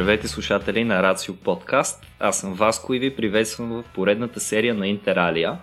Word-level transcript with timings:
Здравейте 0.00 0.28
слушатели 0.28 0.84
на 0.84 1.02
Рацио 1.02 1.34
Подкаст. 1.34 2.06
Аз 2.20 2.40
съм 2.40 2.54
Васко 2.54 2.94
и 2.94 2.98
ви 2.98 3.16
приветствам 3.16 3.68
в 3.68 3.84
поредната 3.94 4.40
серия 4.40 4.74
на 4.74 4.88
Интералия. 4.88 5.58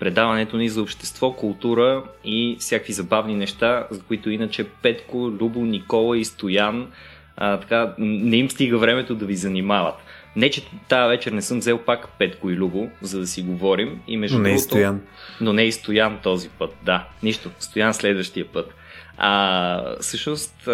Предаването 0.00 0.56
ни 0.56 0.68
за 0.68 0.82
общество, 0.82 1.32
култура 1.32 2.04
и 2.24 2.56
всякакви 2.58 2.92
забавни 2.92 3.34
неща, 3.34 3.86
за 3.90 4.02
които 4.02 4.30
иначе 4.30 4.64
Петко, 4.64 5.30
Любо, 5.30 5.60
Никола 5.60 6.18
и 6.18 6.24
Стоян 6.24 6.92
а, 7.36 7.60
така, 7.60 7.94
не 7.98 8.36
им 8.36 8.50
стига 8.50 8.78
времето 8.78 9.14
да 9.14 9.26
ви 9.26 9.36
занимават. 9.36 9.94
Не, 10.36 10.50
че 10.50 10.66
тази 10.88 11.08
вечер 11.08 11.32
не 11.32 11.42
съм 11.42 11.58
взел 11.58 11.78
пак 11.78 12.08
Петко 12.18 12.50
и 12.50 12.56
Любо, 12.56 12.88
за 13.02 13.20
да 13.20 13.26
си 13.26 13.42
говорим. 13.42 14.00
И 14.06 14.16
между 14.16 14.36
но 14.36 14.42
не 14.42 14.54
и 14.54 14.58
Стоян. 14.58 15.00
Но 15.40 15.52
не 15.52 15.62
и 15.62 15.72
Стоян 15.72 16.18
този 16.22 16.48
път, 16.48 16.76
да. 16.82 17.08
Нищо, 17.22 17.50
Стоян 17.58 17.94
следващия 17.94 18.44
път. 18.52 18.74
А, 19.22 19.96
всъщност, 20.00 20.68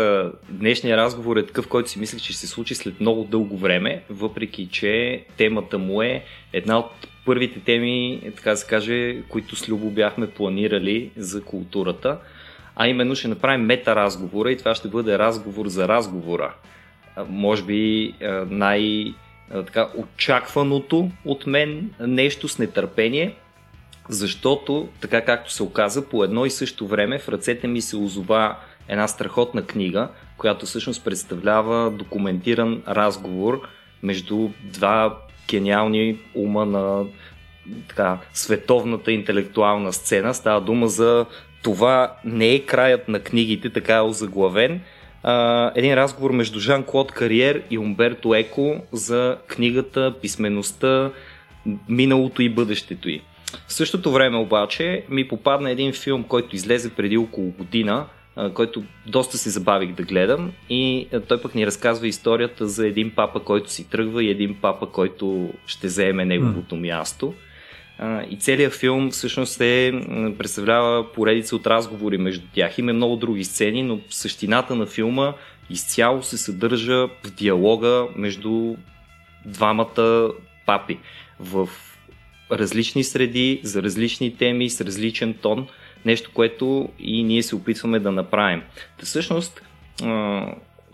днешния 0.48 0.96
разговор 0.96 1.36
е 1.36 1.46
такъв, 1.46 1.68
който 1.68 1.90
си 1.90 1.98
мислех, 1.98 2.22
че 2.22 2.32
ще 2.32 2.40
се 2.40 2.46
случи 2.46 2.74
след 2.74 3.00
много 3.00 3.24
дълго 3.24 3.56
време, 3.56 4.02
въпреки 4.10 4.68
че 4.72 5.24
темата 5.36 5.78
му 5.78 6.02
е 6.02 6.24
една 6.52 6.78
от 6.78 6.90
първите 7.24 7.60
теми, 7.60 8.20
така 8.36 8.50
да 8.50 8.56
се 8.56 8.66
каже, 8.66 9.22
които 9.28 9.56
с 9.56 9.68
Любо 9.68 9.90
бяхме 9.90 10.30
планирали 10.30 11.10
за 11.16 11.42
културата. 11.42 12.18
А 12.76 12.88
именно 12.88 13.14
ще 13.14 13.28
направим 13.28 13.66
мета 13.66 13.96
разговора 13.96 14.52
и 14.52 14.58
това 14.58 14.74
ще 14.74 14.88
бъде 14.88 15.18
разговор 15.18 15.68
за 15.68 15.88
разговора. 15.88 16.54
Може 17.28 17.62
би 17.62 18.12
най- 18.50 19.14
така, 19.50 19.88
очакваното 19.96 21.10
от 21.24 21.46
мен 21.46 21.90
нещо 22.00 22.48
с 22.48 22.58
нетърпение, 22.58 23.34
защото, 24.08 24.88
така 25.00 25.20
както 25.20 25.52
се 25.52 25.62
оказа, 25.62 26.08
по 26.08 26.24
едно 26.24 26.46
и 26.46 26.50
също 26.50 26.86
време 26.86 27.18
в 27.18 27.28
ръцете 27.28 27.66
ми 27.66 27.80
се 27.80 27.96
озова 27.96 28.56
една 28.88 29.08
страхотна 29.08 29.62
книга, 29.62 30.08
която 30.38 30.66
всъщност 30.66 31.04
представлява 31.04 31.90
документиран 31.90 32.82
разговор 32.88 33.68
между 34.02 34.48
два 34.64 35.18
гениални 35.48 36.18
ума 36.34 36.66
на 36.66 37.04
така, 37.88 38.18
световната 38.32 39.12
интелектуална 39.12 39.92
сцена. 39.92 40.34
Става 40.34 40.60
дума 40.60 40.88
за 40.88 41.26
това 41.62 42.12
не 42.24 42.48
е 42.48 42.60
краят 42.60 43.08
на 43.08 43.20
книгите, 43.20 43.70
така 43.70 43.94
е 43.94 44.00
озаглавен. 44.00 44.80
А, 45.22 45.72
един 45.74 45.94
разговор 45.94 46.30
между 46.30 46.60
Жан-Клод 46.60 47.12
Кариер 47.12 47.62
и 47.70 47.78
Умберто 47.78 48.34
Еко 48.34 48.76
за 48.92 49.36
книгата, 49.46 50.14
писмеността, 50.22 51.10
миналото 51.88 52.42
и 52.42 52.48
бъдещето 52.48 53.08
й. 53.08 53.22
В 53.68 53.72
същото 53.72 54.12
време 54.12 54.36
обаче 54.36 55.04
ми 55.08 55.28
попадна 55.28 55.70
един 55.70 55.92
филм, 55.92 56.24
който 56.24 56.56
излезе 56.56 56.94
преди 56.94 57.16
около 57.16 57.50
година, 57.50 58.06
който 58.54 58.82
доста 59.06 59.38
се 59.38 59.50
забавих 59.50 59.94
да 59.94 60.02
гледам 60.02 60.52
и 60.70 61.08
той 61.28 61.42
пък 61.42 61.54
ни 61.54 61.66
разказва 61.66 62.06
историята 62.08 62.66
за 62.66 62.86
един 62.86 63.10
папа, 63.10 63.40
който 63.40 63.70
си 63.70 63.90
тръгва 63.90 64.24
и 64.24 64.30
един 64.30 64.56
папа, 64.60 64.86
който 64.86 65.50
ще 65.66 65.88
заеме 65.88 66.24
неговото 66.24 66.76
място. 66.76 67.34
И 68.30 68.36
целият 68.38 68.72
филм 68.72 69.10
всъщност 69.10 69.60
е, 69.60 69.92
представлява 70.38 71.12
поредица 71.12 71.56
от 71.56 71.66
разговори 71.66 72.18
между 72.18 72.46
тях. 72.54 72.78
Има 72.78 72.92
много 72.92 73.16
други 73.16 73.44
сцени, 73.44 73.82
но 73.82 74.00
същината 74.10 74.74
на 74.74 74.86
филма 74.86 75.34
изцяло 75.70 76.22
се 76.22 76.38
съдържа 76.38 77.06
в 77.06 77.30
диалога 77.36 78.06
между 78.16 78.74
двамата 79.44 80.30
папи. 80.66 80.98
В 81.40 81.68
различни 82.52 83.04
среди, 83.04 83.60
за 83.62 83.82
различни 83.82 84.36
теми, 84.36 84.70
с 84.70 84.80
различен 84.80 85.34
тон. 85.34 85.68
Нещо, 86.04 86.30
което 86.34 86.88
и 86.98 87.22
ние 87.22 87.42
се 87.42 87.56
опитваме 87.56 87.98
да 87.98 88.12
направим. 88.12 88.62
Та 88.98 89.06
всъщност, 89.06 89.62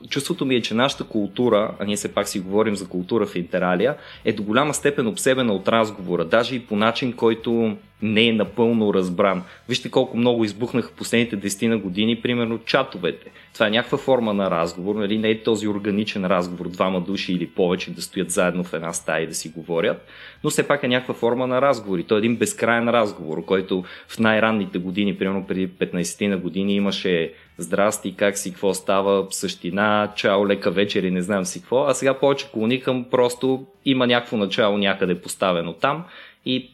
чувството 0.08 0.44
ми 0.44 0.54
е, 0.54 0.62
че 0.62 0.74
нашата 0.74 1.04
култура, 1.04 1.74
а 1.78 1.84
ние 1.84 1.96
все 1.96 2.14
пак 2.14 2.28
си 2.28 2.40
говорим 2.40 2.76
за 2.76 2.88
култура 2.88 3.26
в 3.26 3.36
Интералия, 3.36 3.96
е 4.24 4.32
до 4.32 4.42
голяма 4.42 4.74
степен 4.74 5.06
обсебена 5.06 5.52
от 5.52 5.68
разговора, 5.68 6.24
даже 6.24 6.54
и 6.54 6.66
по 6.66 6.76
начин, 6.76 7.12
който 7.12 7.76
не 8.02 8.28
е 8.28 8.32
напълно 8.32 8.94
разбран. 8.94 9.42
Вижте 9.68 9.90
колко 9.90 10.16
много 10.16 10.44
избухнаха 10.44 10.92
последните 10.96 11.38
10 11.38 11.66
на 11.66 11.78
години, 11.78 12.20
примерно 12.22 12.58
чатовете. 12.58 13.30
Това 13.54 13.66
е 13.66 13.70
някаква 13.70 13.98
форма 13.98 14.34
на 14.34 14.50
разговор, 14.50 14.94
нали? 14.94 15.18
не 15.18 15.30
е 15.30 15.42
този 15.42 15.68
органичен 15.68 16.26
разговор, 16.26 16.68
двама 16.68 17.00
души 17.00 17.32
или 17.32 17.46
повече 17.46 17.90
да 17.90 18.02
стоят 18.02 18.30
заедно 18.30 18.64
в 18.64 18.72
една 18.72 18.92
стая 18.92 19.22
и 19.22 19.26
да 19.26 19.34
си 19.34 19.48
говорят, 19.48 20.06
но 20.44 20.50
все 20.50 20.68
пак 20.68 20.82
е 20.82 20.88
някаква 20.88 21.14
форма 21.14 21.46
на 21.46 21.62
разговор 21.62 21.98
и 21.98 22.04
той 22.04 22.18
е 22.18 22.20
един 22.20 22.36
безкрайен 22.36 22.88
разговор, 22.88 23.44
който 23.44 23.84
в 24.08 24.18
най-ранните 24.18 24.78
години, 24.78 25.18
примерно 25.18 25.46
преди 25.46 25.68
15 25.68 26.26
на 26.26 26.36
години 26.36 26.74
имаше 26.74 27.32
здрасти, 27.58 28.14
как 28.16 28.38
си, 28.38 28.50
какво 28.50 28.74
става, 28.74 29.26
същина, 29.30 30.12
чао, 30.16 30.46
лека 30.46 30.70
вечер 30.70 31.02
и 31.02 31.10
не 31.10 31.22
знам 31.22 31.44
си 31.44 31.60
какво, 31.60 31.84
а 31.84 31.94
сега 31.94 32.18
повече 32.18 32.50
клоникам 32.52 33.04
просто 33.10 33.66
има 33.84 34.06
някакво 34.06 34.36
начало 34.36 34.78
някъде 34.78 35.20
поставено 35.20 35.72
там 35.72 36.04
и 36.46 36.70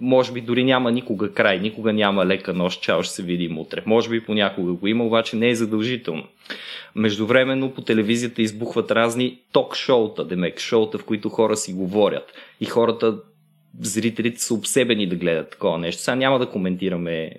може 0.00 0.32
би 0.32 0.40
дори 0.40 0.64
няма 0.64 0.92
никога 0.92 1.32
край, 1.32 1.60
никога 1.60 1.92
няма 1.92 2.26
лека 2.26 2.52
нощ, 2.52 2.82
чао 2.82 3.02
ще 3.02 3.14
се 3.14 3.22
видим 3.22 3.58
утре. 3.58 3.82
Може 3.86 4.10
би 4.10 4.24
понякога 4.24 4.72
го 4.72 4.86
има, 4.86 5.04
обаче 5.04 5.36
не 5.36 5.48
е 5.48 5.54
задължително. 5.54 6.24
Междувременно 6.94 7.70
по 7.70 7.82
телевизията 7.82 8.42
избухват 8.42 8.90
разни 8.90 9.38
ток-шоута, 9.52 10.24
демек 10.24 10.60
шоута, 10.60 10.98
в 10.98 11.04
които 11.04 11.28
хора 11.28 11.56
си 11.56 11.72
говорят. 11.72 12.32
И 12.60 12.64
хората 12.64 13.16
зрителите 13.80 14.40
са 14.40 14.54
обсебени 14.54 15.06
да 15.06 15.16
гледат 15.16 15.50
такова 15.50 15.78
нещо. 15.78 16.02
Сега 16.02 16.14
няма 16.14 16.38
да 16.38 16.50
коментираме 16.50 17.14
е, 17.22 17.36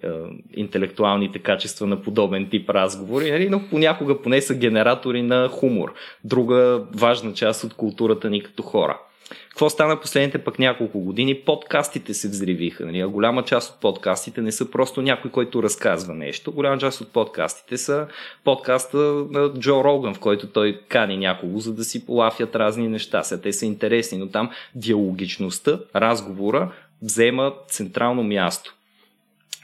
интелектуалните 0.55 1.39
качества 1.39 1.88
на 1.88 2.01
подобен 2.01 2.49
тип 2.49 2.69
разговори, 2.69 3.31
нали? 3.31 3.49
но 3.49 3.61
понякога 3.69 4.21
поне 4.21 4.41
са 4.41 4.55
генератори 4.55 5.21
на 5.21 5.47
хумор. 5.47 5.94
Друга 6.23 6.83
важна 6.95 7.33
част 7.33 7.63
от 7.63 7.73
културата 7.73 8.29
ни 8.29 8.44
като 8.44 8.63
хора. 8.63 8.99
Какво 9.50 9.69
стана 9.69 10.00
последните 10.00 10.38
пък 10.38 10.59
няколко 10.59 11.00
години? 11.00 11.35
Подкастите 11.35 12.13
се 12.13 12.29
взривиха. 12.29 12.85
Нали? 12.85 13.03
Голяма 13.03 13.44
част 13.44 13.73
от 13.73 13.81
подкастите 13.81 14.41
не 14.41 14.51
са 14.51 14.72
просто 14.72 15.01
някой, 15.01 15.31
който 15.31 15.63
разказва 15.63 16.13
нещо. 16.13 16.51
Голяма 16.51 16.78
част 16.78 17.01
от 17.01 17.13
подкастите 17.13 17.78
са 17.78 18.07
подкаста 18.44 18.97
на 19.31 19.53
Джо 19.59 19.83
Роган, 19.83 20.13
в 20.13 20.19
който 20.19 20.47
той 20.47 20.81
кани 20.89 21.17
някого, 21.17 21.59
за 21.59 21.73
да 21.73 21.83
си 21.83 22.06
полафят 22.06 22.56
разни 22.56 22.88
неща. 22.88 23.23
Сега 23.23 23.41
те 23.41 23.53
са 23.53 23.66
интересни, 23.66 24.17
но 24.17 24.29
там 24.29 24.50
диалогичността, 24.75 25.79
разговора 25.95 26.72
взема 27.01 27.53
централно 27.67 28.23
място. 28.23 28.75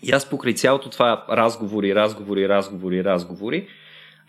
И 0.03 0.12
аз 0.12 0.30
покрай 0.30 0.53
цялото 0.53 0.90
това 0.90 1.25
разговори, 1.30 1.96
разговори, 1.96 2.50
разговори, 2.50 3.03
разговори, 3.03 3.68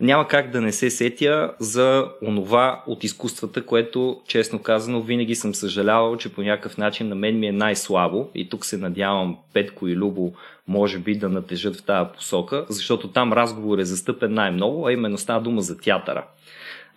няма 0.01 0.29
как 0.29 0.51
да 0.51 0.61
не 0.61 0.73
се 0.73 0.91
сетя 0.91 1.53
за 1.59 2.09
онова 2.23 2.83
от 2.87 3.05
изкуствата, 3.05 3.67
което, 3.67 4.21
честно 4.27 4.59
казано, 4.59 5.03
винаги 5.03 5.35
съм 5.35 5.55
съжалявал, 5.55 6.17
че 6.17 6.33
по 6.33 6.43
някакъв 6.43 6.79
начин 6.79 7.09
на 7.09 7.15
мен 7.15 7.39
ми 7.39 7.47
е 7.47 7.53
най-слабо 7.53 8.29
и 8.35 8.49
тук 8.49 8.65
се 8.65 8.77
надявам 8.77 9.37
Петко 9.53 9.89
и 9.89 9.97
Любо 9.97 10.33
може 10.69 10.99
би 10.99 11.15
да 11.15 11.29
натежат 11.29 11.77
в 11.77 11.83
тази 11.83 12.11
посока, 12.17 12.67
защото 12.69 13.09
там 13.09 13.33
разговор 13.33 13.79
е 13.79 13.85
застъпен 13.85 14.35
най-много, 14.35 14.87
а 14.87 14.93
именно 14.93 15.19
става 15.19 15.41
дума 15.41 15.63
за 15.63 15.79
театъра. 15.79 16.25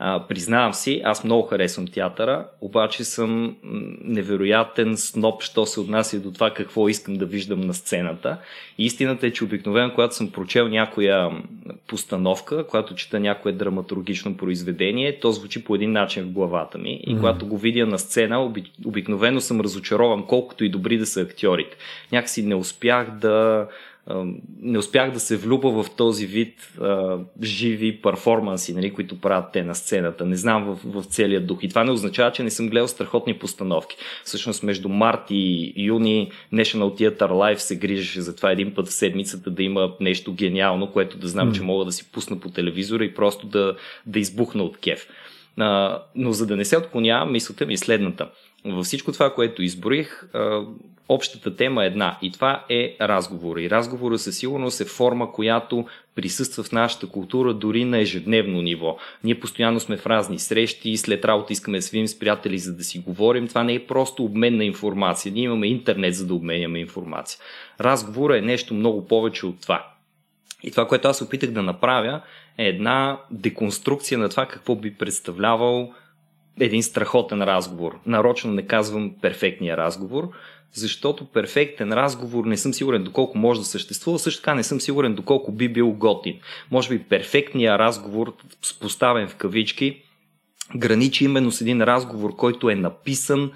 А, 0.05 0.27
признавам 0.27 0.73
си, 0.73 1.01
аз 1.03 1.23
много 1.23 1.47
харесвам 1.47 1.87
театъра, 1.87 2.45
обаче 2.61 3.03
съм 3.03 3.55
невероятен 4.03 4.97
сноп, 4.97 5.43
що 5.43 5.65
се 5.65 5.79
отнася 5.79 6.19
до 6.19 6.31
това 6.31 6.53
какво 6.53 6.89
искам 6.89 7.13
да 7.13 7.25
виждам 7.25 7.61
на 7.61 7.73
сцената. 7.73 8.37
И 8.77 8.85
истината 8.85 9.27
е, 9.27 9.31
че 9.31 9.43
обикновено, 9.43 9.93
когато 9.93 10.15
съм 10.15 10.31
прочел 10.31 10.67
някоя 10.67 11.31
постановка, 11.87 12.67
когато 12.67 12.95
чета 12.95 13.19
някое 13.19 13.51
драматургично 13.51 14.37
произведение, 14.37 15.19
то 15.19 15.31
звучи 15.31 15.63
по 15.63 15.75
един 15.75 15.91
начин 15.91 16.23
в 16.23 16.31
главата 16.31 16.77
ми. 16.77 16.93
И 16.93 17.15
mm-hmm. 17.15 17.19
когато 17.19 17.45
го 17.45 17.57
видя 17.57 17.85
на 17.85 17.99
сцена, 17.99 18.51
обикновено 18.85 19.41
съм 19.41 19.61
разочарован, 19.61 20.25
колкото 20.27 20.63
и 20.63 20.69
добри 20.69 20.97
да 20.97 21.05
са 21.05 21.21
актьорите. 21.21 21.77
Някакси 22.11 22.43
не 22.43 22.55
успях 22.55 23.11
да 23.11 23.67
не 24.61 24.77
успях 24.77 25.11
да 25.11 25.19
се 25.19 25.37
влюба 25.37 25.83
в 25.83 25.85
този 25.97 26.27
вид 26.27 26.73
а, 26.81 27.17
живи 27.43 28.01
перформанси, 28.01 28.73
нали, 28.73 28.93
които 28.93 29.21
правят 29.21 29.45
те 29.53 29.63
на 29.63 29.75
сцената. 29.75 30.25
Не 30.25 30.35
знам 30.35 30.65
в, 30.65 31.01
в 31.01 31.05
целия 31.05 31.41
дух. 31.41 31.59
И 31.61 31.69
това 31.69 31.83
не 31.83 31.91
означава, 31.91 32.31
че 32.31 32.43
не 32.43 32.49
съм 32.49 32.69
гледал 32.69 32.87
страхотни 32.87 33.33
постановки. 33.33 33.97
Всъщност 34.23 34.63
между 34.63 34.89
март 34.89 35.21
и 35.29 35.73
юни 35.77 36.31
National 36.53 36.99
Theatre 36.99 37.17
Live 37.17 37.57
се 37.57 37.75
грижеше 37.75 38.21
за 38.21 38.35
това 38.35 38.51
един 38.51 38.73
път 38.73 38.87
в 38.87 38.93
седмицата 38.93 39.49
да 39.49 39.63
има 39.63 39.93
нещо 39.99 40.33
гениално, 40.33 40.91
което 40.91 41.17
да 41.17 41.27
знам, 41.27 41.51
mm. 41.51 41.55
че 41.55 41.61
мога 41.61 41.85
да 41.85 41.91
си 41.91 42.11
пусна 42.11 42.39
по 42.39 42.49
телевизора 42.49 43.05
и 43.05 43.13
просто 43.13 43.47
да, 43.47 43.75
да 44.05 44.19
избухна 44.19 44.63
от 44.63 44.77
кеф. 44.77 45.07
А, 45.57 46.01
но 46.15 46.31
за 46.31 46.47
да 46.47 46.55
не 46.55 46.65
се 46.65 46.77
отклонявам, 46.77 47.31
мислята 47.31 47.65
ми 47.65 47.73
е 47.73 47.77
следната. 47.77 48.29
Във 48.65 48.85
всичко 48.85 49.11
това, 49.11 49.33
което 49.33 49.63
изброих, 49.63 50.23
общата 51.09 51.55
тема 51.55 51.83
е 51.83 51.87
една 51.87 52.17
и 52.21 52.31
това 52.31 52.65
е 52.69 52.95
разговор. 53.01 53.57
И 53.57 53.69
разговора 53.69 54.17
със 54.17 54.37
сигурност 54.37 54.81
е 54.81 54.85
форма, 54.85 55.31
която 55.31 55.85
присъства 56.15 56.63
в 56.63 56.71
нашата 56.71 57.07
култура 57.07 57.53
дори 57.53 57.85
на 57.85 57.99
ежедневно 57.99 58.61
ниво. 58.61 58.97
Ние 59.23 59.39
постоянно 59.39 59.79
сме 59.79 59.97
в 59.97 60.07
разни 60.07 60.39
срещи, 60.39 60.97
след 60.97 61.25
работа 61.25 61.53
искаме 61.53 61.77
да 61.77 61.81
свим 61.81 62.07
с 62.07 62.19
приятели, 62.19 62.57
за 62.57 62.75
да 62.75 62.83
си 62.83 62.99
говорим. 62.99 63.47
Това 63.47 63.63
не 63.63 63.73
е 63.73 63.85
просто 63.85 64.23
обмен 64.23 64.57
на 64.57 64.65
информация. 64.65 65.31
Ние 65.31 65.43
имаме 65.43 65.67
интернет, 65.67 66.15
за 66.15 66.27
да 66.27 66.33
обменяме 66.33 66.79
информация. 66.79 67.39
Разговора 67.81 68.37
е 68.37 68.41
нещо 68.41 68.73
много 68.73 69.07
повече 69.07 69.45
от 69.45 69.61
това. 69.61 69.87
И 70.63 70.71
това, 70.71 70.87
което 70.87 71.07
аз 71.07 71.21
опитах 71.21 71.51
да 71.51 71.61
направя, 71.61 72.21
е 72.57 72.67
една 72.67 73.19
деконструкция 73.31 74.17
на 74.17 74.29
това 74.29 74.45
какво 74.45 74.75
би 74.75 74.93
представлявал 74.93 75.93
един 76.59 76.83
страхотен 76.83 77.41
разговор. 77.41 77.99
Нарочно 78.05 78.51
не 78.51 78.67
казвам 78.67 79.15
перфектния 79.21 79.77
разговор, 79.77 80.29
защото 80.73 81.25
перфектен 81.25 81.93
разговор 81.93 82.45
не 82.45 82.57
съм 82.57 82.73
сигурен 82.73 83.03
доколко 83.03 83.37
може 83.37 83.59
да 83.59 83.65
съществува, 83.65 84.19
също 84.19 84.41
така 84.41 84.55
не 84.55 84.63
съм 84.63 84.81
сигурен 84.81 85.15
доколко 85.15 85.51
би 85.51 85.69
бил 85.69 85.91
готин. 85.91 86.39
Може 86.71 86.89
би 86.89 87.03
перфектният 87.03 87.79
разговор, 87.79 88.33
поставен 88.79 89.27
в 89.27 89.35
кавички, 89.35 90.01
граничи 90.75 91.25
именно 91.25 91.51
с 91.51 91.61
един 91.61 91.81
разговор, 91.81 92.35
който 92.35 92.69
е 92.69 92.75
написан, 92.75 93.51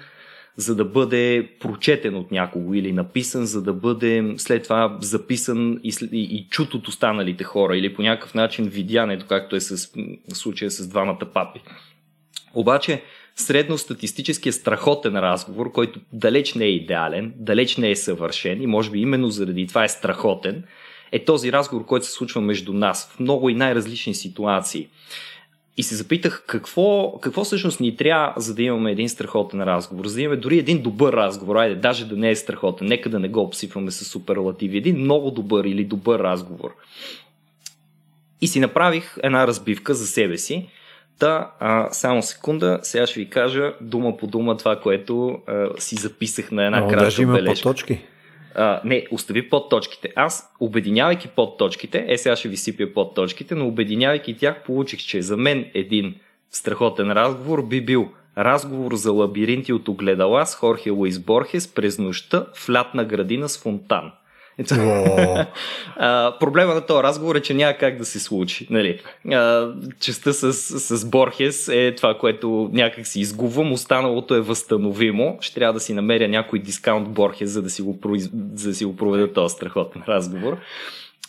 за 0.56 0.74
да 0.74 0.84
бъде 0.84 1.50
прочетен 1.60 2.16
от 2.16 2.30
някого 2.30 2.74
или 2.74 2.92
написан, 2.92 3.46
за 3.46 3.62
да 3.62 3.72
бъде 3.72 4.34
след 4.36 4.62
това 4.62 4.98
записан 5.00 5.80
и, 5.84 5.92
и, 6.12 6.22
и 6.22 6.46
чут 6.50 6.74
от 6.74 6.88
останалите 6.88 7.44
хора 7.44 7.76
или 7.76 7.94
по 7.94 8.02
някакъв 8.02 8.34
начин 8.34 8.64
видянето, 8.64 9.26
както 9.28 9.56
е 9.56 9.60
с 9.60 9.90
случая 10.32 10.70
с 10.70 10.88
двамата 10.88 11.26
папи. 11.34 11.60
Обаче, 12.54 13.02
средностатистическия 13.36 14.52
страхотен 14.52 15.16
разговор, 15.16 15.72
който 15.72 16.00
далеч 16.12 16.54
не 16.54 16.64
е 16.64 16.70
идеален, 16.70 17.32
далеч 17.36 17.76
не 17.76 17.90
е 17.90 17.96
съвършен 17.96 18.62
и 18.62 18.66
може 18.66 18.90
би 18.90 19.00
именно 19.00 19.30
заради 19.30 19.66
това 19.66 19.84
е 19.84 19.88
страхотен, 19.88 20.64
е 21.12 21.24
този 21.24 21.52
разговор, 21.52 21.84
който 21.86 22.06
се 22.06 22.12
случва 22.12 22.40
между 22.40 22.72
нас 22.72 23.10
в 23.12 23.20
много 23.20 23.48
и 23.48 23.54
най-различни 23.54 24.14
ситуации. 24.14 24.88
И 25.76 25.82
се 25.82 25.94
запитах 25.94 26.44
какво, 26.46 27.18
какво 27.20 27.44
всъщност 27.44 27.80
ни 27.80 27.96
трябва, 27.96 28.40
за 28.40 28.54
да 28.54 28.62
имаме 28.62 28.92
един 28.92 29.08
страхотен 29.08 29.62
разговор, 29.62 30.06
за 30.06 30.14
да 30.14 30.22
имаме 30.22 30.40
дори 30.40 30.58
един 30.58 30.82
добър 30.82 31.12
разговор, 31.12 31.56
айде, 31.56 31.74
даже 31.74 32.04
да 32.04 32.16
не 32.16 32.30
е 32.30 32.36
страхотен, 32.36 32.86
нека 32.86 33.08
да 33.10 33.18
не 33.18 33.28
го 33.28 33.40
обсипваме 33.40 33.90
с 33.90 34.04
суперлативи, 34.04 34.78
един 34.78 34.96
много 34.96 35.30
добър 35.30 35.64
или 35.64 35.84
добър 35.84 36.20
разговор. 36.20 36.74
И 38.40 38.46
си 38.46 38.60
направих 38.60 39.16
една 39.22 39.46
разбивка 39.46 39.94
за 39.94 40.06
себе 40.06 40.38
си. 40.38 40.68
Та, 41.18 41.50
а, 41.60 41.88
само 41.92 42.22
секунда, 42.22 42.78
сега 42.82 43.06
ще 43.06 43.20
ви 43.20 43.30
кажа 43.30 43.72
дума 43.80 44.16
по 44.16 44.26
дума 44.26 44.56
това, 44.56 44.80
което 44.80 45.38
а, 45.46 45.68
си 45.78 45.96
записах 45.96 46.50
на 46.52 46.66
една 46.66 46.88
кратка 46.88 47.04
даже 47.04 47.22
има 47.22 47.32
бележка. 47.32 47.68
точки. 47.68 48.00
А, 48.54 48.80
не, 48.84 49.06
остави 49.10 49.50
подточките. 49.50 50.12
Аз, 50.16 50.52
обединявайки 50.60 51.28
подточките, 51.28 52.04
е 52.08 52.18
сега 52.18 52.36
ще 52.36 52.48
ви 52.48 52.56
сипя 52.56 52.86
подточките, 52.94 53.54
но 53.54 53.66
обединявайки 53.66 54.36
тях, 54.36 54.62
получих, 54.62 55.00
че 55.00 55.22
за 55.22 55.36
мен 55.36 55.70
един 55.74 56.14
страхотен 56.50 57.12
разговор 57.12 57.66
би 57.66 57.80
бил 57.80 58.08
разговор 58.38 58.94
за 58.94 59.12
лабиринти 59.12 59.72
от 59.72 59.88
огледала 59.88 60.46
с 60.46 60.54
Хорхе 60.54 60.90
Луис 60.90 61.18
Борхес 61.18 61.68
през 61.74 61.98
нощта 61.98 62.46
в 62.54 62.70
лятна 62.70 63.04
градина 63.04 63.48
с 63.48 63.58
фонтан. 63.58 64.12
а, 65.96 66.34
проблема 66.40 66.74
на 66.74 66.86
този 66.86 67.02
разговор 67.02 67.36
е, 67.36 67.40
че 67.40 67.54
няма 67.54 67.74
как 67.74 67.96
да 67.96 68.04
се 68.04 68.20
случи. 68.20 68.66
Нали? 68.70 69.00
А, 69.32 69.72
частта 70.00 70.32
с, 70.32 70.52
с 70.52 71.04
Борхес 71.04 71.68
е 71.68 71.94
това, 71.96 72.18
което 72.18 72.70
някак 72.72 73.06
си 73.06 73.20
изгубвам, 73.20 73.72
останалото 73.72 74.34
е 74.34 74.40
възстановимо. 74.40 75.38
Ще 75.40 75.54
трябва 75.54 75.72
да 75.72 75.80
си 75.80 75.94
намеря 75.94 76.28
някой 76.28 76.58
дискаунт 76.58 77.08
Борхес, 77.08 77.50
за 77.50 77.62
да 77.62 77.70
си 77.70 77.82
го, 77.82 78.00
произ... 78.00 78.30
за 78.54 78.68
да 78.68 78.74
си 78.74 78.84
го 78.84 78.96
проведа 78.96 79.32
този 79.32 79.54
страхотен 79.54 80.02
разговор. 80.08 80.56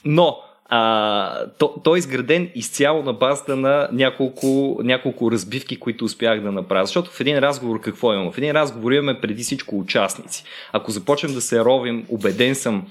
Но 0.06 0.38
а, 0.70 1.46
то, 1.58 1.74
той 1.84 1.98
е 1.98 2.00
изграден 2.00 2.50
изцяло 2.56 3.04
на 3.04 3.14
базата 3.14 3.56
на 3.56 3.90
няколко, 3.92 4.80
няколко 4.84 5.32
разбивки, 5.32 5.80
които 5.80 6.06
успях 6.06 6.42
да 6.42 6.52
направя. 6.52 6.86
Защото 6.86 7.12
в 7.12 7.20
един 7.20 7.40
разговор 7.40 7.82
какво 7.82 8.14
имам? 8.14 8.32
В 8.32 8.38
един 8.38 8.52
разговор 8.52 8.92
имаме 8.92 9.22
преди 9.22 9.44
всичко 9.44 9.80
участници. 9.80 10.44
Ако 10.74 10.92
започнем 10.92 11.34
да 11.34 11.42
се 11.42 11.60
ровим, 11.60 12.06
убеден 12.10 12.56
съм, 12.56 12.88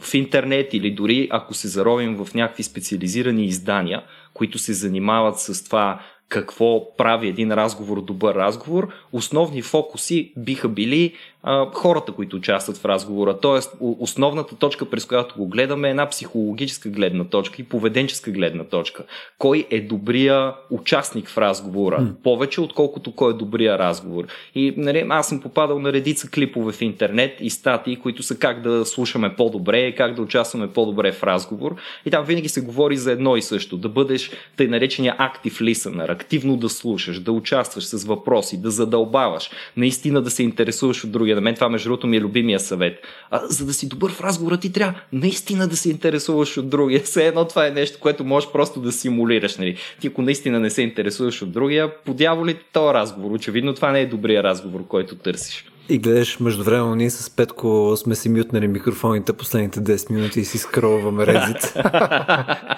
в 0.00 0.14
интернет 0.14 0.74
или 0.74 0.90
дори 0.90 1.28
ако 1.30 1.54
се 1.54 1.68
заровим 1.68 2.24
в 2.24 2.34
някакви 2.34 2.62
специализирани 2.62 3.44
издания, 3.44 4.02
които 4.34 4.58
се 4.58 4.72
занимават 4.72 5.38
с 5.38 5.64
това 5.64 6.00
какво 6.28 6.96
прави 6.96 7.28
един 7.28 7.52
разговор 7.52 8.02
добър 8.02 8.34
разговор, 8.34 8.88
основни 9.12 9.62
фокуси 9.62 10.32
биха 10.36 10.68
били 10.68 11.14
а, 11.42 11.66
хората, 11.72 12.12
които 12.12 12.36
участват 12.36 12.76
в 12.76 12.84
разговора. 12.84 13.38
Тоест, 13.38 13.76
основната 13.80 14.56
точка, 14.56 14.90
през 14.90 15.04
която 15.04 15.34
го 15.36 15.46
гледаме 15.46 15.88
е 15.88 15.90
една 15.90 16.08
психологическа 16.08 16.88
гледна 16.88 17.24
точка 17.24 17.62
и 17.62 17.64
поведенческа 17.64 18.30
гледна 18.30 18.64
точка. 18.64 19.04
Кой 19.38 19.66
е 19.70 19.80
добрия 19.80 20.54
участник 20.70 21.28
в 21.28 21.38
разговора? 21.38 22.00
Mm. 22.00 22.14
Повече, 22.22 22.60
отколкото 22.60 23.12
кой 23.12 23.30
е 23.30 23.36
добрия 23.36 23.78
разговор. 23.78 24.24
И 24.54 24.74
нали, 24.76 25.06
аз 25.08 25.28
съм 25.28 25.40
попадал 25.40 25.78
на 25.78 25.92
редица 25.92 26.30
клипове 26.30 26.72
в 26.72 26.82
интернет 26.82 27.36
и 27.40 27.50
статии, 27.50 27.96
които 27.96 28.22
са 28.22 28.38
как 28.38 28.62
да 28.62 28.84
слушаме 28.86 29.34
по-добре, 29.36 29.94
как 29.94 30.14
да 30.14 30.22
участваме 30.22 30.68
по-добре 30.68 31.12
в 31.12 31.22
разговор. 31.22 31.76
И 32.06 32.10
там 32.10 32.24
винаги 32.24 32.48
се 32.48 32.60
говори 32.60 32.96
за 32.96 33.12
едно 33.12 33.36
и 33.36 33.42
също. 33.42 33.76
Да 33.76 33.88
бъдеш 33.88 34.30
тъй 34.56 34.66
наречения 34.66 35.16
active 35.18 35.72
listener, 35.72 36.12
активно 36.12 36.56
да 36.56 36.68
слушаш, 36.68 37.20
да 37.20 37.32
участваш 37.32 37.84
с 37.84 38.04
въпроси, 38.04 38.60
да 38.60 38.70
задълбаваш, 38.70 39.50
наистина 39.76 40.22
да 40.22 40.30
се 40.30 40.42
интересуваш 40.42 41.04
от 41.04 41.10
другия. 41.30 41.40
На 41.40 41.44
мен 41.44 41.54
това, 41.54 41.68
между 41.68 41.88
другото, 41.88 42.06
ми 42.06 42.16
е 42.16 42.20
любимия 42.20 42.60
съвет. 42.60 43.06
А, 43.30 43.46
за 43.46 43.66
да 43.66 43.72
си 43.72 43.88
добър 43.88 44.12
в 44.12 44.20
разговора, 44.20 44.56
ти 44.56 44.72
трябва 44.72 45.00
наистина 45.12 45.68
да 45.68 45.76
се 45.76 45.90
интересуваш 45.90 46.56
от 46.56 46.68
другия. 46.68 47.00
Все 47.00 47.26
едно 47.26 47.44
това 47.44 47.66
е 47.66 47.70
нещо, 47.70 47.98
което 48.00 48.24
можеш 48.24 48.50
просто 48.52 48.80
да 48.80 48.92
симулираш. 48.92 49.56
Нали? 49.56 49.76
Ти 50.00 50.06
ако 50.06 50.22
наистина 50.22 50.60
не 50.60 50.70
се 50.70 50.82
интересуваш 50.82 51.42
от 51.42 51.52
другия, 51.52 51.94
подяволите 52.04 52.64
този 52.72 52.94
разговор. 52.94 53.30
Очевидно 53.30 53.74
това 53.74 53.92
не 53.92 54.00
е 54.00 54.06
добрия 54.06 54.42
разговор, 54.42 54.86
който 54.86 55.16
търсиш. 55.16 55.64
И 55.88 55.98
гледаш, 55.98 56.40
междувременно 56.40 56.94
ние 56.94 57.10
с 57.10 57.36
Петко 57.36 57.92
сме 57.96 58.14
си 58.14 58.28
мютнали 58.28 58.68
микрофоните 58.68 59.32
последните 59.32 59.80
10 59.80 60.10
минути 60.10 60.40
и 60.40 60.44
си 60.44 60.58
скролваме 60.58 61.24
Reddit. 61.26 61.86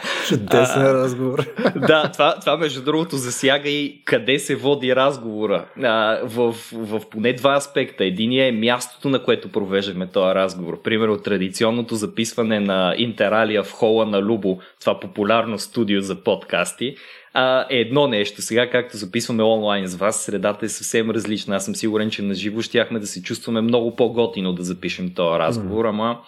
Чудесен 0.29 0.83
разговор. 0.83 1.47
да, 1.77 2.11
това, 2.13 2.41
това 2.41 2.57
между 2.57 2.83
другото 2.83 3.17
засяга 3.17 3.69
и 3.69 4.03
къде 4.05 4.39
се 4.39 4.57
води 4.57 4.97
разговора. 4.97 5.65
А, 5.83 6.21
в, 6.25 6.55
в 6.73 7.01
поне 7.11 7.33
два 7.33 7.57
аспекта. 7.57 8.05
Единият 8.05 8.55
е 8.55 8.59
мястото, 8.59 9.09
на 9.09 9.23
което 9.23 9.53
провеждаме 9.53 10.07
този 10.07 10.35
разговор. 10.35 10.83
Примерно 10.83 11.19
традиционното 11.19 11.95
записване 11.95 12.61
на 12.61 12.95
Интералия 12.99 13.63
в 13.63 13.73
хола 13.73 14.07
на 14.07 14.23
Любо, 14.23 14.59
това 14.81 15.01
популярно 15.01 15.59
студио 15.59 16.01
за 16.01 16.25
подкасти, 16.25 16.97
а, 17.35 17.67
е 17.71 17.77
едно 17.77 18.07
нещо. 18.07 18.43
Сега, 18.43 18.71
както 18.71 18.97
записваме 18.97 19.43
онлайн 19.43 19.87
с 19.87 19.95
вас, 19.95 20.21
средата 20.21 20.67
е 20.67 20.69
съвсем 20.69 21.11
различна. 21.11 21.57
Аз 21.57 21.65
съм 21.65 21.75
сигурен, 21.75 22.11
че 22.11 22.23
на 22.23 22.35
живо 22.35 22.63
щяхме 22.63 22.99
да 22.99 23.07
се 23.07 23.23
чувстваме 23.23 23.61
много 23.61 23.97
по-готино 23.97 24.53
да 24.53 24.63
запишем 24.63 25.15
този 25.15 25.39
разговор, 25.39 25.85
ама 25.85 26.21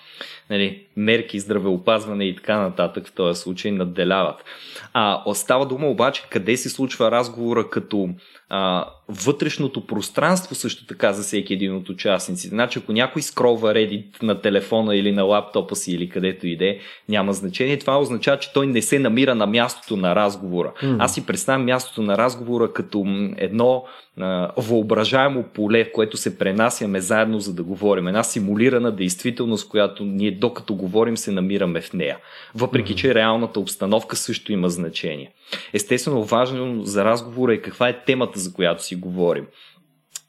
нали, 0.50 0.86
мерки, 0.96 1.40
здравеопазване 1.40 2.24
и 2.24 2.36
така 2.36 2.60
нататък 2.60 3.06
в 3.06 3.12
този 3.12 3.40
случай 3.40 3.70
надделяват. 3.70 4.44
А, 4.92 5.22
остава 5.26 5.64
дума 5.64 5.86
обаче 5.86 6.26
къде 6.30 6.56
се 6.56 6.68
случва 6.68 7.10
разговора 7.10 7.70
като 7.70 8.08
а, 8.48 8.88
вътрешното 9.08 9.86
пространство 9.86 10.54
също 10.54 10.86
така 10.86 11.12
за 11.12 11.22
всеки 11.22 11.52
един 11.52 11.76
от 11.76 11.88
участниците. 11.88 12.48
Значи 12.48 12.78
ако 12.78 12.92
някой 12.92 13.22
скролва 13.22 13.74
Reddit 13.74 14.22
на 14.22 14.40
телефона 14.40 14.96
или 14.96 15.12
на 15.12 15.22
лаптопа 15.22 15.76
си 15.76 15.92
или 15.92 16.08
където 16.08 16.46
иде, 16.46 16.78
няма 17.08 17.32
значение. 17.32 17.78
Това 17.78 17.98
означава, 17.98 18.38
че 18.38 18.52
той 18.52 18.66
не 18.66 18.82
се 18.82 18.98
намира 18.98 19.34
на 19.34 19.46
мястото 19.46 19.96
на 19.96 20.14
разговора. 20.14 20.72
Mm-hmm. 20.82 20.96
Аз 20.98 21.14
си 21.14 21.26
представям 21.26 21.64
мястото 21.64 22.02
на 22.02 22.18
разговора 22.18 22.72
като 22.72 23.04
едно 23.36 23.84
а, 24.20 24.50
въображаемо 24.56 25.42
поле, 25.42 25.84
в 25.84 25.92
което 25.92 26.16
се 26.16 26.38
пренасяме 26.38 27.00
заедно 27.00 27.40
за 27.40 27.54
да 27.54 27.62
говорим. 27.62 28.08
Една 28.08 28.22
симулирана 28.22 28.92
действителност, 28.92 29.68
която 29.68 30.04
ние 30.04 30.30
докато 30.30 30.74
говорим 30.74 31.16
се 31.16 31.30
намираме 31.30 31.80
в 31.80 31.92
нея. 31.92 32.18
Въпреки, 32.54 32.96
че 32.96 33.14
реалната 33.14 33.60
обстановка 33.60 34.16
също 34.16 34.52
има 34.52 34.68
значение. 34.68 35.32
Естествено, 35.72 36.24
важно 36.24 36.84
за 36.84 37.04
разговора 37.04 37.54
е 37.54 37.58
каква 37.58 37.88
е 37.88 38.04
темата, 38.04 38.38
за 38.38 38.52
която 38.52 38.84
си 38.84 38.93
говорим. 38.96 39.46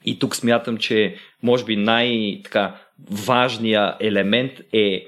И 0.06 0.20
тук 0.20 0.36
смятам, 0.36 0.78
че 0.78 1.16
може 1.44 1.66
би 1.66 1.76
най-важният 1.76 2.36
елемент 4.00 4.52
е 4.74 5.06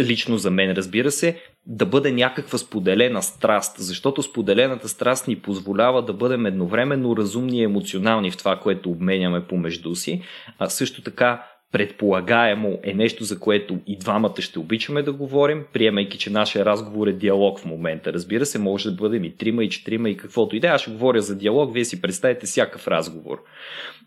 лично 0.00 0.38
за 0.38 0.50
мен, 0.50 0.72
разбира 0.72 1.10
се, 1.10 1.40
да 1.66 1.86
бъде 1.86 2.12
някаква 2.12 2.58
споделена 2.58 3.22
страст, 3.22 3.76
защото 3.78 4.22
споделената 4.22 4.88
страст 4.88 5.28
ни 5.28 5.36
позволява 5.36 6.04
да 6.04 6.12
бъдем 6.12 6.46
едновременно 6.46 7.16
разумни 7.16 7.58
и 7.58 7.62
емоционални 7.62 8.30
в 8.30 8.36
това, 8.36 8.56
което 8.56 8.90
обменяме 8.90 9.46
помежду 9.46 9.94
си, 9.94 10.22
а 10.58 10.68
също 10.68 11.02
така 11.02 11.44
предполагаемо 11.72 12.78
е 12.82 12.94
нещо, 12.94 13.24
за 13.24 13.38
което 13.38 13.78
и 13.86 13.98
двамата 13.98 14.40
ще 14.40 14.58
обичаме 14.58 15.02
да 15.02 15.12
говорим, 15.12 15.64
приемайки, 15.72 16.18
че 16.18 16.30
нашия 16.30 16.64
разговор 16.64 17.06
е 17.06 17.12
диалог 17.12 17.58
в 17.58 17.64
момента. 17.64 18.12
Разбира 18.12 18.46
се, 18.46 18.58
може 18.58 18.90
да 18.90 18.96
бъдем 18.96 19.24
и 19.24 19.36
трима, 19.36 19.64
и 19.64 19.70
четирима, 19.70 20.10
и 20.10 20.16
каквото 20.16 20.56
и 20.56 20.60
да. 20.60 20.68
Аз 20.68 20.80
ще 20.80 20.90
говоря 20.90 21.20
за 21.20 21.36
диалог, 21.36 21.74
вие 21.74 21.84
си 21.84 22.02
представите 22.02 22.46
всякакъв 22.46 22.88
разговор. 22.88 23.42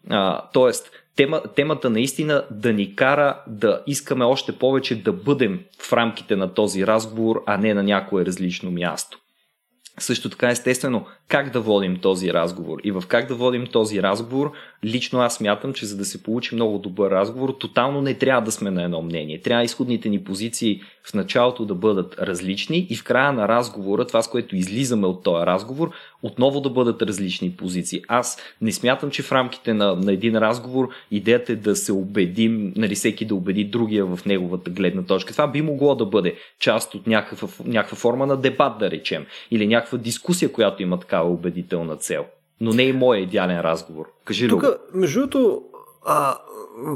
А, 0.09 0.49
тоест, 0.53 0.91
тема, 1.15 1.41
темата 1.55 1.89
наистина 1.89 2.43
да 2.51 2.73
ни 2.73 2.95
кара 2.95 3.41
да 3.47 3.83
искаме 3.87 4.25
още 4.25 4.51
повече 4.51 5.03
да 5.03 5.13
бъдем 5.13 5.59
в 5.81 5.93
рамките 5.93 6.35
на 6.35 6.53
този 6.53 6.87
разговор, 6.87 7.43
а 7.45 7.57
не 7.57 7.73
на 7.73 7.83
някое 7.83 8.25
различно 8.25 8.71
място. 8.71 9.17
Също 9.99 10.29
така, 10.29 10.49
естествено, 10.49 11.05
как 11.27 11.49
да 11.49 11.61
водим 11.61 11.99
този 11.99 12.33
разговор. 12.33 12.79
И 12.83 12.91
в 12.91 13.03
как 13.07 13.27
да 13.27 13.35
водим 13.35 13.67
този 13.67 14.03
разговор, 14.03 14.51
лично 14.85 15.19
аз 15.19 15.35
смятам, 15.35 15.73
че 15.73 15.85
за 15.85 15.97
да 15.97 16.05
се 16.05 16.23
получи 16.23 16.55
много 16.55 16.77
добър 16.77 17.11
разговор, 17.11 17.55
тотално 17.59 18.01
не 18.01 18.13
трябва 18.13 18.41
да 18.41 18.51
сме 18.51 18.71
на 18.71 18.83
едно 18.83 19.01
мнение. 19.01 19.41
Трябва 19.41 19.63
изходните 19.63 20.09
ни 20.09 20.23
позиции 20.23 20.81
в 21.03 21.13
началото 21.13 21.65
да 21.65 21.75
бъдат 21.75 22.19
различни 22.19 22.87
и 22.89 22.95
в 22.95 23.03
края 23.03 23.33
на 23.33 23.47
разговора, 23.47 24.07
това 24.07 24.21
с 24.21 24.29
което 24.29 24.55
излизаме 24.55 25.07
от 25.07 25.23
този 25.23 25.45
разговор, 25.45 25.91
отново 26.23 26.61
да 26.61 26.69
бъдат 26.69 27.01
различни 27.01 27.51
позиции. 27.51 28.01
Аз 28.07 28.37
не 28.61 28.71
смятам, 28.71 29.11
че 29.11 29.23
в 29.23 29.31
рамките 29.31 29.73
на, 29.73 29.95
на 29.95 30.13
един 30.13 30.37
разговор 30.37 30.89
идеята 31.11 31.53
е 31.53 31.55
да 31.55 31.75
се 31.75 31.91
убедим, 31.91 32.73
нали, 32.75 32.95
всеки 32.95 33.25
да 33.25 33.35
убеди 33.35 33.63
другия 33.63 34.05
в 34.05 34.19
неговата 34.25 34.71
гледна 34.71 35.03
точка. 35.03 35.31
Това 35.31 35.47
би 35.47 35.61
могло 35.61 35.95
да 35.95 36.05
бъде 36.05 36.35
част 36.59 36.95
от 36.95 37.07
някаква, 37.07 37.47
някаква 37.65 37.97
форма 37.97 38.25
на 38.25 38.37
дебат, 38.37 38.77
да 38.79 38.91
речем, 38.91 39.25
или 39.51 39.67
някаква 39.67 39.97
дискусия, 39.97 40.51
която 40.51 40.83
има 40.83 40.99
такава 40.99 41.29
убедителна 41.29 41.95
цел. 41.95 42.25
Но 42.61 42.73
не 42.73 42.89
е 42.89 42.93
моят 42.93 43.27
идеален 43.27 43.59
разговор. 43.59 44.05
Кажи 44.25 44.47
Тук, 44.47 44.63
между 44.93 45.19
другото, 45.19 45.63
а, 46.05 46.37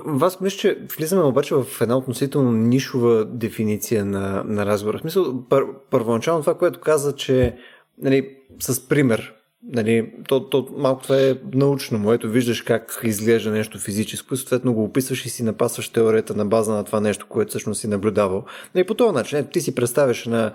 вас 0.05 0.41
мисля, 0.41 0.57
че 0.57 0.77
влизаме 0.97 1.23
обаче 1.23 1.55
в 1.55 1.81
една 1.81 1.97
относително 1.97 2.51
нишова 2.51 3.25
дефиниция 3.25 4.05
на, 4.05 4.43
на 4.45 4.65
разговора. 4.65 4.97
В 4.97 5.01
смисъл, 5.01 5.43
пър, 5.49 5.65
първоначално 5.91 6.41
това, 6.41 6.57
което 6.57 6.79
каза, 6.79 7.15
че 7.15 7.57
нали, 8.01 8.37
с 8.59 8.87
пример, 8.87 9.33
Нали, 9.67 10.11
то, 10.27 10.49
то, 10.49 10.67
малко 10.77 11.03
това 11.03 11.17
е 11.17 11.35
научно, 11.53 11.99
моето 11.99 12.29
виждаш 12.29 12.61
как 12.61 12.99
изглежда 13.03 13.51
нещо 13.51 13.79
физическо 13.79 14.33
и 14.33 14.37
съответно 14.37 14.73
го 14.73 14.83
описваш 14.83 15.25
и 15.25 15.29
си 15.29 15.43
напасваш 15.43 15.89
теорията 15.89 16.35
на 16.35 16.45
база 16.45 16.73
на 16.73 16.83
това 16.83 16.99
нещо, 16.99 17.25
което 17.29 17.49
всъщност 17.49 17.81
си 17.81 17.87
наблюдавал. 17.87 18.43
Нали, 18.75 18.85
по 18.85 18.93
този 18.93 19.13
начин, 19.13 19.37
ето, 19.37 19.49
ти 19.49 19.61
си 19.61 19.75
представяш 19.75 20.25
на 20.25 20.51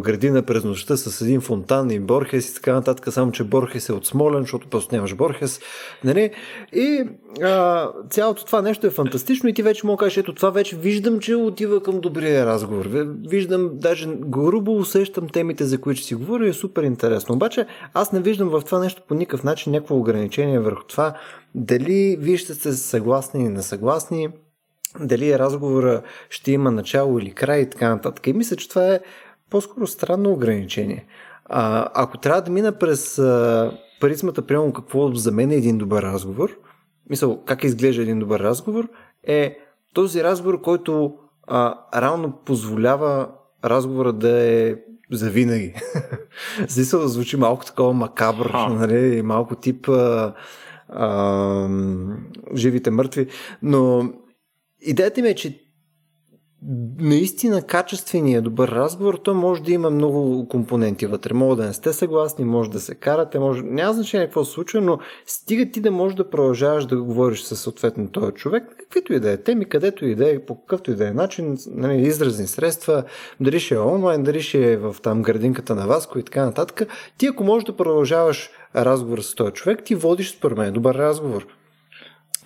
градина 0.00 0.42
през 0.42 0.64
нощта 0.64 0.96
с 0.96 1.20
един 1.20 1.40
фонтан 1.40 1.90
и 1.90 2.00
Борхес 2.00 2.50
и 2.50 2.54
така 2.54 2.72
нататък, 2.72 3.12
само 3.12 3.32
че 3.32 3.44
Борхес 3.44 3.88
е 3.88 3.92
от 3.92 4.06
Смолен, 4.06 4.40
защото 4.40 4.68
просто 4.68 4.94
нямаш 4.94 5.14
Борхес. 5.14 5.60
Нали? 6.04 6.30
И 6.72 7.04
а, 7.42 7.88
цялото 8.10 8.44
това 8.44 8.62
нещо 8.62 8.86
е 8.86 8.90
фантастично 8.90 9.48
и 9.48 9.54
ти 9.54 9.62
вече 9.62 9.86
мога 9.86 10.04
кажеш, 10.04 10.16
ето 10.16 10.34
това 10.34 10.50
вече 10.50 10.76
виждам, 10.76 11.20
че 11.20 11.34
отива 11.34 11.82
към 11.82 12.00
добрия 12.00 12.46
разговор. 12.46 12.88
Виждам, 13.28 13.70
даже 13.74 14.08
грубо 14.18 14.76
усещам 14.76 15.28
темите, 15.28 15.64
за 15.64 15.80
които 15.80 16.00
си 16.00 16.14
говоря 16.14 16.46
и 16.46 16.48
е 16.48 16.52
супер 16.52 16.82
интересно. 16.82 17.34
Обаче 17.34 17.66
аз 17.94 18.12
не 18.14 18.20
виждам 18.20 18.48
в 18.48 18.62
това 18.62 18.78
нещо 18.78 19.02
по 19.08 19.14
никакъв 19.14 19.44
начин 19.44 19.72
някакво 19.72 19.96
ограничение 19.96 20.58
върху 20.58 20.84
това 20.84 21.14
дали 21.54 22.16
вие 22.20 22.36
ще 22.36 22.54
сте 22.54 22.72
съгласни 22.72 23.40
или 23.40 23.48
несъгласни, 23.48 24.28
дали 25.00 25.38
разговора 25.38 26.02
ще 26.30 26.52
има 26.52 26.70
начало 26.70 27.18
или 27.18 27.32
край 27.32 27.60
и 27.60 27.70
така 27.70 27.88
нататък. 27.88 28.26
И 28.26 28.32
мисля, 28.32 28.56
че 28.56 28.68
това 28.68 28.94
е 28.94 29.00
по-скоро 29.50 29.86
странно 29.86 30.32
ограничение. 30.32 31.06
А, 31.44 31.88
ако 31.94 32.18
трябва 32.18 32.42
да 32.42 32.50
мина 32.50 32.72
през 32.72 33.18
а, 33.18 33.72
паризмата, 34.00 34.46
примерно 34.46 34.72
какво 34.72 35.14
за 35.14 35.32
мен 35.32 35.50
е 35.50 35.54
един 35.54 35.78
добър 35.78 36.02
разговор, 36.02 36.58
мисъл, 37.10 37.44
как 37.44 37.64
изглежда 37.64 38.02
един 38.02 38.18
добър 38.18 38.40
разговор, 38.40 38.88
е 39.22 39.58
този 39.94 40.24
разговор, 40.24 40.60
който 40.60 41.14
а, 41.46 41.74
реално 42.00 42.32
позволява 42.44 43.28
разговора 43.64 44.12
да 44.12 44.42
е 44.42 44.76
завинаги. 45.16 45.74
Смисъл 46.68 47.08
звучи 47.08 47.36
малко 47.36 47.64
такова 47.64 47.92
макабър, 47.92 48.50
нали, 48.70 49.22
малко 49.22 49.56
тип 49.56 49.88
а, 49.88 50.34
а, 50.88 51.68
живите 52.54 52.90
мъртви, 52.90 53.26
но 53.62 54.12
идеята 54.80 55.22
ми 55.22 55.28
е, 55.28 55.34
че 55.34 55.63
наистина 56.98 57.62
качествения 57.62 58.42
добър 58.42 58.68
разговор, 58.68 59.14
то 59.14 59.34
може 59.34 59.62
да 59.62 59.72
има 59.72 59.90
много 59.90 60.48
компоненти 60.48 61.06
вътре. 61.06 61.34
Може 61.34 61.56
да 61.56 61.66
не 61.66 61.72
сте 61.72 61.92
съгласни, 61.92 62.44
може 62.44 62.70
да 62.70 62.80
се 62.80 62.94
карате, 62.94 63.38
може... 63.38 63.62
няма 63.62 63.92
значение 63.92 64.26
какво 64.26 64.44
се 64.44 64.52
случва, 64.52 64.80
но 64.80 64.98
стига 65.26 65.70
ти 65.70 65.80
да 65.80 65.90
можеш 65.90 66.16
да 66.16 66.30
продължаваш 66.30 66.86
да 66.86 67.02
говориш 67.02 67.42
със 67.42 67.60
съответно 67.60 68.08
този 68.08 68.32
човек, 68.32 68.64
каквито 68.78 69.12
и 69.12 69.20
да 69.20 69.30
е 69.30 69.36
теми, 69.36 69.64
където 69.64 70.06
и 70.06 70.14
да 70.14 70.30
е, 70.30 70.38
по 70.38 70.60
какъвто 70.60 70.90
и 70.90 70.94
да 70.94 71.08
е 71.08 71.12
начин, 71.12 71.56
нали, 71.70 72.02
изразни 72.02 72.46
средства, 72.46 73.02
дали 73.40 73.60
ще 73.60 73.74
е 73.74 73.78
онлайн, 73.78 74.22
дали 74.22 74.42
ще 74.42 74.72
е 74.72 74.76
в 74.76 74.96
там 75.02 75.22
градинката 75.22 75.74
на 75.74 75.86
Васко 75.86 76.18
и 76.18 76.22
така 76.22 76.44
нататък. 76.44 76.88
Ти 77.18 77.26
ако 77.26 77.44
можеш 77.44 77.64
да 77.64 77.76
продължаваш 77.76 78.50
разговор 78.76 79.18
с 79.18 79.34
този 79.34 79.52
човек, 79.52 79.84
ти 79.84 79.94
водиш 79.94 80.36
според 80.36 80.58
мен 80.58 80.72
добър 80.72 80.94
разговор. 80.94 81.46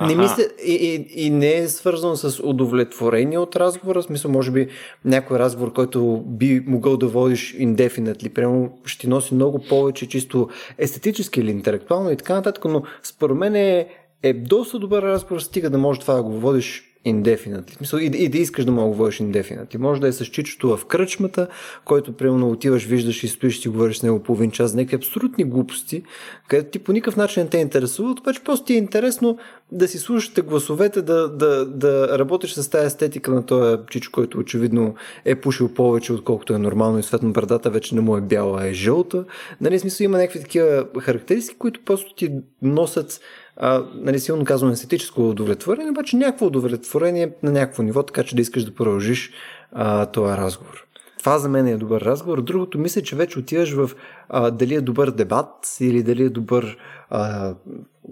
Не 0.01 0.15
мисля, 0.15 0.43
и, 0.65 0.75
и, 0.75 1.27
и 1.27 1.31
не 1.31 1.57
е 1.57 1.69
свързано 1.69 2.17
с 2.17 2.43
удовлетворение 2.45 3.39
от 3.39 3.57
разговора, 3.57 4.03
в 4.03 4.05
смисъл, 4.05 4.31
може 4.31 4.51
би 4.51 4.69
някой 5.05 5.39
разговор, 5.39 5.73
който 5.73 6.23
би 6.27 6.65
могъл 6.67 6.97
да 6.97 7.07
водиш 7.07 7.57
indefinitely, 7.59 8.33
прямо 8.33 8.71
ще 8.85 9.01
ти 9.01 9.09
носи 9.09 9.35
много 9.35 9.59
повече 9.59 10.09
чисто 10.09 10.49
естетически 10.79 11.41
или 11.41 11.51
интелектуално 11.51 12.11
и 12.11 12.17
така 12.17 12.35
нататък, 12.35 12.65
но 12.65 12.83
според 13.03 13.37
мен 13.37 13.55
е, 13.55 13.89
е 14.23 14.33
доста 14.33 14.79
добър 14.79 15.03
разговор, 15.03 15.41
стига 15.41 15.71
да 15.71 15.79
може 15.79 16.01
това 16.01 16.15
да 16.15 16.23
го 16.23 16.33
водиш 16.33 16.88
indefinitely. 17.15 17.81
Мисъл, 17.81 17.99
и, 17.99 18.11
и 18.15 18.29
да 18.29 18.39
искаш 18.39 18.65
да 18.65 18.73
мога 18.73 18.85
да 18.85 18.91
говориш 18.91 19.19
indefinitely. 19.19 19.77
Може 19.77 20.01
да 20.01 20.09
е 20.09 20.13
с 20.13 20.25
чичото 20.25 20.77
в 20.77 20.85
кръчмата, 20.85 21.49
който 21.85 22.13
примерно 22.13 22.51
отиваш, 22.51 22.85
виждаш 22.85 23.25
и 23.25 23.29
стоиш 23.29 23.65
и 23.65 23.69
говориш 23.69 23.99
с 23.99 24.03
него 24.03 24.23
половин 24.23 24.51
час 24.51 24.75
някакви 24.75 24.97
абсолютни 24.97 25.45
глупости, 25.45 26.03
където 26.49 26.71
ти 26.71 26.79
по 26.79 26.93
никакъв 26.93 27.17
начин 27.17 27.43
не 27.43 27.49
те 27.49 27.59
интересуват, 27.59 28.21
обаче 28.21 28.45
просто 28.45 28.67
ти 28.67 28.75
е 28.75 28.77
интересно 28.77 29.39
да 29.73 29.89
си 29.89 29.99
слушате 29.99 30.41
гласовете, 30.41 31.03
да, 31.03 31.29
да, 31.29 31.67
да 31.67 32.19
работиш 32.19 32.53
с 32.53 32.71
тази 32.71 32.87
естетика 32.87 33.31
на 33.31 33.47
този 33.47 33.79
чичо, 33.91 34.11
който 34.13 34.39
очевидно 34.39 34.95
е 35.25 35.35
пушил 35.35 35.69
повече, 35.75 36.13
отколкото 36.13 36.55
е 36.55 36.59
нормално 36.59 36.99
и 36.99 37.03
светно 37.03 37.33
брадата 37.33 37.71
вече 37.71 37.95
не 37.95 38.01
му 38.01 38.17
е 38.17 38.21
бяла, 38.21 38.63
а 38.63 38.67
е 38.67 38.73
жълта. 38.73 39.25
Нали, 39.61 39.79
смисъл 39.79 40.05
има 40.05 40.19
някакви 40.19 40.41
такива 40.41 40.87
характеристики, 41.01 41.59
които 41.59 41.81
просто 41.85 42.15
ти 42.15 42.31
носят 42.63 43.21
а, 43.61 43.85
нали, 43.95 44.21
силно 44.21 44.45
казвам 44.45 44.71
естетическо 44.71 45.29
удовлетворение, 45.29 45.91
обаче 45.91 46.17
някакво 46.17 46.47
удовлетворение 46.47 47.33
на 47.43 47.53
някакво 47.53 47.83
ниво, 47.83 48.03
така 48.03 48.23
че 48.23 48.37
да 48.37 48.43
искаш 48.43 48.65
да 48.65 48.75
продължиш 48.75 49.33
а, 49.73 50.07
този 50.07 50.37
разговор. 50.37 50.85
Това 51.19 51.39
за 51.39 51.49
мен 51.49 51.67
е 51.67 51.77
добър 51.77 52.01
разговор. 52.01 52.43
Другото 52.43 52.79
мисля, 52.79 53.03
че 53.03 53.17
вече 53.17 53.39
отиваш 53.39 53.73
в 53.73 53.91
а, 54.29 54.51
дали 54.51 54.75
е 54.75 54.81
добър 54.81 55.11
дебат 55.11 55.77
или 55.81 56.03
дали 56.03 56.23
е 56.23 56.29
добър 56.29 56.77
а, 57.11 57.55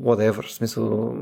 whatever, 0.03 0.43
в 0.43 0.53
смисъл 0.53 1.15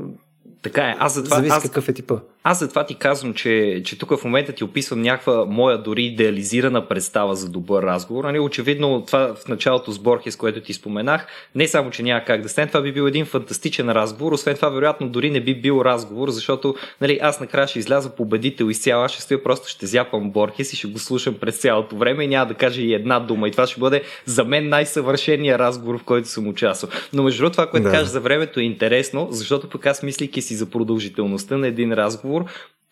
така 0.61 0.81
е. 0.81 0.95
Аз 0.99 1.13
затова, 1.13 1.35
Зависи 1.35 1.55
аз, 1.55 1.63
какъв 1.63 1.89
е 1.89 1.93
типа. 1.93 2.19
Аз 2.47 2.59
затова 2.59 2.85
ти 2.85 2.95
казвам, 2.95 3.33
че, 3.33 3.81
че 3.85 3.97
тук 3.97 4.19
в 4.19 4.23
момента 4.23 4.51
ти 4.51 4.63
описвам 4.63 5.01
някаква 5.01 5.45
моя 5.45 5.77
дори 5.77 6.03
идеализирана 6.03 6.87
представа 6.87 7.35
за 7.35 7.49
добър 7.49 7.83
разговор. 7.83 8.23
Нали, 8.23 8.39
очевидно 8.39 9.03
това 9.07 9.35
в 9.35 9.47
началото 9.47 9.91
с 9.91 9.99
Борхес, 9.99 10.35
което 10.35 10.61
ти 10.61 10.73
споменах, 10.73 11.27
не 11.55 11.67
само, 11.67 11.89
че 11.89 12.03
няма 12.03 12.23
как 12.25 12.41
да 12.41 12.49
стане, 12.49 12.67
това 12.67 12.81
би 12.81 12.91
бил 12.91 13.03
един 13.03 13.25
фантастичен 13.25 13.91
разговор. 13.91 14.31
Освен 14.31 14.55
това, 14.55 14.69
вероятно, 14.69 15.09
дори 15.09 15.29
не 15.29 15.41
би 15.41 15.61
бил 15.61 15.81
разговор, 15.85 16.29
защото 16.29 16.75
нали, 17.01 17.19
аз 17.21 17.39
накрая 17.39 17.67
ще 17.67 17.79
изляза 17.79 18.09
победител 18.09 18.65
изцяло, 18.65 19.03
аз 19.03 19.11
ще 19.11 19.21
стоя 19.21 19.43
просто 19.43 19.67
ще 19.67 19.85
зяпам 19.85 20.31
Борхес 20.31 20.73
и 20.73 20.75
ще 20.75 20.87
го 20.87 20.99
слушам 20.99 21.33
през 21.33 21.57
цялото 21.57 21.95
време 21.95 22.23
и 22.23 22.27
няма 22.27 22.45
да 22.45 22.53
кажа 22.53 22.81
и 22.81 22.93
една 22.93 23.19
дума. 23.19 23.47
И 23.47 23.51
това 23.51 23.67
ще 23.67 23.79
бъде 23.79 24.01
за 24.25 24.43
мен 24.43 24.69
най-съвършения 24.69 25.59
разговор, 25.59 25.99
в 25.99 26.03
който 26.03 26.27
съм 26.27 26.47
участвал. 26.47 26.91
Но 27.13 27.23
между 27.23 27.39
другото, 27.39 27.53
това, 27.53 27.69
което 27.69 27.83
да. 27.83 27.91
кажеш 27.91 28.07
за 28.07 28.19
времето 28.19 28.59
е 28.59 28.63
интересно, 28.63 29.27
защото 29.31 29.69
пък 29.69 29.85
аз 29.85 30.03
мислики 30.03 30.41
си 30.41 30.55
за 30.55 30.65
продължителността 30.65 31.57
на 31.57 31.67
един 31.67 31.93
разговор, 31.93 32.34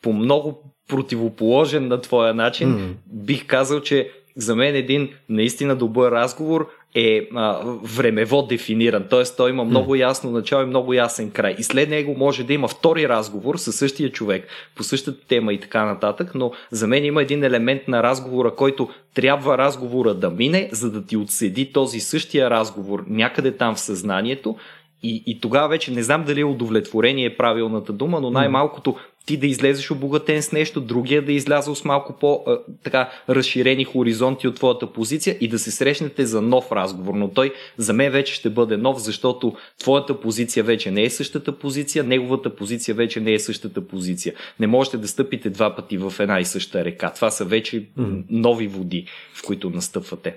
по 0.01 0.13
много 0.13 0.73
противоположен 0.87 1.87
на 1.87 2.01
твоя 2.01 2.33
начин, 2.33 2.75
mm. 2.75 2.93
бих 3.05 3.47
казал, 3.47 3.79
че 3.79 4.11
за 4.35 4.55
мен 4.55 4.75
един 4.75 5.09
наистина 5.29 5.75
добър 5.75 6.11
разговор 6.11 6.69
е 6.95 7.27
а, 7.35 7.59
времево 7.83 8.41
дефиниран, 8.41 9.05
т.е. 9.09 9.23
той 9.37 9.49
има 9.49 9.63
много 9.63 9.95
ясно 9.95 10.31
начало 10.31 10.63
и 10.63 10.65
много 10.65 10.93
ясен 10.93 11.31
край. 11.31 11.55
И 11.59 11.63
след 11.63 11.89
него 11.89 12.15
може 12.17 12.43
да 12.43 12.53
има 12.53 12.67
втори 12.67 13.09
разговор 13.09 13.55
със 13.55 13.75
същия 13.75 14.11
човек 14.11 14.47
по 14.75 14.83
същата 14.83 15.27
тема 15.27 15.53
и 15.53 15.59
така 15.59 15.85
нататък, 15.85 16.31
но 16.35 16.51
за 16.71 16.87
мен 16.87 17.05
има 17.05 17.21
един 17.21 17.43
елемент 17.43 17.87
на 17.87 18.03
разговора, 18.03 18.55
който 18.55 18.89
трябва 19.13 19.57
разговора 19.57 20.13
да 20.13 20.29
мине, 20.29 20.69
за 20.71 20.91
да 20.91 21.05
ти 21.05 21.17
отседи 21.17 21.73
този 21.73 21.99
същия 21.99 22.49
разговор 22.49 23.03
някъде 23.07 23.51
там 23.51 23.75
в 23.75 23.79
съзнанието 23.79 24.55
и, 25.03 25.23
и 25.25 25.39
тогава 25.39 25.67
вече 25.67 25.91
не 25.91 26.03
знам 26.03 26.23
дали 26.23 26.43
удовлетворение 26.43 27.25
е 27.25 27.37
правилната 27.37 27.93
дума, 27.93 28.21
но 28.21 28.31
най-малкото 28.31 28.95
ти 29.25 29.37
да 29.37 29.47
излезеш 29.47 29.91
обогатен 29.91 30.41
с 30.41 30.51
нещо, 30.51 30.81
другия 30.81 31.25
да 31.25 31.31
изляза 31.31 31.75
с 31.75 31.85
малко 31.85 32.13
по-така 32.19 33.09
разширени 33.29 33.83
хоризонти 33.83 34.47
от 34.47 34.55
твоята 34.55 34.93
позиция 34.93 35.37
и 35.41 35.47
да 35.47 35.59
се 35.59 35.71
срещнете 35.71 36.25
за 36.25 36.41
нов 36.41 36.71
разговор. 36.71 37.13
Но 37.13 37.29
той 37.29 37.53
за 37.77 37.93
мен 37.93 38.11
вече 38.11 38.33
ще 38.33 38.49
бъде 38.49 38.77
нов, 38.77 38.99
защото 38.99 39.55
твоята 39.79 40.19
позиция 40.19 40.63
вече 40.63 40.91
не 40.91 41.03
е 41.03 41.09
същата 41.09 41.59
позиция, 41.59 42.03
неговата 42.03 42.55
позиция 42.55 42.95
вече 42.95 43.19
не 43.19 43.33
е 43.33 43.39
същата 43.39 43.87
позиция. 43.87 44.33
Не 44.59 44.67
можете 44.67 44.97
да 44.97 45.07
стъпите 45.07 45.49
два 45.49 45.75
пъти 45.75 45.97
в 45.97 46.13
една 46.19 46.39
и 46.39 46.45
съща 46.45 46.85
река. 46.85 47.13
Това 47.13 47.31
са 47.31 47.45
вече 47.45 47.85
нови 48.29 48.67
води, 48.67 49.05
в 49.33 49.43
които 49.45 49.69
настъпвате. 49.69 50.35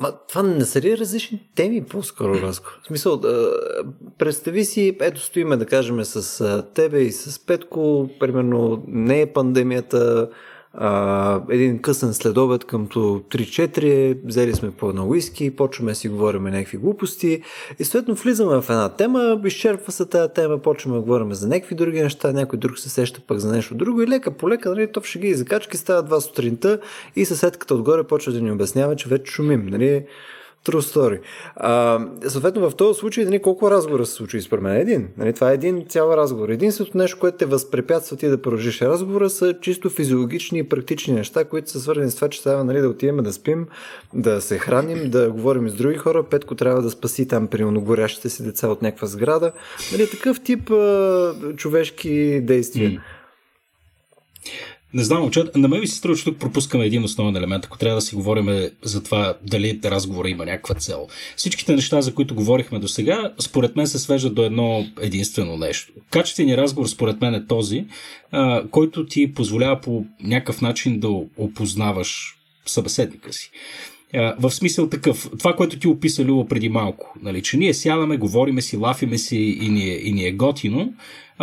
Ма, 0.00 0.12
това 0.28 0.42
не 0.42 0.64
са 0.64 0.80
ли 0.80 0.98
различни 0.98 1.48
теми 1.54 1.84
по-скоро, 1.84 2.34
Раско? 2.34 2.70
В 2.82 2.86
смисъл, 2.86 3.20
представи 4.18 4.64
си, 4.64 4.96
ето 5.00 5.20
стоиме 5.20 5.56
да 5.56 5.66
кажем 5.66 6.04
с 6.04 6.64
тебе 6.74 7.00
и 7.00 7.12
с 7.12 7.46
Петко, 7.46 8.08
примерно 8.20 8.84
не 8.86 9.20
е 9.20 9.32
пандемията, 9.32 10.28
а, 10.74 11.42
един 11.50 11.78
късен 11.78 12.14
следобед 12.14 12.64
къмто 12.64 13.22
3-4, 13.30 14.18
взели 14.24 14.54
сме 14.54 14.70
по 14.70 14.88
едно 14.88 15.08
уиски, 15.08 15.56
почваме 15.56 15.94
си 15.94 16.08
говорим 16.08 16.42
някакви 16.42 16.78
глупости 16.78 17.42
и 17.78 17.84
съответно 17.84 18.14
влизаме 18.14 18.60
в 18.60 18.70
една 18.70 18.88
тема, 18.88 19.40
изчерпва 19.44 19.92
се 19.92 20.06
тази 20.06 20.32
тема, 20.32 20.58
почваме 20.58 20.96
да 20.96 21.02
говорим 21.02 21.34
за 21.34 21.48
някакви 21.48 21.74
други 21.74 22.02
неща, 22.02 22.32
някой 22.32 22.58
друг 22.58 22.78
се 22.78 22.90
сеща 22.90 23.20
пък 23.26 23.38
за 23.38 23.52
нещо 23.52 23.74
друго 23.74 24.02
и 24.02 24.06
лека 24.06 24.30
по 24.30 24.48
лека, 24.48 24.70
нали, 24.70 24.92
то 24.92 25.02
шеги 25.02 25.28
и 25.28 25.34
закачки 25.34 25.76
става 25.76 26.02
два 26.02 26.20
сутринта 26.20 26.80
и 27.16 27.24
съседката 27.24 27.74
отгоре 27.74 28.02
почва 28.02 28.32
да 28.32 28.40
ни 28.40 28.52
обяснява, 28.52 28.96
че 28.96 29.08
вече 29.08 29.32
шумим. 29.32 29.66
Нали, 29.66 30.04
True 30.66 30.80
story. 30.80 31.20
А, 31.56 32.00
съответно, 32.28 32.70
в 32.70 32.76
този 32.76 32.98
случай, 32.98 33.24
нали, 33.24 33.42
колко 33.42 33.70
разговора 33.70 34.06
се 34.06 34.12
случи 34.12 34.40
според 34.40 34.62
мен? 34.62 34.76
Един. 34.76 35.08
Нали, 35.16 35.32
това 35.32 35.50
е 35.50 35.54
един 35.54 35.86
цял 35.88 36.12
разговор. 36.16 36.48
Единственото 36.48 36.98
нещо, 36.98 37.18
което 37.18 37.38
те 37.38 37.46
възпрепятства 37.46 38.16
ти 38.16 38.28
да 38.28 38.42
продължиш 38.42 38.82
разговора, 38.82 39.30
са 39.30 39.54
чисто 39.60 39.90
физиологични 39.90 40.58
и 40.58 40.68
практични 40.68 41.14
неща, 41.14 41.44
които 41.44 41.70
са 41.70 41.80
свързани 41.80 42.10
с 42.10 42.14
това, 42.14 42.28
че 42.28 42.42
трябва 42.42 42.64
нали, 42.64 42.80
да 42.80 42.88
отидем 42.88 43.16
да 43.16 43.32
спим, 43.32 43.66
да 44.14 44.40
се 44.40 44.58
храним, 44.58 45.10
да 45.10 45.30
говорим 45.30 45.68
с 45.68 45.74
други 45.74 45.96
хора. 45.96 46.22
Петко 46.22 46.54
трябва 46.54 46.82
да 46.82 46.90
спаси 46.90 47.28
там, 47.28 47.46
примерно, 47.46 47.80
горящите 47.80 48.28
си 48.28 48.42
деца 48.42 48.68
от 48.68 48.82
някаква 48.82 49.06
сграда. 49.06 49.52
Нали, 49.92 50.10
такъв 50.10 50.40
тип 50.40 50.70
а, 50.70 51.34
човешки 51.56 52.40
действия. 52.40 52.90
Mm. 52.90 53.00
Не 54.94 55.04
знам, 55.04 55.20
момчета, 55.20 55.58
на 55.58 55.68
мен 55.68 55.80
ми 55.80 55.86
се 55.86 55.96
струва, 55.96 56.16
че 56.16 56.24
тук 56.24 56.38
пропускаме 56.38 56.86
един 56.86 57.04
основен 57.04 57.36
елемент, 57.36 57.64
ако 57.64 57.78
трябва 57.78 57.94
да 57.94 58.00
си 58.00 58.14
говорим 58.14 58.70
за 58.82 59.02
това 59.02 59.34
дали 59.42 59.80
разговора 59.84 60.28
има 60.28 60.44
някаква 60.44 60.74
цел. 60.74 61.06
Всичките 61.36 61.74
неща, 61.74 62.00
за 62.00 62.14
които 62.14 62.34
говорихме 62.34 62.78
до 62.78 62.88
сега, 62.88 63.32
според 63.38 63.76
мен 63.76 63.86
се 63.86 63.98
свеждат 63.98 64.34
до 64.34 64.44
едно 64.44 64.86
единствено 65.00 65.56
нещо. 65.56 65.92
Качественият 66.10 66.58
разговор, 66.58 66.86
според 66.86 67.20
мен, 67.20 67.34
е 67.34 67.46
този, 67.46 67.84
а, 68.30 68.62
който 68.70 69.06
ти 69.06 69.34
позволява 69.34 69.80
по 69.80 70.04
някакъв 70.22 70.60
начин 70.60 71.00
да 71.00 71.08
опознаваш 71.36 72.36
събеседника 72.66 73.32
си. 73.32 73.50
В 74.38 74.50
смисъл 74.50 74.88
такъв, 74.88 75.30
това, 75.38 75.56
което 75.56 75.78
ти 75.78 75.88
описа 75.88 76.24
Люба 76.24 76.48
преди 76.48 76.68
малко, 76.68 77.14
нали, 77.22 77.42
че 77.42 77.56
ние 77.56 77.74
сядаме, 77.74 78.16
говориме 78.16 78.62
си, 78.62 78.76
лафиме 78.76 79.18
си 79.18 79.36
и 79.36 79.68
ни 79.68 79.90
е, 79.90 79.96
и 79.96 80.12
ни 80.12 80.26
е 80.26 80.32
готино, 80.32 80.92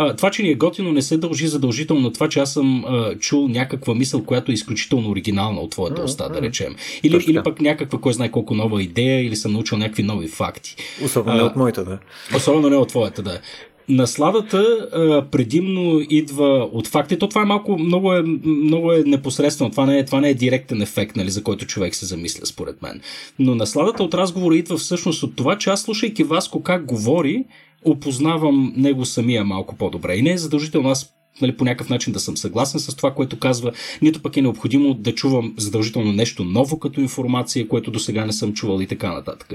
а, 0.00 0.16
това, 0.16 0.30
че 0.30 0.42
ни 0.42 0.50
е 0.50 0.54
готино, 0.54 0.92
не 0.92 1.02
се 1.02 1.16
дължи 1.16 1.46
задължително 1.46 2.02
на 2.02 2.12
това, 2.12 2.28
че 2.28 2.40
аз 2.40 2.52
съм 2.52 2.84
а, 2.84 3.14
чул 3.14 3.48
някаква 3.48 3.94
мисъл, 3.94 4.24
която 4.24 4.52
е 4.52 4.54
изключително 4.54 5.10
оригинална 5.10 5.60
от 5.60 5.70
твоята 5.70 6.02
уста, 6.02 6.28
да 6.28 6.42
речем. 6.42 6.76
Или, 7.02 7.24
или 7.26 7.42
пък 7.42 7.60
някаква, 7.60 7.98
кой 7.98 8.12
знае 8.12 8.30
колко 8.30 8.54
нова 8.54 8.82
идея, 8.82 9.24
или 9.24 9.36
съм 9.36 9.52
научил 9.52 9.78
някакви 9.78 10.02
нови 10.02 10.28
факти. 10.28 10.76
Особено 11.04 11.36
не 11.36 11.42
от 11.42 11.56
моята, 11.56 11.84
да. 11.84 11.98
Особено 12.36 12.70
не 12.70 12.76
от 12.76 12.88
твоята, 12.88 13.22
да 13.22 13.40
насладата 13.88 14.88
а, 14.92 15.24
предимно 15.30 16.00
идва 16.10 16.68
от 16.72 16.86
факти. 16.86 17.18
То 17.18 17.28
това 17.28 17.42
е 17.42 17.44
малко, 17.44 17.78
много 17.78 18.14
е, 18.14 18.22
много 18.44 18.92
е 18.92 19.02
непосредствено. 19.06 19.70
Това 19.70 19.86
не 19.86 19.98
е, 19.98 20.04
това 20.04 20.20
не 20.20 20.30
е 20.30 20.34
директен 20.34 20.82
ефект, 20.82 21.16
нали, 21.16 21.30
за 21.30 21.42
който 21.42 21.66
човек 21.66 21.94
се 21.94 22.06
замисля, 22.06 22.46
според 22.46 22.82
мен. 22.82 23.00
Но 23.38 23.54
насладата 23.54 24.02
от 24.02 24.14
разговора 24.14 24.56
идва 24.56 24.76
всъщност 24.76 25.22
от 25.22 25.36
това, 25.36 25.58
че 25.58 25.70
аз 25.70 25.82
слушайки 25.82 26.24
Васко 26.24 26.62
как 26.62 26.84
говори, 26.84 27.44
опознавам 27.84 28.72
него 28.76 29.04
самия 29.04 29.44
малко 29.44 29.76
по-добре. 29.76 30.16
И 30.16 30.22
не 30.22 30.32
е 30.32 30.38
задължително 30.38 30.88
аз 30.88 31.14
нали, 31.40 31.56
по 31.56 31.64
някакъв 31.64 31.88
начин 31.88 32.12
да 32.12 32.20
съм 32.20 32.36
съгласен 32.36 32.80
с 32.80 32.96
това, 32.96 33.14
което 33.14 33.38
казва, 33.38 33.72
нито 34.02 34.22
пък 34.22 34.36
е 34.36 34.42
необходимо 34.42 34.94
да 34.94 35.14
чувам 35.14 35.54
задължително 35.56 36.12
нещо 36.12 36.44
ново 36.44 36.78
като 36.78 37.00
информация, 37.00 37.68
което 37.68 37.90
до 37.90 37.98
сега 37.98 38.26
не 38.26 38.32
съм 38.32 38.52
чувал 38.52 38.80
и 38.80 38.86
така 38.86 39.12
нататък. 39.12 39.52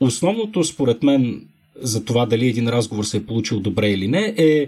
Основното, 0.00 0.64
според 0.64 1.02
мен, 1.02 1.46
за 1.76 2.04
това 2.04 2.26
дали 2.26 2.48
един 2.48 2.68
разговор 2.68 3.04
се 3.04 3.16
е 3.16 3.26
получил 3.26 3.60
добре 3.60 3.90
или 3.90 4.08
не, 4.08 4.34
е 4.36 4.66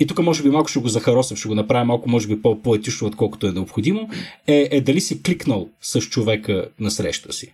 и 0.00 0.06
тук 0.06 0.18
може 0.18 0.42
би 0.42 0.50
малко 0.50 0.68
ще 0.68 0.80
го 0.80 0.88
захаросам, 0.88 1.36
ще 1.36 1.48
го 1.48 1.54
направя 1.54 1.84
малко 1.84 2.10
може 2.10 2.28
би 2.28 2.42
по-поетично, 2.42 3.06
отколкото 3.06 3.46
е 3.46 3.52
необходимо, 3.52 4.08
е, 4.46 4.68
е 4.70 4.80
дали 4.80 5.00
си 5.00 5.22
кликнал 5.22 5.68
с 5.80 6.00
човека 6.00 6.68
на 6.80 6.90
среща 6.90 7.32
си. 7.32 7.52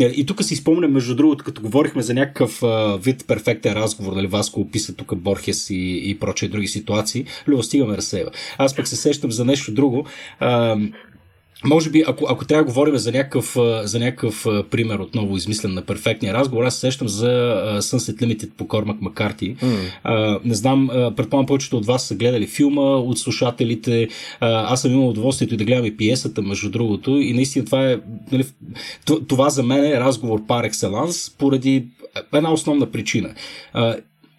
Е, 0.00 0.04
и 0.04 0.26
тук 0.26 0.44
си 0.44 0.56
спомням, 0.56 0.92
между 0.92 1.14
другото, 1.14 1.44
като 1.44 1.62
говорихме 1.62 2.02
за 2.02 2.14
някакъв 2.14 2.62
а, 2.62 2.96
вид 2.96 3.24
перфектен 3.26 3.72
разговор, 3.72 4.14
дали 4.14 4.26
Васко 4.26 4.60
описа 4.60 4.96
тук 4.96 5.16
Борхес 5.16 5.70
и, 5.70 6.10
и 6.10 6.18
прочие 6.18 6.48
други 6.48 6.68
ситуации, 6.68 7.24
Любо 7.46 7.62
стигаме 7.62 7.96
разсева. 7.96 8.30
Аз 8.58 8.76
пък 8.76 8.88
се 8.88 8.96
сещам 8.96 9.32
за 9.32 9.44
нещо 9.44 9.72
друго. 9.72 10.06
А, 10.40 10.76
може 11.64 11.90
би, 11.90 12.04
ако, 12.06 12.26
ако 12.28 12.44
трябва 12.44 12.64
да 12.64 12.68
говорим 12.68 12.96
за 12.96 13.12
някакъв, 13.12 13.56
за 13.82 13.98
някакъв 13.98 14.46
пример 14.70 14.98
отново 14.98 15.36
измислен 15.36 15.74
на 15.74 15.82
перфектния 15.82 16.34
разговор, 16.34 16.64
аз 16.64 16.74
се 16.74 16.80
сещам 16.80 17.08
за 17.08 17.26
Sunset 17.80 18.22
Limited 18.22 18.50
по 18.56 18.68
Кормак 18.68 19.00
Макарти. 19.00 19.56
Mm. 19.56 20.40
не 20.44 20.54
знам, 20.54 20.88
предполагам 21.16 21.46
повечето 21.46 21.76
от 21.76 21.86
вас 21.86 22.02
са 22.06 22.14
гледали 22.14 22.46
филма 22.46 22.82
от 22.82 23.18
слушателите. 23.18 24.08
аз 24.40 24.82
съм 24.82 24.92
имал 24.92 25.08
удоволствието 25.08 25.54
и 25.54 25.56
да 25.56 25.64
гледам 25.64 25.84
и 25.84 25.96
пиесата, 25.96 26.42
между 26.42 26.70
другото. 26.70 27.10
И 27.18 27.32
наистина 27.32 27.64
това 27.64 27.90
е. 27.90 27.98
Нали, 28.32 28.44
това 29.28 29.50
за 29.50 29.62
мен 29.62 29.84
е 29.84 30.00
разговор 30.00 30.46
пар 30.46 30.64
екселанс, 30.64 31.30
поради 31.38 31.86
една 32.34 32.52
основна 32.52 32.86
причина. 32.86 33.34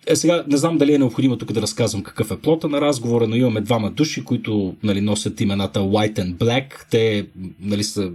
Е, 0.07 0.15
сега 0.15 0.43
не 0.47 0.57
знам 0.57 0.77
дали 0.77 0.93
е 0.93 0.97
необходимо 0.97 1.37
тук 1.37 1.51
да 1.51 1.61
разказвам 1.61 2.03
какъв 2.03 2.31
е 2.31 2.37
плота 2.37 2.67
на 2.67 2.81
разговора, 2.81 3.27
но 3.27 3.35
имаме 3.35 3.61
двама 3.61 3.91
души, 3.91 4.23
които 4.23 4.75
нали, 4.83 5.01
носят 5.01 5.41
имената 5.41 5.79
White 5.79 6.19
and 6.19 6.33
Black. 6.33 6.85
Те 6.89 7.27
нали, 7.61 7.83
са 7.83 8.11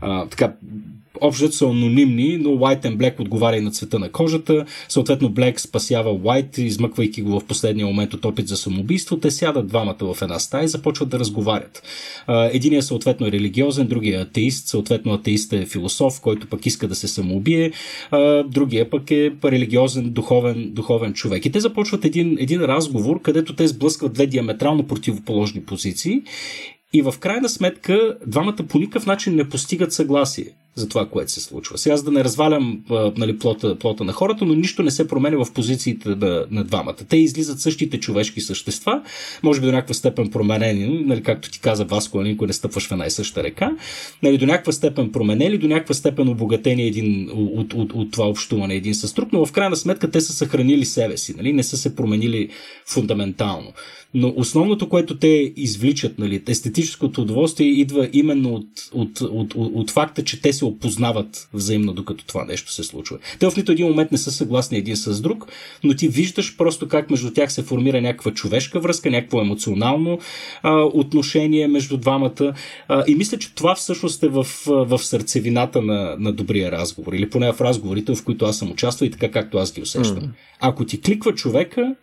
а, 0.00 0.26
така 0.26 0.52
общо 1.20 1.52
са 1.52 1.66
анонимни, 1.66 2.38
но 2.38 2.50
White 2.50 2.82
and 2.82 2.96
Black 2.96 3.20
отговаря 3.20 3.56
и 3.56 3.60
на 3.60 3.70
цвета 3.70 3.98
на 3.98 4.10
кожата. 4.10 4.66
Съответно, 4.88 5.30
Black 5.30 5.58
спасява 5.58 6.14
White, 6.14 6.58
измъквайки 6.58 7.22
го 7.22 7.40
в 7.40 7.44
последния 7.44 7.86
момент 7.86 8.14
от 8.14 8.24
опит 8.24 8.48
за 8.48 8.56
самоубийство. 8.56 9.18
Те 9.18 9.30
сядат 9.30 9.66
двамата 9.66 9.96
в 10.00 10.22
една 10.22 10.38
стая 10.38 10.64
и 10.64 10.68
започват 10.68 11.08
да 11.08 11.18
разговарят. 11.18 11.82
Единият 12.28 12.84
съответно 12.84 13.26
е 13.26 13.32
религиозен, 13.32 13.86
другия 13.86 14.18
е 14.18 14.22
атеист. 14.22 14.68
Съответно, 14.68 15.12
атеист 15.12 15.52
е 15.52 15.66
философ, 15.66 16.20
който 16.20 16.46
пък 16.46 16.66
иска 16.66 16.88
да 16.88 16.94
се 16.94 17.08
самоубие. 17.08 17.72
Другия 18.46 18.90
пък 18.90 19.10
е 19.10 19.32
религиозен, 19.44 20.10
духовен, 20.10 20.70
духовен 20.72 21.12
човек. 21.12 21.46
И 21.46 21.52
те 21.52 21.60
започват 21.60 22.04
един, 22.04 22.36
един 22.40 22.60
разговор, 22.60 23.22
където 23.22 23.56
те 23.56 23.68
сблъскват 23.68 24.12
две 24.12 24.26
диаметрално 24.26 24.86
противоположни 24.86 25.62
позиции 25.62 26.22
и 26.92 27.02
в 27.02 27.14
крайна 27.20 27.48
сметка 27.48 28.16
двамата 28.26 28.56
по 28.68 28.78
никакъв 28.78 29.06
начин 29.06 29.34
не 29.34 29.48
постигат 29.48 29.92
съгласие 29.92 30.46
за 30.74 30.88
това, 30.88 31.08
което 31.08 31.32
се 31.32 31.40
случва. 31.40 31.78
Сега, 31.78 31.96
за 31.96 32.02
да 32.02 32.10
не 32.10 32.24
развалям 32.24 32.80
нали, 33.16 33.38
плота, 33.38 33.78
плота 33.78 34.04
на 34.04 34.12
хората, 34.12 34.44
но 34.44 34.54
нищо 34.54 34.82
не 34.82 34.90
се 34.90 35.08
променя 35.08 35.44
в 35.44 35.52
позициите 35.52 36.08
на, 36.08 36.46
на 36.50 36.64
двамата. 36.64 36.96
Те 37.08 37.16
излизат 37.16 37.60
същите 37.60 38.00
човешки 38.00 38.40
същества, 38.40 39.02
може 39.42 39.60
би 39.60 39.66
до 39.66 39.72
някаква 39.72 39.94
степен 39.94 40.30
променени, 40.30 41.04
нали, 41.06 41.22
както 41.22 41.50
ти 41.50 41.60
каза 41.60 41.84
Васко, 41.84 42.18
нали, 42.18 42.28
никой 42.28 42.46
не 42.46 42.52
стъпваш 42.52 42.88
в 42.88 42.92
една 42.92 43.06
и 43.06 43.10
съща 43.10 43.42
река, 43.42 43.70
нали, 44.22 44.38
до 44.38 44.46
някаква 44.46 44.72
степен 44.72 45.12
променели, 45.12 45.58
до 45.58 45.68
някаква 45.68 45.94
степен 45.94 46.28
обогатени 46.28 46.82
един, 46.82 47.30
от, 47.32 47.74
от, 47.74 47.74
от, 47.74 47.92
от 47.92 48.10
това 48.10 48.28
общуване 48.28 48.74
един 48.74 48.94
с 48.94 49.12
друг, 49.12 49.32
но 49.32 49.46
в 49.46 49.52
крайна 49.52 49.76
сметка 49.76 50.10
те 50.10 50.20
са 50.20 50.32
съхранили 50.32 50.84
себе 50.84 51.16
си, 51.16 51.34
нали, 51.36 51.52
не 51.52 51.62
са 51.62 51.76
се 51.76 51.96
променили 51.96 52.48
фундаментално. 52.86 53.72
Но 54.14 54.32
основното, 54.36 54.88
което 54.88 55.16
те 55.16 55.52
извличат, 55.56 56.18
нали, 56.18 56.42
естетическото 56.48 57.22
удоволствие, 57.22 57.66
идва 57.66 58.08
именно 58.12 58.54
от, 58.54 58.66
от, 58.92 59.20
от, 59.20 59.54
от, 59.54 59.72
от 59.74 59.90
факта, 59.90 60.24
че 60.24 60.42
те 60.42 60.52
се 60.52 60.61
опознават 60.64 61.48
взаимно, 61.52 61.92
докато 61.92 62.26
това 62.26 62.44
нещо 62.44 62.72
се 62.72 62.82
случва. 62.82 63.18
Те 63.38 63.50
в 63.50 63.56
нито 63.56 63.72
един 63.72 63.86
момент 63.86 64.12
не 64.12 64.18
са 64.18 64.30
съгласни 64.30 64.78
един 64.78 64.96
с 64.96 65.20
друг, 65.20 65.46
но 65.84 65.94
ти 65.94 66.08
виждаш 66.08 66.56
просто 66.56 66.88
как 66.88 67.10
между 67.10 67.30
тях 67.30 67.52
се 67.52 67.62
формира 67.62 68.00
някаква 68.00 68.30
човешка 68.30 68.80
връзка, 68.80 69.10
някакво 69.10 69.40
емоционално 69.40 70.18
а, 70.62 70.72
отношение 70.82 71.68
между 71.68 71.96
двамата. 71.96 72.54
А, 72.88 73.04
и 73.06 73.14
мисля, 73.14 73.38
че 73.38 73.54
това 73.54 73.74
всъщност 73.74 74.22
е 74.22 74.28
в, 74.28 74.46
в 74.66 74.98
сърцевината 74.98 75.82
на, 75.82 76.16
на 76.18 76.32
добрия 76.32 76.72
разговор, 76.72 77.12
или 77.12 77.30
поне 77.30 77.52
в 77.52 77.60
разговорите, 77.60 78.14
в 78.14 78.24
които 78.24 78.44
аз 78.44 78.58
съм 78.58 78.70
участвал 78.70 79.06
и 79.06 79.10
така 79.10 79.30
както 79.30 79.58
аз 79.58 79.72
ги 79.72 79.82
усещам. 79.82 80.20
Mm. 80.20 80.30
Ако 80.60 80.84
ти 80.84 81.00
кликва 81.00 81.34
човека, 81.34 81.94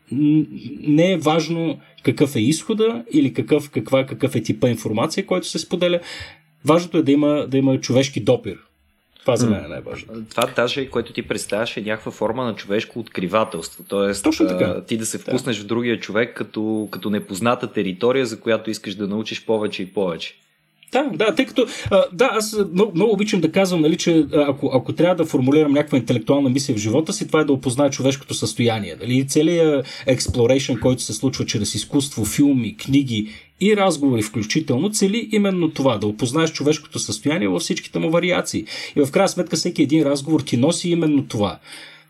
не 0.81 1.11
е 1.11 1.17
важно 1.17 1.79
какъв 2.03 2.35
е 2.35 2.39
изхода 2.39 3.03
или 3.11 3.33
какъв, 3.33 3.69
каква, 3.69 4.05
какъв 4.05 4.35
е 4.35 4.43
типа 4.43 4.69
информация, 4.69 5.25
който 5.25 5.47
се 5.47 5.59
споделя. 5.59 5.99
Важното 6.65 6.97
е 6.97 7.03
да 7.03 7.11
има, 7.11 7.45
да 7.47 7.57
има 7.57 7.79
човешки 7.79 8.19
допир. 8.19 8.57
Това 9.19 9.35
за 9.35 9.49
мен 9.49 9.65
е 9.65 9.67
най-важно. 9.67 10.25
Това 10.29 10.47
даже, 10.55 10.89
което 10.89 11.13
ти 11.13 11.21
представяш, 11.21 11.77
е 11.77 11.81
някаква 11.81 12.11
форма 12.11 12.45
на 12.45 12.55
човешко 12.55 12.99
откривателство. 12.99 13.83
Тоест, 13.87 14.23
Точно 14.23 14.47
така. 14.47 14.81
ти 14.81 14.97
да 14.97 15.05
се 15.05 15.17
впуснеш 15.17 15.57
да. 15.57 15.63
в 15.63 15.67
другия 15.67 15.99
човек 15.99 16.37
като, 16.37 16.87
като 16.91 17.09
непозната 17.09 17.71
територия, 17.71 18.25
за 18.25 18.39
която 18.39 18.69
искаш 18.69 18.95
да 18.95 19.07
научиш 19.07 19.45
повече 19.45 19.83
и 19.83 19.93
повече. 19.93 20.35
Да, 20.91 21.09
да, 21.13 21.35
тъй 21.35 21.45
като, 21.45 21.65
да, 22.13 22.29
аз 22.33 22.57
много, 22.73 22.91
много 22.95 23.13
обичам 23.13 23.41
да 23.41 23.51
казвам, 23.51 23.81
нали, 23.81 23.97
че 23.97 24.25
ако, 24.33 24.71
ако 24.73 24.93
трябва 24.93 25.15
да 25.15 25.25
формулирам 25.25 25.71
някаква 25.71 25.97
интелектуална 25.97 26.49
мисия 26.49 26.75
в 26.75 26.79
живота 26.79 27.13
си, 27.13 27.27
това 27.27 27.39
е 27.39 27.43
да 27.43 27.53
опозная 27.53 27.89
човешкото 27.89 28.33
състояние. 28.33 28.95
Нали? 29.01 29.27
Целият 29.27 29.87
exploration, 30.07 30.79
който 30.79 31.01
се 31.01 31.13
случва 31.13 31.45
чрез 31.45 31.75
изкуство, 31.75 32.25
филми, 32.25 32.77
книги 32.77 33.29
и 33.61 33.77
разговори 33.77 34.21
включително, 34.21 34.89
цели 34.89 35.29
именно 35.31 35.69
това, 35.69 35.97
да 35.97 36.07
опознаеш 36.07 36.51
човешкото 36.51 36.99
състояние 36.99 37.47
във 37.47 37.61
всичките 37.61 37.99
му 37.99 38.09
вариации. 38.09 38.65
И 38.95 39.05
в 39.05 39.11
крайна 39.11 39.29
сметка 39.29 39.55
всеки 39.55 39.83
един 39.83 40.03
разговор 40.03 40.41
ти 40.41 40.57
носи 40.57 40.89
именно 40.89 41.25
това 41.25 41.59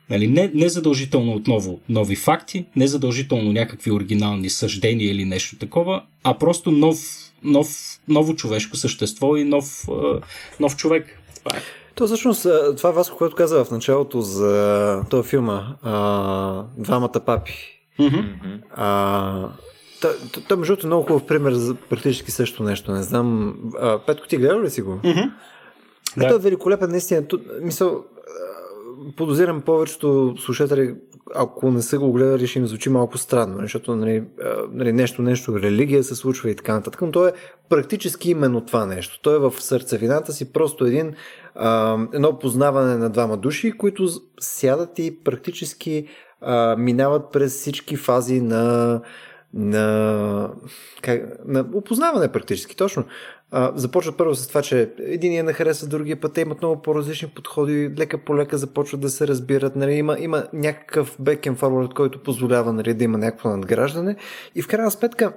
Нали, 0.09 0.27
не, 0.27 0.51
не 0.53 0.69
задължително 0.69 1.33
отново 1.33 1.79
нови 1.89 2.15
факти, 2.15 2.65
не 2.75 2.87
задължително 2.87 3.51
някакви 3.51 3.91
оригинални 3.91 4.49
съждения 4.49 5.11
или 5.11 5.25
нещо 5.25 5.55
такова, 5.55 6.01
а 6.23 6.33
просто 6.33 6.71
нов, 6.71 6.97
нов, 7.43 7.99
ново 8.07 8.35
човешко 8.35 8.77
същество 8.77 9.37
и 9.37 9.43
нов, 9.43 9.87
нов 10.59 10.75
човек. 10.75 11.05
Това 11.43 11.57
е. 11.57 11.61
То 11.95 12.05
всъщност, 12.05 12.47
това 12.77 12.91
Васко, 12.91 13.17
което 13.17 13.35
каза 13.35 13.65
в 13.65 13.71
началото 13.71 14.21
за 14.21 15.03
този 15.09 15.29
филма, 15.29 15.75
а, 15.83 16.63
Двамата 16.77 17.21
папи. 17.25 17.53
Mm-hmm. 17.99 18.59
А, 18.75 19.49
Та, 20.01 20.09
та, 20.47 20.55
между 20.55 20.73
другото, 20.73 20.87
много 20.87 21.03
хубав 21.03 21.25
пример 21.25 21.53
за 21.53 21.75
практически 21.75 22.31
също 22.31 22.63
нещо. 22.63 22.91
Не 22.91 23.03
знам. 23.03 23.55
А, 23.79 23.99
Петко, 23.99 24.27
ти 24.27 24.37
гледал 24.37 24.61
ли 24.61 24.69
си 24.69 24.81
го? 24.81 24.91
Mm-hmm. 24.91 25.31
Да. 26.17 26.27
Той 26.27 26.37
е 26.37 26.41
великолепен, 26.41 26.89
наистина. 26.89 27.23
Мисъл, 27.61 28.03
подозирам 29.17 29.61
повечето 29.61 30.35
слушатели, 30.39 30.95
ако 31.35 31.71
не 31.71 31.81
са 31.81 31.99
го 31.99 32.11
гледали, 32.11 32.47
ще 32.47 32.59
им 32.59 32.67
звучи 32.67 32.89
малко 32.89 33.17
странно, 33.17 33.57
защото 33.61 33.95
нали, 33.95 34.23
нали, 34.71 34.93
нещо, 34.93 35.21
нещо, 35.21 35.59
религия 35.59 36.03
се 36.03 36.15
случва 36.15 36.49
и 36.49 36.55
така 36.55 36.73
нататък, 36.73 37.01
но 37.01 37.11
то 37.11 37.27
е 37.27 37.33
практически 37.69 38.31
именно 38.31 38.65
това 38.65 38.85
нещо. 38.85 39.19
Той 39.21 39.35
е 39.35 39.39
в 39.39 39.53
сърцевината 39.59 40.33
си 40.33 40.53
просто 40.53 40.85
един, 40.85 41.13
едно 42.13 42.39
познаване 42.39 42.97
на 42.97 43.09
двама 43.09 43.37
души, 43.37 43.71
които 43.71 44.07
сядат 44.39 44.99
и 44.99 45.23
практически 45.23 46.07
минават 46.77 47.31
през 47.31 47.53
всички 47.53 47.95
фази 47.95 48.41
на 48.41 49.01
на, 49.53 50.49
как, 51.01 51.21
на 51.45 51.65
опознаване 51.73 52.31
практически, 52.31 52.75
точно. 52.75 53.03
А, 53.51 53.71
започват 53.75 54.17
първо 54.17 54.35
с 54.35 54.47
това, 54.47 54.61
че 54.61 54.91
един 54.99 55.33
я 55.33 55.43
не 55.43 55.53
харесва, 55.53 55.87
другия 55.87 56.21
път 56.21 56.33
те 56.33 56.41
имат 56.41 56.61
много 56.61 56.81
по-различни 56.81 57.27
подходи, 57.27 57.91
лека 57.97 58.17
по 58.17 58.37
лека 58.37 58.57
започват 58.57 59.01
да 59.01 59.09
се 59.09 59.27
разбират, 59.27 59.75
нали, 59.75 59.93
има, 59.93 60.17
има 60.19 60.43
някакъв 60.53 61.15
бекен 61.19 61.55
форвард, 61.55 61.93
който 61.93 62.23
позволява 62.23 62.73
нали, 62.73 62.93
да 62.93 63.03
има 63.03 63.17
някакво 63.17 63.49
надграждане 63.49 64.15
и 64.55 64.61
в 64.61 64.67
крайна 64.67 64.91
сметка 64.91 65.33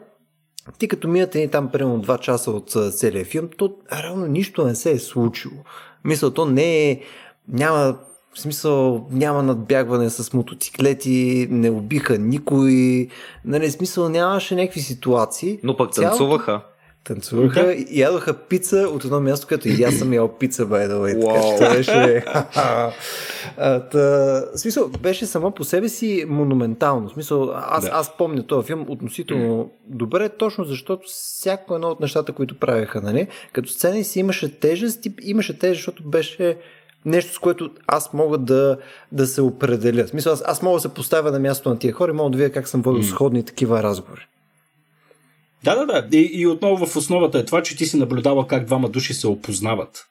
ти 0.79 0.89
като 0.89 1.09
минате 1.09 1.39
ни 1.39 1.49
там 1.49 1.71
примерно 1.73 2.03
2 2.03 2.21
часа 2.21 2.51
от 2.51 2.71
целия 2.71 3.25
филм, 3.25 3.49
то 3.57 3.77
равно 3.93 4.27
нищо 4.27 4.65
не 4.65 4.75
се 4.75 4.91
е 4.91 4.99
случило. 4.99 5.55
Мисля, 6.05 6.35
то 6.35 6.47
не 6.47 6.91
е, 6.91 7.01
няма 7.49 7.99
в 8.35 8.41
смисъл 8.41 9.07
няма 9.11 9.43
надбягване 9.43 10.11
с 10.11 10.33
мотоциклети, 10.33 11.49
не 11.51 11.71
убиха 11.71 12.19
никой, 12.19 13.09
нали, 13.45 13.69
в 13.69 13.73
смисъл 13.73 14.09
нямаше 14.09 14.55
някакви 14.55 14.81
ситуации. 14.81 15.59
Но 15.63 15.77
пък 15.77 15.93
Цялото... 15.93 16.17
танцуваха. 16.17 16.61
Танцуваха 17.05 17.73
и 17.73 18.01
ядоха 18.01 18.35
пица 18.35 18.77
от 18.77 19.05
едно 19.05 19.21
място, 19.21 19.47
където 19.47 19.69
и 19.69 19.83
аз 19.83 19.95
съм 19.95 20.13
ял 20.13 20.39
пица, 20.39 20.67
by 20.67 20.89
the 20.89 20.93
way. 20.93 21.25
Wow. 21.25 21.59
Така 21.59 21.75
беше... 21.75 22.25
а, 23.57 23.81
та, 23.81 23.99
в 24.55 24.59
смисъл, 24.59 24.89
беше 24.89 25.27
само 25.27 25.51
по 25.51 25.65
себе 25.65 25.89
си 25.89 26.25
монументално. 26.29 27.09
В 27.09 27.13
смисъл, 27.13 27.53
аз, 27.55 27.85
да. 27.85 27.91
аз 27.93 28.17
помня 28.17 28.47
този 28.47 28.67
филм 28.67 28.87
относително 28.89 29.65
mm. 29.65 29.69
добре, 29.87 30.29
точно 30.29 30.65
защото 30.65 31.07
всяко 31.07 31.75
едно 31.75 31.89
от 31.89 32.01
нещата, 32.01 32.33
които 32.33 32.59
правеха, 32.59 33.01
нали, 33.01 33.27
като 33.53 33.69
сцени 33.69 34.05
си 34.05 34.21
имаше 34.21 34.61
тежест, 34.61 35.07
имаше 35.23 35.59
тежест, 35.59 35.79
защото 35.79 36.03
беше 36.03 36.59
нещо, 37.05 37.35
с 37.35 37.39
което 37.39 37.71
аз 37.87 38.13
мога 38.13 38.39
да, 38.39 38.79
да 39.13 39.27
се 39.27 39.43
определя. 39.43 40.09
Смисъл, 40.09 40.33
аз, 40.33 40.43
аз 40.47 40.63
мога 40.63 40.77
да 40.77 40.81
се 40.81 40.95
поставя 40.95 41.31
на 41.31 41.39
място 41.39 41.69
на 41.69 41.79
тия 41.79 41.93
хора 41.93 42.11
и 42.11 42.15
мога 42.15 42.31
да 42.31 42.39
видя 42.39 42.53
как 42.53 42.69
съм 42.69 42.83
водил 42.83 43.03
mm. 43.03 43.11
сходни 43.11 43.45
такива 43.45 43.83
разговори. 43.83 44.27
Да, 45.65 45.75
да, 45.75 45.87
да. 45.87 46.17
И, 46.17 46.31
и 46.33 46.47
отново 46.47 46.87
в 46.87 46.97
основата 46.97 47.39
е 47.39 47.45
това, 47.45 47.63
че 47.63 47.77
ти 47.77 47.87
си 47.87 47.97
наблюдава 47.97 48.47
как 48.47 48.65
двама 48.65 48.89
души 48.89 49.15
се 49.15 49.27
опознават. 49.27 50.07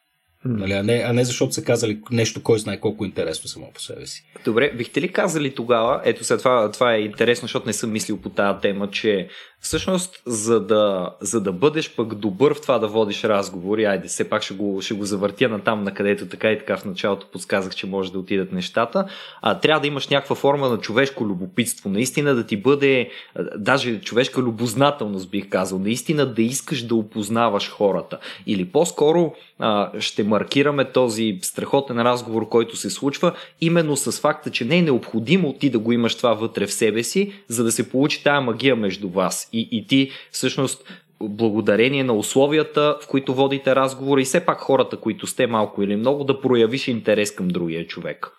Нали, 0.46 0.74
а, 0.74 0.84
не, 0.84 1.04
а 1.08 1.14
не 1.14 1.24
защото 1.24 1.54
са 1.54 1.64
казали 1.64 2.02
нещо, 2.12 2.44
кой 2.44 2.60
знае 2.60 2.80
колко 2.80 3.06
интересно 3.06 3.50
само 3.50 3.72
по 3.74 3.82
себе 3.82 4.06
си. 4.06 4.26
Добре, 4.46 4.72
бихте 4.78 5.02
ли 5.02 5.12
казали 5.12 5.56
тогава, 5.56 6.02
ето 6.04 6.24
след 6.24 6.40
това, 6.40 6.72
това 6.72 6.94
е 6.94 7.02
интересно, 7.02 7.46
защото 7.46 7.68
не 7.68 7.74
съм 7.74 7.92
мислил 7.92 8.18
по 8.18 8.30
тази 8.30 8.60
тема, 8.62 8.90
че 8.90 9.28
всъщност 9.62 10.22
за 10.26 10.60
да, 10.60 11.10
за 11.22 11.42
да 11.42 11.52
бъдеш 11.52 11.96
пък 11.96 12.16
добър 12.16 12.54
в 12.54 12.62
това 12.62 12.80
да 12.80 12.88
водиш 12.88 13.24
разговори, 13.24 13.86
айде, 13.86 14.08
все 14.08 14.30
пак 14.30 14.44
ще 14.44 14.54
го, 14.54 14.82
ще 14.82 14.94
го 14.94 15.06
завъртя 15.06 15.50
на 15.50 15.60
там, 15.60 15.84
на 15.84 15.94
където 15.94 16.26
така 16.26 16.52
и 16.52 16.60
така 16.60 16.78
в 16.78 16.86
началото 16.86 17.28
подсказах, 17.32 17.76
че 17.76 17.88
може 17.88 18.12
да 18.12 18.20
отидат 18.20 18.52
нещата, 18.52 19.06
а, 19.42 19.60
трябва 19.60 19.82
да 19.82 19.88
имаш 19.88 20.08
някаква 20.08 20.36
форма 20.36 20.70
на 20.70 20.78
човешко 20.78 21.26
любопитство, 21.26 21.90
наистина 21.90 22.36
да 22.36 22.46
ти 22.46 22.58
бъде, 22.58 23.10
даже 23.56 24.00
човешка 24.00 24.42
любознателност 24.42 25.30
бих 25.30 25.50
казал, 25.50 25.80
наистина 25.80 26.26
да 26.26 26.42
искаш 26.42 26.82
да 26.82 26.96
опознаваш 26.96 27.72
хората. 27.72 28.20
Или 28.48 28.66
по-скоро 28.66 29.34
а, 29.60 30.00
ще 30.00 30.24
маркираме 30.32 30.92
този 30.92 31.40
страхотен 31.42 32.02
разговор, 32.02 32.50
който 32.50 32.76
се 32.76 32.90
случва, 32.90 33.34
именно 33.62 33.96
с 33.96 34.22
факта, 34.22 34.52
че 34.52 34.66
не 34.66 34.78
е 34.78 34.82
необходимо 34.82 35.54
ти 35.54 35.70
да 35.70 35.80
го 35.80 35.92
имаш 35.92 36.16
това 36.16 36.34
вътре 36.34 36.68
в 36.68 36.74
себе 36.74 37.04
си, 37.04 37.34
за 37.48 37.64
да 37.64 37.72
се 37.72 37.90
получи 37.90 38.24
тая 38.24 38.42
магия 38.42 38.76
между 38.76 39.10
вас. 39.10 39.50
И, 39.54 39.70
и 39.72 39.88
ти 39.88 40.12
всъщност 40.32 40.84
благодарение 41.24 42.04
на 42.04 42.14
условията, 42.14 42.98
в 43.04 43.08
които 43.08 43.34
водите 43.34 43.76
разговора 43.76 44.22
и 44.22 44.26
все 44.26 44.46
пак 44.46 44.60
хората, 44.60 44.98
които 44.98 45.28
сте 45.28 45.48
малко 45.48 45.84
или 45.84 45.96
много, 45.96 46.24
да 46.24 46.42
проявиш 46.42 46.88
интерес 46.88 47.36
към 47.36 47.48
другия 47.48 47.88
човек. 47.88 48.32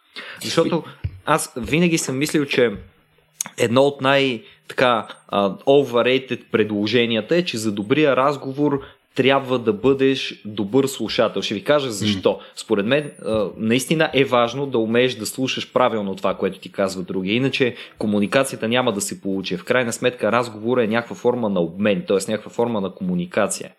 Защото 0.43 0.83
аз 1.27 1.53
винаги 1.57 1.99
съм 1.99 2.19
мислил, 2.19 2.45
че 2.45 2.73
едно 3.59 3.83
от 3.83 4.01
най- 4.01 4.43
така 4.69 5.09
overrated 5.67 6.41
предложенията 6.53 7.37
е, 7.37 7.45
че 7.45 7.59
за 7.59 7.73
добрия 7.73 8.17
разговор 8.17 8.81
трябва 9.15 9.59
да 9.59 9.73
бъдеш 9.73 10.43
добър 10.45 10.87
слушател. 10.87 11.43
Ще 11.43 11.55
ви 11.55 11.65
кажа 11.65 11.91
защо. 11.91 12.31
Mm. 12.31 12.39
Според 12.57 12.87
мен, 12.87 13.13
наистина 13.57 14.11
е 14.15 14.25
важно 14.25 14.67
да 14.67 14.79
умееш 14.79 15.15
да 15.15 15.27
слушаш 15.27 15.73
правилно 15.73 16.17
това, 16.17 16.35
което 16.35 16.59
ти 16.59 16.73
казва 16.73 17.03
другия. 17.03 17.35
Иначе 17.35 17.77
комуникацията 17.99 18.69
няма 18.69 18.93
да 18.93 19.01
се 19.01 19.21
получи. 19.21 19.57
В 19.57 19.65
крайна 19.65 19.93
сметка 19.93 20.33
разговора 20.33 20.85
е 20.85 20.87
някаква 20.87 21.17
форма 21.17 21.49
на 21.49 21.61
обмен, 21.61 22.05
т.е. 22.09 22.31
някаква 22.31 22.51
форма 22.51 22.81
на 22.81 22.95
комуникация. 22.95 23.71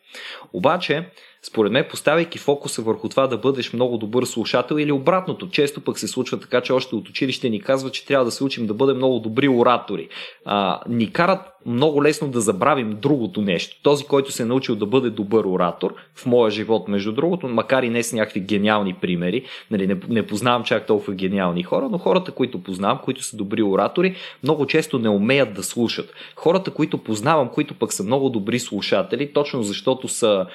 Обаче, 0.53 1.05
според 1.47 1.71
мен, 1.71 1.85
поставяйки 1.89 2.37
фокуса 2.37 2.81
върху 2.81 3.09
това 3.09 3.27
да 3.27 3.37
бъдеш 3.37 3.73
много 3.73 3.97
добър 3.97 4.25
слушател 4.25 4.75
или 4.75 4.91
обратното. 4.91 5.49
Често 5.49 5.81
пък 5.81 5.99
се 5.99 6.07
случва 6.07 6.39
така, 6.39 6.61
че 6.61 6.73
още 6.73 6.95
от 6.95 7.09
училище 7.09 7.49
ни 7.49 7.61
казва, 7.61 7.91
че 7.91 8.05
трябва 8.05 8.25
да 8.25 8.31
се 8.31 8.43
учим 8.43 8.67
да 8.67 8.73
бъдем 8.73 8.97
много 8.97 9.19
добри 9.19 9.47
оратори. 9.47 10.09
А, 10.45 10.79
ни 10.89 11.11
карат 11.11 11.53
много 11.65 12.03
лесно 12.03 12.27
да 12.27 12.41
забравим 12.41 12.97
другото 13.01 13.41
нещо. 13.41 13.77
Този, 13.83 14.05
който 14.05 14.31
се 14.31 14.43
е 14.43 14.45
научил 14.45 14.75
да 14.75 14.85
бъде 14.85 15.09
добър 15.09 15.43
оратор, 15.45 15.93
в 16.15 16.25
моя 16.25 16.51
живот, 16.51 16.87
между 16.87 17.11
другото, 17.11 17.47
макар 17.47 17.83
и 17.83 17.89
не 17.89 18.03
с 18.03 18.13
някакви 18.13 18.39
гениални 18.39 18.93
примери, 18.93 19.45
нали, 19.71 19.87
не, 19.87 19.97
не 20.09 20.27
познавам 20.27 20.63
чак 20.63 20.87
толкова 20.87 21.13
гениални 21.13 21.63
хора, 21.63 21.89
но 21.91 21.97
хората, 21.97 22.31
които 22.31 22.63
познавам, 22.63 22.99
които 23.03 23.23
са 23.23 23.37
добри 23.37 23.63
оратори, 23.63 24.15
много 24.43 24.65
често 24.65 24.99
не 24.99 25.09
умеят 25.09 25.53
да 25.53 25.63
слушат. 25.63 26.13
Хората, 26.35 26.71
които 26.71 26.97
познавам, 26.97 27.49
които 27.49 27.73
пък 27.73 27.93
са 27.93 28.03
много 28.03 28.29
добри 28.29 28.59
слушатели, 28.59 29.33
точно 29.33 29.63
защото 29.63 30.07
са 30.07 30.45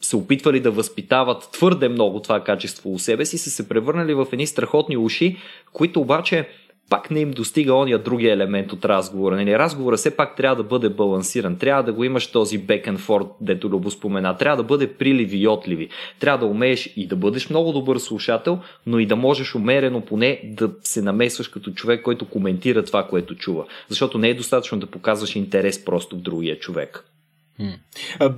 се 0.00 0.16
опитвали 0.16 0.60
да 0.60 0.70
възпитават 0.70 1.48
твърде 1.52 1.88
много 1.88 2.20
това 2.20 2.40
качество 2.40 2.92
у 2.92 2.98
себе 2.98 3.24
си, 3.24 3.38
са 3.38 3.50
се 3.50 3.68
превърнали 3.68 4.14
в 4.14 4.26
едни 4.32 4.46
страхотни 4.46 4.96
уши, 4.96 5.36
които 5.72 6.00
обаче 6.00 6.48
пак 6.90 7.10
не 7.10 7.20
им 7.20 7.30
достига 7.30 7.74
ония 7.74 7.98
другия 7.98 8.32
елемент 8.32 8.72
от 8.72 8.84
разговора. 8.84 9.36
Нали, 9.36 9.58
разговора 9.58 9.96
все 9.96 10.16
пак 10.16 10.36
трябва 10.36 10.56
да 10.56 10.62
бъде 10.62 10.88
балансиран. 10.88 11.56
Трябва 11.56 11.82
да 11.82 11.92
го 11.92 12.04
имаш 12.04 12.26
този 12.26 12.60
back 12.60 12.88
and 12.88 12.98
forth, 12.98 13.28
дето 13.40 13.68
Любо 13.68 13.90
спомена. 13.90 14.36
Трябва 14.36 14.56
да 14.56 14.62
бъде 14.62 14.92
приливи 14.92 15.38
и 15.38 15.48
отливи. 15.48 15.88
Трябва 16.20 16.46
да 16.46 16.52
умееш 16.52 16.92
и 16.96 17.06
да 17.06 17.16
бъдеш 17.16 17.50
много 17.50 17.72
добър 17.72 17.98
слушател, 17.98 18.58
но 18.86 18.98
и 18.98 19.06
да 19.06 19.16
можеш 19.16 19.54
умерено 19.54 20.00
поне 20.00 20.40
да 20.44 20.70
се 20.82 21.02
намесваш 21.02 21.48
като 21.48 21.70
човек, 21.70 22.02
който 22.02 22.28
коментира 22.28 22.84
това, 22.84 23.06
което 23.06 23.34
чува. 23.34 23.64
Защото 23.88 24.18
не 24.18 24.28
е 24.28 24.34
достатъчно 24.34 24.78
да 24.78 24.86
показваш 24.86 25.36
интерес 25.36 25.84
просто 25.84 26.16
в 26.16 26.20
другия 26.20 26.58
човек. 26.58 27.04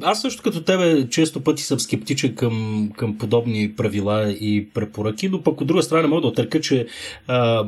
Аз 0.02 0.20
също 0.20 0.42
като 0.42 0.62
тебе 0.62 1.08
често 1.08 1.40
пъти 1.40 1.62
съм 1.62 1.80
скептичен 1.80 2.34
към, 2.34 2.88
към 2.96 3.18
подобни 3.18 3.72
правила 3.76 4.30
и 4.30 4.68
препоръки, 4.74 5.28
но 5.28 5.42
пък 5.42 5.60
от 5.60 5.66
друга 5.66 5.82
страна 5.82 6.08
мога 6.08 6.20
да 6.20 6.28
отърка, 6.28 6.60
че 6.60 6.86
а, 7.26 7.64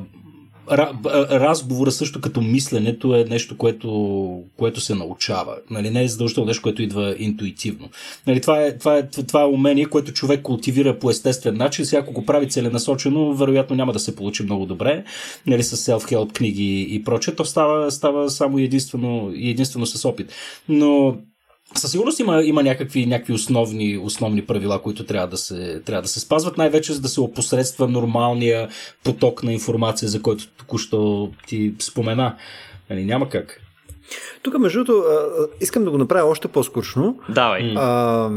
разговора 0.70 1.90
също 1.90 2.20
като 2.20 2.40
мисленето 2.40 3.14
е 3.14 3.24
нещо, 3.24 3.56
което, 3.56 4.42
което 4.56 4.80
се 4.80 4.94
научава. 4.94 5.56
Нали, 5.70 5.90
не 5.90 6.02
е 6.02 6.08
задължително 6.08 6.46
нещо, 6.46 6.62
което 6.62 6.82
идва 6.82 7.14
интуитивно. 7.18 7.88
Нали, 8.26 8.40
това, 8.40 8.62
е, 8.62 8.78
това, 8.78 8.98
е, 8.98 9.08
това 9.08 9.42
е 9.42 9.46
умение, 9.46 9.86
което 9.86 10.12
човек 10.12 10.42
култивира 10.42 10.98
по 10.98 11.10
естествен 11.10 11.56
начин. 11.56 11.84
Сега, 11.84 12.02
ако 12.02 12.12
го 12.12 12.26
прави 12.26 12.48
целенасочено, 12.48 13.34
вероятно 13.34 13.76
няма 13.76 13.92
да 13.92 13.98
се 13.98 14.16
получи 14.16 14.42
много 14.42 14.66
добре. 14.66 15.04
Нали, 15.46 15.62
с 15.62 15.76
self-help 15.76 16.32
книги 16.32 16.86
и 16.90 17.04
прочее. 17.04 17.34
То 17.34 17.44
става, 17.44 17.90
става 17.90 18.30
само 18.30 18.58
единствено, 18.58 19.32
единствено 19.34 19.86
с 19.86 20.04
опит. 20.04 20.32
Но 20.68 21.16
със 21.74 21.90
сигурност 21.90 22.20
има, 22.20 22.42
има 22.42 22.62
някакви, 22.62 23.06
някакви 23.06 23.32
основни, 23.32 23.98
основни 23.98 24.46
правила, 24.46 24.82
които 24.82 25.06
трябва 25.06 25.28
да, 25.28 25.36
се, 25.36 25.82
трябва 25.84 26.02
да 26.02 26.08
се 26.08 26.20
спазват, 26.20 26.58
най-вече 26.58 26.92
за 26.92 27.00
да 27.00 27.08
се 27.08 27.20
опосредства 27.20 27.88
нормалния 27.88 28.68
поток 29.04 29.42
на 29.42 29.52
информация, 29.52 30.08
за 30.08 30.22
който 30.22 30.48
току-що 30.48 31.30
ти 31.46 31.74
спомена. 31.78 32.36
Нали, 32.90 33.04
няма 33.04 33.28
как. 33.28 33.60
Тук, 34.42 34.58
между 34.58 34.84
другото, 34.84 35.04
искам 35.60 35.84
да 35.84 35.90
го 35.90 35.98
направя 35.98 36.30
още 36.30 36.48
по-скучно. 36.48 37.18
Давай. 37.28 37.74
А, 37.76 38.30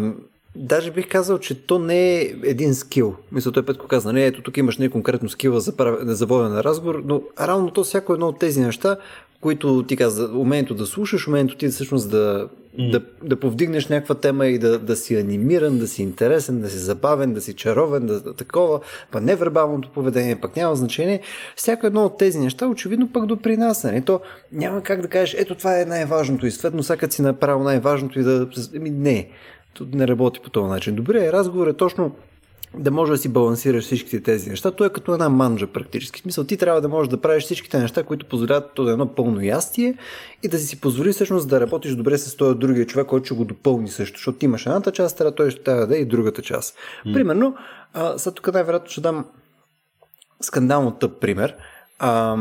даже 0.55 0.91
бих 0.91 1.09
казал, 1.09 1.37
че 1.37 1.55
то 1.55 1.79
не 1.79 2.15
е 2.15 2.33
един 2.43 2.75
скил. 2.75 3.15
Мисля, 3.31 3.51
той 3.51 3.65
Петко 3.65 3.87
каза, 3.87 4.13
не, 4.13 4.25
ето 4.25 4.41
тук 4.41 4.57
имаш 4.57 4.77
не 4.77 4.89
конкретно 4.89 5.29
скила 5.29 5.59
за, 5.59 5.77
прав... 5.77 5.99
за 6.01 6.25
водене 6.25 6.49
на 6.49 6.63
разговор, 6.63 7.01
но 7.05 7.21
равно 7.39 7.71
то 7.71 7.83
всяко 7.83 8.13
едно 8.13 8.27
от 8.27 8.39
тези 8.39 8.61
неща, 8.61 8.97
които 9.41 9.83
ти 9.83 9.97
каза, 9.97 10.29
умението 10.33 10.75
да 10.75 10.85
слушаш, 10.85 11.27
умението 11.27 11.57
ти 11.57 11.67
всъщност 11.67 12.11
да, 12.11 12.49
mm. 12.79 12.91
да, 12.91 13.01
да 13.23 13.39
повдигнеш 13.39 13.87
някаква 13.87 14.15
тема 14.15 14.47
и 14.47 14.59
да, 14.59 14.79
да 14.79 14.95
си 14.95 15.15
анимиран, 15.15 15.77
да 15.77 15.87
си 15.87 16.03
интересен, 16.03 16.61
да 16.61 16.69
си 16.69 16.77
забавен, 16.77 17.33
да 17.33 17.41
си 17.41 17.53
чаровен, 17.53 18.05
да, 18.05 18.21
да 18.21 18.33
такова, 18.33 18.79
па 19.11 19.21
невербалното 19.21 19.89
поведение, 19.89 20.35
пък 20.35 20.55
няма 20.55 20.75
значение. 20.75 21.21
Всяко 21.55 21.87
едно 21.87 22.05
от 22.05 22.17
тези 22.17 22.39
неща 22.39 22.67
очевидно 22.67 23.11
пък 23.11 23.25
допринася. 23.25 23.91
Не? 23.91 24.01
То 24.01 24.19
няма 24.51 24.83
как 24.83 25.01
да 25.01 25.07
кажеш, 25.07 25.35
ето 25.39 25.55
това 25.55 25.81
е 25.81 25.85
най-важното 25.85 26.47
и 26.47 26.51
съответно 26.51 26.83
всяка 26.83 27.11
си 27.11 27.21
направил 27.21 27.63
най-важното 27.63 28.19
и 28.19 28.23
да... 28.23 28.47
Еми, 28.75 28.89
не, 28.89 29.29
не 29.93 30.07
работи 30.07 30.39
по 30.43 30.49
този 30.49 30.69
начин. 30.69 30.95
Добре, 30.95 31.31
разговор 31.31 31.67
е 31.67 31.73
точно 31.73 32.15
да 32.75 32.91
можеш 32.91 33.11
да 33.11 33.17
си 33.17 33.29
балансираш 33.29 33.83
всичките 33.83 34.23
тези 34.23 34.49
неща. 34.49 34.71
То 34.71 34.85
е 34.85 34.89
като 34.89 35.13
една 35.13 35.29
манжа 35.29 35.67
практически. 35.67 36.19
В 36.19 36.21
смисъл, 36.21 36.43
ти 36.43 36.57
трябва 36.57 36.81
да 36.81 36.89
можеш 36.89 37.09
да 37.09 37.21
правиш 37.21 37.43
всичките 37.43 37.79
неща, 37.79 38.03
които 38.03 38.25
позволяват 38.25 38.71
то 38.73 38.83
да 38.83 38.89
е 38.89 38.93
едно 38.93 39.15
пълно 39.15 39.41
ястие 39.41 39.97
и 40.43 40.47
да 40.47 40.57
си 40.57 40.67
си 40.67 40.81
позволи 40.81 41.11
всъщност 41.11 41.49
да 41.49 41.61
работиш 41.61 41.95
добре 41.95 42.17
с 42.17 42.35
този 42.35 42.59
другия 42.59 42.85
човек, 42.85 43.07
който 43.07 43.25
ще 43.25 43.35
го 43.35 43.45
допълни 43.45 43.89
също. 43.89 44.17
Защото 44.17 44.37
ти 44.37 44.45
имаш 44.45 44.65
едната 44.65 44.91
част, 44.91 45.17
трябва 45.17 45.35
той 45.35 45.51
ще 45.51 45.63
трябва 45.63 45.81
да 45.81 45.87
даде 45.87 45.99
и 45.99 46.05
другата 46.05 46.41
част. 46.41 46.77
Mm. 47.05 47.13
Примерно, 47.13 47.55
а, 47.93 48.17
сега 48.17 48.33
тук 48.33 48.53
най-вероятно 48.53 48.89
ще 48.89 49.01
дам 49.01 49.25
скандално 50.41 50.91
тъп 50.91 51.21
пример. 51.21 51.55
А, 51.99 52.37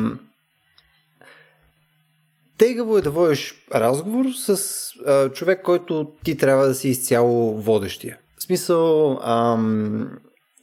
Тегаво 2.59 2.99
е 2.99 3.03
да 3.03 3.11
водиш 3.11 3.55
разговор 3.75 4.25
с 4.33 4.61
а, 5.07 5.29
човек, 5.29 5.63
който 5.63 6.13
ти 6.25 6.37
трябва 6.37 6.67
да 6.67 6.75
си 6.75 6.89
изцяло 6.89 7.61
водещия. 7.61 8.19
В 8.39 8.43
смисъл, 8.43 9.19
ам, 9.23 10.11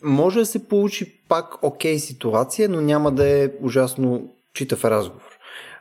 може 0.04 0.40
да 0.40 0.46
се 0.46 0.68
получи 0.68 1.22
пак 1.30 1.64
окей 1.64 1.96
okay 1.96 1.98
ситуация, 1.98 2.70
но 2.70 2.82
няма 2.82 3.12
да 3.12 3.44
е 3.44 3.50
ужасно 3.62 4.34
читав 4.54 4.86
разговор. 4.86 5.34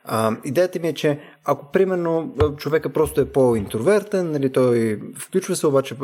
А, 0.05 0.37
идеята 0.45 0.79
ми 0.79 0.89
е, 0.89 0.93
че 0.93 1.21
ако 1.45 1.73
примерно 1.73 2.35
човека 2.57 2.93
просто 2.93 3.21
е 3.21 3.33
по-интровертен, 3.33 4.31
нали, 4.31 4.53
той 4.53 5.01
включва 5.19 5.57
се 5.57 5.67
обаче 5.67 5.95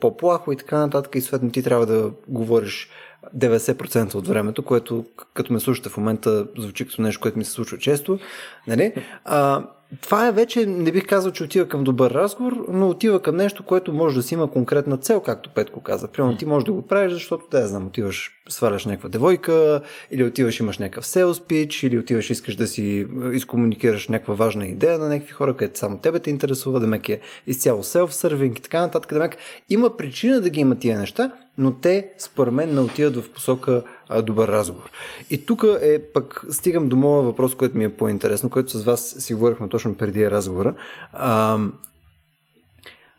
по-плахо 0.00 0.52
и 0.52 0.56
така 0.56 0.78
нататък 0.78 1.14
и 1.14 1.20
съответно 1.20 1.50
ти 1.50 1.62
трябва 1.62 1.86
да 1.86 2.10
говориш 2.28 2.90
90% 3.36 4.14
от 4.14 4.28
времето, 4.28 4.62
което 4.62 5.04
като 5.34 5.52
ме 5.52 5.60
слушате 5.60 5.88
в 5.88 5.96
момента 5.96 6.46
звучи 6.58 6.86
като 6.86 7.02
нещо, 7.02 7.20
което 7.20 7.38
ми 7.38 7.44
се 7.44 7.50
случва 7.50 7.78
често. 7.78 8.18
Нали? 8.66 8.94
А, 9.24 9.64
това 10.00 10.28
е 10.28 10.32
вече, 10.32 10.66
не 10.66 10.92
бих 10.92 11.06
казал, 11.06 11.32
че 11.32 11.44
отива 11.44 11.68
към 11.68 11.84
добър 11.84 12.10
разговор, 12.10 12.66
но 12.68 12.88
отива 12.88 13.22
към 13.22 13.36
нещо, 13.36 13.62
което 13.62 13.92
може 13.92 14.16
да 14.16 14.22
си 14.22 14.34
има 14.34 14.50
конкретна 14.50 14.96
цел, 14.96 15.20
както 15.20 15.50
Петко 15.50 15.80
каза. 15.80 16.08
Примерно 16.08 16.36
ти 16.36 16.46
можеш 16.46 16.64
да 16.64 16.72
го 16.72 16.82
правиш, 16.82 17.12
защото, 17.12 17.44
да, 17.50 17.68
знам, 17.68 17.86
отиваш, 17.86 18.30
сваляш 18.48 18.86
някаква 18.86 19.08
девойка, 19.08 19.80
или 20.10 20.24
отиваш, 20.24 20.60
имаш 20.60 20.78
някакъв 20.78 21.04
sales 21.04 21.32
pitch, 21.32 21.86
или 21.86 21.98
отиваш, 21.98 22.30
искаш 22.30 22.56
да 22.56 22.66
си 22.66 23.06
изкомуникираш 23.32 24.08
някаква 24.08 24.34
важна 24.34 24.66
идея 24.66 24.98
на 24.98 25.08
някакви 25.08 25.32
хора, 25.32 25.56
където 25.56 25.78
само 25.78 25.98
тебе 25.98 26.18
те 26.18 26.30
интересува, 26.30 26.80
да 26.80 26.86
мек 26.86 27.08
е 27.08 27.20
изцяло 27.46 27.82
self-serving 27.82 28.58
и 28.58 28.62
така 28.62 28.80
нататък. 28.80 29.14
Да 29.14 29.30
има 29.68 29.96
причина 29.96 30.40
да 30.40 30.50
ги 30.50 30.60
има 30.60 30.78
тия 30.78 30.98
неща, 30.98 31.32
но 31.60 31.72
те, 31.72 32.10
според 32.18 32.54
мен, 32.54 32.74
не 32.74 32.80
отиват 32.80 33.16
в 33.16 33.30
посока 33.30 33.82
а, 34.08 34.22
добър 34.22 34.48
разговор. 34.48 34.90
И 35.30 35.46
тук 35.46 35.64
е 35.82 36.02
пък 36.14 36.44
стигам 36.50 36.88
до 36.88 36.96
моя 36.96 37.22
въпрос, 37.22 37.54
който 37.54 37.78
ми 37.78 37.84
е 37.84 37.96
по-интересно, 37.96 38.50
който 38.50 38.78
с 38.78 38.84
вас 38.84 39.16
си 39.18 39.34
говорихме 39.34 39.68
точно 39.68 39.94
преди 39.94 40.30
разговора. 40.30 40.74
А, 41.12 41.58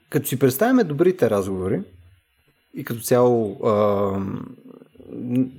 като 0.10 0.28
си 0.28 0.40
представяме 0.40 0.84
добрите 0.84 1.30
разговори 1.30 1.82
и 2.74 2.84
като 2.84 3.02
цяло 3.02 3.60
а, 3.66 4.12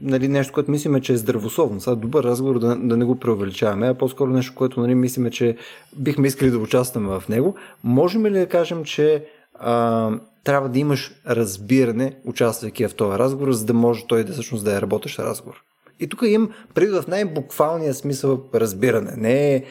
нали, 0.03 0.29
нещо, 0.29 0.53
което 0.53 0.71
мислиме, 0.71 1.01
че 1.01 1.13
е 1.13 1.17
здравословно. 1.17 1.81
Сега 1.81 1.95
добър 1.95 2.25
разговор 2.25 2.59
да, 2.59 2.77
да 2.77 2.97
не 2.97 3.05
го 3.05 3.19
преувеличаваме, 3.19 3.89
а 3.89 3.95
по-скоро 3.95 4.31
нещо, 4.31 4.55
което 4.55 4.81
нали, 4.81 4.95
мислиме, 4.95 5.31
че 5.31 5.57
бихме 5.97 6.27
искали 6.27 6.51
да 6.51 6.59
участваме 6.59 7.21
в 7.21 7.29
него. 7.29 7.55
Можем 7.85 8.27
ли 8.27 8.39
да 8.39 8.49
кажем, 8.49 8.85
че 8.85 9.25
а, 9.55 10.11
трябва 10.45 10.69
да 10.69 10.79
имаш 10.79 11.13
разбиране, 11.29 12.17
участвайки 12.25 12.89
в 12.89 12.95
този 12.95 13.19
разговор, 13.19 13.53
за 13.53 13.65
да 13.65 13.75
може 13.75 14.07
той 14.07 14.25
да 14.25 14.33
всъщност 14.33 14.65
да 14.65 14.77
е 14.77 14.81
работещ 14.81 15.19
разговор. 15.19 15.63
И 16.01 16.09
тук 16.09 16.23
имам 16.23 16.51
преди 16.75 16.93
в 16.93 17.05
най-буквалния 17.09 17.95
смисъл 17.95 18.41
разбиране. 18.55 19.13
Не 19.17 19.55
е 19.55 19.65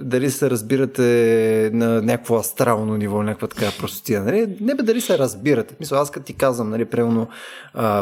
дали 0.00 0.30
се 0.30 0.50
разбирате 0.50 1.70
на 1.72 2.02
някакво 2.02 2.36
астрално 2.36 2.96
ниво, 2.96 3.22
някаква 3.22 3.48
така 3.48 3.66
простотия. 3.78 4.22
Нали? 4.22 4.56
Не 4.60 4.74
бе 4.74 4.82
дали 4.82 5.00
се 5.00 5.18
разбирате. 5.18 5.74
Мисля, 5.80 5.96
аз 5.96 6.10
като 6.10 6.26
ти 6.26 6.34
казвам, 6.34 6.70
нали, 6.70 6.84
примерно, 6.84 7.28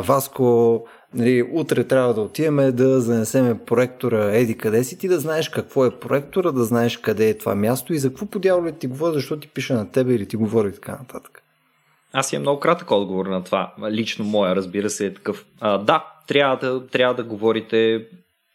Васко, 0.03 0.85
нали, 1.15 1.43
утре 1.53 1.85
трябва 1.85 2.15
да 2.15 2.21
отиваме 2.21 2.73
да 2.73 3.01
занесеме 3.01 3.59
проектора 3.59 4.37
еди 4.37 4.59
къде 4.59 4.85
си, 4.85 4.99
ти 4.99 5.09
да 5.09 5.21
знаеш 5.21 5.49
какво 5.49 5.87
е 5.87 5.91
проектора, 5.91 6.53
да 6.53 6.65
знаеш 6.65 6.97
къде 6.97 7.29
е 7.29 7.39
това 7.39 7.55
място 7.55 7.95
и 7.95 7.99
за 7.99 8.09
какво 8.09 8.27
подяволите 8.27 8.79
ти 8.79 8.87
говоря, 8.87 9.13
защо 9.13 9.37
ти 9.37 9.49
пише 9.49 9.73
на 9.73 9.91
тебе 9.91 10.15
или 10.15 10.27
ти 10.27 10.37
говори 10.37 10.69
и 10.69 10.73
така 10.73 10.93
нататък. 10.93 11.43
Аз 12.13 12.33
имам 12.33 12.43
много 12.43 12.61
кратък 12.61 12.91
отговор 12.91 13.27
на 13.27 13.45
това. 13.45 13.75
Лично 13.91 14.25
моя, 14.25 14.57
разбира 14.57 14.91
се, 14.91 15.07
е 15.07 15.15
такъв. 15.15 15.47
А, 15.61 15.79
да, 15.79 16.05
трябва 16.27 16.57
да, 16.57 16.87
трябва 16.87 17.15
да 17.15 17.25
говорите 17.25 18.07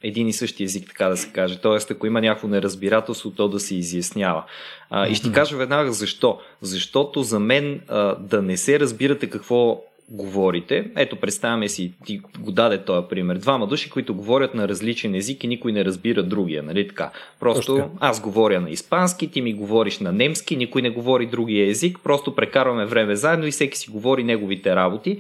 един 0.04 0.28
и 0.28 0.34
същи 0.34 0.64
език, 0.64 0.88
така 0.88 1.10
да 1.10 1.18
се 1.18 1.32
каже. 1.32 1.60
Тоест, 1.62 1.92
ако 1.92 2.08
има 2.08 2.22
някакво 2.22 2.48
неразбирателство, 2.48 3.32
то 3.32 3.48
да 3.48 3.60
се 3.60 3.76
изяснява. 3.76 4.44
А, 4.90 5.08
и 5.08 5.16
ще 5.16 5.28
ти 5.28 5.34
кажа 5.34 5.58
веднага 5.58 5.92
защо. 5.92 6.40
Защото 6.62 7.24
за 7.24 7.40
мен 7.40 7.82
а, 7.88 8.16
да 8.16 8.42
не 8.42 8.58
се 8.58 8.80
разбирате 8.80 9.30
какво 9.30 9.82
говорите. 10.10 10.92
Ето, 10.96 11.16
представяме 11.16 11.70
си, 11.70 11.94
ти 12.06 12.22
го 12.40 12.52
даде 12.52 12.84
този 12.84 13.08
пример. 13.10 13.36
Двама 13.36 13.68
души, 13.68 13.90
които 13.90 14.16
говорят 14.16 14.54
на 14.54 14.68
различен 14.68 15.16
език 15.16 15.44
и 15.44 15.48
никой 15.48 15.72
не 15.72 15.86
разбира 15.86 16.24
другия, 16.24 16.64
нали 16.64 16.88
така? 16.88 17.12
Просто 17.40 17.76
Точно. 17.76 17.98
аз 18.00 18.22
говоря 18.22 18.62
на 18.62 18.70
испански, 18.70 19.32
ти 19.32 19.42
ми 19.42 19.54
говориш 19.54 20.00
на 20.00 20.12
немски, 20.12 20.58
никой 20.58 20.82
не 20.82 20.90
говори 20.90 21.26
другия 21.26 21.70
език, 21.70 22.00
просто 22.04 22.36
прекарваме 22.36 22.86
време 22.86 23.16
заедно 23.16 23.48
и 23.48 23.52
всеки 23.52 23.78
си 23.78 23.92
говори 23.92 24.24
неговите 24.24 24.76
работи 24.76 25.18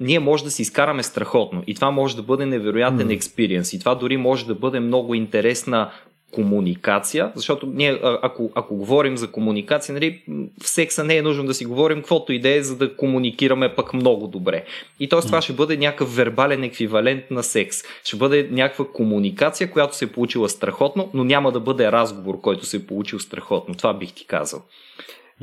ние 0.00 0.18
може 0.18 0.44
да 0.44 0.50
си 0.50 0.62
изкараме 0.62 1.02
страхотно. 1.02 1.62
И 1.66 1.74
това 1.74 1.90
може 1.90 2.16
да 2.16 2.22
бъде 2.22 2.46
невероятен 2.46 3.10
експириенс. 3.10 3.72
И 3.72 3.78
това 3.78 3.94
дори 3.94 4.16
може 4.16 4.46
да 4.46 4.54
бъде 4.54 4.80
много 4.80 5.14
интересна 5.14 5.90
комуникация, 6.34 7.32
защото 7.34 7.66
ние, 7.66 8.00
ако, 8.02 8.50
ако 8.54 8.76
говорим 8.76 9.16
за 9.16 9.30
комуникация, 9.30 9.94
нали, 9.94 10.22
в 10.62 10.68
секса 10.68 11.04
не 11.04 11.16
е 11.16 11.22
нужно 11.22 11.44
да 11.44 11.54
си 11.54 11.64
говорим 11.64 11.98
каквото 11.98 12.32
и 12.32 12.40
да 12.40 12.56
е, 12.56 12.62
за 12.62 12.76
да 12.76 12.96
комуникираме 12.96 13.74
пък 13.74 13.94
много 13.94 14.26
добре. 14.26 14.64
И 15.00 15.08
т.е. 15.08 15.20
това 15.20 15.42
ще 15.42 15.52
бъде 15.52 15.76
някакъв 15.76 16.16
вербален 16.16 16.64
еквивалент 16.64 17.30
на 17.30 17.42
секс. 17.42 17.78
Ще 18.04 18.16
бъде 18.16 18.48
някаква 18.50 18.84
комуникация, 18.92 19.70
която 19.70 19.96
се 19.96 20.04
е 20.04 20.08
получила 20.08 20.48
страхотно, 20.48 21.10
но 21.14 21.24
няма 21.24 21.52
да 21.52 21.60
бъде 21.60 21.92
разговор, 21.92 22.40
който 22.40 22.66
се 22.66 22.76
е 22.76 22.86
получил 22.86 23.18
страхотно. 23.18 23.74
Това 23.74 23.94
бих 23.94 24.12
ти 24.12 24.26
казал. 24.26 24.62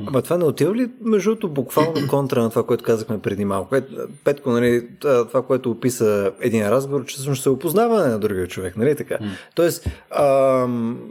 Ама 0.06 0.22
това 0.22 0.38
не 0.38 0.44
отива 0.44 0.74
ли, 0.74 0.90
между 1.00 1.30
другото, 1.30 1.48
буквално 1.48 1.94
контра 2.10 2.42
на 2.42 2.50
това, 2.50 2.62
което 2.62 2.84
казахме 2.84 3.18
преди 3.18 3.44
малко? 3.44 3.76
Петко, 4.24 4.50
нали, 4.50 4.88
това, 5.00 5.42
което 5.46 5.70
описа 5.70 6.32
един 6.40 6.68
разговор, 6.68 7.04
че 7.04 7.14
всъщност 7.14 7.42
се 7.42 7.50
опознаване 7.50 8.08
на 8.08 8.18
другия 8.18 8.48
човек, 8.48 8.76
нали 8.76 8.96
така? 8.96 9.14
Mm. 9.14 9.28
Тоест, 9.54 9.86
а, 10.10 10.26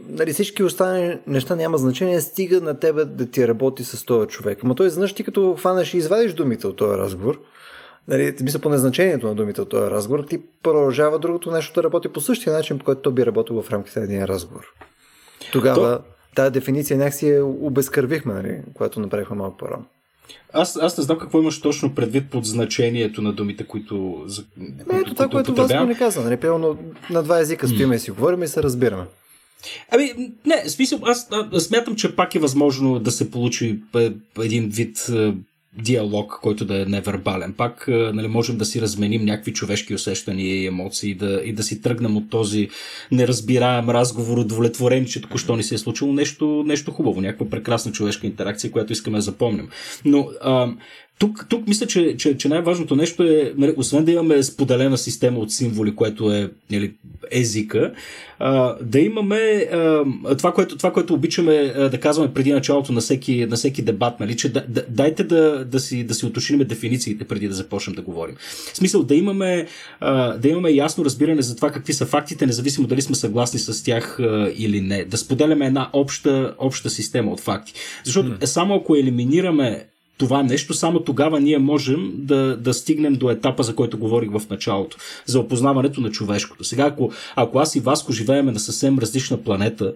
нали, 0.10 0.34
всички 0.34 0.64
останали 0.64 1.20
неща 1.28 1.56
няма 1.56 1.78
значение, 1.78 2.22
стига 2.22 2.62
на 2.62 2.80
тебе 2.80 3.06
да 3.06 3.26
ти 3.26 3.48
работи 3.48 3.84
с 3.84 4.06
този 4.06 4.28
човек. 4.28 4.60
Ама 4.64 4.76
той, 4.76 4.90
знаеш, 4.90 5.14
ти 5.14 5.24
като 5.24 5.56
хванеш 5.56 5.94
и 5.94 5.98
извадиш 5.98 6.34
думите 6.34 6.68
от 6.68 6.76
този 6.76 6.98
разговор, 6.98 7.40
нали, 8.08 8.36
мисля 8.42 8.60
по 8.60 8.70
незначението 8.70 9.28
на 9.28 9.36
думите 9.36 9.62
от 9.62 9.70
този 9.70 9.92
разговор, 9.92 10.24
ти 10.24 10.42
продължава 10.64 11.20
другото 11.20 11.52
нещо 11.52 11.74
да 11.74 11.84
работи 11.84 12.08
по 12.08 12.22
същия 12.22 12.54
начин, 12.54 12.80
по 12.80 12.86
който 12.86 13.02
то 13.02 13.12
би 13.12 13.26
работил 13.26 13.62
в 13.62 13.72
рамките 13.72 14.00
на 14.00 14.06
един 14.06 14.26
разговор. 14.26 14.74
Тогава... 15.52 15.98
То 15.98 16.04
тази 16.36 16.52
дефиниция 16.52 16.98
някакси 16.98 17.30
я 17.30 17.46
обезкървихме, 17.46 18.34
нали, 18.34 18.62
когато 18.74 19.00
направихме 19.00 19.36
малко 19.36 19.58
по-рано. 19.58 19.86
Аз, 20.54 20.78
аз 20.82 20.98
не 20.98 21.04
знам 21.04 21.18
какво 21.18 21.42
имаш 21.42 21.62
точно 21.62 21.96
предвид 21.96 22.30
под 22.30 22.46
значението 22.46 23.22
на 23.22 23.34
думите, 23.34 23.64
които. 23.64 24.24
За, 24.26 24.44
не, 24.58 25.00
ето 25.00 25.14
това, 25.14 25.28
което 25.28 25.56
вас 25.56 25.72
не 25.88 25.98
каза. 25.98 26.22
Нали, 26.22 26.38
пълно 26.38 26.78
на 27.10 27.24
два 27.24 27.40
езика 27.40 27.68
стоиме 27.68 27.96
и 27.96 28.00
си 28.00 28.12
говорим 28.12 28.44
и 28.44 28.48
се 28.48 28.64
разбираме. 28.64 29.04
Ами, 29.92 30.14
не, 30.46 30.70
смисъл, 30.70 31.00
аз, 31.04 31.28
аз 31.32 31.64
смятам, 31.64 31.96
че 31.96 32.16
пак 32.16 32.36
е 32.36 32.40
възможно 32.40 33.00
да 33.00 33.12
се 33.12 33.32
получи 33.32 33.80
един 34.40 34.70
вид 34.70 35.08
диалог, 35.78 36.40
който 36.42 36.66
да 36.66 36.82
е 36.82 36.86
невербален. 36.86 37.54
Пак 37.54 37.86
нали, 37.88 38.28
можем 38.28 38.58
да 38.58 38.66
си 38.66 38.82
разменим 38.82 39.26
някакви 39.26 39.54
човешки 39.54 39.94
усещания 39.94 40.56
и 40.56 40.66
емоции 40.66 41.16
да, 41.16 41.42
и 41.46 41.54
да 41.54 41.64
си 41.64 41.82
тръгнем 41.82 42.18
от 42.18 42.30
този 42.30 42.70
неразбираем 43.12 43.90
разговор, 43.90 44.38
удовлетворен, 44.38 45.06
че 45.06 45.22
току-що 45.22 45.56
ни 45.56 45.64
се 45.64 45.76
е 45.76 45.78
случило 45.78 46.14
нещо, 46.14 46.64
нещо 46.68 46.92
хубаво, 46.92 47.22
някаква 47.22 47.50
прекрасна 47.50 47.92
човешка 47.92 48.28
интеракция, 48.28 48.72
която 48.72 48.94
искаме 48.94 49.18
да 49.18 49.22
запомним. 49.22 49.70
Но 50.06 50.30
а, 50.42 50.74
тук, 51.22 51.46
тук 51.50 51.68
мисля, 51.68 51.88
че, 51.88 52.18
че, 52.18 52.38
че 52.38 52.50
най-важното 52.50 52.96
нещо 52.96 53.24
е, 53.24 53.54
нали, 53.58 53.74
освен 53.78 54.06
да 54.06 54.12
имаме 54.12 54.44
споделена 54.44 54.98
система 54.98 55.40
от 55.40 55.52
символи, 55.52 55.96
което 55.96 56.32
е 56.32 56.50
нали, 56.72 56.94
езика, 57.32 57.94
а, 58.40 58.76
да 58.82 59.00
имаме 59.00 59.68
а, 59.72 60.04
това, 60.38 60.54
което, 60.54 60.78
това, 60.78 60.94
което 60.94 61.14
обичаме 61.14 61.74
а, 61.76 61.90
да 61.90 62.00
казваме 62.00 62.34
преди 62.34 62.52
началото 62.52 62.94
на 62.94 63.02
всеки, 63.02 63.46
на 63.46 63.56
всеки 63.56 63.82
дебат, 63.82 64.20
нали, 64.20 64.38
че 64.38 64.50
да, 64.54 64.66
да, 64.68 64.86
дайте 64.90 65.24
да, 65.24 65.66
да, 65.66 65.80
си, 65.80 66.04
да 66.04 66.14
си 66.14 66.26
уточним 66.26 66.60
дефинициите 66.60 67.24
преди 67.24 67.48
да 67.48 67.54
започнем 67.54 67.96
да 67.96 68.02
говорим. 68.02 68.36
В 68.74 68.78
смисъл 68.78 69.04
да 69.04 69.16
имаме, 69.16 69.68
а, 70.00 70.38
да 70.38 70.50
имаме 70.50 70.72
ясно 70.72 71.06
разбиране 71.06 71.42
за 71.42 71.56
това 71.56 71.72
какви 71.72 71.94
са 71.94 72.06
фактите, 72.06 72.46
независимо 72.46 72.88
дали 72.88 73.02
сме 73.02 73.16
съгласни 73.16 73.60
с 73.60 73.84
тях 73.84 74.20
а, 74.20 74.52
или 74.58 74.82
не. 74.82 75.06
Да 75.06 75.18
споделяме 75.18 75.66
една 75.66 75.90
обща, 75.94 76.56
обща 76.58 76.90
система 76.90 77.32
от 77.32 77.40
факти. 77.40 77.74
Защото 78.04 78.30
mm. 78.30 78.46
само 78.46 78.76
ако 78.76 78.96
елиминираме 78.96 79.86
това 80.18 80.44
нещо, 80.44 80.74
само 80.74 81.00
тогава 81.00 81.40
ние 81.40 81.58
можем 81.58 82.12
да, 82.14 82.58
да 82.58 82.74
стигнем 82.74 83.14
до 83.14 83.30
етапа, 83.30 83.64
за 83.64 83.76
който 83.76 83.98
говорих 83.98 84.32
в 84.32 84.50
началото, 84.50 84.98
за 85.26 85.40
опознаването 85.40 86.02
на 86.02 86.12
човешкото. 86.12 86.64
Сега, 86.64 86.86
ако, 86.86 87.12
ако 87.36 87.60
аз 87.60 87.76
и 87.76 87.80
Васко 87.80 88.12
живееме 88.12 88.52
на 88.52 88.60
съвсем 88.60 89.00
различна 89.00 89.44
планета, 89.44 89.94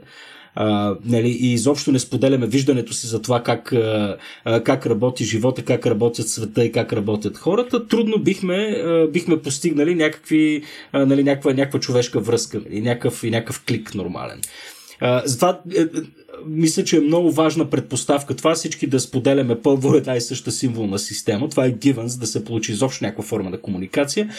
а, 0.55 0.95
нали, 1.05 1.29
и 1.29 1.53
изобщо 1.53 1.91
не 1.91 1.99
споделяме 1.99 2.47
виждането 2.47 2.93
си 2.93 3.07
за 3.07 3.21
това 3.21 3.43
как, 3.43 3.73
а, 3.73 4.17
как 4.63 4.85
работи 4.85 5.23
живота, 5.23 5.63
как 5.63 5.87
работят 5.87 6.29
света 6.29 6.65
и 6.65 6.71
как 6.71 6.93
работят 6.93 7.37
хората, 7.37 7.87
трудно 7.87 8.19
бихме, 8.19 8.55
а, 8.55 9.07
бихме 9.07 9.41
постигнали 9.41 9.95
някакви, 9.95 10.63
а, 10.91 11.05
нали, 11.05 11.23
някаква, 11.23 11.53
някаква 11.53 11.79
човешка 11.79 12.19
връзка 12.19 12.61
нали, 12.69 12.81
някакъв, 12.81 13.23
и 13.23 13.31
някакъв 13.31 13.63
клик 13.67 13.95
нормален. 13.95 14.41
Затова 15.25 15.61
е, 15.75 15.81
е, 15.81 15.85
мисля, 16.45 16.83
че 16.83 16.97
е 16.97 17.01
много 17.01 17.31
важна 17.31 17.69
предпоставка 17.69 18.35
това 18.35 18.55
всички 18.55 18.87
да 18.87 18.99
споделяме 18.99 19.61
пълно 19.61 19.95
една 19.95 20.15
и 20.15 20.21
съща 20.21 20.51
символна 20.51 20.99
система. 20.99 21.49
Това 21.49 21.65
е 21.65 21.73
given, 21.73 22.05
за 22.05 22.19
да 22.19 22.27
се 22.27 22.45
получи 22.45 22.71
изобщо 22.71 23.03
някаква 23.03 23.23
форма 23.23 23.49
на 23.49 23.61
комуникация. 23.61 24.29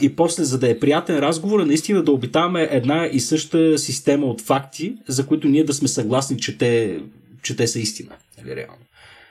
И 0.00 0.16
после, 0.16 0.44
за 0.44 0.58
да 0.58 0.70
е 0.70 0.78
приятен 0.78 1.18
разговор, 1.18 1.60
наистина 1.60 2.04
да 2.04 2.12
обитаваме 2.12 2.68
една 2.70 3.06
и 3.12 3.20
съща 3.20 3.78
система 3.78 4.26
от 4.26 4.40
факти, 4.40 4.94
за 5.08 5.26
които 5.26 5.48
ние 5.48 5.64
да 5.64 5.74
сме 5.74 5.88
съгласни, 5.88 6.38
че 6.38 6.58
те, 6.58 7.00
че 7.42 7.56
те 7.56 7.66
са 7.66 7.78
истина. 7.78 8.10
Нали, 8.38 8.56
реално. 8.56 8.84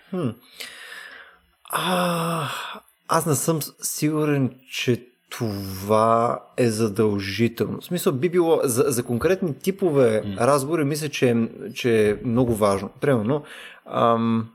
Хм. 0.09 0.29
А, 1.71 2.49
аз 3.07 3.25
не 3.25 3.35
съм 3.35 3.59
сигурен, 3.81 4.51
че 4.71 5.05
това 5.29 6.39
е 6.57 6.69
задължително. 6.69 7.81
В 7.81 7.85
смисъл 7.85 8.13
би 8.13 8.29
било 8.29 8.59
за, 8.63 8.83
за 8.87 9.03
конкретни 9.03 9.53
типове 9.53 10.23
mm. 10.25 10.37
разговори, 10.37 10.83
мисля, 10.83 11.09
че, 11.09 11.49
че 11.73 12.09
е 12.09 12.15
много 12.25 12.55
важно. 12.55 12.89
Примерно, 13.01 13.43
ам, 13.85 14.49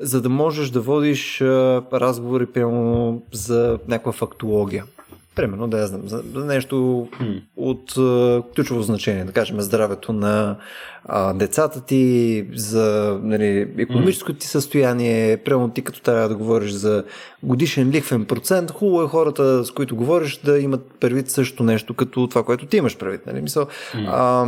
за 0.00 0.22
да 0.22 0.28
можеш 0.28 0.70
да 0.70 0.80
водиш 0.80 1.40
а, 1.40 1.82
разговори 1.92 2.46
прямо 2.46 3.22
за 3.32 3.78
някаква 3.88 4.12
фактология 4.12 4.84
примерно, 5.38 5.68
да 5.68 5.78
я 5.78 5.86
знам, 5.86 6.02
за, 6.04 6.22
нещо 6.44 7.08
mm. 7.20 7.42
от 7.56 7.96
а, 7.98 8.42
ключово 8.54 8.82
значение, 8.82 9.24
да 9.24 9.32
кажем 9.32 9.60
здравето 9.60 10.12
на 10.12 10.56
а, 11.10 11.32
децата 11.32 11.80
ти, 11.80 12.44
за 12.54 13.18
нали, 13.22 13.68
економическото 13.78 14.38
ти 14.38 14.46
състояние, 14.46 15.36
примерно 15.36 15.70
ти 15.70 15.82
като 15.82 16.00
трябва 16.00 16.28
да 16.28 16.36
говориш 16.36 16.70
за 16.70 17.04
годишен 17.42 17.90
лихвен 17.90 18.24
процент, 18.24 18.70
хубаво 18.70 19.02
е 19.02 19.08
хората, 19.08 19.64
с 19.64 19.70
които 19.70 19.96
говориш, 19.96 20.40
да 20.44 20.58
имат 20.58 20.90
предвид 21.00 21.30
също 21.30 21.62
нещо, 21.62 21.94
като 21.94 22.26
това, 22.26 22.42
което 22.42 22.66
ти 22.66 22.76
имаш 22.76 22.96
предвид. 22.96 23.26
Нали? 23.26 23.40
Мисъл, 23.40 23.66
а, 24.06 24.46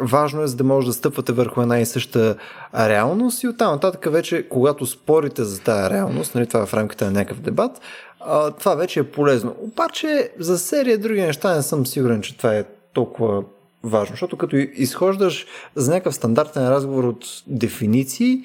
важно 0.00 0.42
е, 0.42 0.46
за 0.46 0.56
да 0.56 0.64
може 0.64 0.86
да 0.86 0.92
стъпвате 0.92 1.32
върху 1.32 1.62
една 1.62 1.80
и 1.80 1.86
съща 1.86 2.36
реалност 2.74 3.42
и 3.42 3.48
оттам 3.48 3.72
нататък 3.72 4.12
вече, 4.12 4.48
когато 4.48 4.86
спорите 4.86 5.44
за 5.44 5.60
тази 5.60 5.90
реалност, 5.94 6.34
нали, 6.34 6.46
това 6.46 6.62
е 6.62 6.66
в 6.66 6.74
рамките 6.74 7.04
на 7.04 7.10
някакъв 7.10 7.40
дебат, 7.40 7.80
а, 8.20 8.50
това 8.50 8.74
вече 8.74 9.00
е 9.00 9.10
полезно. 9.10 9.56
Обаче 9.60 10.30
за 10.38 10.58
серия 10.58 10.98
други 10.98 11.20
неща 11.20 11.54
не 11.54 11.62
съм 11.62 11.86
сигурен, 11.86 12.22
че 12.22 12.36
това 12.36 12.54
е 12.54 12.64
толкова 12.92 13.42
важно, 13.84 14.12
защото 14.12 14.36
като 14.36 14.56
изхождаш 14.56 15.46
за 15.74 15.90
някакъв 15.90 16.14
стандартен 16.14 16.68
разговор 16.68 17.04
от 17.04 17.42
дефиниции, 17.46 18.42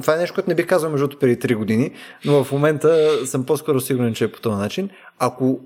това 0.00 0.14
е 0.14 0.18
нещо, 0.18 0.34
което 0.34 0.50
не 0.50 0.54
бих 0.54 0.66
казал 0.66 0.90
между 0.90 1.18
преди 1.18 1.36
3 1.36 1.54
години, 1.54 1.90
но 2.24 2.44
в 2.44 2.52
момента 2.52 3.10
съм 3.26 3.44
по-скоро 3.44 3.80
сигурен, 3.80 4.14
че 4.14 4.24
е 4.24 4.32
по 4.32 4.40
този 4.40 4.56
начин. 4.56 4.90
Ако 5.18 5.60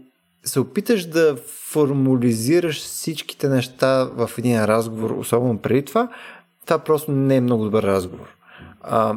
се 0.45 0.61
опиташ 0.61 1.05
да 1.05 1.37
формализираш 1.71 2.81
всичките 2.81 3.49
неща 3.49 4.05
в 4.05 4.31
един 4.39 4.65
разговор, 4.65 5.11
особено 5.11 5.59
преди 5.59 5.83
това, 5.85 6.09
това 6.67 6.79
просто 6.79 7.13
не 7.13 7.37
е 7.37 7.41
много 7.41 7.65
добър 7.65 7.83
разговор. 7.83 8.27
А, 8.83 9.17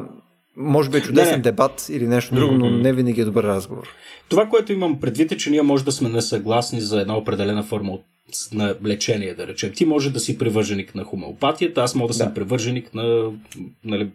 може 0.56 0.90
би 0.90 0.98
е 0.98 1.02
чудесен 1.02 1.36
не. 1.36 1.42
дебат 1.42 1.86
или 1.88 2.06
нещо 2.06 2.34
друго, 2.34 2.54
но 2.54 2.70
не 2.70 2.92
винаги 2.92 3.20
е 3.20 3.24
добър 3.24 3.44
разговор. 3.44 3.88
Това, 4.28 4.46
което 4.46 4.72
имам 4.72 5.00
предвид 5.00 5.32
е, 5.32 5.36
че 5.36 5.50
ние 5.50 5.62
може 5.62 5.84
да 5.84 5.92
сме 5.92 6.08
несъгласни 6.08 6.80
за 6.80 7.00
една 7.00 7.16
определена 7.16 7.62
форма 7.62 7.92
от 7.92 8.04
на 8.52 8.74
лечение, 8.84 9.34
да 9.34 9.46
речем. 9.46 9.72
Ти 9.72 9.84
може 9.84 10.10
да 10.10 10.20
си 10.20 10.38
привърженик 10.38 10.94
на 10.94 11.04
хомеопатията, 11.04 11.80
аз 11.80 11.94
мога 11.94 12.12
да, 12.12 12.18
да. 12.18 12.24
съм 12.24 12.34
привърженик 12.34 12.94
на 12.94 13.30
нали, 13.84 14.10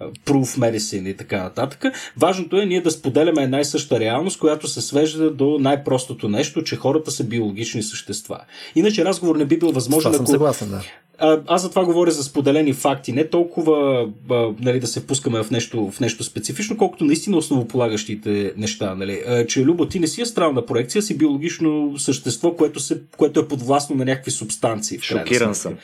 proof 0.00 0.58
medicine 0.58 1.08
и 1.08 1.16
така 1.16 1.42
нататък. 1.42 1.84
Важното 2.16 2.60
е 2.60 2.66
ние 2.66 2.80
да 2.80 2.90
споделяме 2.90 3.42
една 3.42 3.60
и 3.60 3.64
съща 3.64 4.00
реалност, 4.00 4.38
която 4.38 4.68
се 4.68 4.80
свежда 4.80 5.30
до 5.30 5.58
най-простото 5.60 6.28
нещо, 6.28 6.62
че 6.62 6.76
хората 6.76 7.10
са 7.10 7.24
биологични 7.24 7.82
същества. 7.82 8.40
Иначе 8.74 9.04
разговор 9.04 9.36
не 9.36 9.44
би 9.44 9.58
бил 9.58 9.72
възможен. 9.72 10.12
Това 10.12 10.16
съм 10.16 10.24
ако... 10.24 10.30
съгласен, 10.30 10.70
да. 10.70 10.82
А, 11.20 11.40
аз 11.46 11.62
за 11.62 11.70
това 11.70 11.84
говоря 11.84 12.10
за 12.10 12.24
споделени 12.24 12.72
факти, 12.72 13.12
не 13.12 13.28
толкова 13.28 14.08
а, 14.30 14.48
нали, 14.60 14.80
да 14.80 14.86
се 14.86 15.00
впускаме 15.00 15.42
в 15.42 15.50
нещо, 15.50 15.90
в 15.90 16.00
нещо 16.00 16.24
специфично, 16.24 16.76
колкото 16.76 17.04
наистина 17.04 17.36
основополагащите 17.36 18.52
неща. 18.56 18.94
Нали. 18.94 19.22
А, 19.26 19.46
че 19.46 19.64
Любо, 19.64 19.86
ти 19.86 20.00
не 20.00 20.06
си 20.06 20.22
астрална 20.22 20.66
проекция, 20.66 21.02
си 21.02 21.18
биологично 21.18 21.98
същество, 21.98 22.56
което, 22.56 22.80
се, 22.80 23.00
което 23.16 23.40
е 23.40 23.48
подвластно 23.48 23.96
на 23.96 24.04
някакви 24.04 24.30
субстанции. 24.30 24.98
Шокиран 24.98 25.54
съм. 25.54 25.74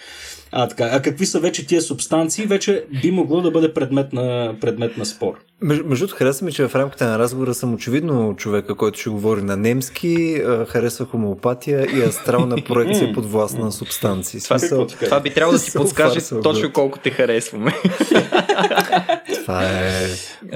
А, 0.52 0.68
така, 0.68 0.90
а 0.92 1.02
какви 1.02 1.26
са 1.26 1.40
вече 1.40 1.66
тия 1.66 1.82
субстанции, 1.82 2.46
вече 2.46 2.84
би 3.02 3.10
могло 3.10 3.40
да 3.40 3.50
бъде 3.50 3.74
предмет 3.74 4.12
на, 4.12 4.54
предмет 4.60 4.96
на 4.96 5.06
спор. 5.06 5.34
Между 5.62 6.08
харесва 6.08 6.44
ми, 6.44 6.52
че 6.52 6.68
в 6.68 6.74
рамките 6.74 7.04
на 7.04 7.18
разговора 7.18 7.54
съм 7.54 7.74
очевидно 7.74 8.34
човека, 8.36 8.74
който 8.74 8.98
ще 8.98 9.10
говори 9.10 9.42
на 9.42 9.56
немски, 9.56 10.42
харесва 10.68 11.06
хомеопатия 11.06 11.86
и 11.96 12.02
астрална 12.02 12.56
проекция 12.56 13.12
под 13.14 13.26
власт 13.26 13.58
на 13.58 13.72
субстанции. 13.72 14.40
Това, 14.40 14.58
Смисъл... 14.58 14.86
това 14.86 15.20
би 15.20 15.30
трябвало 15.30 15.58
да 15.58 15.64
ти 15.64 15.72
подскаже 15.72 16.20
точно 16.42 16.72
колко 16.72 16.98
те 16.98 17.10
харесваме. 17.10 17.72
това 19.44 19.64
е 19.64 20.06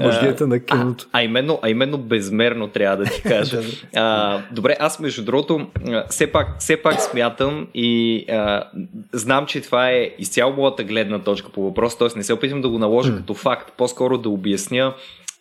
мъждията 0.01 0.47
на 0.47 0.59
киното. 0.59 1.07
А, 1.11 1.19
а, 1.19 1.23
именно, 1.23 1.59
а 1.61 1.69
именно 1.69 1.97
безмерно 1.97 2.67
трябва 2.67 2.97
да 2.97 3.11
ти 3.11 3.21
кажа. 3.29 3.61
а, 3.95 4.39
добре, 4.51 4.77
аз 4.79 4.99
между 4.99 5.25
другото 5.25 5.67
все 6.09 6.27
пак, 6.27 6.47
все 6.59 6.77
пак 6.77 7.01
смятам 7.01 7.67
и 7.73 8.25
а, 8.29 8.63
знам, 9.13 9.45
че 9.45 9.61
това 9.61 9.89
е 9.89 10.09
изцяло 10.19 10.53
моята 10.53 10.83
гледна 10.83 11.19
точка 11.19 11.49
по 11.49 11.63
въпрос, 11.63 11.97
т.е. 11.97 12.07
не 12.15 12.23
се 12.23 12.33
опитвам 12.33 12.61
да 12.61 12.69
го 12.69 12.79
наложа 12.79 13.11
mm. 13.11 13.17
като 13.17 13.33
факт, 13.33 13.71
по-скоро 13.77 14.17
да 14.17 14.29
обясня 14.29 14.90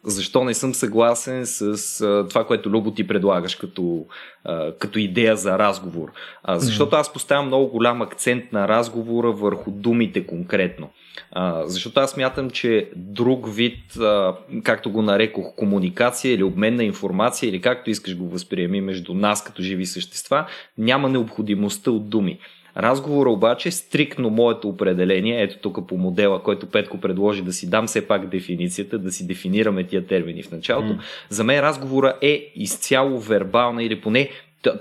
защо 0.05 0.45
не 0.45 0.55
съм 0.55 0.75
съгласен 0.75 1.47
с 1.47 2.01
а, 2.01 2.29
това, 2.29 2.47
което 2.47 2.71
Любо 2.71 2.91
ти 2.91 3.07
предлагаш 3.07 3.55
като, 3.55 4.07
а, 4.45 4.73
като 4.73 4.99
идея 4.99 5.37
за 5.37 5.59
разговор. 5.59 6.13
А, 6.43 6.59
защото 6.59 6.97
аз 6.97 7.13
поставям 7.13 7.47
много 7.47 7.67
голям 7.67 8.03
акцент 8.03 8.53
на 8.53 8.69
разговора 8.69 9.33
върху 9.33 9.71
думите 9.71 10.27
конкретно. 10.27 10.91
А, 11.33 11.67
защото 11.67 12.01
аз 12.01 12.17
мятам, 12.17 12.51
че 12.51 12.91
друг 12.97 13.55
вид, 13.55 13.97
а, 13.97 14.37
както 14.63 14.91
го 14.91 15.03
нарекох, 15.03 15.55
комуникация 15.57 16.35
или 16.35 16.43
обмен 16.43 16.77
на 16.77 16.85
информация, 16.85 17.49
или 17.49 17.61
както 17.61 17.91
искаш 17.91 18.17
го 18.17 18.29
възприеми 18.29 18.81
между 18.81 19.15
нас 19.15 19.45
като 19.45 19.63
живи 19.63 19.87
същества, 19.87 20.47
няма 20.79 21.09
необходимостта 21.09 21.91
от 21.91 22.09
думи. 22.09 22.39
Разговора 22.83 23.31
обаче, 23.31 23.69
е 23.69 23.73
стрикно 23.73 24.31
моето 24.31 24.69
определение, 24.69 25.43
ето 25.43 25.59
тук 25.59 25.89
по 25.89 25.97
модела, 25.97 26.43
който 26.43 26.67
Петко 26.67 27.01
предложи 27.01 27.43
да 27.43 27.53
си 27.53 27.71
дам 27.71 27.87
все 27.87 28.07
пак 28.07 28.29
дефиницията, 28.29 28.99
да 28.99 29.13
си 29.13 29.27
дефинираме 29.27 29.85
тия 29.85 30.07
термини 30.07 30.43
в 30.43 30.51
началото, 30.51 30.93
mm. 30.93 31.01
за 31.29 31.45
мен 31.45 31.61
разговора 31.61 32.17
е 32.23 32.53
изцяло 32.55 33.19
вербална 33.19 33.85
или 33.85 34.01
поне 34.01 34.29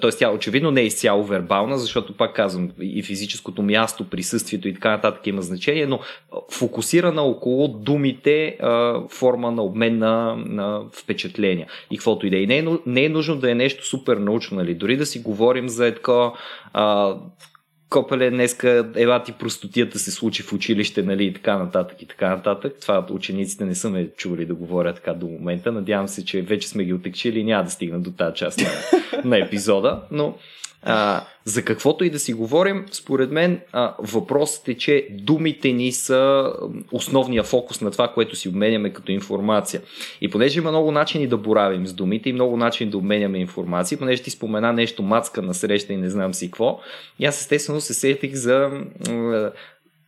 Тоест 0.02 0.20
тя 0.20 0.32
очевидно 0.32 0.72
не 0.72 0.82
е 0.82 0.86
изцяло 0.86 1.24
вербална, 1.24 1.78
защото 1.78 2.18
пак 2.18 2.36
казвам 2.36 2.72
и 2.82 3.04
физическото 3.04 3.62
място, 3.62 4.10
присъствието 4.10 4.68
и 4.68 4.74
така 4.74 4.92
нататък 4.92 5.28
има 5.28 5.42
значение, 5.42 5.86
но 5.86 6.00
фокусирана 6.52 7.22
около 7.22 7.68
думите 7.68 8.58
форма 9.10 9.52
на 9.52 9.64
обмен 9.64 9.98
на, 9.98 10.36
на 10.46 10.82
впечатления 10.92 11.68
и 11.92 11.98
каквото 11.98 12.28
и 12.28 12.30
да 12.30 12.38
е. 12.44 12.46
Не, 12.46 12.58
е, 12.58 12.66
не 12.86 13.06
е 13.06 13.10
нужно 13.10 13.36
да 13.36 13.52
е 13.52 13.56
нещо 13.56 13.86
супер 13.86 14.18
научно, 14.18 14.58
нали? 14.58 14.76
Дори 14.76 14.98
да 14.98 15.06
си 15.06 15.20
говорим 15.20 15.70
за 15.70 15.88
едко 15.88 16.34
Копеле, 17.90 18.30
днеска 18.30 18.92
ела 18.96 19.24
ти 19.24 19.32
простотията 19.32 20.00
се 20.00 20.12
случи 20.12 20.44
в 20.44 20.54
училище, 20.54 21.04
нали, 21.04 21.26
и 21.26 21.34
така 21.34 21.58
нататък 21.58 22.02
и 22.02 22.08
така 22.08 22.30
нататък. 22.30 22.76
Това 22.82 23.06
учениците 23.12 23.66
не 23.66 23.76
са 23.76 23.90
ме 23.90 24.10
чували 24.18 24.46
да 24.46 24.56
говоря 24.56 24.94
така 24.94 25.14
до 25.14 25.26
момента. 25.28 25.72
Надявам 25.72 26.08
се, 26.08 26.26
че 26.26 26.42
вече 26.42 26.68
сме 26.68 26.84
ги 26.84 26.94
отекчили 26.94 27.40
и 27.40 27.44
няма 27.44 27.64
да 27.64 27.70
стигна 27.70 28.00
до 28.00 28.12
тази 28.12 28.36
част 28.36 28.60
на, 28.60 28.70
на 29.24 29.38
епизода, 29.38 30.02
но 30.12 30.38
а, 30.84 31.24
за 31.46 31.66
каквото 31.66 32.04
и 32.04 32.10
да 32.10 32.20
си 32.20 32.34
говорим, 32.34 32.86
според 32.92 33.32
мен 33.32 33.62
а, 33.72 33.96
въпросът 34.00 34.68
е, 34.68 34.78
че 34.78 35.08
думите 35.12 35.72
ни 35.72 35.92
са 35.92 36.54
основния 36.92 37.44
фокус 37.44 37.82
на 37.82 37.92
това, 37.92 38.08
което 38.08 38.36
си 38.36 38.50
обменяме 38.50 38.94
като 38.94 39.12
информация. 39.12 39.82
И 40.22 40.30
понеже 40.30 40.60
има 40.60 40.72
много 40.72 40.92
начини 40.92 41.28
да 41.28 41.38
боравим 41.38 41.88
с 41.88 41.94
думите 41.94 42.30
и 42.30 42.34
много 42.34 42.58
начини 42.58 42.92
да 42.92 42.98
обменяме 42.98 43.38
информация, 43.38 43.98
понеже 43.98 44.24
ти 44.24 44.30
спомена 44.30 44.74
нещо 44.74 45.04
мацка 45.04 45.42
на 45.42 45.54
среща 45.54 45.94
и 45.94 45.98
не 45.98 46.10
знам 46.10 46.34
си 46.34 46.48
какво, 46.48 46.80
и 47.20 47.26
аз 47.26 47.42
естествено 47.42 47.82
се 47.82 47.94
сетих 47.94 48.34
за 48.34 48.72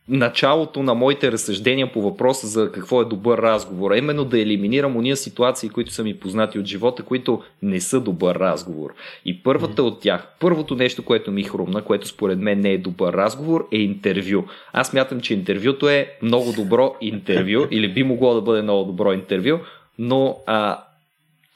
началото 0.08 0.82
на 0.82 0.94
моите 0.94 1.32
разсъждения 1.32 1.92
по 1.92 2.02
въпроса 2.02 2.46
за 2.46 2.72
какво 2.72 3.02
е 3.02 3.04
добър 3.04 3.38
разговор, 3.38 3.90
а 3.90 3.98
именно 3.98 4.24
да 4.24 4.40
елиминирам 4.40 4.96
уния 4.96 5.16
ситуации, 5.16 5.68
които 5.68 5.92
са 5.92 6.04
ми 6.04 6.18
познати 6.18 6.58
от 6.58 6.66
живота, 6.66 7.02
които 7.02 7.42
не 7.62 7.80
са 7.80 8.00
добър 8.00 8.36
разговор. 8.36 8.94
И 9.24 9.42
първата 9.42 9.82
от 9.82 10.00
тях, 10.00 10.26
първото 10.40 10.74
нещо, 10.74 11.04
което 11.04 11.30
ми 11.30 11.42
хрумна, 11.42 11.82
което 11.82 12.08
според 12.08 12.38
мен 12.38 12.60
не 12.60 12.70
е 12.72 12.78
добър 12.78 13.12
разговор, 13.12 13.68
е 13.72 13.78
интервю. 13.78 14.44
Аз 14.72 14.92
мятам, 14.92 15.20
че 15.20 15.34
интервюто 15.34 15.88
е 15.88 16.12
много 16.22 16.52
добро 16.52 16.94
интервю, 17.00 17.66
или 17.70 17.92
би 17.92 18.02
могло 18.02 18.34
да 18.34 18.40
бъде 18.40 18.62
много 18.62 18.84
добро 18.84 19.12
интервю, 19.12 19.58
но 19.98 20.38
а, 20.46 20.84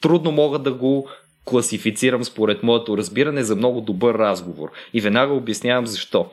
трудно 0.01 0.31
мога 0.31 0.59
да 0.59 0.73
го 0.73 1.07
класифицирам 1.45 2.23
според 2.23 2.63
моето 2.63 2.97
разбиране 2.97 3.43
за 3.43 3.55
много 3.55 3.81
добър 3.81 4.15
разговор. 4.15 4.71
И 4.93 5.01
веднага 5.01 5.33
обяснявам 5.33 5.87
защо. 5.87 6.29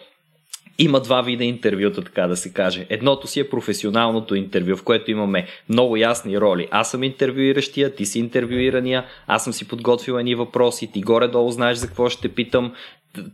Има 0.78 1.00
два 1.00 1.22
вида 1.22 1.44
интервюта, 1.44 2.04
така 2.04 2.26
да 2.26 2.36
се 2.36 2.52
каже. 2.52 2.86
Едното 2.88 3.26
си 3.26 3.40
е 3.40 3.48
професионалното 3.48 4.34
интервю, 4.34 4.76
в 4.76 4.82
което 4.82 5.10
имаме 5.10 5.46
много 5.68 5.96
ясни 5.96 6.40
роли. 6.40 6.68
Аз 6.70 6.90
съм 6.90 7.02
интервюиращия, 7.02 7.94
ти 7.94 8.06
си 8.06 8.18
интервюирания, 8.18 9.04
аз 9.26 9.44
съм 9.44 9.52
си 9.52 9.68
подготвил 9.68 10.14
едни 10.14 10.34
въпроси, 10.34 10.92
ти 10.92 11.00
горе-долу 11.00 11.50
знаеш 11.50 11.78
за 11.78 11.86
какво 11.86 12.08
ще 12.08 12.28
питам, 12.28 12.72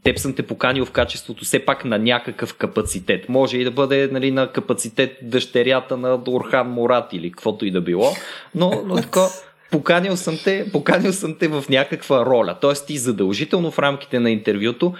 теб 0.03 0.18
съм 0.18 0.34
те 0.34 0.43
поканил 0.43 0.84
в 0.84 0.91
качеството 0.91 1.45
все 1.45 1.59
пак 1.59 1.84
на 1.84 1.99
някакъв 1.99 2.55
капацитет. 2.55 3.28
Може 3.28 3.59
и 3.59 3.64
да 3.64 3.70
бъде 3.70 4.09
нали, 4.12 4.30
на 4.30 4.53
капацитет 4.53 5.16
дъщерята 5.22 5.97
на 5.97 6.20
Орхан 6.28 6.70
Мурат 6.70 7.12
или 7.12 7.30
каквото 7.30 7.66
и 7.66 7.70
да 7.70 7.80
било, 7.80 8.11
но, 8.55 8.82
но 8.86 8.97
така, 8.97 9.26
поканил 9.70 10.16
съм, 10.16 10.38
те, 10.45 10.66
поканил 10.72 11.12
съм 11.12 11.34
те 11.38 11.49
в 11.49 11.64
някаква 11.68 12.26
роля. 12.26 12.57
Тоест 12.61 12.86
ти 12.86 12.99
задължително 12.99 13.70
в 13.70 13.78
рамките 13.78 14.20
на 14.20 14.30
интервюто 14.30 14.95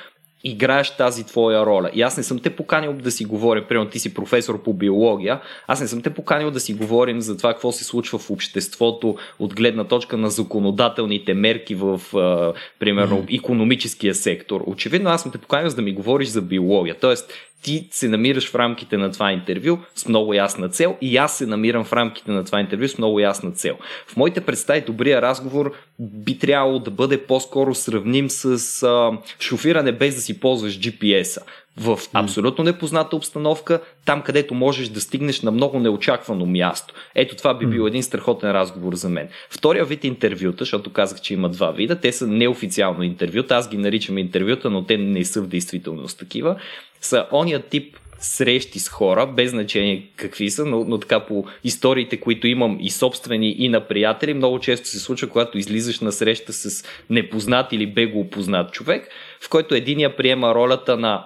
играеш 0.45 0.97
тази 0.97 1.24
твоя 1.24 1.66
роля. 1.66 1.91
И 1.95 2.03
аз 2.03 2.16
не 2.16 2.22
съм 2.22 2.38
те 2.38 2.51
поканил 2.51 2.93
да 2.93 3.11
си 3.11 3.24
говоря, 3.24 3.68
примерно 3.68 3.91
ти 3.91 3.99
си 3.99 4.14
професор 4.14 4.62
по 4.62 4.72
биология, 4.72 5.41
аз 5.66 5.80
не 5.80 5.88
съм 5.88 6.03
те 6.03 6.11
поканил 6.11 6.51
да 6.51 6.61
си 6.61 6.74
говорим 6.74 7.20
за 7.20 7.36
това 7.36 7.53
какво 7.53 7.72
се 7.72 7.84
случва 7.84 8.18
в 8.18 8.30
обществото 8.30 9.16
от 9.38 9.55
гледна 9.55 9.84
точка 9.84 10.16
на 10.16 10.30
законодателните 10.30 11.34
мерки 11.34 11.74
в, 11.74 12.01
а, 12.16 12.53
примерно, 12.78 13.22
mm. 13.22 13.38
економическия 13.38 14.14
сектор. 14.14 14.62
Очевидно 14.66 15.11
аз 15.11 15.22
съм 15.22 15.32
те 15.32 15.38
поканил 15.38 15.68
за 15.68 15.76
да 15.76 15.82
ми 15.82 15.93
говориш 15.93 16.28
за 16.28 16.43
биология. 16.43 16.95
Тоест, 17.01 17.32
ти 17.62 17.88
се 17.90 18.08
намираш 18.08 18.50
в 18.50 18.54
рамките 18.54 18.96
на 18.96 19.12
това 19.12 19.32
интервю 19.32 19.78
с 19.94 20.08
много 20.08 20.34
ясна 20.34 20.68
цел 20.68 20.96
и 21.00 21.16
аз 21.16 21.38
се 21.38 21.46
намирам 21.46 21.84
в 21.84 21.92
рамките 21.92 22.30
на 22.30 22.44
това 22.44 22.61
интервю 22.61 22.88
с 22.88 22.98
много 22.98 23.20
ясна 23.20 23.50
цел. 23.50 23.76
В 24.06 24.16
моите 24.16 24.40
представи 24.40 24.80
добрия 24.80 25.22
разговор 25.22 25.72
би 25.98 26.38
трябвало 26.38 26.78
да 26.78 26.90
бъде 26.90 27.22
по-скоро 27.22 27.74
сравним 27.74 28.30
с 28.30 28.82
а, 28.82 29.18
шофиране 29.40 29.92
без 29.92 30.14
да 30.14 30.20
си 30.20 30.40
ползваш 30.40 30.78
GPS-а 30.78 31.42
в 31.76 31.98
абсолютно 32.12 32.64
непозната 32.64 33.16
обстановка, 33.16 33.80
там 34.04 34.22
където 34.22 34.54
можеш 34.54 34.88
да 34.88 35.00
стигнеш 35.00 35.42
на 35.42 35.50
много 35.50 35.78
неочаквано 35.78 36.46
място. 36.46 36.94
Ето 37.14 37.36
това 37.36 37.54
би 37.54 37.66
бил 37.66 37.86
един 37.86 38.02
страхотен 38.02 38.50
разговор 38.50 38.94
за 38.94 39.08
мен. 39.08 39.28
Втория 39.50 39.84
вид 39.84 40.04
интервюта, 40.04 40.58
защото 40.58 40.92
казах, 40.92 41.20
че 41.20 41.34
има 41.34 41.48
два 41.48 41.70
вида, 41.70 42.00
те 42.00 42.12
са 42.12 42.26
неофициално 42.26 43.02
интервюта, 43.02 43.56
аз 43.56 43.68
ги 43.68 43.76
наричам 43.76 44.18
интервюта, 44.18 44.70
но 44.70 44.84
те 44.84 44.98
не 44.98 45.24
са 45.24 45.42
в 45.42 45.46
действителност 45.46 46.18
такива, 46.18 46.56
са 47.00 47.26
ония 47.32 47.62
тип 47.62 47.96
срещи 48.20 48.78
с 48.78 48.88
хора, 48.88 49.26
без 49.26 49.50
значение 49.50 50.10
какви 50.16 50.50
са, 50.50 50.64
но, 50.64 50.84
но 50.84 50.98
така 50.98 51.20
по 51.20 51.44
историите, 51.64 52.20
които 52.20 52.46
имам 52.46 52.78
и 52.80 52.90
собствени, 52.90 53.50
и 53.58 53.68
на 53.68 53.80
приятели, 53.80 54.34
много 54.34 54.58
често 54.58 54.88
се 54.88 54.98
случва, 54.98 55.28
когато 55.28 55.58
излизаш 55.58 56.00
на 56.00 56.12
среща 56.12 56.52
с 56.52 56.84
непознат 57.10 57.72
или 57.72 57.86
бего 57.86 58.20
опознат 58.20 58.72
човек, 58.72 59.08
в 59.40 59.48
който 59.48 59.74
единия 59.74 60.16
приема 60.16 60.54
ролята 60.54 60.96
на 60.96 61.24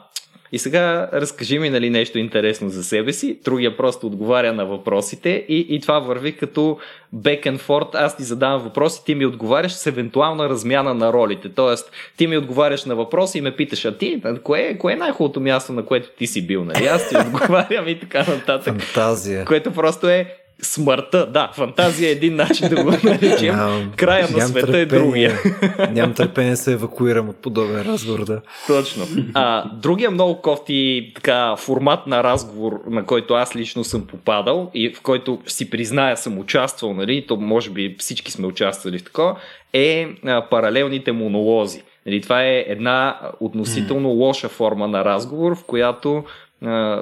и 0.54 0.58
сега 0.58 1.08
разкажи 1.12 1.58
ми 1.58 1.70
нали, 1.70 1.90
нещо 1.90 2.18
интересно 2.18 2.68
за 2.68 2.84
себе 2.84 3.12
си, 3.12 3.38
другия 3.44 3.76
просто 3.76 4.06
отговаря 4.06 4.52
на 4.52 4.66
въпросите 4.66 5.44
и, 5.48 5.66
и 5.68 5.80
това 5.80 5.98
върви 5.98 6.32
като 6.32 6.78
back 7.16 7.46
and 7.46 7.58
forth. 7.58 7.94
Аз 7.94 8.16
ти 8.16 8.22
задавам 8.22 8.62
въпроси, 8.62 9.02
ти 9.06 9.14
ми 9.14 9.26
отговаряш 9.26 9.72
с 9.72 9.86
евентуална 9.86 10.48
размяна 10.48 10.94
на 10.94 11.12
ролите. 11.12 11.48
Тоест, 11.48 11.90
ти 12.16 12.26
ми 12.26 12.38
отговаряш 12.38 12.84
на 12.84 12.94
въпроси 12.94 13.38
и 13.38 13.40
ме 13.40 13.56
питаш, 13.56 13.84
а 13.84 13.98
ти, 13.98 14.22
кое, 14.42 14.76
кое 14.78 14.92
е 14.92 14.96
най-хубавото 14.96 15.40
място, 15.40 15.72
на 15.72 15.84
което 15.84 16.08
ти 16.18 16.26
си 16.26 16.46
бил? 16.46 16.64
Нали? 16.64 16.86
Аз 16.86 17.08
ти 17.08 17.16
отговарям 17.26 17.88
и 17.88 18.00
така 18.00 18.18
нататък. 18.18 18.80
Фантазия. 18.80 19.44
Което 19.44 19.72
просто 19.72 20.08
е 20.08 20.36
смъртта. 20.62 21.26
Да, 21.26 21.50
фантазия 21.54 22.08
е 22.08 22.12
един 22.12 22.36
начин 22.36 22.68
да 22.68 22.84
го 22.84 22.90
наречем. 23.04 23.56
Края 23.96 24.28
на 24.30 24.40
света 24.40 24.66
търпение, 24.66 24.80
е 24.80 24.86
другия. 24.86 25.38
Нямам 25.90 26.14
търпение 26.14 26.50
да 26.50 26.56
се 26.56 26.72
евакуирам 26.72 27.28
от 27.28 27.36
подобен 27.36 27.82
разговор, 27.82 28.24
да. 28.24 28.40
Точно. 28.66 29.06
А, 29.34 29.68
другия 29.68 30.10
много 30.10 30.42
кофти 30.42 31.12
така, 31.14 31.56
формат 31.56 32.06
на 32.06 32.24
разговор, 32.24 32.80
на 32.90 33.04
който 33.04 33.34
аз 33.34 33.56
лично 33.56 33.84
съм 33.84 34.06
попадал 34.06 34.70
и 34.74 34.94
в 34.94 35.00
който 35.02 35.38
си 35.46 35.70
призная 35.70 36.16
съм 36.16 36.38
участвал, 36.38 36.94
нали, 36.94 37.26
то 37.26 37.36
може 37.36 37.70
би 37.70 37.96
всички 37.98 38.32
сме 38.32 38.46
участвали 38.46 38.98
в 38.98 39.04
такова, 39.04 39.36
е 39.72 40.08
а, 40.24 40.48
паралелните 40.50 41.12
монолози. 41.12 41.82
Нали, 42.06 42.20
това 42.20 42.44
е 42.44 42.64
една 42.68 43.18
относително 43.40 44.08
лоша 44.08 44.48
форма 44.48 44.88
на 44.88 45.04
разговор, 45.04 45.56
в 45.56 45.64
която 45.64 46.24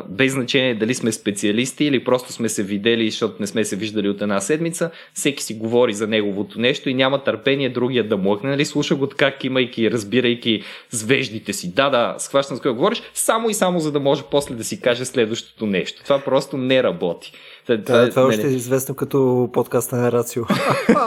без 0.09 0.33
значение 0.33 0.75
дали 0.75 0.95
сме 0.95 1.13
специалисти 1.13 1.85
или 1.85 2.05
просто 2.05 2.33
сме 2.33 2.49
се 2.49 2.63
видели, 2.63 3.11
защото 3.11 3.37
не 3.41 3.47
сме 3.47 3.65
се 3.65 3.77
виждали 3.77 4.09
от 4.09 4.23
една 4.23 4.41
седмица, 4.41 4.91
всеки 5.15 5.43
си 5.43 5.55
говори 5.55 5.93
за 5.93 6.07
неговото 6.07 6.61
нещо 6.61 6.89
и 6.89 6.95
няма 6.95 7.25
търпение 7.25 7.69
другия 7.69 8.09
да 8.09 8.17
млъкне, 8.17 8.51
нали? 8.51 8.65
Слуша 8.65 8.95
го 8.95 9.07
така, 9.07 9.33
имайки, 9.43 9.91
разбирайки 9.91 10.63
звеждите 10.91 11.53
си. 11.53 11.75
Да, 11.75 11.91
да, 11.91 12.15
схващам 12.19 12.57
с 12.57 12.61
какво 12.61 12.75
говориш, 12.75 13.03
само 13.15 13.51
и 13.51 13.55
само 13.55 13.81
за 13.81 13.93
да 13.93 14.01
може 14.01 14.23
после 14.31 14.55
да 14.55 14.65
си 14.65 14.81
каже 14.81 15.05
следващото 15.05 15.67
нещо. 15.67 16.03
Това 16.03 16.19
просто 16.19 16.57
не 16.57 16.83
работи. 16.83 17.33
Да, 17.67 17.85
това, 17.85 18.11
това 18.11 18.23
още 18.23 18.47
е 18.47 18.51
известно 18.51 18.95
като 18.95 19.51
подкаст 19.53 19.93
на 19.93 20.13
Рацио. 20.13 20.43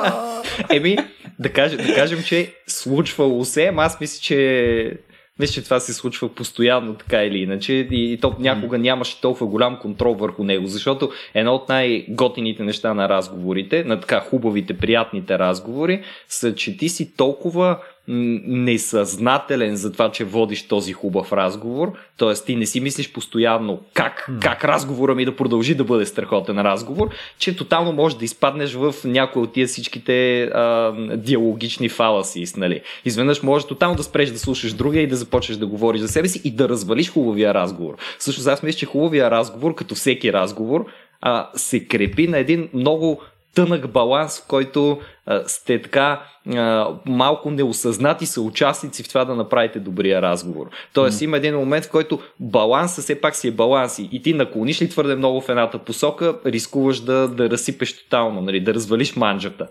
Еми, 0.70 0.98
да 1.40 1.50
кажем, 1.50 1.88
да 1.88 1.96
кажем, 1.96 2.24
че 2.24 2.54
случвало 2.68 3.46
се, 3.46 3.74
аз 3.78 4.00
мисля, 4.00 4.22
че 4.22 4.98
мисля, 5.40 5.54
че 5.54 5.64
това 5.64 5.80
се 5.80 5.94
случва 5.94 6.30
постоянно 6.30 6.94
така 6.94 7.24
или 7.24 7.38
иначе 7.38 7.74
и, 7.74 8.14
и 8.14 8.18
то 8.18 8.36
някога 8.40 8.78
нямаше 8.78 9.22
толкова 9.22 9.48
голям 9.48 9.80
контрол 9.80 10.14
върху 10.14 10.44
него, 10.44 10.68
защото 10.68 11.12
едно 11.34 11.56
от 11.56 11.70
най-готините 11.70 12.64
неща 12.64 12.94
на 12.94 13.10
разговорите, 13.10 13.84
на 13.84 14.00
така 14.00 14.20
хубавите, 14.20 14.78
приятните 14.78 15.40
разговори, 15.40 16.04
са, 16.28 16.56
че 16.56 16.78
ти 16.78 16.90
си 16.90 17.16
толкова 17.16 17.80
несъзнателен 18.08 19.76
за 19.76 19.92
това, 19.92 20.12
че 20.12 20.24
водиш 20.24 20.68
този 20.68 20.94
хубав 20.94 21.34
разговор. 21.34 21.92
Тоест, 22.18 22.46
ти 22.46 22.56
не 22.56 22.66
си 22.66 22.80
мислиш 22.80 23.12
постоянно 23.12 23.80
как, 23.94 24.30
как 24.42 24.66
разговора 24.66 25.16
ми 25.16 25.26
да 25.26 25.36
продължи 25.36 25.76
да 25.76 25.84
бъде 25.84 26.06
страхотен 26.06 26.62
разговор, 26.62 27.10
че 27.38 27.56
тотално 27.56 27.92
можеш 27.92 28.18
да 28.18 28.26
изпаднеш 28.26 28.74
в 28.74 28.96
някои 29.04 29.42
от 29.42 29.54
тия 29.54 29.68
всичките 29.68 30.44
а, 30.44 30.94
диалогични 31.18 31.90
фаласи. 31.90 32.46
Нали? 32.58 32.82
Изведнъж 33.06 33.44
можеш 33.44 33.68
тотално 33.68 33.96
да 33.96 34.04
спреш 34.04 34.30
да 34.30 34.40
слушаш 34.40 34.74
другия 34.74 35.02
и 35.02 35.08
да 35.08 35.16
започнеш 35.16 35.58
да 35.58 35.68
говориш 35.68 36.02
за 36.02 36.08
себе 36.08 36.28
си 36.28 36.42
и 36.44 36.52
да 36.52 36.70
развалиш 36.70 37.12
хубавия 37.12 37.54
разговор. 37.54 37.96
Също 38.20 38.50
аз 38.50 38.64
мисля, 38.64 38.80
че 38.80 38.86
хубавия 38.86 39.32
разговор, 39.32 39.76
като 39.76 39.96
всеки 39.96 40.34
разговор, 40.34 40.86
а, 41.22 41.50
се 41.56 41.88
крепи 41.88 42.28
на 42.28 42.38
един 42.38 42.70
много 42.74 43.22
тънък 43.56 43.92
баланс, 43.92 44.40
в 44.40 44.48
който 44.48 45.00
а, 45.26 45.44
сте 45.48 45.82
така 45.82 46.22
а, 46.56 46.88
малко 47.06 47.52
неосъзнати 47.52 48.26
са 48.26 48.42
участници 48.42 49.04
в 49.04 49.08
това 49.08 49.26
да 49.26 49.36
направите 49.36 49.80
добрия 49.80 50.22
разговор. 50.22 50.70
Тоест 50.94 51.20
mm. 51.20 51.24
има 51.24 51.38
един 51.38 51.56
момент, 51.56 51.86
в 51.86 51.92
който 51.92 52.20
баланса 52.40 53.02
все 53.02 53.22
пак 53.22 53.36
си 53.36 53.48
е 53.48 53.52
баланс 53.52 54.00
и 54.00 54.22
ти 54.24 54.34
наклониш 54.34 54.82
ли 54.82 54.90
твърде 54.90 55.16
много 55.16 55.42
в 55.42 55.50
едната 55.50 55.80
посока, 55.80 56.36
рискуваш 56.46 57.00
да, 57.00 57.28
да 57.28 57.50
разсипеш 57.50 58.04
тотално, 58.04 58.42
нали, 58.42 58.60
да 58.60 58.74
развалиш 58.74 59.16
манджата. 59.16 59.68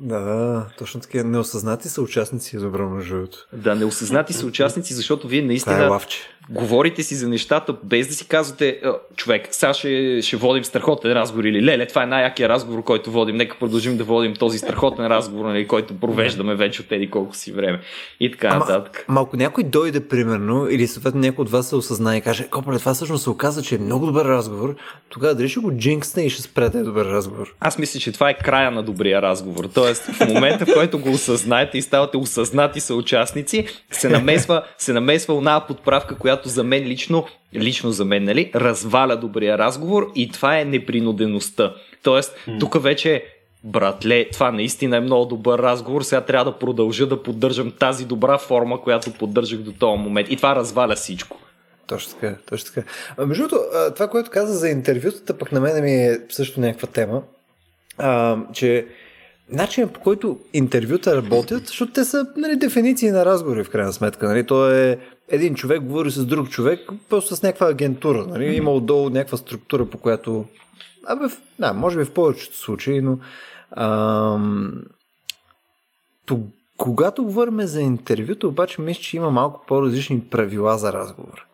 Да, 0.00 0.66
точно 0.78 1.00
така. 1.00 1.24
Неосъзнати 1.24 1.88
са 1.88 2.02
участници 2.02 2.56
е 2.56 2.58
добро 2.58 2.88
между 2.88 3.26
Да, 3.52 3.74
неосъзнати 3.74 4.32
са 4.32 4.46
участници, 4.46 4.94
защото 4.94 5.28
вие 5.28 5.42
наистина... 5.42 5.74
Това 5.74 5.86
е 5.86 5.88
лавче. 5.88 6.18
Говорите 6.50 7.02
си 7.02 7.14
за 7.14 7.28
нещата, 7.28 7.74
без 7.84 8.08
да 8.08 8.14
си 8.14 8.28
казвате, 8.28 8.80
човек, 9.16 9.48
сега 9.50 9.74
ще, 9.74 10.22
ще 10.22 10.36
водим 10.36 10.64
страхотен 10.64 11.12
разговор 11.12 11.44
или 11.44 11.62
леле, 11.62 11.86
това 11.86 12.02
е 12.02 12.06
най-якия 12.06 12.48
разговор, 12.48 12.82
който 12.82 13.10
водим, 13.10 13.36
нека 13.36 13.58
продължим 13.58 13.96
да 13.96 14.04
водим 14.04 14.34
този 14.34 14.58
страхотен 14.58 15.06
разговор, 15.06 15.44
нали, 15.44 15.66
който 15.66 16.00
провеждаме 16.00 16.54
вече 16.54 16.82
от 16.82 16.92
еди 16.92 17.10
колко 17.10 17.36
си 17.36 17.52
време. 17.52 17.80
И 18.20 18.30
така 18.30 18.48
Ама, 18.48 18.58
нататък. 18.58 19.04
Малко 19.08 19.36
някой 19.36 19.64
дойде, 19.64 20.08
примерно, 20.08 20.68
или 20.70 20.86
съответно 20.86 21.20
някой 21.20 21.42
от 21.42 21.50
вас 21.50 21.68
се 21.68 21.76
осъзнае 21.76 22.16
и 22.16 22.20
каже, 22.20 22.48
Копале, 22.48 22.78
това 22.78 22.94
всъщност 22.94 23.22
се 23.22 23.30
оказа, 23.30 23.62
че 23.62 23.74
е 23.74 23.78
много 23.78 24.06
добър 24.06 24.24
разговор, 24.24 24.74
тогава 25.08 25.34
дали 25.34 25.48
ще 25.48 25.60
го 25.60 25.72
джинксне 25.72 26.22
и 26.22 26.30
ще 26.30 26.42
спре 26.42 26.68
да 26.68 26.78
е 26.78 26.82
добър 26.82 27.06
разговор? 27.06 27.54
Аз 27.60 27.78
мисля, 27.78 28.00
че 28.00 28.12
това 28.12 28.30
е 28.30 28.38
края 28.38 28.70
на 28.70 28.82
добрия 28.82 29.22
разговор. 29.22 29.64
Тоест, 29.74 30.02
в 30.02 30.28
момента, 30.28 30.66
в 30.66 30.74
който 30.74 30.98
го 30.98 31.10
осъзнаете 31.10 31.78
и 31.78 31.82
ставате 31.82 32.16
осъзнати 32.16 32.80
съучастници, 32.80 33.66
се 33.90 34.08
намесва, 34.08 34.62
се 34.78 34.92
намесва 34.92 35.34
една 35.34 35.66
подправка, 35.66 36.14
която 36.14 36.35
за 36.44 36.64
мен 36.64 36.84
лично, 36.84 37.24
лично 37.54 37.90
за 37.90 38.04
мен, 38.04 38.24
нали, 38.24 38.50
разваля 38.54 39.16
добрия 39.16 39.58
разговор 39.58 40.12
и 40.14 40.30
това 40.30 40.58
е 40.58 40.64
непринудеността. 40.64 41.74
Тоест, 42.02 42.36
mm. 42.48 42.60
тук 42.60 42.82
вече 42.82 43.24
братле, 43.64 44.28
това 44.32 44.52
наистина 44.52 44.96
е 44.96 45.00
много 45.00 45.24
добър 45.24 45.58
разговор, 45.58 46.02
сега 46.02 46.20
трябва 46.20 46.52
да 46.52 46.58
продължа 46.58 47.06
да 47.06 47.22
поддържам 47.22 47.72
тази 47.78 48.04
добра 48.04 48.38
форма, 48.38 48.80
която 48.80 49.12
поддържах 49.12 49.58
до 49.58 49.72
този 49.72 50.02
момент. 50.02 50.30
И 50.30 50.36
това 50.36 50.56
разваля 50.56 50.94
всичко. 50.94 51.38
Точно 51.86 52.12
така, 52.12 52.36
точно 52.50 52.74
така. 52.74 52.88
А, 53.16 53.26
между 53.26 53.42
другото, 53.42 53.64
това, 53.94 54.08
което 54.08 54.30
каза 54.30 54.54
за 54.54 54.68
интервютата, 54.68 55.38
пък 55.38 55.52
на 55.52 55.60
мен 55.60 55.84
ми 55.84 55.92
е 55.92 56.18
също 56.28 56.60
някаква 56.60 56.88
тема, 56.88 57.22
а, 57.98 58.38
че 58.52 58.86
начинът 59.52 59.92
по 59.92 60.00
който 60.00 60.38
интервюта 60.52 61.16
работят, 61.16 61.66
защото 61.66 61.92
те 61.92 62.04
са 62.04 62.26
нали, 62.36 62.56
дефиниции 62.56 63.10
на 63.10 63.24
разговори 63.24 63.64
в 63.64 63.70
крайна 63.70 63.92
сметка. 63.92 64.28
Нали, 64.28 64.46
то 64.46 64.70
е 64.70 64.98
един 65.28 65.54
човек 65.54 65.80
говори 65.82 66.10
с 66.10 66.26
друг 66.26 66.48
човек, 66.48 66.90
просто 67.08 67.36
с 67.36 67.42
някаква 67.42 67.68
агентура. 67.68 68.26
Нали, 68.26 68.44
има 68.44 68.72
отдолу 68.72 69.10
някаква 69.10 69.38
структура, 69.38 69.86
по 69.86 69.98
която 69.98 70.44
Абе, 71.06 71.24
да, 71.58 71.72
може 71.72 71.98
би 71.98 72.04
в 72.04 72.12
повечето 72.12 72.56
случаи, 72.56 73.00
но 73.00 73.18
ам, 73.70 74.82
то, 76.26 76.40
когато 76.76 77.24
говорим 77.24 77.60
за 77.60 77.80
интервюто, 77.80 78.48
обаче 78.48 78.80
мисля, 78.80 79.02
че 79.02 79.16
има 79.16 79.30
малко 79.30 79.64
по-различни 79.68 80.20
правила 80.20 80.78
за 80.78 80.92
разговор. 80.92 81.46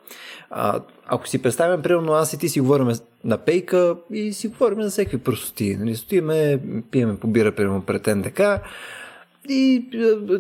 А, 0.50 0.80
ако 1.06 1.28
си 1.28 1.42
представим, 1.42 1.82
примерно 1.82 2.12
аз 2.12 2.32
и 2.32 2.38
ти 2.38 2.48
си 2.48 2.60
говорим 2.60 2.88
на 3.24 3.38
пейка 3.38 3.96
и 4.10 4.32
си 4.32 4.48
говорим 4.48 4.82
за 4.82 4.90
всеки 4.90 5.18
простоти. 5.18 5.76
Нали, 5.76 5.96
стоиме, 5.96 6.60
пиеме 6.90 7.16
по 7.16 7.26
бира, 7.26 7.52
примерно 7.52 7.82
пред 7.82 8.06
НДК 8.06 8.40
и 9.48 9.84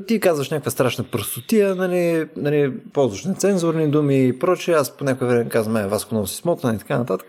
ти 0.06 0.20
казваш 0.20 0.50
някаква 0.50 0.70
страшна 0.70 1.04
простотия, 1.04 1.74
нали, 1.74 2.26
нали, 2.36 2.72
ползваш 2.92 3.24
нецензурни 3.24 3.88
думи 3.88 4.26
и 4.26 4.38
прочее. 4.38 4.74
Аз 4.74 4.90
по 4.90 5.04
някое 5.04 5.28
време 5.28 5.48
казвам, 5.48 5.76
е, 5.76 5.86
Васко 5.86 6.14
много 6.14 6.26
си 6.26 6.36
смотна 6.36 6.74
и 6.74 6.78
така 6.78 6.98
нататък. 6.98 7.28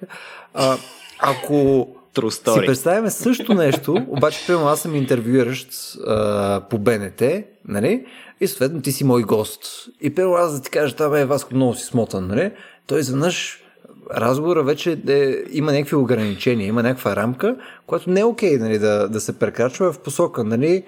А, 0.54 0.78
ако 1.20 1.88
си 2.30 2.66
представяме 2.66 3.10
също 3.10 3.54
нещо, 3.54 4.06
обаче, 4.08 4.48
примерно, 4.48 4.68
аз 4.68 4.82
съм 4.82 4.96
интервюиращ 4.96 5.70
а, 6.08 6.62
по 6.70 6.78
БНТ, 6.78 7.22
нали? 7.68 8.06
И 8.42 8.48
съответно 8.48 8.82
ти 8.82 8.92
си 8.92 9.04
мой 9.04 9.24
гост. 9.24 9.90
И 10.02 10.16
първо 10.16 10.34
аз 10.34 10.54
да 10.54 10.62
ти 10.62 10.70
кажа, 10.70 10.96
това 10.96 11.20
е 11.20 11.26
Васко 11.26 11.56
много 11.56 11.74
си 11.74 11.86
смотан, 11.86 12.28
нали? 12.28 12.52
Той 12.88 13.00
изведнъж 13.00 13.64
разговора 14.12 14.64
вече 14.64 15.00
е, 15.08 15.36
има 15.52 15.72
някакви 15.72 15.96
ограничения, 15.96 16.68
има 16.68 16.84
някаква 16.84 17.16
рамка, 17.16 17.56
която 17.86 18.10
не 18.10 18.20
е 18.20 18.24
окей 18.24 18.58
нали, 18.58 18.80
да, 18.80 19.10
да 19.10 19.22
се 19.22 19.40
прекрачва 19.40 19.94
в 19.94 20.00
посока 20.00 20.44
нали, 20.44 20.84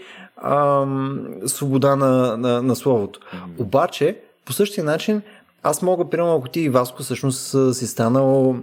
ам, 0.46 1.28
свобода 1.46 1.96
на, 1.96 2.38
на, 2.38 2.62
на 2.62 2.76
словото. 2.76 3.20
Mm-hmm. 3.20 3.62
Обаче, 3.62 4.20
по 4.46 4.54
същия 4.54 4.84
начин, 4.84 5.22
аз 5.64 5.82
мога, 5.82 6.10
примерно, 6.10 6.36
ако 6.36 6.48
ти 6.48 6.62
и 6.62 6.70
Васко 6.70 7.04
всъщност 7.04 7.76
си 7.76 7.88
станал 7.88 8.56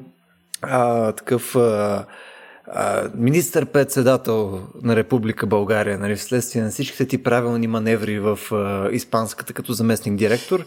а, 0.62 1.12
такъв 1.12 1.56
а, 1.56 2.04
а, 2.66 3.10
министър-председател 3.14 4.60
на 4.82 4.96
Република 4.96 5.46
България, 5.46 5.98
нали, 5.98 6.16
вследствие 6.16 6.62
на 6.62 6.70
всичките 6.70 7.06
ти 7.06 7.22
правилни 7.22 7.66
маневри 7.66 8.20
в 8.20 8.38
а, 8.52 8.88
испанската 8.92 9.52
като 9.52 9.72
заместник 9.72 10.14
директор, 10.14 10.64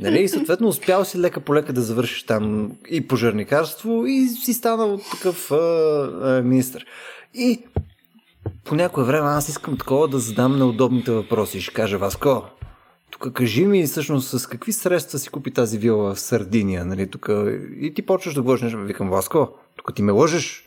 нали, 0.00 0.22
и 0.22 0.28
съответно 0.28 0.68
успял 0.68 1.04
си 1.04 1.20
лека 1.20 1.40
по 1.40 1.54
лека 1.54 1.72
да 1.72 1.80
завършиш 1.80 2.22
там 2.22 2.72
и 2.90 3.08
пожарникарство 3.08 4.06
и 4.06 4.28
си 4.28 4.52
станал 4.54 5.00
такъв 5.10 5.50
а, 5.50 5.56
а, 5.56 6.42
министър. 6.42 6.86
И 7.34 7.62
по 8.64 8.74
някое 8.74 9.04
време 9.04 9.28
аз 9.28 9.48
искам 9.48 9.78
такова 9.78 10.08
да 10.08 10.18
задам 10.18 10.58
неудобните 10.58 11.10
въпроси. 11.10 11.60
Ще 11.60 11.74
кажа, 11.74 11.98
Васко, 11.98 12.44
тук 13.10 13.32
кажи 13.32 13.66
ми 13.66 13.86
всъщност 13.86 14.38
с 14.38 14.46
какви 14.46 14.72
средства 14.72 15.18
си 15.18 15.28
купи 15.28 15.50
тази 15.50 15.78
вила 15.78 16.14
в 16.14 16.20
Сардиния, 16.20 16.84
нали, 16.84 17.10
тук 17.10 17.30
и 17.80 17.94
ти 17.94 18.02
почваш 18.02 18.34
да 18.34 18.42
говориш 18.42 18.62
нещо, 18.62 18.78
викам, 18.78 19.10
Васко, 19.10 19.48
тук 19.76 19.94
ти 19.94 20.02
ме 20.02 20.12
лъжеш, 20.12 20.64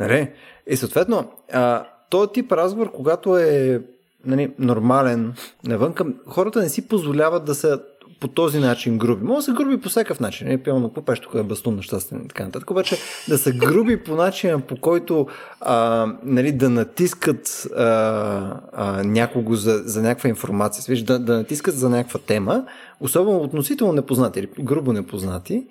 нали, 0.00 0.30
и 0.66 0.76
съответно, 0.76 1.32
а, 1.52 1.86
този 2.10 2.32
тип 2.32 2.52
разговор, 2.52 2.92
когато 2.92 3.38
е 3.38 3.82
нали, 4.24 4.54
нормален 4.58 5.34
навънка, 5.64 6.04
хората 6.26 6.60
не 6.60 6.68
си 6.68 6.88
позволяват 6.88 7.44
да 7.44 7.54
са 7.54 7.80
по 8.20 8.28
този 8.28 8.58
начин 8.58 8.98
груби. 8.98 9.24
Може 9.24 9.36
да 9.36 9.42
са 9.42 9.52
груби 9.52 9.80
по 9.80 9.88
всякакъв 9.88 10.20
начин. 10.20 10.48
Не, 10.48 10.62
пълно 10.62 10.88
какво 10.88 11.02
пеш 11.02 11.20
тук 11.20 11.34
е 11.34 11.42
бастун 11.42 11.76
на 11.76 11.82
щастен 11.82 12.22
и 12.24 12.28
така 12.28 12.44
нататък. 12.44 12.70
Обаче 12.70 12.96
да 13.28 13.38
са 13.38 13.52
груби 13.52 14.04
по 14.04 14.14
начина, 14.14 14.60
по 14.60 14.76
който 14.76 15.26
а, 15.60 16.06
нали, 16.24 16.52
да 16.52 16.70
натискат 16.70 17.66
а, 17.76 18.60
а, 18.72 19.02
някого 19.04 19.54
за, 19.54 19.82
за 19.84 20.02
някаква 20.02 20.28
информация, 20.28 20.84
виж, 20.88 21.02
да, 21.02 21.18
да 21.18 21.36
натискат 21.36 21.74
за 21.74 21.88
някаква 21.88 22.20
тема, 22.20 22.64
особено 23.00 23.38
относително 23.38 23.92
непознати 23.92 24.38
или 24.38 24.48
грубо 24.60 24.92
непознати, 24.92 25.66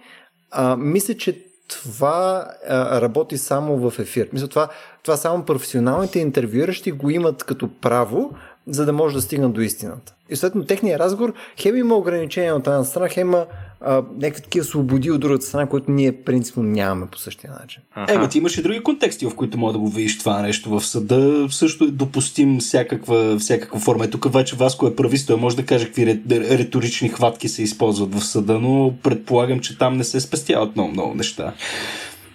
а, 0.52 0.76
мисля, 0.76 1.14
че 1.14 1.46
това 1.70 2.48
а, 2.70 3.02
работи 3.02 3.38
само 3.38 3.90
в 3.90 4.00
ефир. 4.00 4.30
Мисля, 4.34 4.48
това, 4.48 4.70
това 5.04 5.18
само 5.18 5.46
професионалните 5.46 6.20
интервюиращи 6.20 6.92
го 6.92 7.10
имат 7.10 7.44
като 7.44 7.70
право, 7.82 8.32
за 8.70 8.86
да 8.86 8.94
може 8.94 9.16
да 9.16 9.22
стигнат 9.22 9.54
до 9.54 9.62
истината. 9.62 10.14
И 10.30 10.36
следно 10.36 10.66
техния 10.66 11.00
разговор 11.00 11.34
хем 11.58 11.76
има 11.76 11.96
ограничения 11.96 12.56
от 12.56 12.68
една 12.68 12.84
страна, 12.84 13.10
хем 13.10 13.28
има 13.28 13.46
а, 13.82 14.04
някакви 14.18 14.44
такива 14.44 14.66
свободи 14.66 15.12
от 15.12 15.22
другата 15.22 15.46
страна, 15.46 15.66
които 15.66 15.92
ние 15.92 16.12
принципно 16.12 16.64
нямаме 16.64 17.06
по 17.06 17.18
същия 17.18 17.54
начин. 17.62 17.82
Е, 18.08 18.28
ти 18.28 18.38
имаш 18.38 18.58
и 18.58 18.62
други 18.62 18.84
контексти, 18.84 19.26
в 19.26 19.36
които 19.36 19.58
мога 19.58 19.74
да 19.74 19.80
го 19.80 19.90
видиш 19.90 20.20
това 20.20 20.42
нещо 20.42 20.70
в 20.70 20.86
съда. 20.86 21.48
Също 21.52 21.84
е 21.84 21.88
допустим 21.88 22.60
всякаква, 22.60 23.40
всякаква 23.40 23.80
форма. 23.80 24.06
Е, 24.06 24.10
тук 24.10 24.34
вече 24.34 24.56
Васко 24.56 24.88
е 24.88 24.96
правист, 24.96 25.28
той 25.28 25.36
може 25.36 25.56
да 25.56 25.66
каже 25.66 25.86
какви 25.86 26.22
риторични 26.30 27.10
хватки 27.10 27.50
се 27.50 27.64
използват 27.64 28.16
в 28.16 28.26
съда, 28.26 28.60
но 28.60 28.94
предполагам, 29.04 29.60
че 29.60 29.78
там 29.78 29.98
не 29.98 30.04
се 30.04 30.20
спестяват 30.20 30.76
много, 30.76 30.92
много 30.92 31.16
неща. 31.16 31.54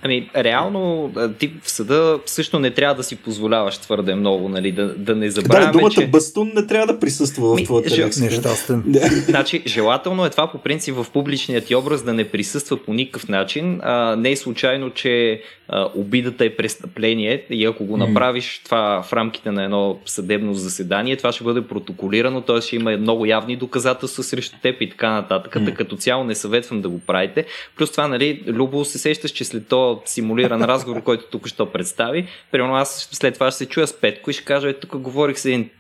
Ами, 0.06 0.30
реално, 0.36 1.12
ти 1.38 1.52
в 1.62 1.70
съда 1.70 2.20
също 2.26 2.58
не 2.58 2.70
трябва 2.70 2.94
да 2.94 3.02
си 3.02 3.16
позволяваш 3.16 3.78
твърде 3.78 4.14
много, 4.14 4.48
нали, 4.48 4.72
да, 4.72 4.94
да 4.94 5.16
не 5.16 5.30
забравяме, 5.30 5.72
да, 5.72 5.78
думата 5.78 5.90
че... 5.90 6.06
бастун 6.06 6.52
не 6.54 6.66
трябва 6.66 6.86
да 6.86 7.00
присъства 7.00 7.56
в 7.56 7.62
твоята 7.64 7.88
ж... 7.88 8.16
Нещастен. 8.20 8.84
значи, 9.28 9.62
желателно 9.66 10.24
е 10.24 10.30
това 10.30 10.46
по 10.46 10.58
принцип 10.58 10.94
в 10.94 11.06
публичният 11.12 11.66
ти 11.66 11.74
образ 11.74 12.02
да 12.02 12.12
не 12.12 12.24
присъства 12.24 12.76
по 12.76 12.94
никакъв 12.94 13.28
начин. 13.28 13.80
А, 13.82 14.16
не 14.16 14.30
е 14.30 14.36
случайно, 14.36 14.90
че 14.90 15.42
а, 15.68 15.88
обидата 15.94 16.44
е 16.44 16.56
престъпление 16.56 17.44
и 17.50 17.64
ако 17.64 17.84
го 17.84 17.96
направиш 17.96 18.60
това 18.64 19.02
в 19.02 19.12
рамките 19.12 19.50
на 19.50 19.64
едно 19.64 19.98
съдебно 20.06 20.54
заседание, 20.54 21.16
това 21.16 21.32
ще 21.32 21.44
бъде 21.44 21.62
протоколирано, 21.62 22.40
т.е. 22.40 22.60
ще 22.60 22.76
има 22.76 22.96
много 22.96 23.26
явни 23.26 23.56
доказателства 23.56 24.22
срещу 24.22 24.56
теб 24.62 24.80
и 24.80 24.90
така 24.90 25.10
нататък. 25.10 25.54
Mm. 25.54 25.74
Като 25.74 25.96
цяло 25.96 26.24
не 26.24 26.34
съветвам 26.34 26.80
да 26.80 26.88
го 26.88 26.98
правите. 26.98 27.44
Плюс 27.76 27.90
това, 27.90 28.08
нали, 28.08 28.42
Любо 28.46 28.84
се 28.84 28.98
сещаш, 28.98 29.30
че 29.30 29.44
след 29.44 29.68
симулиран 30.04 30.62
разговор, 30.62 31.02
който 31.02 31.24
тук 31.30 31.46
що 31.46 31.72
представи, 31.72 32.28
примерно 32.50 32.74
аз 32.76 33.08
след 33.12 33.34
това 33.34 33.50
ще 33.50 33.58
се 33.58 33.66
чуя 33.66 33.86
с 33.86 34.00
Петко 34.00 34.30
и 34.30 34.32
ще 34.32 34.44
кажа, 34.44 34.68
е, 34.68 34.72
тук 34.72 34.96
говорих 34.96 35.38
с 35.38 35.44
един 35.44 35.70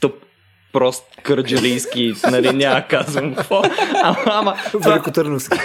тъп 0.00 0.14
прост 0.72 1.04
кърджалийски, 1.22 2.14
нали, 2.30 2.52
няма 2.52 2.82
казвам 2.88 3.34
какво. 3.34 3.62
Ама, 4.02 4.16
ама 4.26 4.54
това... 4.72 4.90
Великотърновски. 4.90 5.58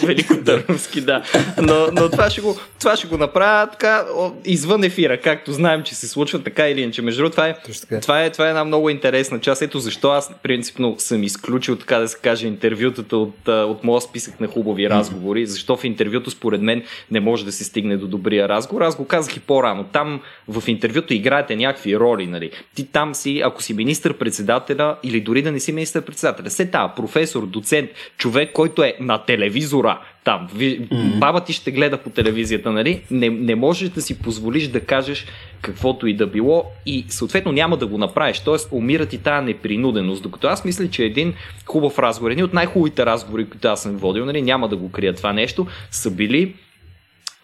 Великотърновски, 0.06 1.00
да. 1.00 1.22
Но, 1.62 1.86
но 1.92 2.08
това, 2.08 2.30
ще 2.30 2.40
го, 2.40 2.56
това 2.78 2.96
ще 2.96 3.06
го 3.06 3.16
направя 3.16 3.70
така 3.70 4.04
извън 4.44 4.84
ефира, 4.84 5.20
както 5.20 5.52
знаем, 5.52 5.82
че 5.82 5.94
се 5.94 6.08
случва 6.08 6.42
така 6.42 6.68
или 6.68 6.80
иначе. 6.80 7.02
Между 7.02 7.22
другото, 7.22 7.34
това 7.34 7.48
е, 7.48 7.54
това, 8.00 8.24
е, 8.24 8.30
това 8.30 8.46
е 8.46 8.48
една 8.48 8.64
много 8.64 8.90
интересна 8.90 9.40
част. 9.40 9.62
Ето 9.62 9.78
защо 9.78 10.10
аз 10.10 10.32
принципно 10.42 10.94
съм 10.98 11.22
изключил, 11.22 11.76
така 11.76 11.98
да 11.98 12.08
се 12.08 12.18
каже, 12.18 12.46
интервютата 12.46 13.16
от, 13.16 13.48
от 13.48 13.84
моя 13.84 14.00
списък 14.00 14.40
на 14.40 14.46
хубави 14.46 14.90
разговори. 14.90 15.46
Защо 15.46 15.76
в 15.76 15.84
интервюто, 15.84 16.30
според 16.30 16.62
мен, 16.62 16.82
не 17.10 17.20
може 17.20 17.44
да 17.44 17.52
се 17.52 17.64
стигне 17.64 17.96
до 17.96 18.06
добрия 18.06 18.48
разговор. 18.48 18.82
Аз 18.82 18.96
го 18.96 19.04
казах 19.04 19.36
и 19.36 19.40
по-рано. 19.40 19.84
Там 19.92 20.20
в 20.48 20.68
интервюто 20.68 21.14
играете 21.14 21.56
някакви 21.56 21.98
роли, 21.98 22.26
нали. 22.26 22.50
Ти 22.74 22.86
там 22.86 23.14
си, 23.14 23.40
ако 23.44 23.62
си 23.62 23.74
министър 23.74 24.19
министър-председателя 24.20 24.96
или 25.02 25.20
дори 25.20 25.42
да 25.42 25.52
не 25.52 25.60
си 25.60 25.72
министър-председателя. 25.72 26.50
Се 26.50 26.66
та, 26.66 26.88
професор, 26.88 27.46
доцент, 27.46 27.90
човек, 28.16 28.52
който 28.52 28.82
е 28.82 28.94
на 29.00 29.18
телевизора, 29.18 30.00
там, 30.24 30.48
ви, 30.54 30.80
mm-hmm. 30.80 31.18
баба 31.18 31.40
ти 31.40 31.52
ще 31.52 31.70
гледа 31.70 31.98
по 31.98 32.10
телевизията, 32.10 32.72
нали? 32.72 33.02
Не, 33.10 33.30
не 33.30 33.54
можеш 33.54 33.88
да 33.88 34.02
си 34.02 34.18
позволиш 34.18 34.68
да 34.68 34.80
кажеш 34.80 35.26
каквото 35.62 36.06
и 36.06 36.14
да 36.14 36.26
било 36.26 36.64
и 36.86 37.04
съответно 37.08 37.52
няма 37.52 37.76
да 37.76 37.86
го 37.86 37.98
направиш. 37.98 38.40
Тоест, 38.40 38.68
умира 38.72 39.06
ти 39.06 39.18
тази 39.18 39.46
непринуденост. 39.46 40.22
Докато 40.22 40.46
аз 40.46 40.64
мисля, 40.64 40.90
че 40.90 41.04
един 41.04 41.34
хубав 41.66 41.98
разговор, 41.98 42.30
един 42.30 42.44
от 42.44 42.54
най-хубавите 42.54 43.06
разговори, 43.06 43.48
които 43.48 43.68
аз 43.68 43.82
съм 43.82 43.96
водил, 43.96 44.24
нали, 44.24 44.42
няма 44.42 44.68
да 44.68 44.76
го 44.76 44.90
крия 44.90 45.14
това 45.14 45.32
нещо, 45.32 45.66
са 45.90 46.10
били 46.10 46.54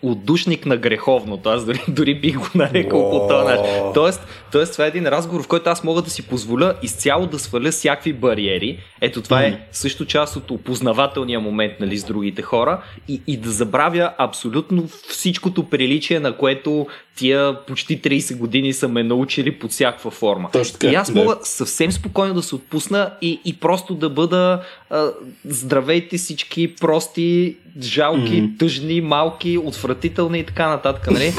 отдушник 0.02 0.66
на 0.66 0.76
греховното. 0.76 1.48
Аз 1.48 1.64
дори, 1.64 1.80
дори 1.88 2.14
бих 2.14 2.38
го 2.38 2.46
нарекал 2.54 3.10
по 3.10 3.28
този 3.28 3.46
начин. 3.46 3.74
Тоест, 3.94 4.20
тоест, 4.52 4.72
това 4.72 4.84
е 4.84 4.88
един 4.88 5.06
разговор, 5.06 5.42
в 5.42 5.48
който 5.48 5.70
аз 5.70 5.84
мога 5.84 6.02
да 6.02 6.10
си 6.10 6.22
позволя 6.22 6.74
изцяло 6.82 7.26
да 7.26 7.38
сваля 7.38 7.70
всякакви 7.70 8.12
бариери. 8.12 8.78
Ето 9.00 9.22
това 9.22 9.40
mm. 9.40 9.48
е 9.48 9.60
също 9.72 10.04
част 10.04 10.36
от 10.36 10.50
опознавателния 10.50 11.40
момент 11.40 11.72
нали, 11.80 11.98
с 11.98 12.04
другите 12.04 12.42
хора 12.42 12.82
и, 13.08 13.22
и 13.26 13.36
да 13.36 13.50
забравя 13.50 14.12
абсолютно 14.18 14.88
всичкото 15.08 15.64
приличие, 15.64 16.20
на 16.20 16.36
което 16.36 16.86
тия 17.16 17.64
почти 17.64 18.02
30 18.02 18.36
години 18.36 18.72
са 18.72 18.88
ме 18.88 19.02
научили 19.02 19.58
под 19.58 19.70
всякаква 19.70 20.10
форма. 20.10 20.48
Точно 20.52 20.78
така, 20.78 20.92
и 20.92 20.94
аз 20.94 21.14
мога 21.14 21.34
да. 21.34 21.44
съвсем 21.44 21.92
спокойно 21.92 22.34
да 22.34 22.42
се 22.42 22.54
отпусна 22.54 23.10
и, 23.22 23.40
и 23.44 23.56
просто 23.56 23.94
да 23.94 24.10
бъда 24.10 24.62
а, 24.90 25.10
здравейте 25.44 26.18
всички 26.18 26.74
прости, 26.74 27.56
жалки, 27.80 28.42
mm. 28.42 28.58
тъжни, 28.58 29.00
малки, 29.00 29.58
отвратителни 29.58 29.95
и 30.04 30.44
така 30.46 30.68
нататък. 30.68 31.10
Нали? 31.10 31.34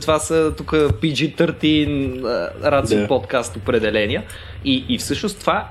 Това 0.00 0.18
са 0.18 0.52
тук 0.56 0.70
PG-13 0.72 2.62
рацио 2.64 3.08
подкаст 3.08 3.56
определения. 3.56 4.24
И, 4.64 4.84
и 4.88 4.98
всъщност 4.98 5.40
това 5.40 5.70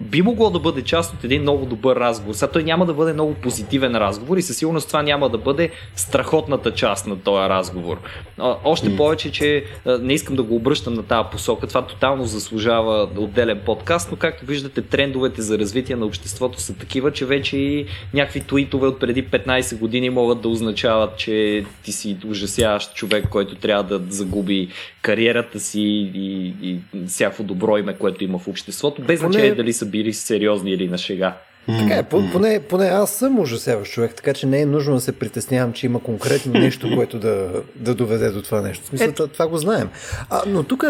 би 0.00 0.22
могло 0.22 0.50
да 0.50 0.58
бъде 0.58 0.82
част 0.82 1.14
от 1.14 1.24
един 1.24 1.42
много 1.42 1.66
добър 1.66 1.96
разговор. 1.96 2.34
Сега 2.34 2.52
той 2.52 2.64
няма 2.64 2.86
да 2.86 2.94
бъде 2.94 3.12
много 3.12 3.34
позитивен 3.34 3.96
разговор 3.96 4.36
и 4.36 4.42
със 4.42 4.56
сигурност 4.56 4.86
това 4.86 5.02
няма 5.02 5.28
да 5.28 5.38
бъде 5.38 5.70
страхотната 5.96 6.74
част 6.74 7.06
на 7.06 7.18
този 7.18 7.48
разговор. 7.48 7.96
Още 8.64 8.96
повече, 8.96 9.32
че 9.32 9.64
не 10.00 10.14
искам 10.14 10.36
да 10.36 10.42
го 10.42 10.56
обръщам 10.56 10.94
на 10.94 11.02
тази 11.02 11.28
посока. 11.32 11.66
Това 11.66 11.86
тотално 11.86 12.24
заслужава 12.24 13.08
отделен 13.16 13.60
подкаст, 13.66 14.08
но 14.10 14.16
както 14.16 14.46
виждате, 14.46 14.82
трендовете 14.82 15.42
за 15.42 15.58
развитие 15.58 15.96
на 15.96 16.06
обществото 16.06 16.60
са 16.60 16.74
такива, 16.74 17.12
че 17.12 17.26
вече 17.26 17.56
и 17.56 17.86
някакви 18.14 18.40
твитове 18.40 18.86
от 18.86 19.00
преди 19.00 19.24
15 19.26 19.78
години 19.78 20.10
могат 20.10 20.40
да 20.40 20.48
означават, 20.48 21.16
че 21.16 21.64
ти 21.84 21.92
си 21.92 22.16
ужасяващ 22.26 22.94
човек, 22.94 23.28
който 23.28 23.54
трябва 23.54 23.98
да 23.98 24.00
загуби 24.08 24.68
кариерата 25.02 25.60
си 25.60 25.80
и, 26.14 26.54
и 26.62 26.78
всяко 27.06 27.42
добро 27.42 27.78
име, 27.78 27.94
което 27.94 28.24
има 28.24 28.38
в 28.38 28.48
обществото, 28.48 29.02
без 29.02 29.20
значение 29.20 29.54
дали 29.54 29.72
са 29.72 29.86
били 29.88 30.12
сериозни 30.12 30.72
или 30.72 30.88
на 30.88 30.98
шега. 30.98 31.36
Така 31.78 31.94
е, 31.94 32.02
поне, 32.02 32.60
поне 32.68 32.86
аз 32.86 33.10
съм 33.10 33.38
ужасяващ 33.38 33.92
човек, 33.92 34.14
така 34.14 34.34
че 34.34 34.46
не 34.46 34.60
е 34.60 34.66
нужно 34.66 34.94
да 34.94 35.00
се 35.00 35.18
притеснявам, 35.18 35.72
че 35.72 35.86
има 35.86 36.00
конкретно 36.00 36.52
нещо, 36.60 36.96
което 36.96 37.18
да, 37.18 37.62
да 37.74 37.94
доведе 37.94 38.30
до 38.30 38.42
това 38.42 38.60
нещо. 38.60 38.84
В 38.84 38.88
смисъл, 38.88 39.12
това 39.12 39.48
го 39.48 39.58
знаем. 39.58 39.88
А, 40.30 40.42
но 40.46 40.62
тук 40.62 40.84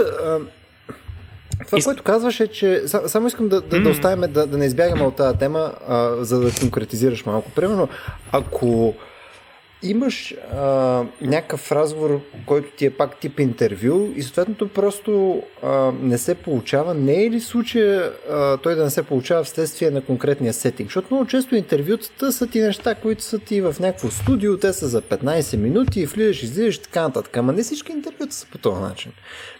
това, 1.66 1.78
Из... 1.78 1.84
което 1.84 2.02
казваш 2.02 2.40
е, 2.40 2.46
че 2.46 2.82
само 3.06 3.26
искам 3.26 3.48
да, 3.48 3.60
да, 3.60 3.80
да 3.80 3.90
оставим, 3.90 4.32
да, 4.32 4.46
да 4.46 4.58
не 4.58 4.64
избягаме 4.64 5.02
от 5.02 5.16
тази 5.16 5.38
тема, 5.38 5.72
а, 5.88 6.24
за 6.24 6.40
да 6.40 6.50
конкретизираш 6.60 7.26
малко. 7.26 7.50
Примерно, 7.50 7.88
ако 8.32 8.94
имаш 9.82 10.34
а, 10.52 10.62
някакъв 11.20 11.72
разговор, 11.72 12.20
който 12.46 12.68
ти 12.76 12.86
е 12.86 12.90
пак 12.90 13.20
тип 13.20 13.40
интервю 13.40 14.12
и 14.16 14.22
съответното 14.22 14.68
просто 14.68 15.42
а, 15.62 15.92
не 16.02 16.18
се 16.18 16.34
получава, 16.34 16.94
не 16.94 17.24
е 17.24 17.30
ли 17.30 17.40
случая 17.40 18.12
а, 18.30 18.56
той 18.56 18.74
да 18.74 18.84
не 18.84 18.90
се 18.90 19.02
получава 19.02 19.44
вследствие 19.44 19.90
на 19.90 20.00
конкретния 20.00 20.52
сетинг? 20.52 20.88
Защото 20.88 21.08
много 21.10 21.26
често 21.26 21.56
интервютата 21.56 22.32
са 22.32 22.46
ти 22.46 22.60
неща, 22.60 22.94
които 22.94 23.22
са 23.22 23.38
ти 23.38 23.60
в 23.60 23.76
някакво 23.80 24.10
студио, 24.10 24.56
те 24.56 24.72
са 24.72 24.88
за 24.88 25.02
15 25.02 25.56
минути, 25.56 26.06
влизаш, 26.06 26.42
излизаш 26.42 26.76
и 26.76 26.82
така 26.82 27.02
нататък. 27.02 27.36
Ама 27.36 27.52
не 27.52 27.62
всички 27.62 27.92
интервюта 27.92 28.34
са 28.34 28.46
по 28.46 28.58
този 28.58 28.80
начин. 28.80 29.12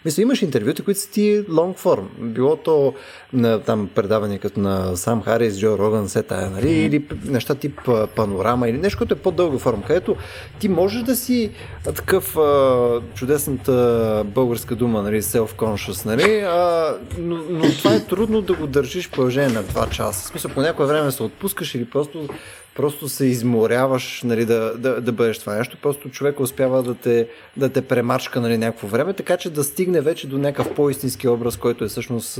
Мисля, 0.05 0.21
имаш 0.21 0.41
интервюта, 0.41 0.83
които 0.83 0.99
са 0.99 1.09
ти 1.09 1.43
long 1.49 1.77
form. 1.77 2.03
Било 2.19 2.55
то 2.55 2.93
на 3.33 3.59
там 3.59 3.89
предаване 3.95 4.37
като 4.37 4.59
на 4.59 4.95
Сам 4.95 5.21
Харис, 5.21 5.59
Джо 5.59 5.77
Роган, 5.77 6.09
се 6.09 6.23
тая, 6.23 6.49
нали? 6.49 6.71
Или 6.71 7.05
неща 7.25 7.55
тип 7.55 7.79
панорама, 8.15 8.69
или 8.69 8.77
нещо, 8.77 8.97
което 8.97 9.13
е 9.13 9.17
по-дълга 9.17 9.57
форма, 9.57 9.83
където 9.87 10.15
ти 10.59 10.69
можеш 10.69 11.03
да 11.03 11.15
си 11.15 11.51
такъв 11.83 12.37
а, 12.37 13.01
чудесната 13.15 14.23
българска 14.25 14.75
дума, 14.75 15.01
нали, 15.01 15.21
self-conscious, 15.21 15.88
нали, 16.05 16.39
а, 16.39 16.93
но, 17.17 17.35
но 17.49 17.71
това 17.71 17.95
е 17.95 18.05
трудно 18.05 18.41
да 18.41 18.53
го 18.53 18.67
държиш 18.67 19.07
в 19.07 19.11
положение 19.11 19.49
на 19.49 19.63
2 19.63 19.89
часа. 19.89 20.25
В 20.25 20.27
смисъл, 20.27 20.51
по 20.51 20.61
някое 20.61 20.85
време 20.85 21.11
се 21.11 21.23
отпускаш 21.23 21.75
или 21.75 21.85
просто 21.85 22.27
просто 22.75 23.09
се 23.09 23.25
изморяваш 23.25 24.21
нали, 24.23 24.45
да, 24.45 24.73
да, 24.77 25.01
да 25.01 25.11
бъдеш 25.11 25.39
това 25.39 25.55
нещо. 25.55 25.77
Просто 25.81 26.09
човек 26.09 26.39
успява 26.39 26.83
да 26.83 26.95
те, 26.95 27.27
да 27.57 27.69
те 27.69 27.81
премачка 27.81 28.41
нали, 28.41 28.57
някакво 28.57 28.87
време, 28.87 29.13
така 29.13 29.37
че 29.37 29.49
да 29.49 29.63
стигне 29.63 30.01
вече 30.01 30.27
до 30.27 30.37
някакъв 30.37 30.75
по-истински 30.75 31.27
образ, 31.27 31.57
който 31.57 31.85
е 31.85 31.87
всъщност 31.87 32.39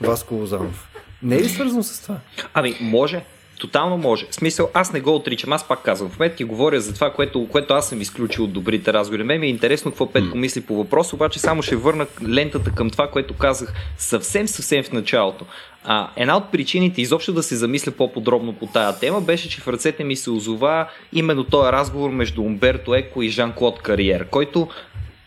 Васко 0.00 0.34
Лозанов. 0.34 0.88
Не 1.22 1.36
е 1.36 1.42
ли 1.42 1.48
свързано 1.48 1.82
с 1.82 2.02
това? 2.02 2.16
Ами, 2.54 2.76
може. 2.80 3.24
Тотално 3.58 3.96
може. 3.98 4.26
В 4.30 4.34
смисъл, 4.34 4.70
аз 4.74 4.92
не 4.92 5.00
го 5.00 5.14
отричам. 5.14 5.52
Аз 5.52 5.68
пак 5.68 5.82
казвам. 5.82 6.10
В 6.10 6.18
момента 6.18 6.36
ти 6.36 6.44
говоря 6.44 6.80
за 6.80 6.94
това, 6.94 7.12
което, 7.12 7.48
което 7.48 7.74
аз 7.74 7.88
съм 7.88 8.00
изключил 8.00 8.44
от 8.44 8.52
добрите 8.52 8.92
разговори. 8.92 9.22
Ме 9.22 9.38
ми 9.38 9.46
е 9.46 9.50
интересно 9.50 9.90
какво 9.90 10.12
Петко 10.12 10.38
мисли 10.38 10.60
по 10.60 10.76
въпроса, 10.76 11.16
обаче 11.16 11.38
само 11.38 11.62
ще 11.62 11.76
върна 11.76 12.06
лентата 12.28 12.70
към 12.70 12.90
това, 12.90 13.10
което 13.10 13.34
казах 13.34 13.72
съвсем, 13.98 14.48
съвсем 14.48 14.82
в 14.82 14.92
началото. 14.92 15.44
А, 15.84 16.10
една 16.16 16.36
от 16.36 16.52
причините 16.52 17.02
изобщо 17.02 17.32
да 17.32 17.42
се 17.42 17.56
замисля 17.56 17.92
по-подробно 17.92 18.52
по 18.52 18.66
тая 18.66 18.98
тема 18.98 19.20
беше, 19.20 19.48
че 19.48 19.60
в 19.60 19.68
ръцете 19.68 20.04
ми 20.04 20.16
се 20.16 20.30
озова 20.30 20.88
именно 21.12 21.44
този 21.44 21.72
разговор 21.72 22.10
между 22.10 22.42
Умберто 22.42 22.94
Еко 22.94 23.22
и 23.22 23.28
Жан-Клод 23.28 23.82
Кариер, 23.82 24.28
който, 24.28 24.68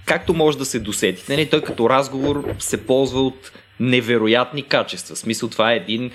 както 0.05 0.33
може 0.33 0.57
да 0.57 0.65
се 0.65 0.79
досетите, 0.79 1.31
нали, 1.31 1.49
той 1.49 1.61
като 1.61 1.89
разговор 1.89 2.55
се 2.59 2.85
ползва 2.85 3.21
от 3.21 3.51
невероятни 3.79 4.63
качества. 4.63 5.15
В 5.15 5.19
смисъл 5.19 5.49
това 5.49 5.73
е 5.73 5.75
един 5.75 6.11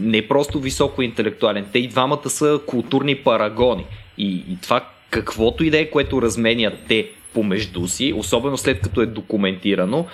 не 0.00 0.28
просто 0.28 0.60
високо 0.60 1.02
интелектуален. 1.02 1.66
Те 1.72 1.78
и 1.78 1.88
двамата 1.88 2.30
са 2.30 2.60
културни 2.66 3.16
парагони. 3.16 3.84
И, 4.18 4.26
и 4.26 4.58
това 4.62 4.84
каквото 5.10 5.64
и 5.64 5.70
да 5.70 5.78
е, 5.78 5.90
което 5.90 6.22
разменят 6.22 6.74
те 6.88 7.08
помежду 7.34 7.88
си, 7.88 8.12
особено 8.16 8.56
след 8.56 8.80
като 8.80 9.00
е 9.00 9.06
документирано, 9.06 10.06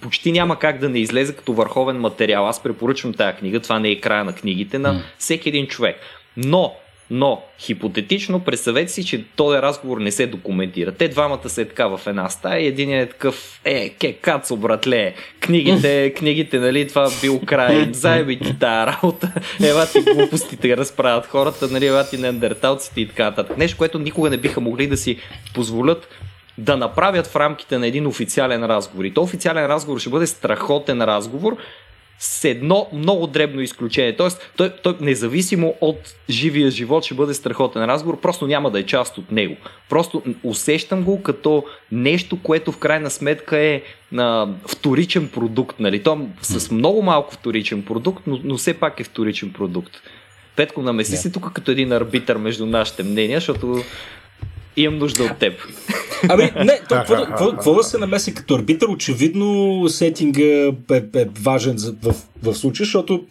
почти 0.00 0.32
няма 0.32 0.58
как 0.58 0.78
да 0.78 0.88
не 0.88 0.98
излезе 0.98 1.36
като 1.36 1.52
върховен 1.52 1.96
материал. 1.96 2.46
Аз 2.46 2.62
препоръчвам 2.62 3.14
тази 3.14 3.36
книга, 3.36 3.60
това 3.60 3.78
не 3.78 3.88
е 3.88 4.00
края 4.00 4.24
на 4.24 4.34
книгите, 4.34 4.78
на 4.78 5.02
всеки 5.18 5.48
един 5.48 5.66
човек. 5.66 5.96
Но 6.36 6.74
но, 7.10 7.42
хипотетично, 7.58 8.40
представете 8.40 8.92
си, 8.92 9.04
че 9.04 9.24
този 9.36 9.58
разговор 9.58 9.98
не 9.98 10.10
се 10.10 10.26
документира. 10.26 10.92
Те 10.92 11.08
двамата 11.08 11.48
са 11.48 11.62
е 11.62 11.64
така 11.64 11.86
в 11.86 12.00
една 12.06 12.28
стая 12.28 12.60
и 12.60 12.66
един 12.66 12.92
е 12.92 13.06
такъв, 13.06 13.60
е, 13.64 13.88
ке, 13.88 14.12
кацо, 14.12 14.56
братле, 14.56 15.14
книгите, 15.40 16.14
книгите, 16.16 16.58
нали, 16.58 16.88
това 16.88 17.10
бил 17.20 17.40
край, 17.46 17.88
заеби 17.92 18.38
ти 18.38 18.58
тая 18.58 18.86
работа, 18.86 19.32
ева 19.64 19.86
ти 19.86 20.00
глупостите 20.00 20.76
разправят 20.76 21.26
хората, 21.26 21.68
нали, 21.68 21.86
ева 21.86 22.08
ти 22.10 22.18
неандерталците 22.18 23.00
и 23.00 23.08
така 23.08 23.24
нататък. 23.24 23.56
Нещо, 23.56 23.78
което 23.78 23.98
никога 23.98 24.30
не 24.30 24.36
биха 24.36 24.60
могли 24.60 24.86
да 24.86 24.96
си 24.96 25.18
позволят 25.54 26.08
да 26.58 26.76
направят 26.76 27.26
в 27.26 27.36
рамките 27.36 27.78
на 27.78 27.86
един 27.86 28.06
официален 28.06 28.64
разговор. 28.64 29.04
И 29.04 29.14
то 29.14 29.22
официален 29.22 29.66
разговор 29.66 29.98
ще 29.98 30.10
бъде 30.10 30.26
страхотен 30.26 31.02
разговор, 31.02 31.56
с 32.18 32.44
едно 32.44 32.88
много 32.92 33.26
дребно 33.26 33.60
изключение. 33.60 34.16
Тоест, 34.16 34.52
той, 34.56 34.70
той 34.82 34.94
независимо 35.00 35.74
от 35.80 36.14
живия 36.30 36.70
живот 36.70 37.04
ще 37.04 37.14
бъде 37.14 37.34
страхотен 37.34 37.84
разговор, 37.84 38.20
просто 38.20 38.46
няма 38.46 38.70
да 38.70 38.80
е 38.80 38.82
част 38.82 39.18
от 39.18 39.32
него. 39.32 39.56
Просто 39.88 40.22
усещам 40.42 41.02
го 41.02 41.22
като 41.22 41.64
нещо, 41.92 42.42
което 42.42 42.72
в 42.72 42.78
крайна 42.78 43.10
сметка 43.10 43.58
е 43.58 43.82
а, 44.16 44.48
вторичен 44.66 45.28
продукт. 45.28 45.80
Нали? 45.80 46.02
То 46.02 46.26
с 46.42 46.70
много 46.70 47.02
малко 47.02 47.34
вторичен 47.34 47.82
продукт, 47.82 48.22
но, 48.26 48.40
но 48.44 48.56
все 48.56 48.74
пак 48.74 49.00
е 49.00 49.04
вторичен 49.04 49.52
продукт. 49.52 49.92
Петко, 50.56 50.82
намеси 50.82 51.12
yeah. 51.12 51.16
се 51.16 51.32
тук 51.32 51.52
като 51.52 51.70
един 51.70 51.92
арбитър 51.92 52.36
между 52.36 52.66
нашите 52.66 53.02
мнения, 53.02 53.36
защото 53.36 53.82
имам 54.82 54.98
нужда 54.98 55.24
от 55.24 55.38
теб. 55.38 55.52
Ами, 56.28 56.52
не, 56.64 56.80
то, 56.88 56.94
какво, 56.94 57.16
какво, 57.16 57.50
какво 57.50 57.74
да 57.74 57.82
се 57.84 57.98
намеси 57.98 58.34
като 58.34 58.54
арбитър? 58.54 58.86
Очевидно 58.88 59.88
сетинга 59.88 60.42
е, 60.42 60.72
е 61.14 61.26
важен 61.40 61.76
в, 62.02 62.14
в 62.42 62.54
случая, 62.54 62.84
защото 62.84 63.24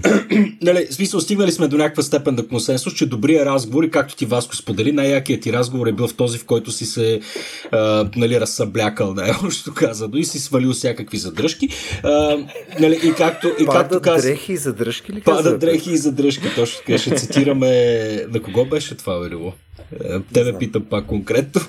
нали, 0.62 0.86
в 0.90 0.94
смисъл, 0.94 1.20
стигнали 1.20 1.52
сме 1.52 1.68
до 1.68 1.76
някаква 1.76 2.02
степен 2.02 2.34
на 2.34 2.48
консенсус, 2.48 2.94
че 2.94 3.06
добрия 3.06 3.46
разговор 3.46 3.84
и 3.84 3.90
както 3.90 4.16
ти 4.16 4.26
Васко 4.26 4.56
сподели, 4.56 4.92
най-якият 4.92 5.42
ти 5.42 5.52
разговор 5.52 5.86
е 5.86 5.92
бил 5.92 6.08
в 6.08 6.14
този, 6.14 6.38
в 6.38 6.44
който 6.44 6.72
си 6.72 6.86
се 6.86 7.20
а, 7.72 8.08
нали, 8.16 8.40
разсъблякал, 8.40 9.14
още 9.46 9.70
казано, 9.74 10.16
и 10.16 10.24
си 10.24 10.38
свалил 10.38 10.72
всякакви 10.72 11.18
задръжки. 11.18 11.68
А, 12.02 12.38
нали, 12.80 13.00
и 13.04 13.12
както, 13.12 13.48
и 13.60 13.66
Падат 13.66 13.82
както 13.82 14.00
каза, 14.00 14.28
дрехи 14.28 14.52
и 14.52 14.56
задръжки 14.56 15.12
ли 15.12 15.20
Падат 15.20 15.60
дрехи 15.60 15.90
и 15.90 15.96
задръжки, 15.96 16.54
точно 16.56 16.80
така. 16.86 16.98
Ще 16.98 17.16
цитираме, 17.16 17.70
на 18.28 18.42
кого 18.42 18.64
беше 18.64 18.96
това, 18.96 19.18
Велило? 19.18 19.52
Тебе 20.32 20.58
питам 20.58 20.84
пак 20.90 21.06
конкретно. 21.06 21.60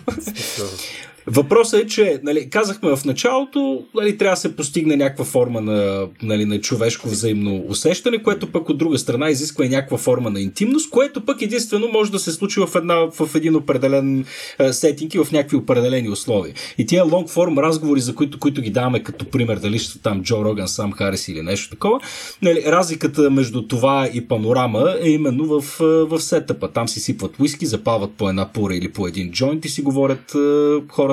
Въпросът 1.27 1.83
е, 1.83 1.87
че 1.87 2.19
нали, 2.23 2.49
казахме 2.49 2.95
в 2.95 3.05
началото, 3.05 3.83
нали, 3.95 4.17
трябва 4.17 4.33
да 4.33 4.39
се 4.39 4.55
постигне 4.55 4.95
някаква 4.95 5.25
форма 5.25 5.61
на, 5.61 6.07
нали, 6.21 6.45
на 6.45 6.61
човешко 6.61 7.09
взаимно 7.09 7.65
усещане, 7.67 8.23
което 8.23 8.51
пък 8.51 8.69
от 8.69 8.77
друга 8.77 8.97
страна 8.97 9.29
изисква 9.29 9.65
и 9.65 9.69
някаква 9.69 9.97
форма 9.97 10.29
на 10.29 10.41
интимност, 10.41 10.89
което 10.89 11.25
пък 11.25 11.41
единствено 11.41 11.87
може 11.87 12.11
да 12.11 12.19
се 12.19 12.31
случи 12.31 12.59
в, 12.59 12.75
една, 12.75 12.95
в 12.95 13.35
един 13.35 13.55
определен 13.55 14.25
сетинг 14.71 15.13
и 15.13 15.19
в 15.19 15.31
някакви 15.31 15.57
определени 15.57 16.09
условия. 16.09 16.53
И 16.77 16.85
тия 16.85 17.03
лонг 17.03 17.29
форм 17.29 17.59
разговори, 17.59 17.99
за 17.99 18.15
които, 18.15 18.39
които 18.39 18.61
ги 18.61 18.69
даваме 18.69 19.03
като 19.03 19.25
пример, 19.25 19.57
дали 19.57 19.79
ще 19.79 20.01
там 20.01 20.23
Джо 20.23 20.45
Роган, 20.45 20.67
Сам 20.67 20.91
Харис 20.91 21.27
или 21.27 21.41
нещо 21.41 21.69
такова, 21.69 21.99
нали, 22.41 22.63
разликата 22.65 23.29
между 23.29 23.67
това 23.67 24.09
и 24.13 24.27
панорама 24.27 24.95
е 25.01 25.09
именно 25.09 25.45
в, 25.45 25.79
в 25.79 26.19
сетъпа. 26.19 26.71
Там 26.71 26.87
си 26.87 26.99
сипват 26.99 27.39
уиски, 27.39 27.65
запалват 27.65 28.11
по 28.11 28.29
една 28.29 28.49
пура 28.53 28.75
или 28.75 28.91
по 28.91 29.07
един 29.07 29.31
джойнт 29.31 29.65
и 29.65 29.69
си 29.69 29.81
говорят 29.81 30.35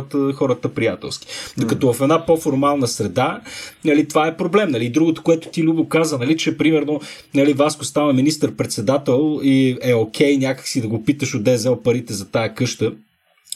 хората, 0.01 0.37
хората 0.37 0.69
приятелски. 0.69 1.27
Докато 1.59 1.93
в 1.93 2.01
една 2.01 2.27
по-формална 2.27 2.89
среда, 2.89 3.41
нали, 3.85 4.09
това 4.09 4.27
е 4.27 4.37
проблем. 4.37 4.71
Нали. 4.71 4.89
Другото, 4.89 5.23
което 5.23 5.49
ти 5.49 5.63
Любо 5.63 5.89
каза, 5.89 6.19
нали, 6.19 6.37
че 6.37 6.59
примерно 6.59 7.01
нали, 7.35 7.53
Васко 7.53 7.85
става 7.85 8.13
министър-председател 8.13 9.41
и 9.43 9.79
е 9.83 9.95
окей 9.95 10.37
okay, 10.37 10.41
някакси 10.41 10.81
да 10.81 10.89
го 10.89 11.05
питаш 11.05 11.35
от 11.35 11.49
взел 11.49 11.83
парите 11.83 12.15
за 12.15 12.31
тая 12.31 12.55
къща 12.55 12.93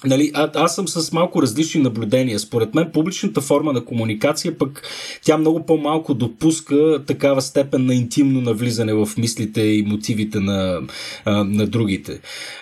Нали, 0.07 0.31
а, 0.35 0.51
аз 0.55 0.75
съм 0.75 0.89
с 0.89 1.13
малко 1.13 1.43
различни 1.43 1.83
наблюдения. 1.83 2.39
Според 2.39 2.75
мен 2.75 2.91
публичната 2.93 3.41
форма 3.41 3.73
на 3.73 3.85
комуникация 3.85 4.59
пък 4.59 4.83
тя 5.25 5.39
много 5.39 5.67
по-малко 5.67 6.15
допуска 6.15 7.05
такава 7.07 7.43
степен 7.43 7.87
на 7.87 7.95
интимно 7.95 8.41
навлизане 8.41 8.95
в 8.95 9.09
мислите 9.19 9.61
и 9.61 9.83
мотивите 9.83 10.41
на, 10.41 10.81
а, 11.25 11.45
на 11.45 11.67
другите. 11.67 12.21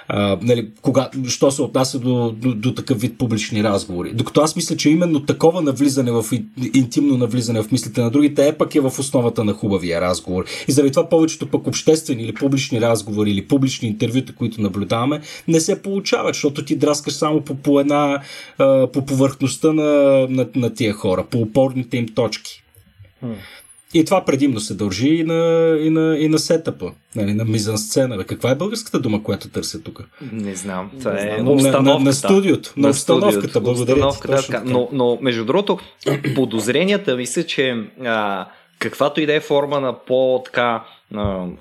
А, 0.09 0.39
нали, 0.43 0.69
кога, 0.83 1.11
що 1.29 1.51
се 1.51 1.63
отнася 1.63 1.99
до, 1.99 2.35
до, 2.37 2.55
до 2.55 2.75
такъв 2.75 3.01
вид 3.01 3.19
публични 3.19 3.65
разговори. 3.65 4.13
Докато 4.15 4.41
аз 4.41 4.57
мисля, 4.57 4.77
че 4.77 4.91
именно 4.91 5.27
такова 5.27 5.63
навлизане 5.63 6.11
в 6.13 6.25
интимно 6.75 7.17
навлизане 7.17 7.63
в 7.63 7.73
мислите 7.73 8.01
на 8.01 8.11
другите 8.11 8.49
е 8.49 8.53
пък 8.53 8.75
е 8.75 8.81
в 8.81 8.93
основата 8.99 9.45
на 9.45 9.53
хубавия 9.53 10.01
разговор. 10.01 10.45
И 10.69 10.73
заради 10.73 10.93
това 10.93 11.09
повечето 11.09 11.47
пък 11.47 11.67
обществени 11.67 12.23
или 12.23 12.35
публични 12.35 12.81
разговори 12.81 13.31
или 13.31 13.47
публични 13.49 13.89
интервюта, 13.89 14.35
които 14.35 14.61
наблюдаваме, 14.61 15.21
не 15.49 15.61
се 15.61 15.83
получават, 15.83 16.35
защото 16.35 16.65
ти 16.65 16.77
драскаш 16.77 17.15
само 17.23 17.41
по, 17.41 17.55
по 17.55 17.81
една 17.81 18.23
по 18.93 19.07
повърхността 19.07 19.73
на, 19.73 19.93
на, 20.31 20.47
на 20.55 20.75
тия 20.75 20.93
хора, 20.93 21.25
по 21.31 21.39
опорните 21.39 21.97
им 21.97 22.09
точки. 22.09 22.63
И 23.95 24.05
това 24.05 24.25
предимно 24.25 24.61
се 24.61 24.75
дължи 24.75 25.09
и 25.09 25.25
на, 25.25 25.77
и 25.81 25.91
на, 25.91 26.19
и 26.19 26.29
на 26.29 26.39
сетъпа, 26.39 26.93
нали, 27.17 27.35
на 27.35 27.45
мизансцена. 27.45 28.25
Каква 28.25 28.51
е 28.51 28.55
българската 28.55 29.01
дума, 29.01 29.23
която 29.23 29.49
търся 29.49 29.83
тук? 29.83 30.09
Не 30.33 30.55
знам. 30.55 30.91
Това 30.99 31.21
е 31.21 31.39
на, 31.43 31.55
на, 31.55 31.83
на, 31.83 31.99
на 31.99 32.13
студиото, 32.13 32.73
на, 32.77 32.83
на 32.83 32.91
обстановката. 32.91 33.61
Благодаря. 33.61 34.07
Обстановката, 34.07 34.63
да, 34.65 34.71
но, 34.71 34.89
но, 34.93 35.19
между 35.21 35.45
другото, 35.45 35.79
подозренията 36.35 37.17
мисля, 37.17 37.43
че 37.43 37.77
а, 38.05 38.47
каквато 38.79 39.21
и 39.21 39.27
да 39.27 39.35
е 39.35 39.41
форма 39.41 39.81
на 39.81 39.99
по-така 39.99 40.85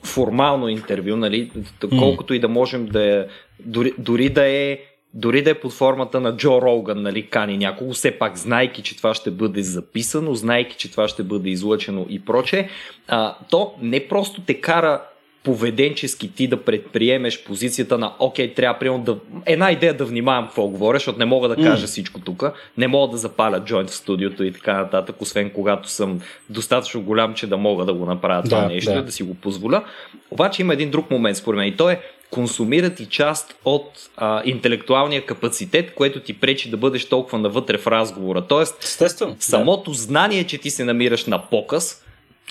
формално 0.04 0.68
интервю, 0.68 1.16
нали, 1.16 1.52
колкото 2.00 2.34
и 2.34 2.40
да 2.40 2.48
можем 2.48 2.86
да 2.86 3.20
е, 3.20 3.26
дори, 3.66 3.94
дори 3.98 4.30
да 4.30 4.48
е 4.48 4.78
дори 5.14 5.42
да 5.42 5.50
е 5.50 5.60
под 5.60 5.74
формата 5.74 6.20
на 6.20 6.38
Джо 6.38 6.62
Роган, 6.62 7.02
нали, 7.02 7.28
кани 7.28 7.58
някого, 7.58 7.94
все 7.94 8.12
пак, 8.12 8.38
знайки, 8.38 8.82
че 8.82 8.98
това 8.98 9.14
ще 9.14 9.32
бъде 9.32 9.62
записано, 9.62 10.36
знайки, 10.36 10.76
че 10.78 10.92
това 10.92 11.08
ще 11.08 11.24
бъде 11.24 11.50
излъчено 11.50 12.06
и 12.10 12.26
проче, 12.26 12.70
а, 13.08 13.36
то 13.50 13.74
не 13.82 14.08
просто 14.08 14.42
те 14.42 14.54
кара 14.54 15.02
поведенчески 15.44 16.36
ти 16.36 16.48
да 16.48 16.64
предприемеш 16.64 17.44
позицията 17.44 17.98
на 17.98 18.14
окей, 18.20 18.54
трябва 18.54 18.80
примерно 18.80 19.04
да... 19.04 19.18
Една 19.46 19.72
идея 19.72 19.94
да 19.98 20.06
внимавам 20.06 20.46
какво 20.46 20.68
говоря, 20.68 20.96
защото 20.96 21.20
не 21.20 21.26
мога 21.26 21.50
да 21.50 21.56
кажа 21.56 21.86
mm. 21.86 21.90
всичко 21.90 22.20
тук, 22.20 22.44
не 22.78 22.88
мога 22.88 23.12
да 23.12 23.18
запаля 23.18 23.60
джойнт 23.60 23.90
в 23.90 23.96
студиото 23.96 24.44
и 24.44 24.54
така 24.54 24.74
нататък, 24.74 25.22
освен 25.22 25.50
когато 25.50 25.90
съм 25.90 26.22
достатъчно 26.50 27.02
голям, 27.02 27.34
че 27.34 27.48
да 27.48 27.58
мога 27.58 27.86
да 27.86 27.94
го 27.94 28.06
направя 28.06 28.44
това 28.44 28.62
да, 28.62 28.68
нещо, 28.68 28.94
да. 28.94 29.04
да 29.04 29.12
си 29.12 29.24
го 29.24 29.34
позволя. 29.34 29.84
Обаче 30.32 30.62
има 30.62 30.74
един 30.74 30.92
друг 30.92 31.12
момент 31.12 31.38
според 31.38 31.58
мен 31.58 31.68
и 31.68 31.78
то 31.78 31.90
е 31.90 32.02
консумират 32.32 33.00
и 33.00 33.06
част 33.06 33.56
от 33.66 34.10
а, 34.18 34.42
интелектуалния 34.46 35.26
капацитет, 35.26 35.94
което 35.94 36.20
ти 36.20 36.34
пречи 36.34 36.70
да 36.70 36.78
бъдеш 36.78 37.06
толкова 37.06 37.38
навътре 37.38 37.78
в 37.78 37.88
разговора. 37.88 38.42
Тоест, 38.42 38.84
Естествено, 38.84 39.36
самото 39.40 39.92
да. 39.92 39.98
знание, 39.98 40.44
че 40.44 40.58
ти 40.58 40.70
се 40.70 40.84
намираш 40.84 41.26
на 41.26 41.50
показ, 41.50 42.02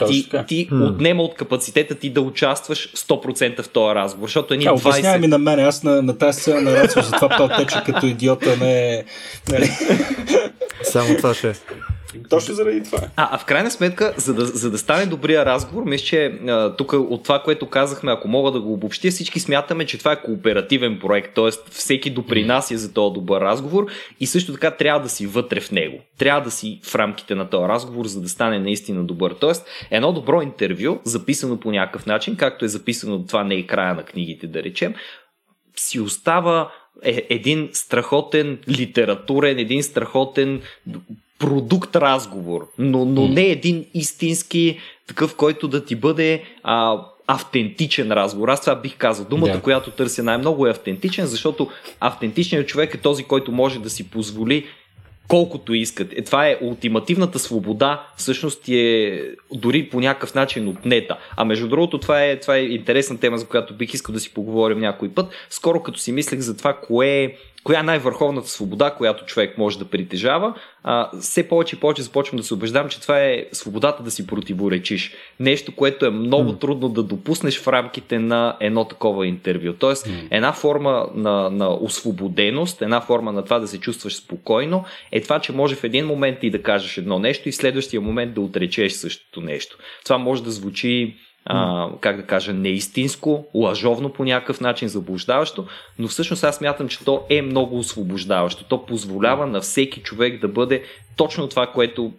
ти, 0.09 0.31
ти 0.47 0.68
hmm. 0.68 0.89
отнема 0.89 1.22
от 1.22 1.35
капацитета 1.35 1.95
ти 1.95 2.11
да 2.11 2.20
участваш 2.20 2.93
100% 2.93 3.62
в 3.62 3.68
този 3.68 3.95
разговор, 3.95 4.28
защото 4.28 4.55
едни 4.55 4.66
20... 4.66 5.18
ми 5.18 5.26
на 5.26 5.39
мен, 5.39 5.61
аз 5.61 5.83
на, 5.83 6.03
на 6.03 6.18
тази 6.18 6.41
сцена 6.41 6.61
на 6.61 6.72
Рацо, 6.72 7.03
затова 7.03 7.28
това 7.28 7.57
тече 7.57 7.83
като 7.87 8.07
идиота, 8.07 8.57
не 8.57 8.95
е... 8.95 9.05
Само 10.83 11.16
това 11.16 11.35
ще 11.35 11.51
е. 11.51 11.55
Точно 12.28 12.54
заради 12.54 12.82
това. 12.82 12.98
А, 13.16 13.28
а 13.32 13.38
в 13.38 13.44
крайна 13.44 13.70
сметка, 13.70 14.14
за 14.16 14.34
да, 14.34 14.46
за 14.46 14.70
да 14.70 14.78
стане 14.78 15.06
добрия 15.06 15.46
разговор, 15.46 15.84
мисля, 15.84 16.06
че 16.06 16.38
тук 16.78 16.92
от 16.92 17.22
това, 17.22 17.42
което 17.42 17.68
казахме, 17.68 18.12
ако 18.12 18.28
мога 18.28 18.50
да 18.50 18.61
го 18.61 18.72
обобщя, 18.72 19.11
всички 19.11 19.40
смятаме, 19.40 19.86
че 19.86 19.98
това 19.98 20.12
е 20.12 20.22
кооперативен 20.22 20.98
проект, 21.00 21.34
т.е. 21.34 21.50
всеки 21.70 22.11
допринася 22.11 22.78
за 22.78 22.92
този 22.92 23.14
добър 23.14 23.40
разговор 23.40 23.86
и 24.20 24.26
също 24.26 24.52
така 24.52 24.70
трябва 24.70 25.00
да 25.00 25.08
си 25.08 25.26
вътре 25.26 25.61
в 25.61 25.70
него. 25.70 25.98
Трябва 26.18 26.40
да 26.42 26.50
си 26.50 26.80
в 26.84 26.94
рамките 26.94 27.34
на 27.34 27.50
този 27.50 27.68
разговор, 27.68 28.06
за 28.06 28.20
да 28.20 28.28
стане 28.28 28.58
наистина 28.58 29.04
добър. 29.04 29.34
Тоест, 29.40 29.66
едно 29.90 30.12
добро 30.12 30.42
интервю, 30.42 30.98
записано 31.04 31.61
по 31.61 31.70
някакъв 31.70 32.06
начин, 32.06 32.36
както 32.36 32.64
е 32.64 32.68
записано, 32.68 33.26
това 33.26 33.44
не 33.44 33.54
е 33.54 33.66
края 33.66 33.94
на 33.94 34.02
книгите, 34.02 34.46
да 34.46 34.62
речем, 34.62 34.94
си 35.76 36.00
остава 36.00 36.72
е 37.02 37.26
един 37.30 37.68
страхотен 37.72 38.58
литературен, 38.68 39.58
един 39.58 39.82
страхотен 39.82 40.61
продукт 41.41 41.97
разговор, 41.97 42.68
но, 42.78 43.05
но 43.05 43.28
не 43.28 43.43
един 43.43 43.86
истински 43.95 44.78
такъв, 45.07 45.36
който 45.36 45.68
да 45.68 45.84
ти 45.84 45.95
бъде 45.95 46.43
а, 46.62 47.01
автентичен 47.26 48.12
разговор. 48.12 48.49
Аз 48.49 48.61
това 48.61 48.74
бих 48.74 48.97
казал. 48.97 49.26
Думата, 49.30 49.53
да. 49.53 49.61
която 49.61 49.91
търся 49.91 50.22
най-много 50.22 50.66
е 50.66 50.70
автентичен, 50.70 51.26
защото 51.26 51.68
автентичният 52.01 52.68
човек 52.68 52.95
е 52.95 52.99
този, 52.99 53.24
който 53.24 53.53
може 53.53 53.78
да 53.78 53.91
си 53.91 54.11
позволи 54.11 54.66
колкото 55.30 55.74
искат. 55.74 56.12
Е, 56.12 56.22
това 56.22 56.49
е 56.49 56.59
ултимативната 56.62 57.38
свобода, 57.38 58.07
всъщност 58.16 58.68
е 58.68 59.22
дори 59.53 59.88
по 59.88 60.01
някакъв 60.01 60.34
начин 60.34 60.68
отнета. 60.68 61.18
А 61.36 61.45
между 61.45 61.68
другото, 61.68 61.99
това 61.99 62.24
е, 62.24 62.41
това 62.41 62.57
е 62.57 62.64
интересна 62.64 63.18
тема, 63.18 63.38
за 63.38 63.47
която 63.47 63.74
бих 63.74 63.95
искал 63.95 64.12
да 64.12 64.20
си 64.20 64.34
поговорим 64.34 64.80
някой 64.80 65.09
път. 65.09 65.30
Скоро 65.51 65.82
като 65.82 65.99
си 65.99 66.12
мислех 66.12 66.41
за 66.41 66.57
това, 66.57 66.76
кое 66.76 67.09
е 67.09 67.36
коя 67.64 67.80
е 67.80 67.82
най-върховната 67.82 68.48
свобода, 68.48 68.90
която 68.90 69.24
човек 69.24 69.58
може 69.58 69.78
да 69.78 69.84
притежава, 69.84 70.54
а, 70.82 71.11
все 71.20 71.48
повече 71.48 71.76
и 71.76 71.78
повече 71.78 72.02
започвам 72.02 72.36
да 72.36 72.42
се 72.42 72.54
убеждам, 72.54 72.88
че 72.88 73.00
това 73.00 73.20
е 73.20 73.44
свободата 73.52 74.02
да 74.02 74.11
си 74.11 74.26
противоречиш. 74.26 75.12
Нещо, 75.40 75.76
което 75.76 76.06
е 76.06 76.11
много 76.11 76.52
mm. 76.52 76.61
трудно 76.61 76.88
да 76.88 77.02
допуснеш 77.02 77.61
в 77.61 77.68
рамките 77.68 78.18
на 78.18 78.56
едно 78.61 78.84
такова 78.84 79.26
интервю. 79.26 79.72
Тоест, 79.72 80.06
mm. 80.06 80.28
една 80.30 80.52
форма 80.52 81.06
на, 81.14 81.50
на 81.50 81.74
освободеност, 81.74 82.82
една 82.82 83.00
форма 83.00 83.32
на 83.32 83.44
това 83.44 83.58
да 83.58 83.68
се 83.68 83.80
чувстваш 83.80 84.16
спокойно, 84.16 84.84
е 85.12 85.20
това, 85.20 85.38
че 85.38 85.52
може 85.52 85.74
в 85.74 85.84
един 85.84 86.06
момент 86.06 86.40
ти 86.40 86.50
да 86.50 86.62
кажеш 86.62 86.98
едно 86.98 87.18
нещо 87.18 87.48
и 87.48 87.52
в 87.52 87.56
следващия 87.56 88.00
момент 88.00 88.34
да 88.34 88.40
отречеш 88.40 88.92
същото 88.92 89.40
нещо. 89.40 89.78
Това 90.04 90.18
може 90.18 90.42
да 90.42 90.50
звучи 90.50 91.16
а, 91.45 91.88
как 92.01 92.16
да 92.16 92.22
кажа, 92.22 92.53
неистинско, 92.53 93.47
лъжовно 93.55 94.12
по 94.12 94.24
някакъв 94.24 94.61
начин, 94.61 94.88
заблуждаващо, 94.88 95.66
но 95.99 96.09
всъщност 96.09 96.45
аз 96.45 96.61
мятам, 96.61 96.88
че 96.88 97.05
то 97.05 97.24
е 97.30 97.43
много 97.43 97.78
освобождаващо. 97.78 98.64
То 98.64 98.86
позволява 98.86 99.47
на 99.47 99.61
всеки 99.61 100.01
човек 100.01 100.41
да 100.41 100.49
бъде 100.49 100.82
точно 101.16 101.49
това, 101.49 101.66
което 101.66 102.12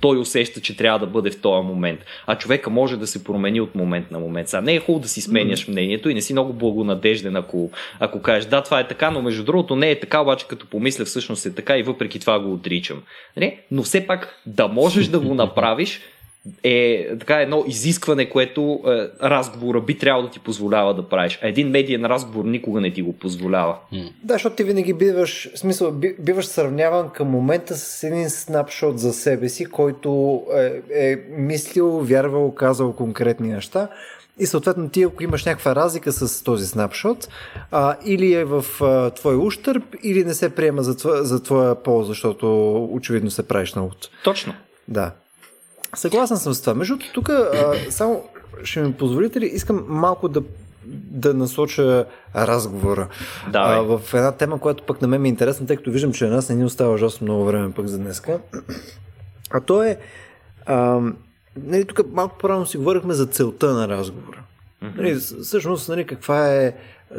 той 0.00 0.18
усеща, 0.18 0.60
че 0.60 0.76
трябва 0.76 0.98
да 0.98 1.06
бъде 1.06 1.30
в 1.30 1.40
този 1.40 1.66
момент. 1.66 2.00
А 2.26 2.38
човека 2.38 2.70
може 2.70 2.96
да 2.96 3.06
се 3.06 3.24
промени 3.24 3.60
от 3.60 3.74
момент 3.74 4.10
на 4.10 4.18
момент. 4.18 4.48
Сега 4.48 4.60
не 4.60 4.74
е 4.74 4.80
хубаво 4.80 5.02
да 5.02 5.08
си 5.08 5.20
сменяш 5.20 5.68
мнението 5.68 6.08
и 6.08 6.14
не 6.14 6.20
си 6.20 6.32
много 6.32 6.52
благонадежден, 6.52 7.36
ако, 7.36 7.70
ако 8.00 8.22
кажеш 8.22 8.48
да, 8.48 8.62
това 8.62 8.80
е 8.80 8.88
така, 8.88 9.10
но 9.10 9.22
между 9.22 9.44
другото 9.44 9.76
не 9.76 9.90
е 9.90 10.00
така, 10.00 10.20
обаче 10.20 10.46
като 10.48 10.66
помисля 10.66 11.04
всъщност 11.04 11.46
е 11.46 11.54
така 11.54 11.78
и 11.78 11.82
въпреки 11.82 12.20
това 12.20 12.40
го 12.40 12.52
отричам. 12.52 13.02
Не? 13.36 13.60
Но 13.70 13.82
все 13.82 14.06
пак 14.06 14.42
да 14.46 14.68
можеш 14.68 15.06
да 15.06 15.20
го 15.20 15.34
направиш, 15.44 16.00
е 16.62 17.08
така 17.18 17.40
едно 17.40 17.64
изискване, 17.66 18.28
което 18.28 18.80
е, 18.86 18.90
разговора 19.28 19.80
би 19.80 19.98
трябвало 19.98 20.26
да 20.26 20.32
ти 20.32 20.38
позволява 20.38 20.94
да 20.94 21.08
правиш. 21.08 21.38
А 21.42 21.48
един 21.48 21.68
медиен 21.68 22.04
разговор 22.04 22.44
никога 22.44 22.80
не 22.80 22.92
ти 22.92 23.02
го 23.02 23.12
позволява. 23.12 23.76
Да, 24.22 24.34
защото 24.34 24.56
ти 24.56 24.64
винаги 24.64 24.92
биваш, 24.92 25.50
в 25.54 25.58
смисъл, 25.58 25.92
биваш 26.18 26.46
сравняван 26.46 27.08
към 27.08 27.28
момента 27.28 27.74
с 27.74 28.04
един 28.04 28.30
снапшот 28.30 28.98
за 28.98 29.12
себе 29.12 29.48
си, 29.48 29.66
който 29.66 30.42
е, 30.54 31.10
е 31.10 31.16
мислил, 31.30 32.00
вярвал, 32.00 32.54
казал 32.54 32.92
конкретни 32.92 33.48
неща. 33.48 33.88
И 34.38 34.46
съответно 34.46 34.88
ти, 34.88 35.02
ако 35.02 35.22
имаш 35.22 35.44
някаква 35.44 35.76
разлика 35.76 36.12
с 36.12 36.42
този 36.42 36.66
снапшот, 36.66 37.28
а, 37.70 37.96
или 38.04 38.34
е 38.34 38.44
в 38.44 38.64
а, 38.80 39.10
твой 39.10 39.36
ущърп, 39.36 39.84
или 40.02 40.24
не 40.24 40.34
се 40.34 40.54
приема 40.54 40.82
за, 40.82 40.96
твоя, 40.96 41.24
за 41.24 41.42
твоя 41.42 41.74
полза, 41.74 42.08
защото 42.08 42.76
очевидно 42.92 43.30
се 43.30 43.48
правиш 43.48 43.74
на 43.74 43.84
ут. 43.84 44.10
Точно. 44.24 44.54
Да. 44.88 45.12
Съгласен 45.96 46.36
съм 46.36 46.54
с 46.54 46.60
това. 46.60 46.74
Между 46.74 46.98
тук, 47.14 47.30
само 47.90 48.24
ще 48.64 48.82
ми 48.82 48.92
позволите 48.92 49.40
ли, 49.40 49.46
искам 49.46 49.84
малко 49.88 50.28
да 50.28 50.42
да 50.88 51.34
насоча 51.34 52.04
разговора. 52.34 53.08
Да, 53.52 53.80
в 53.80 54.14
една 54.14 54.32
тема, 54.32 54.60
която 54.60 54.82
пък 54.82 55.02
на 55.02 55.08
мен 55.08 55.22
ми 55.22 55.28
е 55.28 55.30
интересна, 55.30 55.66
тъй 55.66 55.76
като 55.76 55.90
виждам, 55.90 56.12
че 56.12 56.24
на 56.24 56.30
нас 56.30 56.48
не 56.48 56.54
ни 56.54 56.64
остава 56.64 56.94
ужасно 56.94 57.24
много 57.24 57.44
време 57.44 57.72
пък 57.72 57.86
за 57.86 57.98
днеска. 57.98 58.38
А 59.50 59.60
то 59.60 59.82
е... 59.82 59.98
А, 60.66 61.00
нали, 61.56 61.84
тук 61.84 62.12
малко 62.12 62.38
по-рано 62.38 62.66
си 62.66 62.76
говорихме 62.76 63.14
за 63.14 63.26
целта 63.26 63.72
на 63.72 63.88
разговора. 63.88 64.42
Нали, 64.96 65.14
всъщност, 65.14 65.88
нали, 65.88 66.06
каква 66.06 66.54
е 66.54 66.74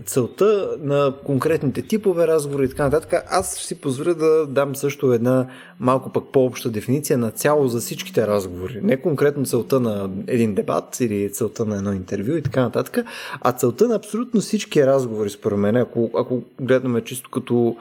целта 0.06 0.78
на 0.80 1.14
конкретните 1.26 1.82
типове 1.82 2.28
разговори 2.28 2.66
и 2.66 2.70
така 2.70 2.84
нататък. 2.84 3.24
Аз 3.30 3.58
ще 3.58 3.68
си 3.68 3.82
позволя 3.82 4.14
да 4.14 4.46
дам 4.46 4.76
също 4.76 5.14
една 5.14 5.48
малко 5.80 6.12
пък 6.12 6.24
по-обща 6.34 6.70
дефиниция 6.70 7.18
на 7.18 7.32
цяло 7.32 7.68
за 7.68 7.80
всичките 7.80 8.28
разговори. 8.28 8.80
Не 8.84 9.02
конкретно 9.02 9.46
целта 9.46 9.80
на 9.80 10.10
един 10.28 10.56
дебат 10.56 11.00
или 11.00 11.32
целта 11.34 11.66
на 11.66 11.78
едно 11.78 11.94
интервю 11.94 12.32
и 12.32 12.42
така 12.42 12.62
нататък, 12.62 13.06
а 13.42 13.52
целта 13.52 13.88
на 13.88 13.96
абсолютно 13.96 14.42
всички 14.42 14.86
разговори, 14.86 15.30
според 15.30 15.58
мен, 15.60 15.76
ако, 15.76 16.12
ако 16.18 16.42
гледаме 16.62 17.02
чисто 17.02 17.30
като 17.30 17.76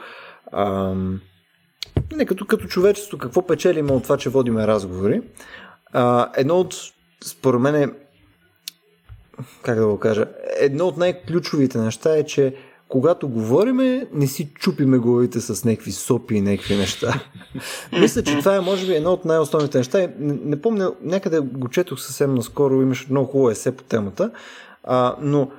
ам, 0.53 1.21
не 2.15 2.25
като, 2.25 2.45
като 2.45 2.67
човечество, 2.67 3.17
какво 3.17 3.47
печелиме 3.47 3.91
от 3.91 4.03
това, 4.03 4.17
че 4.17 4.29
водиме 4.29 4.67
разговори. 4.67 5.21
А, 5.93 6.31
едно 6.35 6.59
от, 6.59 6.75
според 7.23 7.61
мен, 7.61 7.93
как 9.61 9.79
да 9.79 9.87
го 9.87 9.99
кажа, 9.99 10.25
едно 10.59 10.85
от 10.85 10.97
най-ключовите 10.97 11.77
неща 11.77 12.17
е, 12.17 12.25
че 12.25 12.55
когато 12.89 13.29
говориме, 13.29 14.07
не 14.13 14.27
си 14.27 14.49
чупиме 14.55 14.97
главите 14.97 15.41
с 15.41 15.65
някакви 15.65 15.91
сопи 15.91 16.35
и 16.35 16.41
някакви 16.41 16.75
неща. 16.75 17.23
Мисля, 17.99 18.23
че 18.23 18.39
това 18.39 18.55
е, 18.55 18.59
може 18.59 18.87
би, 18.87 18.95
едно 18.95 19.11
от 19.11 19.25
най-основните 19.25 19.77
неща. 19.77 19.99
Не, 19.99 20.09
не 20.19 20.61
помня, 20.61 20.93
някъде 21.01 21.39
го 21.39 21.67
четох 21.67 21.99
съвсем 21.99 22.35
наскоро, 22.35 22.81
имаше 22.81 23.07
много 23.09 23.27
хубаво 23.27 23.49
есе 23.49 23.77
по 23.77 23.83
темата, 23.83 24.31
а, 24.83 25.15
но 25.21 25.51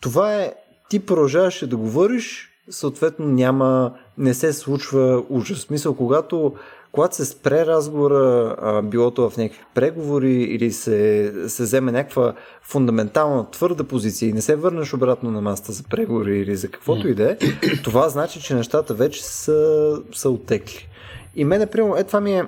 това 0.00 0.34
е, 0.34 0.54
ти 0.90 1.00
продължаваше 1.00 1.66
да 1.66 1.76
говориш, 1.76 2.48
съответно 2.70 3.26
няма, 3.26 3.92
не 4.18 4.34
се 4.34 4.52
случва 4.52 5.22
ужас. 5.28 5.58
Смисъл, 5.58 5.94
когато 5.94 6.54
когато 6.92 7.16
се 7.16 7.24
спре 7.24 7.66
разговора, 7.66 8.56
а, 8.62 8.82
било 8.82 9.10
то 9.10 9.30
в 9.30 9.36
някакви 9.36 9.64
преговори 9.74 10.34
или 10.34 10.72
се, 10.72 11.32
се 11.48 11.62
вземе 11.62 11.92
някаква 11.92 12.34
фундаментална 12.62 13.50
твърда 13.50 13.84
позиция 13.84 14.28
и 14.28 14.32
не 14.32 14.40
се 14.42 14.56
върнеш 14.56 14.94
обратно 14.94 15.30
на 15.30 15.40
маста 15.40 15.72
за 15.72 15.82
преговори 15.82 16.38
или 16.38 16.56
за 16.56 16.70
каквото 16.70 17.08
и 17.08 17.14
да 17.14 17.30
е, 17.30 17.36
това 17.84 18.08
значи, 18.08 18.42
че 18.42 18.54
нещата 18.54 18.94
вече 18.94 19.24
са, 19.24 20.00
са 20.12 20.30
отекли. 20.30 20.88
И 21.36 21.44
мене, 21.44 21.66
примерно, 21.66 21.96
е 21.96 22.04
това 22.04 22.20
ми 22.20 22.38
е 22.38 22.44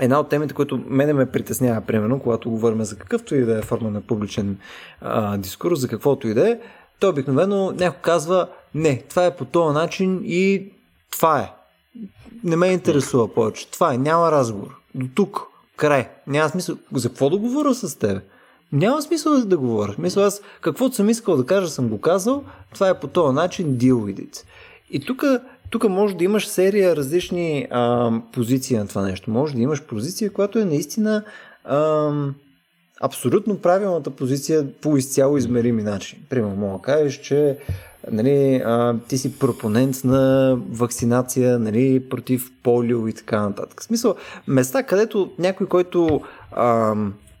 една 0.00 0.20
от 0.20 0.28
темите, 0.28 0.54
които 0.54 0.80
мене 0.86 1.12
ме 1.12 1.30
притеснява, 1.30 1.80
примерно, 1.80 2.20
когато 2.20 2.50
говорим 2.50 2.84
за 2.84 2.96
какъвто 2.96 3.34
и 3.34 3.44
да 3.44 3.58
е 3.58 3.62
форма 3.62 3.90
на 3.90 4.00
публичен 4.00 4.58
а, 5.00 5.36
дискурс, 5.36 5.80
за 5.80 5.88
каквото 5.88 6.28
и 6.28 6.34
да 6.34 6.50
е, 6.50 6.58
то 7.00 7.08
обикновено 7.08 7.72
някой 7.72 8.00
казва, 8.02 8.48
не, 8.74 9.02
това 9.08 9.26
е 9.26 9.36
по 9.36 9.44
този 9.44 9.74
начин 9.74 10.20
и 10.24 10.72
това 11.10 11.40
е 11.40 11.59
не 12.44 12.56
ме 12.56 12.66
интересува 12.66 13.34
повече. 13.34 13.70
Това 13.70 13.94
е, 13.94 13.98
няма 13.98 14.32
разговор. 14.32 14.76
До 14.94 15.06
тук, 15.14 15.42
край. 15.76 16.08
Няма 16.26 16.48
смисъл. 16.48 16.76
За 16.94 17.08
какво 17.08 17.30
да 17.30 17.36
говоря 17.36 17.74
с 17.74 17.98
теб? 17.98 18.22
Няма 18.72 19.02
смисъл 19.02 19.44
да 19.44 19.58
говоря. 19.58 19.94
Мисля, 19.98 20.22
аз 20.22 20.42
каквото 20.60 20.94
съм 20.94 21.08
искал 21.08 21.36
да 21.36 21.46
кажа, 21.46 21.68
съм 21.68 21.88
го 21.88 22.00
казал. 22.00 22.44
Това 22.74 22.88
е 22.88 23.00
по 23.00 23.06
този 23.06 23.34
начин 23.34 23.66
deal 23.66 23.94
with 23.94 24.28
it. 24.28 24.44
И 24.90 25.00
тук 25.00 25.24
тук 25.70 25.88
може 25.88 26.16
да 26.16 26.24
имаш 26.24 26.46
серия 26.48 26.96
различни 26.96 27.66
а, 27.70 28.12
позиции 28.32 28.76
на 28.76 28.88
това 28.88 29.02
нещо. 29.02 29.30
Може 29.30 29.54
да 29.54 29.60
имаш 29.60 29.82
позиция, 29.82 30.32
която 30.32 30.58
е 30.58 30.64
наистина 30.64 31.24
а, 31.64 32.10
абсолютно 33.00 33.58
правилната 33.58 34.10
позиция 34.10 34.72
по 34.72 34.96
изцяло 34.96 35.36
измерими 35.36 35.82
начин. 35.82 36.18
Примерно, 36.30 36.56
мога 36.56 36.78
да 36.78 36.82
кажеш, 36.82 37.20
че 37.20 37.58
нали, 38.12 38.62
а, 38.64 38.94
ти 39.08 39.18
си 39.18 39.38
пропонент 39.38 39.96
на 40.04 40.56
вакцинация 40.70 41.58
нали, 41.58 42.08
против 42.08 42.50
полио 42.62 43.08
и 43.08 43.12
така 43.12 43.40
нататък. 43.40 43.80
В 43.80 43.84
смисъл, 43.84 44.14
места, 44.46 44.82
където 44.82 45.32
някой, 45.38 45.66
който 45.66 46.20
а, 46.52 46.94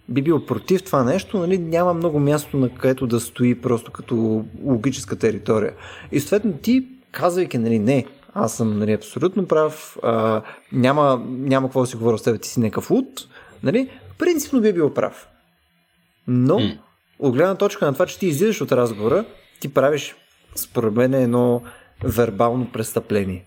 би 0.08 0.22
бил 0.22 0.46
против 0.46 0.82
това 0.82 1.04
нещо, 1.04 1.38
нали, 1.38 1.58
няма 1.58 1.94
много 1.94 2.20
място 2.20 2.56
на 2.56 2.68
където 2.68 3.06
да 3.06 3.20
стои 3.20 3.60
просто 3.60 3.92
като 3.92 4.44
логическа 4.64 5.16
територия. 5.16 5.72
И 6.12 6.20
съответно 6.20 6.52
ти, 6.52 6.86
казвайки, 7.12 7.58
нали, 7.58 7.78
не, 7.78 8.06
аз 8.34 8.56
съм 8.56 8.78
нали, 8.78 8.92
абсолютно 8.92 9.46
прав, 9.46 9.96
а, 10.02 10.42
няма, 10.72 11.22
няма 11.28 11.68
какво 11.68 11.80
да 11.80 11.86
си 11.86 11.96
говоря 11.96 12.18
с 12.18 12.22
теб, 12.22 12.40
ти 12.40 12.48
си 12.48 12.60
някакъв 12.60 12.90
луд, 12.90 13.28
нали, 13.62 13.90
принципно 14.18 14.60
би 14.60 14.72
бил 14.72 14.94
прав. 14.94 15.28
Но, 16.26 16.60
от 17.18 17.34
гледна 17.34 17.54
точка 17.54 17.86
на 17.86 17.92
това, 17.92 18.06
че 18.06 18.18
ти 18.18 18.26
излизаш 18.26 18.60
от 18.60 18.72
разговора, 18.72 19.24
ти 19.60 19.74
правиш 19.74 20.14
според 20.56 20.94
мен 20.94 21.14
е 21.14 21.22
едно 21.22 21.62
вербално 22.04 22.72
престъпление. 22.72 23.44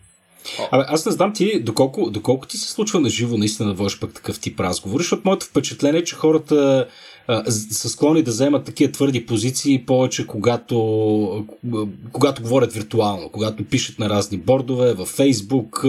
Абе, 0.71 0.83
аз 0.87 1.05
не 1.05 1.11
знам 1.11 1.33
ти, 1.33 1.63
доколко, 1.63 2.09
доколко 2.09 2.47
ти 2.47 2.57
се 2.57 2.69
случва 2.69 2.99
на 2.99 3.09
живо 3.09 3.37
наистина 3.37 3.69
да 3.69 3.75
водиш 3.75 3.99
пък 3.99 4.13
такъв 4.13 4.39
тип 4.39 4.59
разговор, 4.59 4.99
защото 4.99 5.21
моето 5.25 5.45
впечатление 5.45 5.99
е, 5.99 6.03
че 6.03 6.15
хората 6.15 6.87
са 7.49 7.89
склонни 7.89 8.23
да 8.23 8.31
вземат 8.31 8.65
такива 8.65 8.91
твърди 8.91 9.25
позиции 9.25 9.85
повече 9.85 10.27
когато, 10.27 11.45
когато 12.11 12.41
говорят 12.41 12.73
виртуално, 12.73 13.29
когато 13.29 13.63
пишат 13.63 13.99
на 13.99 14.09
разни 14.09 14.37
бордове, 14.37 14.93
във 14.93 15.07
Фейсбук 15.07 15.85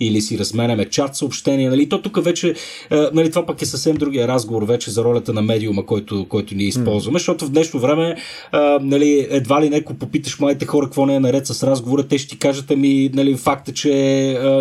или 0.00 0.20
си 0.20 0.38
разменяме 0.38 0.84
чат 0.84 1.16
съобщения. 1.16 1.70
Нали? 1.70 1.88
То 1.88 2.02
тук 2.02 2.24
вече, 2.24 2.54
нали, 2.90 3.30
това 3.30 3.46
пък 3.46 3.62
е 3.62 3.66
съвсем 3.66 3.96
другия 3.96 4.28
разговор 4.28 4.62
вече 4.62 4.90
за 4.90 5.04
ролята 5.04 5.32
на 5.32 5.42
медиума, 5.42 5.86
който, 5.86 6.26
който 6.28 6.54
ние 6.54 6.66
използваме, 6.66 7.14
mm. 7.14 7.20
защото 7.20 7.46
в 7.46 7.50
днешно 7.50 7.80
време 7.80 8.16
нали, 8.80 9.26
едва 9.30 9.62
ли 9.62 9.70
неко 9.70 9.94
попиташ 9.94 10.38
младите 10.38 10.66
хора 10.66 10.86
какво 10.86 11.06
не 11.06 11.14
е 11.14 11.20
наред 11.20 11.46
с 11.46 11.62
разговора, 11.62 12.08
те 12.08 12.18
ще 12.18 12.28
ти 12.28 12.38
кажат 12.38 12.70
ами 12.70 13.10
нали, 13.14 13.36
факта, 13.36 13.72
че 13.72 13.90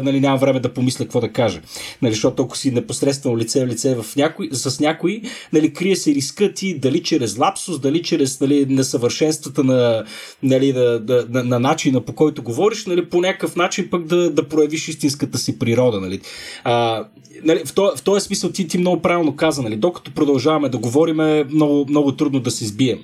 нали, 0.03 0.19
няма 0.19 0.37
време 0.37 0.59
да 0.59 0.73
помисля 0.73 1.05
какво 1.05 1.21
да 1.21 1.29
кажа. 1.29 1.61
Нали, 2.01 2.13
защото 2.13 2.43
ако 2.43 2.57
си 2.57 2.71
непосредствено 2.71 3.37
лице 3.37 3.65
в 3.65 3.67
лице 3.67 3.95
в 3.95 4.15
някой, 4.15 4.49
с 4.51 4.79
някой, 4.79 5.21
нали, 5.53 5.73
крие 5.73 5.95
се 5.95 6.06
риска 6.15 6.53
ти 6.53 6.79
дали 6.79 7.03
чрез 7.03 7.37
лапсус, 7.37 7.79
дали 7.79 8.03
чрез 8.03 8.39
нали, 8.39 8.65
несъвършенствата 8.69 9.63
на, 9.63 10.03
нали, 10.43 10.73
на, 10.73 11.01
на, 11.07 11.25
на, 11.29 11.43
на 11.43 11.59
начина 11.59 12.01
по 12.01 12.13
който 12.13 12.43
говориш, 12.43 12.85
нали, 12.85 13.05
по 13.05 13.21
някакъв 13.21 13.55
начин 13.55 13.89
пък 13.89 14.05
да, 14.05 14.31
да 14.31 14.47
проявиш 14.47 14.87
истинската 14.87 15.37
си 15.37 15.59
природа. 15.59 16.01
Нали. 16.01 16.21
А, 16.63 17.05
нали, 17.43 17.61
в, 17.65 17.73
този, 17.73 17.97
в 17.97 18.03
този 18.03 18.25
смисъл 18.25 18.51
ти, 18.51 18.67
ти 18.67 18.77
много 18.77 19.01
правилно 19.01 19.35
каза, 19.35 19.61
нали, 19.61 19.75
докато 19.75 20.13
продължаваме 20.13 20.69
да 20.69 20.77
говорим 20.77 21.19
е 21.19 21.43
много, 21.43 21.85
много 21.89 22.11
трудно 22.11 22.39
да 22.39 22.51
се 22.51 22.65
сбием. 22.65 22.99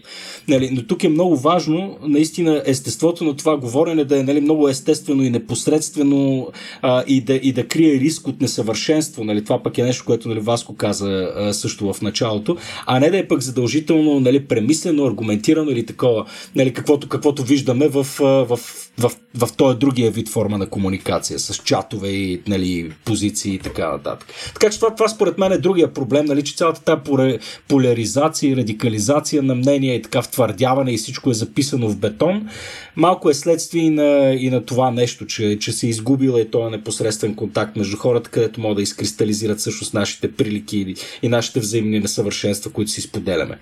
Нали, 0.47 0.69
но 0.71 0.83
тук 0.83 1.03
е 1.03 1.09
много 1.09 1.37
важно 1.37 1.97
наистина 2.07 2.63
естеството 2.65 3.23
на 3.23 3.35
това 3.35 3.57
говорене 3.57 4.05
да 4.05 4.19
е 4.19 4.23
нали, 4.23 4.41
много 4.41 4.69
естествено 4.69 5.23
и 5.23 5.29
непосредствено 5.29 6.47
а, 6.81 7.03
и, 7.07 7.21
да, 7.21 7.33
и 7.33 7.53
да 7.53 7.67
крие 7.67 7.99
риск 7.99 8.27
от 8.27 8.41
несъвършенство. 8.41 9.23
Нали, 9.23 9.43
това 9.43 9.63
пък 9.63 9.77
е 9.77 9.83
нещо, 9.83 10.05
което 10.05 10.29
нали, 10.29 10.39
Васко 10.39 10.75
каза 10.75 11.31
а, 11.35 11.53
също 11.53 11.93
в 11.93 12.01
началото, 12.01 12.57
не 12.99 13.09
да 13.09 13.17
е 13.17 13.27
пък 13.27 13.41
задължително 13.41 14.19
нали, 14.19 14.45
премислено, 14.45 15.05
аргументирано 15.05 15.71
или 15.71 15.85
такова, 15.85 16.25
нали, 16.55 16.73
каквото, 16.73 17.09
каквото 17.09 17.43
виждаме 17.43 17.87
в, 17.87 18.03
в, 18.19 18.59
в, 18.97 19.11
в, 19.35 19.49
този 19.57 19.77
другия 19.77 20.11
вид 20.11 20.29
форма 20.29 20.57
на 20.57 20.69
комуникация, 20.69 21.39
с 21.39 21.55
чатове 21.55 22.09
и 22.09 22.41
нали, 22.47 22.91
позиции 23.05 23.53
и 23.53 23.59
така 23.59 23.91
нататък. 23.91 24.27
Така 24.53 24.69
че 24.69 24.79
това, 24.79 24.95
това 24.95 25.07
според 25.07 25.37
мен 25.37 25.51
е 25.51 25.57
другия 25.57 25.93
проблем, 25.93 26.25
нали, 26.25 26.43
че 26.43 26.55
цялата 26.55 26.81
тази 26.81 27.37
поляризация 27.67 28.51
и 28.51 28.55
радикализация 28.55 29.43
на 29.43 29.55
мнения 29.55 29.95
и 29.95 30.01
така 30.01 30.21
втвърдяване 30.21 30.93
и 30.93 30.97
всичко 30.97 31.29
е 31.29 31.33
записано 31.33 31.89
в 31.89 31.97
бетон, 31.97 32.49
малко 32.95 33.29
е 33.29 33.33
следствие 33.33 33.83
и 33.83 33.89
на, 33.89 34.37
и 34.39 34.49
на 34.49 34.65
това 34.65 34.91
нещо, 34.91 35.25
че, 35.25 35.59
че 35.59 35.71
се 35.71 35.87
изгубила 35.87 36.41
и 36.41 36.51
този 36.51 36.71
непосредствен 36.71 37.35
контакт 37.35 37.75
между 37.75 37.97
хората, 37.97 38.29
където 38.29 38.61
могат 38.61 38.75
да 38.75 38.81
изкристализират 38.81 39.59
всъщност 39.59 39.93
нашите 39.93 40.31
прилики 40.31 40.77
и, 40.77 40.95
и 41.21 41.29
нашите 41.29 41.59
взаимни 41.59 41.99
несъвършенства, 41.99 42.71
които 42.71 42.91
си 42.91 43.01
споделяме. 43.01 43.57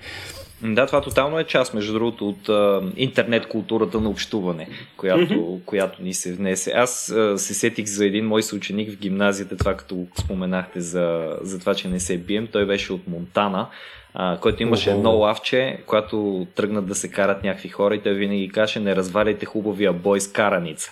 Да, 0.63 0.85
това 0.85 1.01
тотално 1.01 1.39
е 1.39 1.43
част, 1.43 1.73
между 1.73 1.93
другото, 1.93 2.29
от 2.29 2.49
а, 2.49 2.81
интернет 2.97 3.47
културата 3.47 4.01
на 4.01 4.09
общуване, 4.09 4.67
която, 4.97 5.33
mm-hmm. 5.33 5.63
която 5.65 6.03
ни 6.03 6.13
се 6.13 6.33
внесе. 6.33 6.71
Аз 6.71 7.09
а, 7.09 7.37
се 7.37 7.53
сетих 7.53 7.85
за 7.85 8.05
един 8.05 8.27
мой 8.27 8.43
съученик 8.43 8.91
в 8.91 8.97
гимназията, 8.97 9.57
това 9.57 9.77
като 9.77 10.07
споменахте 10.19 10.81
за, 10.81 11.37
за 11.41 11.59
това, 11.59 11.75
че 11.75 11.87
не 11.87 11.99
се 11.99 12.17
бием. 12.17 12.47
Той 12.51 12.65
беше 12.65 12.93
от 12.93 13.07
Монтана 13.07 13.67
а, 14.13 14.37
който 14.37 14.63
имаше 14.63 14.89
uh-huh. 14.89 14.95
едно 14.95 15.11
лавче, 15.11 15.77
когато 15.85 16.47
тръгнат 16.55 16.87
да 16.87 16.95
се 16.95 17.11
карат 17.11 17.43
някакви 17.43 17.69
хора 17.69 17.95
и 17.95 18.01
той 18.01 18.13
винаги 18.13 18.49
каже 18.49 18.79
не 18.79 18.95
разваляйте 18.95 19.45
хубавия 19.45 19.93
бой 19.93 20.21
с 20.21 20.31
караница. 20.31 20.91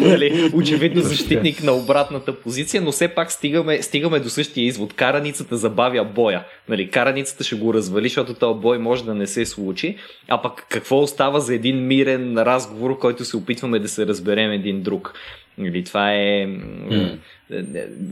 нали, 0.00 0.50
очевидно 0.54 1.02
защитник 1.02 1.62
на 1.62 1.72
обратната 1.72 2.40
позиция, 2.40 2.82
но 2.82 2.92
все 2.92 3.08
пак 3.08 3.32
стигаме, 3.32 3.82
стигаме 3.82 4.20
до 4.20 4.28
същия 4.28 4.64
извод. 4.64 4.94
Караницата 4.94 5.56
забавя 5.56 6.04
боя. 6.04 6.44
Нали, 6.68 6.90
караницата 6.90 7.44
ще 7.44 7.56
го 7.56 7.74
развали, 7.74 8.08
защото 8.08 8.34
този 8.34 8.60
бой 8.60 8.78
може 8.78 9.04
да 9.04 9.14
не 9.14 9.26
се 9.26 9.46
случи. 9.46 9.96
А 10.28 10.42
пък 10.42 10.66
какво 10.68 10.98
остава 10.98 11.40
за 11.40 11.54
един 11.54 11.86
мирен 11.86 12.38
разговор, 12.38 12.98
който 12.98 13.24
се 13.24 13.36
опитваме 13.36 13.78
да 13.78 13.88
се 13.88 14.06
разберем 14.06 14.50
един 14.50 14.82
друг? 14.82 15.14
Нали, 15.58 15.84
това 15.84 16.14
е 16.14 16.46
mm. 16.46 17.18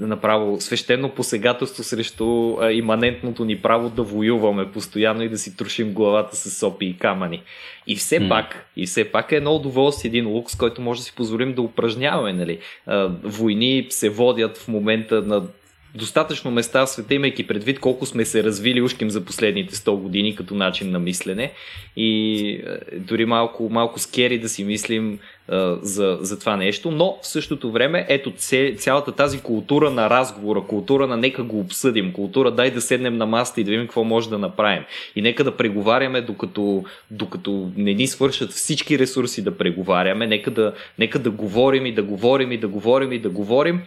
направо 0.01 0.61
свещено 0.61 1.09
посегателство 1.09 1.83
срещу 1.83 2.57
иманентното 2.73 3.45
ни 3.45 3.57
право 3.57 3.91
да 3.91 4.03
воюваме 4.03 4.73
постоянно 4.73 5.23
и 5.23 5.29
да 5.29 5.39
си 5.39 5.57
трошим 5.57 5.93
главата 5.93 6.37
с 6.37 6.51
сопи 6.51 6.87
и 6.87 6.97
камъни. 6.99 7.43
И 7.87 7.97
все 7.97 8.21
mm. 8.21 8.29
пак, 8.29 8.67
и 8.77 8.87
все 8.87 9.05
пак 9.05 9.33
е 9.33 9.37
едно 9.37 9.55
удоволствие, 9.55 10.09
един 10.09 10.29
лукс, 10.29 10.57
който 10.57 10.81
може 10.81 11.01
да 11.01 11.05
си 11.05 11.15
позволим 11.17 11.55
да 11.55 11.63
упражняваме. 11.63 12.33
Нали. 12.33 12.59
Войни 13.23 13.87
се 13.91 14.09
водят 14.09 14.59
в 14.59 14.69
момента 14.69 15.23
на 15.23 15.43
достатъчно 15.97 16.51
места 16.51 16.87
в 16.87 16.91
света, 16.91 17.15
имайки 17.15 17.47
предвид 17.47 17.81
колко 17.81 18.07
сме 18.07 18.25
се 18.25 18.45
развили 18.45 18.83
ушким 18.83 19.11
за 19.11 19.25
последните 19.25 19.75
100 19.75 19.97
години 19.97 20.37
като 20.37 20.55
начин 20.55 20.91
на 20.91 20.99
мислене. 20.99 21.53
И 21.97 22.49
е, 22.93 22.99
дори 22.99 23.25
малко, 23.25 23.69
малко 23.71 23.99
скери 23.99 24.39
да 24.39 24.49
си 24.49 24.65
мислим 24.65 25.19
а, 25.49 25.73
е, 25.73 25.75
за, 25.83 26.19
за 26.21 26.39
това 26.39 26.57
нещо, 26.57 26.91
но 26.91 27.19
в 27.23 27.27
същото 27.27 27.71
време 27.71 28.07
ето 28.09 28.33
цялата 28.77 29.13
тази 29.13 29.41
култура 29.41 29.91
на 29.91 30.11
разговора, 30.11 30.61
култура 30.61 31.07
на 31.07 31.17
нека 31.17 31.43
го 31.43 31.61
обсъдим, 31.61 32.13
култура 32.13 32.51
дай 32.51 32.71
да 32.71 32.81
седнем 32.81 33.17
на 33.17 33.27
маста 33.27 33.61
и 33.61 33.65
да 33.65 33.71
видим 33.71 33.87
какво 33.87 34.05
може 34.05 34.31
да 34.31 34.39
направим. 34.39 34.85
И 35.17 35.23
нека 35.23 35.45
да 35.45 35.57
преговаряме 35.57 36.21
докато, 36.21 36.85
докато 37.11 37.71
не 37.77 37.95
ни 37.95 38.07
свършат 38.07 38.51
всички 38.51 38.99
ресурси 38.99 39.45
да 39.45 39.59
преговаряме, 39.59 40.27
нека 40.27 40.51
да, 40.51 40.73
нека 40.99 41.19
да 41.19 41.31
говорим 41.31 41.87
и 41.87 41.93
да 41.93 42.03
говорим 42.03 42.53
и 42.53 42.59
да 42.59 42.69
говорим 42.69 43.13
и 43.13 43.19
да 43.19 43.31
говорим 43.31 43.81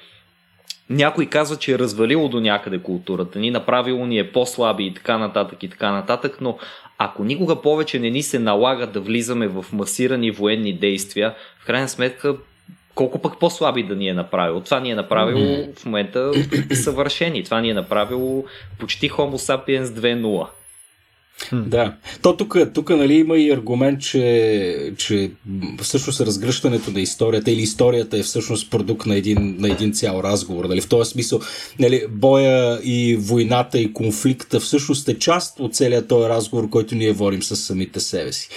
някой 0.89 1.25
казва, 1.25 1.55
че 1.55 1.73
е 1.73 1.79
развалило 1.79 2.29
до 2.29 2.39
някъде 2.39 2.77
културата 2.77 3.39
ни, 3.39 3.51
направило 3.51 4.05
ни 4.05 4.19
е 4.19 4.31
по-слаби 4.31 4.85
и 4.85 4.93
така 4.93 5.17
нататък 5.17 5.63
и 5.63 5.69
така 5.69 5.91
нататък, 5.91 6.37
но 6.41 6.57
ако 6.97 7.23
никога 7.23 7.61
повече 7.61 7.99
не 7.99 8.09
ни 8.09 8.23
се 8.23 8.39
налага 8.39 8.87
да 8.87 8.99
влизаме 8.99 9.47
в 9.47 9.65
масирани 9.73 10.31
военни 10.31 10.73
действия, 10.73 11.35
в 11.59 11.65
крайна 11.65 11.89
сметка 11.89 12.35
колко 12.95 13.21
пък 13.21 13.39
по-слаби 13.39 13.83
да 13.83 13.95
ни 13.95 14.07
е 14.07 14.13
направило. 14.13 14.61
Това 14.61 14.79
ни 14.79 14.91
е 14.91 14.95
направило 14.95 15.39
mm-hmm. 15.39 15.79
в 15.79 15.85
момента 15.85 16.31
съвършени. 16.75 17.43
Това 17.43 17.61
ни 17.61 17.69
е 17.69 17.73
направило 17.73 18.45
почти 18.79 19.09
Homo 19.09 19.35
sapiens 19.35 19.83
2.0. 19.83 20.47
Да. 21.53 21.95
То 22.21 22.37
тук, 22.37 22.57
тук 22.73 22.89
нали, 22.89 23.13
има 23.13 23.37
и 23.37 23.51
аргумент, 23.51 24.01
че, 24.01 24.93
че 24.97 25.31
всъщност 25.81 26.21
разгръщането 26.21 26.91
на 26.91 27.01
историята 27.01 27.51
или 27.51 27.61
историята 27.61 28.17
е 28.17 28.23
всъщност 28.23 28.71
продукт 28.71 29.05
на 29.05 29.15
един, 29.15 29.55
на 29.59 29.71
един 29.71 29.93
цял 29.93 30.21
разговор. 30.23 30.65
Нали? 30.65 30.81
В 30.81 30.89
този 30.89 31.11
смисъл, 31.11 31.39
нали, 31.79 32.05
боя 32.09 32.79
и 32.83 33.15
войната 33.15 33.79
и 33.79 33.93
конфликта 33.93 34.59
всъщност 34.59 35.09
е 35.09 35.19
част 35.19 35.59
от 35.59 35.75
целият 35.75 36.07
този 36.07 36.29
разговор, 36.29 36.69
който 36.69 36.95
ние 36.95 37.11
водим 37.11 37.43
с 37.43 37.55
самите 37.55 37.99
себе 37.99 38.33
си. 38.33 38.49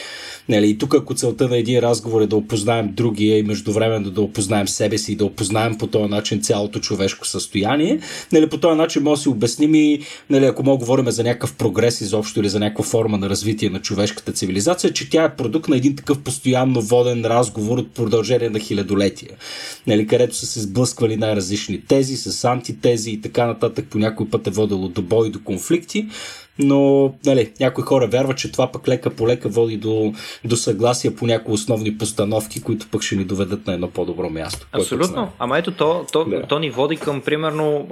Нали, 0.49 0.71
и 0.71 0.79
тук, 0.79 0.95
ако 0.95 1.15
целта 1.15 1.49
на 1.49 1.57
един 1.57 1.79
разговор 1.79 2.21
е 2.21 2.27
да 2.27 2.37
опознаем 2.37 2.93
другия 2.93 3.39
и 3.39 3.43
междувременно 3.43 4.11
да 4.11 4.21
опознаем 4.21 4.69
себе 4.69 4.99
си 4.99 5.13
и 5.13 5.17
да 5.17 5.25
опознаем 5.25 5.79
по 5.79 5.87
този 5.87 6.11
начин 6.11 6.43
цялото 6.43 6.79
човешко 6.79 7.27
състояние, 7.27 8.01
нали, 8.33 8.49
по 8.49 8.59
този 8.59 8.77
начин 8.77 9.03
може 9.03 9.19
да 9.19 9.23
си 9.23 9.29
обясним 9.29 9.75
и, 9.75 10.01
нали, 10.31 10.45
ако 10.45 10.63
мога 10.63 10.79
говорим 10.79 11.11
за 11.11 11.25
някакъв 11.25 11.55
прогрес 11.55 12.01
изобщо 12.01 12.41
или 12.41 12.49
за 12.49 12.61
някаква 12.61 12.85
форма 12.85 13.19
на 13.19 13.31
развитие 13.31 13.71
на 13.71 13.81
човешката 13.81 14.33
цивилизация, 14.33 14.93
че 14.93 15.11
тя 15.11 15.25
е 15.25 15.37
продукт 15.37 15.69
на 15.69 15.77
един 15.77 15.97
такъв 15.97 16.19
постоянно 16.19 16.81
воден 16.81 17.25
разговор 17.25 17.79
от 17.79 17.91
продължение 17.95 18.51
на 18.51 18.59
хилядолетия, 18.59 19.31
нали, 19.87 20.07
където 20.07 20.37
са 20.37 20.47
се 20.47 20.61
сблъсквали 20.61 21.17
най-различни 21.17 21.81
тези 21.89 22.17
с 22.17 22.45
антитези 22.45 23.11
и 23.11 23.21
така 23.21 23.47
нататък, 23.47 23.87
по 23.91 23.99
някой 23.99 24.29
път 24.29 24.47
е 24.47 24.51
водело 24.51 24.89
до 24.89 25.03
бой, 25.03 25.31
до 25.31 25.43
конфликти, 25.45 26.07
но 26.59 27.13
нали, 27.27 27.53
някои 27.61 27.85
хора 27.85 28.07
вярват, 28.07 28.39
че 28.39 28.53
това 28.53 28.73
пък 28.73 28.89
лека 28.89 29.11
по 29.11 29.29
лека 29.29 29.49
води 29.49 29.77
до, 29.77 30.13
до 30.45 30.57
съгласие 30.57 31.15
по 31.15 31.27
някои 31.27 31.55
основни 31.55 31.99
постановки, 31.99 32.63
които 32.63 32.87
пък 32.91 33.03
ще 33.03 33.17
ни 33.17 33.25
доведат 33.25 33.67
на 33.67 33.73
едно 33.73 33.91
по-добро 33.91 34.31
място. 34.31 34.67
Абсолютно. 34.73 35.33
Ама 35.39 35.59
ето 35.59 35.71
то, 35.71 36.07
то, 36.13 36.25
да. 36.25 36.43
то 36.43 36.59
ни 36.59 36.71
води 36.71 36.97
към 36.97 37.21
примерно 37.21 37.87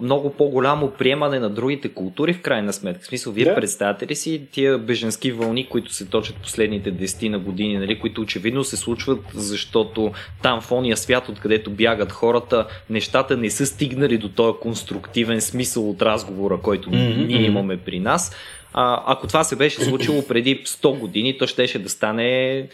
много 0.00 0.30
по-голямо 0.30 0.90
приемане 0.98 1.38
на 1.38 1.50
другите 1.50 1.88
култури 1.88 2.32
в 2.32 2.42
крайна 2.42 2.72
сметка. 2.72 3.02
В 3.02 3.06
смисъл, 3.06 3.32
вие 3.32 3.44
да. 3.44 3.54
представяте 3.54 4.06
ли 4.06 4.16
си 4.16 4.42
тия 4.52 4.78
беженски 4.78 5.32
вълни, 5.32 5.68
които 5.68 5.92
се 5.92 6.06
точат 6.06 6.36
последните 6.36 6.94
10 6.94 7.28
на 7.28 7.38
години, 7.38 7.78
нали, 7.78 7.98
които 7.98 8.20
очевидно 8.20 8.64
се 8.64 8.76
случват, 8.76 9.20
защото 9.34 10.12
там 10.42 10.60
в 10.60 10.72
ония 10.72 10.96
свят, 10.96 11.28
откъдето 11.28 11.70
бягат 11.70 12.12
хората, 12.12 12.66
нещата 12.90 13.36
не 13.36 13.50
са 13.50 13.66
стигнали 13.66 14.18
до 14.18 14.28
този 14.28 14.58
конструктивен 14.60 15.40
смисъл 15.40 15.90
от 15.90 16.02
разговора, 16.02 16.58
който 16.62 16.90
mm-hmm. 16.90 17.26
ние 17.26 17.42
имаме 17.42 17.76
при 17.76 17.98
нас. 18.06 18.36
А, 18.72 19.02
ако 19.06 19.26
това 19.26 19.44
се 19.44 19.56
беше 19.56 19.84
случило 19.84 20.26
преди 20.26 20.64
100 20.64 20.98
години, 20.98 21.38
то 21.38 21.46
щеше 21.46 21.78
да 21.78 21.88
стане 21.88 22.68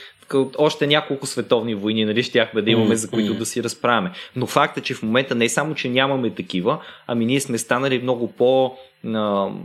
още 0.59 0.87
няколко 0.87 1.27
световни 1.27 1.75
войни, 1.75 2.05
нали, 2.05 2.23
щяхме 2.23 2.63
да 2.63 2.71
имаме, 2.71 2.97
за 2.97 3.11
които 3.11 3.35
да 3.35 3.47
си 3.47 3.63
разправяме. 3.63 4.11
Но 4.37 4.47
факт 4.47 4.79
е, 4.79 4.81
че 4.81 4.95
в 4.95 5.03
момента 5.03 5.35
не 5.35 5.49
само, 5.49 5.75
че 5.75 5.89
нямаме 5.89 6.31
такива, 6.31 6.79
ами 7.07 7.27
ние 7.27 7.41
сме 7.41 7.59
станали 7.59 7.99
много 8.03 8.33
по- 8.33 8.77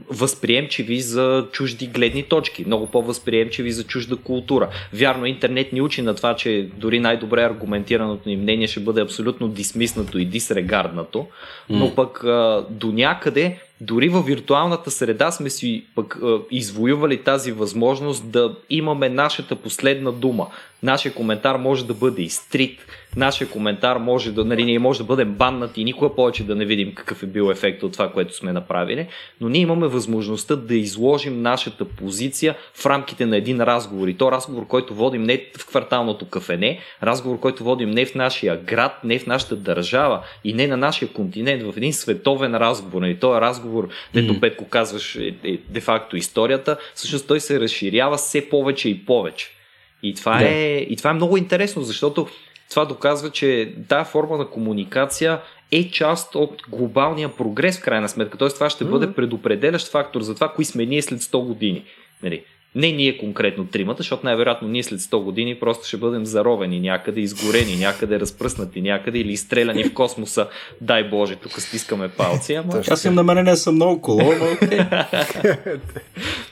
възприемчиви 0.09 1.01
за 1.01 1.47
чужди 1.51 1.87
гледни 1.87 2.23
точки, 2.23 2.63
много 2.65 2.87
по-възприемчиви 2.87 3.71
за 3.71 3.83
чужда 3.83 4.15
култура. 4.15 4.69
Вярно, 4.93 5.25
интернет 5.25 5.73
ни 5.73 5.81
учи 5.81 6.01
на 6.01 6.15
това, 6.15 6.35
че 6.35 6.69
дори 6.75 6.99
най-добре 6.99 7.43
аргументираното 7.43 8.29
ни 8.29 8.37
мнение 8.37 8.67
ще 8.67 8.79
бъде 8.79 9.01
абсолютно 9.01 9.47
дисмиснато 9.47 10.19
и 10.19 10.25
дисрегарднато, 10.25 11.27
но 11.69 11.95
пък 11.95 12.23
до 12.69 12.91
някъде 12.91 13.59
дори 13.81 14.09
във 14.09 14.25
виртуалната 14.25 14.91
среда 14.91 15.31
сме 15.31 15.49
си 15.49 15.85
пък 15.95 16.19
е, 16.23 16.27
извоювали 16.51 17.23
тази 17.23 17.51
възможност 17.51 18.29
да 18.29 18.55
имаме 18.69 19.09
нашата 19.09 19.55
последна 19.55 20.11
дума. 20.11 20.47
Нашия 20.83 21.13
коментар 21.13 21.55
може 21.55 21.85
да 21.85 21.93
бъде 21.93 22.21
изтрит, 22.21 22.79
нашия 23.15 23.49
коментар 23.49 23.97
може 23.97 24.31
да, 24.31 24.45
нали, 24.45 24.65
ние 24.65 24.79
може 24.79 24.99
да 24.99 25.05
бъдем 25.05 25.33
баннати 25.33 25.81
и 25.81 25.83
никога 25.83 26.15
повече 26.15 26.43
да 26.43 26.55
не 26.55 26.65
видим 26.65 26.95
какъв 26.95 27.23
е 27.23 27.25
бил 27.25 27.51
ефект 27.51 27.83
от 27.83 27.93
това, 27.93 28.11
което 28.11 28.35
сме 28.35 28.53
направили, 28.53 29.07
но 29.41 29.49
ние 29.49 29.61
имаме 29.61 29.87
възможността 29.87 30.55
да 30.55 30.75
изложим 30.75 31.41
нашата 31.41 31.85
позиция 31.85 32.55
в 32.73 32.85
рамките 32.85 33.25
на 33.25 33.37
един 33.37 33.61
разговор. 33.61 34.07
И 34.07 34.13
то 34.13 34.31
разговор, 34.31 34.67
който 34.67 34.95
водим 34.95 35.23
не 35.23 35.45
в 35.57 35.67
кварталното 35.67 36.25
кафене, 36.25 36.79
разговор, 37.03 37.39
който 37.39 37.63
водим 37.63 37.91
не 37.91 38.05
в 38.05 38.15
нашия 38.15 38.57
град, 38.57 38.99
не 39.03 39.19
в 39.19 39.25
нашата 39.27 39.55
държава 39.55 40.21
и 40.43 40.53
не 40.53 40.67
на 40.67 40.77
нашия 40.77 41.09
континент, 41.13 41.63
в 41.63 41.77
един 41.77 41.93
световен 41.93 42.55
разговор. 42.55 43.01
Нали, 43.01 43.19
то 43.19 43.37
е 43.37 43.41
разговор, 43.41 43.89
дето 44.13 44.33
mm. 44.33 44.39
Петко 44.39 44.65
казваш 44.65 45.15
е, 45.15 45.35
е, 45.43 45.57
де-факто 45.69 46.17
историята, 46.17 46.77
всъщност 46.95 47.27
той 47.27 47.39
се 47.39 47.59
разширява 47.59 48.17
все 48.17 48.49
повече 48.49 48.89
и 48.89 49.05
повече. 49.05 49.56
И 50.03 50.13
това, 50.13 50.37
да. 50.37 50.49
е, 50.49 50.77
и 50.77 50.95
това 50.95 51.09
е 51.09 51.13
много 51.13 51.37
интересно, 51.37 51.81
защото 51.81 52.27
това 52.69 52.85
доказва, 52.85 53.29
че 53.29 53.73
тази 53.87 54.09
форма 54.09 54.37
на 54.37 54.47
комуникация 54.49 55.39
е 55.71 55.89
част 55.89 56.35
от 56.35 56.61
глобалния 56.69 57.35
прогрес 57.35 57.79
в 57.79 57.83
крайна 57.83 58.09
сметка. 58.09 58.37
Тоест 58.37 58.55
това 58.55 58.69
ще 58.69 58.85
mm-hmm. 58.85 58.89
бъде 58.89 59.13
предопределящ 59.13 59.91
фактор 59.91 60.21
за 60.21 60.35
това, 60.35 60.53
кои 60.53 60.65
сме 60.65 60.85
ние 60.85 61.01
след 61.01 61.21
100 61.21 61.45
години. 61.45 61.83
Нали? 62.23 62.43
Не 62.75 62.91
ние 62.91 63.17
конкретно 63.17 63.67
тримата, 63.67 63.97
защото 63.97 64.25
най-вероятно 64.25 64.67
ние 64.67 64.83
след 64.83 64.99
100 64.99 65.23
години 65.23 65.59
просто 65.59 65.87
ще 65.87 65.97
бъдем 65.97 66.25
заровени 66.25 66.79
някъде, 66.79 67.21
изгорени 67.21 67.75
някъде, 67.75 68.19
разпръснати 68.19 68.81
някъде 68.81 69.19
или 69.19 69.31
изстреляни 69.31 69.83
в 69.83 69.93
космоса. 69.93 70.47
Дай 70.81 71.03
Боже, 71.03 71.35
тук 71.35 71.61
стискаме 71.61 72.09
палци. 72.09 72.53
Ама... 72.53 72.81
Аз 72.89 73.05
имам 73.05 73.15
намерение 73.15 73.55
съм 73.55 73.75
много 73.75 74.01
коло, 74.01 74.33
но 74.39 74.67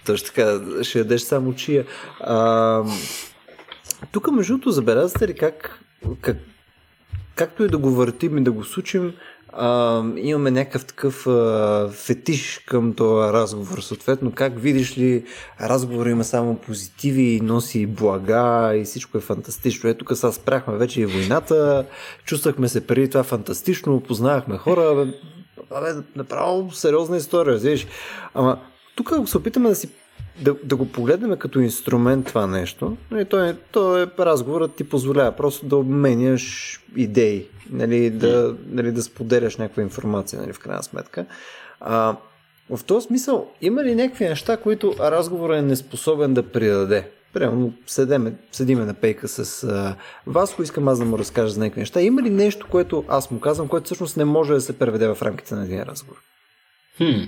Точно 0.06 0.28
така, 0.28 0.60
ще 0.84 1.00
ядеш 1.00 1.22
само 1.22 1.56
чия. 1.56 1.86
А, 2.20 2.84
тук, 4.12 4.32
между 4.32 4.54
другото, 4.54 4.72
забелязвате 4.72 5.28
ли 5.28 5.34
как, 5.34 5.80
как, 6.22 6.38
както 7.36 7.64
и 7.64 7.70
да 7.70 7.78
го 7.78 7.91
въртим 7.91 8.38
и 8.38 8.43
да 8.43 8.52
го 8.52 8.64
сучим, 8.64 9.14
а, 9.58 10.04
имаме 10.18 10.52
някакъв 10.52 10.86
такъв 10.86 11.28
а, 11.28 11.89
фетиш 11.91 12.62
към 12.68 12.93
този 12.93 13.34
разговор. 13.34 13.80
Съответно, 13.80 14.32
как 14.32 14.60
видиш 14.60 14.98
ли, 14.98 15.26
разговор 15.62 16.06
има 16.06 16.24
само 16.24 16.56
позитиви, 16.56 17.41
носи 17.43 17.86
блага 17.86 18.76
и 18.76 18.84
всичко 18.84 19.18
е 19.18 19.22
фантастично. 19.22 19.89
Ето 19.89 20.16
сега 20.16 20.32
спряхме 20.32 20.78
вече 20.78 21.02
и 21.02 21.06
войната, 21.06 21.86
чувствахме 22.26 22.70
се 22.70 22.88
преди 22.88 23.10
това 23.10 23.24
фантастично, 23.24 24.02
познавахме 24.02 24.58
хора. 24.58 25.08
Абе 25.72 25.93
направо 26.16 26.72
сериозна 26.72 27.18
история, 27.18 27.58
видиш. 27.58 27.88
Ама 28.34 28.60
тук 28.96 29.12
ако 29.12 29.28
се 29.28 29.38
опитаме 29.38 29.70
да 29.70 29.76
си 29.76 29.89
да, 30.42 30.56
да 30.64 30.76
го 30.76 30.92
погледнем 30.92 31.38
като 31.38 31.60
инструмент 31.60 32.28
това 32.28 32.48
нещо, 32.48 32.98
нали, 33.12 33.26
то, 33.26 33.44
е, 33.44 33.58
то 33.72 33.98
е 33.98 34.08
разговорът 34.20 34.76
ти 34.76 34.84
позволява 34.84 35.32
просто 35.32 35.66
да 35.66 35.78
обменяш 35.78 36.80
идеи, 36.96 37.48
нали, 37.70 38.10
да, 38.10 38.56
нали, 38.70 38.92
да 38.92 39.04
споделяш 39.04 39.58
някаква 39.58 39.84
информация, 39.84 40.42
нали, 40.42 40.54
в 40.54 40.60
крайна 40.60 40.84
сметка. 40.84 41.26
А, 41.80 42.16
в 42.70 42.84
този 42.84 43.08
смисъл, 43.08 43.52
има 43.62 43.84
ли 43.84 43.96
някакви 43.96 44.26
неща, 44.26 44.58
които 44.58 44.96
разговорът 45.00 45.58
е 45.58 45.62
неспособен 45.62 46.34
да 46.34 46.44
придаде? 46.44 47.10
Примерно, 47.34 47.74
седеме, 47.88 48.34
седиме 48.52 48.86
на 48.86 48.94
пейка 48.94 49.28
с 49.28 49.64
а, 49.64 49.96
Васко, 50.28 50.64
искам 50.64 50.88
аз 50.88 51.00
да 51.00 51.06
му 51.06 51.20
разкажа 51.20 51.54
за 51.54 51.60
някакви 51.60 51.80
неща. 51.80 52.02
Има 52.02 52.22
ли 52.22 52.30
нещо, 52.30 52.68
което 52.70 53.04
аз 53.08 53.32
му 53.32 53.40
казвам, 53.40 53.68
което 53.68 53.86
всъщност 53.86 54.18
не 54.18 54.26
може 54.26 54.54
да 54.54 54.62
се 54.62 54.80
преведе 54.80 55.08
в 55.08 55.18
рамките 55.22 55.56
на 55.56 55.64
един 55.64 55.84
разговор? 55.84 56.18
Хм. 56.98 57.24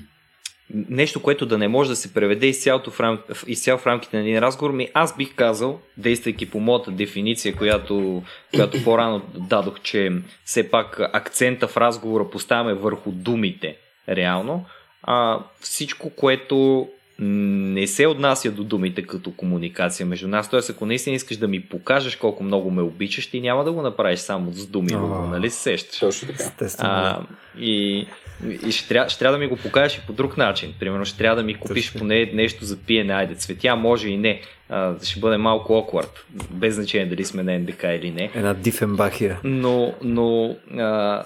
Нещо, 0.73 1.21
което 1.21 1.45
да 1.45 1.57
не 1.57 1.67
може 1.67 1.89
да 1.89 1.95
се 1.95 2.13
преведе 2.13 2.47
изцяло 2.47 2.81
в, 2.89 2.99
рам... 2.99 3.19
изцяло 3.47 3.79
в 3.79 3.87
рамките 3.87 4.17
на 4.17 4.23
един 4.23 4.39
разговор, 4.39 4.71
ми 4.71 4.89
аз 4.93 5.17
бих 5.17 5.35
казал, 5.35 5.79
действайки 5.97 6.49
по 6.49 6.59
моята 6.59 6.91
дефиниция, 6.91 7.55
която, 7.55 8.23
която 8.55 8.83
по-рано 8.83 9.21
дадох, 9.35 9.79
че 9.81 10.11
все 10.45 10.69
пак 10.69 10.99
акцента 11.13 11.67
в 11.67 11.77
разговора 11.77 12.29
поставяме 12.29 12.73
върху 12.73 13.11
думите, 13.11 13.77
реално, 14.09 14.65
а, 15.03 15.39
всичко, 15.59 16.09
което 16.09 16.87
не 17.19 17.87
се 17.87 18.07
отнася 18.07 18.51
до 18.51 18.63
думите 18.63 19.01
като 19.01 19.31
комуникация 19.31 20.05
между 20.05 20.27
нас. 20.27 20.49
Тоест, 20.49 20.69
ако 20.69 20.85
наистина 20.85 21.15
искаш 21.15 21.37
да 21.37 21.47
ми 21.47 21.61
покажеш 21.61 22.15
колко 22.15 22.43
много 22.43 22.71
ме 22.71 22.81
обичаш, 22.81 23.27
ти 23.27 23.41
няма 23.41 23.63
да 23.63 23.71
го 23.71 23.81
направиш 23.81 24.19
само 24.19 24.51
с 24.51 24.67
думи, 24.67 24.89
oh. 24.89 25.29
нали 25.29 25.49
се 25.49 25.59
сещаш? 25.59 25.99
Точно 25.99 26.27
така. 26.57 26.73
А, 26.79 27.21
и 27.59 28.07
и 28.67 28.71
ще 28.71 28.87
трябва, 28.87 29.09
ще 29.09 29.19
трябва 29.19 29.37
да 29.37 29.39
ми 29.39 29.47
го 29.47 29.55
покажеш 29.55 29.97
и 29.97 30.01
по 30.07 30.13
друг 30.13 30.37
начин. 30.37 30.73
Примерно 30.79 31.05
ще 31.05 31.17
трябва 31.17 31.35
да 31.35 31.43
ми 31.43 31.55
купиш 31.55 31.85
Точно. 31.85 31.99
поне 31.99 32.31
нещо 32.33 32.65
за 32.65 32.77
пиене. 32.77 33.13
Айде, 33.13 33.35
цветя 33.35 33.75
може 33.75 34.09
и 34.09 34.17
не. 34.17 34.41
А, 34.69 34.95
ще 35.03 35.19
бъде 35.19 35.37
малко 35.37 35.73
awkward. 35.73 36.09
Без 36.51 36.75
значение 36.75 37.07
дали 37.07 37.25
сме 37.25 37.43
на 37.43 37.59
НДК 37.59 37.83
или 37.83 38.11
не. 38.11 38.31
Една 38.35 38.53
дифенбахия. 38.53 39.39
Но, 39.43 39.93
но 40.03 40.55
а, 40.77 41.23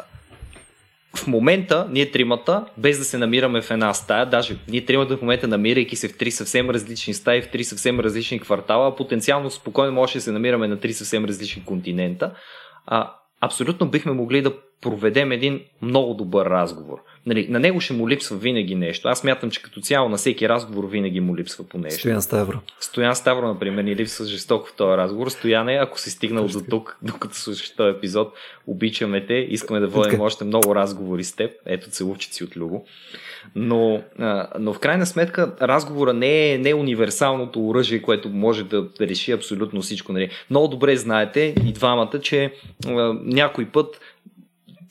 в 1.15 1.27
момента 1.27 1.87
ние 1.91 2.11
тримата, 2.11 2.65
без 2.77 2.97
да 2.97 3.05
се 3.05 3.17
намираме 3.17 3.61
в 3.61 3.71
една 3.71 3.93
стая, 3.93 4.25
даже 4.25 4.55
ние 4.67 4.85
тримата 4.85 5.17
в 5.17 5.21
момента 5.21 5.47
намирайки 5.47 5.95
се 5.95 6.07
в 6.07 6.17
три 6.17 6.31
съвсем 6.31 6.69
различни 6.69 7.13
стаи, 7.13 7.41
в 7.41 7.51
три 7.51 7.63
съвсем 7.63 7.99
различни 7.99 8.39
квартала, 8.39 8.95
потенциално 8.95 9.51
спокойно 9.51 9.93
може 9.93 10.13
да 10.13 10.21
се 10.21 10.31
намираме 10.31 10.67
на 10.67 10.79
три 10.79 10.93
съвсем 10.93 11.25
различни 11.25 11.65
континента, 11.65 12.31
а, 12.85 13.11
абсолютно 13.41 13.87
бихме 13.87 14.11
могли 14.11 14.41
да 14.41 14.53
проведем 14.81 15.31
един 15.31 15.61
много 15.81 16.13
добър 16.13 16.45
разговор. 16.45 16.97
Нали, 17.25 17.47
на 17.49 17.59
него 17.59 17.81
ще 17.81 17.93
му 17.93 18.09
липсва 18.09 18.37
винаги 18.37 18.75
нещо. 18.75 19.07
Аз 19.07 19.23
мятам, 19.23 19.51
че 19.51 19.61
като 19.61 19.81
цяло 19.81 20.09
на 20.09 20.17
всеки 20.17 20.49
разговор 20.49 20.89
винаги 20.89 21.19
му 21.19 21.37
липсва 21.37 21.63
по 21.63 21.77
нещо. 21.77 21.99
Стоян 21.99 22.21
Ставро. 22.21 22.59
Стоян 22.79 23.15
Ставро, 23.15 23.47
например, 23.47 23.83
ни 23.83 23.95
липсва 23.95 24.25
жестоко 24.25 24.67
в 24.67 24.73
този 24.73 24.97
разговор. 24.97 25.29
Стояне, 25.29 25.73
ако 25.73 25.99
си 25.99 26.09
стигнал 26.09 26.47
до 26.47 26.61
тук, 26.69 26.97
докато 27.01 27.35
слушаш 27.35 27.75
този 27.75 27.97
епизод, 27.97 28.33
обичаме 28.67 29.25
те, 29.25 29.33
искаме 29.33 29.79
да 29.79 29.87
водим 29.87 30.19
okay. 30.19 30.23
още 30.23 30.43
много 30.43 30.75
разговори 30.75 31.23
с 31.23 31.35
теб. 31.35 31.51
Ето 31.65 31.89
целувчици 31.89 32.43
от 32.43 32.57
Любо. 32.57 32.85
Но, 33.55 34.01
но 34.59 34.73
в 34.73 34.79
крайна 34.79 35.05
сметка 35.05 35.55
разговора 35.61 36.13
не 36.13 36.51
е, 36.51 36.57
не 36.57 36.69
е 36.69 36.75
универсалното 36.75 37.67
оръжие, 37.67 38.01
което 38.01 38.29
може 38.29 38.63
да 38.63 38.87
реши 39.01 39.31
абсолютно 39.31 39.81
всичко. 39.81 40.13
Нали. 40.13 40.29
Много 40.49 40.67
добре 40.67 40.95
знаете 40.95 41.55
и 41.67 41.73
двамата, 41.73 42.19
че 42.21 42.53
някой 43.23 43.65
път 43.65 43.99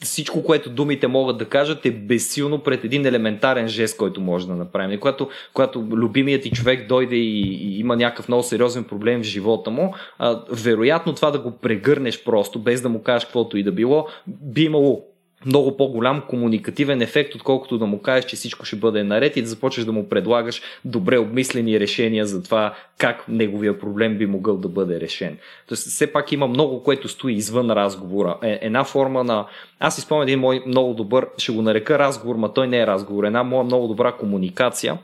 всичко, 0.02 0.42
което 0.42 0.70
думите 0.70 1.06
могат 1.06 1.38
да 1.38 1.44
кажат 1.44 1.86
е 1.86 1.90
безсилно 1.90 2.58
пред 2.58 2.84
един 2.84 3.06
елементарен 3.06 3.68
жест, 3.68 3.96
който 3.96 4.20
може 4.20 4.46
да 4.46 4.54
направим. 4.54 5.00
Когато, 5.00 5.28
когато 5.54 5.86
любимият 5.90 6.42
ти 6.42 6.50
човек 6.50 6.88
дойде 6.88 7.16
и, 7.16 7.40
и 7.40 7.78
има 7.78 7.96
някакъв 7.96 8.28
много 8.28 8.42
сериозен 8.42 8.84
проблем 8.84 9.20
в 9.20 9.24
живота 9.24 9.70
му, 9.70 9.94
а, 10.18 10.42
вероятно 10.50 11.14
това 11.14 11.30
да 11.30 11.38
го 11.38 11.50
прегърнеш 11.50 12.24
просто, 12.24 12.58
без 12.58 12.82
да 12.82 12.88
му 12.88 13.02
кажеш 13.02 13.24
каквото 13.24 13.56
и 13.56 13.62
да 13.62 13.72
било, 13.72 14.06
би 14.26 14.62
имало 14.62 15.09
много 15.46 15.76
по-голям 15.76 16.22
комуникативен 16.28 17.02
ефект, 17.02 17.34
отколкото 17.34 17.78
да 17.78 17.86
му 17.86 18.02
кажеш, 18.02 18.24
че 18.24 18.36
всичко 18.36 18.64
ще 18.64 18.76
бъде 18.76 19.04
наред 19.04 19.36
и 19.36 19.42
да 19.42 19.48
започнеш 19.48 19.86
да 19.86 19.92
му 19.92 20.08
предлагаш 20.08 20.62
добре 20.84 21.18
обмислени 21.18 21.80
решения 21.80 22.26
за 22.26 22.42
това 22.42 22.74
как 22.98 23.28
неговия 23.28 23.78
проблем 23.78 24.18
би 24.18 24.26
могъл 24.26 24.56
да 24.56 24.68
бъде 24.68 25.00
решен. 25.00 25.38
Тоест, 25.68 25.88
все 25.88 26.12
пак 26.12 26.32
има 26.32 26.46
много, 26.46 26.82
което 26.82 27.08
стои 27.08 27.34
извън 27.34 27.70
разговора. 27.70 28.38
Е, 28.42 28.58
една 28.62 28.84
форма 28.84 29.24
на... 29.24 29.46
Аз 29.78 29.98
изпомням 29.98 30.22
един 30.22 30.40
мой 30.40 30.62
много 30.66 30.94
добър, 30.94 31.26
ще 31.38 31.52
го 31.52 31.62
нарека 31.62 31.98
разговор, 31.98 32.36
ма 32.36 32.52
той 32.52 32.68
не 32.68 32.80
е 32.80 32.86
разговор, 32.86 33.24
една 33.24 33.42
моя 33.42 33.64
много 33.64 33.88
добра 33.88 34.12
комуникация 34.12 34.98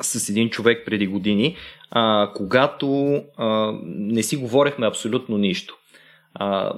с 0.00 0.28
един 0.28 0.50
човек 0.50 0.82
преди 0.86 1.06
години, 1.06 1.56
а, 1.90 2.30
когато 2.34 3.20
а, 3.36 3.72
не 3.84 4.22
си 4.22 4.36
говорехме 4.36 4.86
абсолютно 4.86 5.38
нищо. 5.38 5.76
А, 6.34 6.72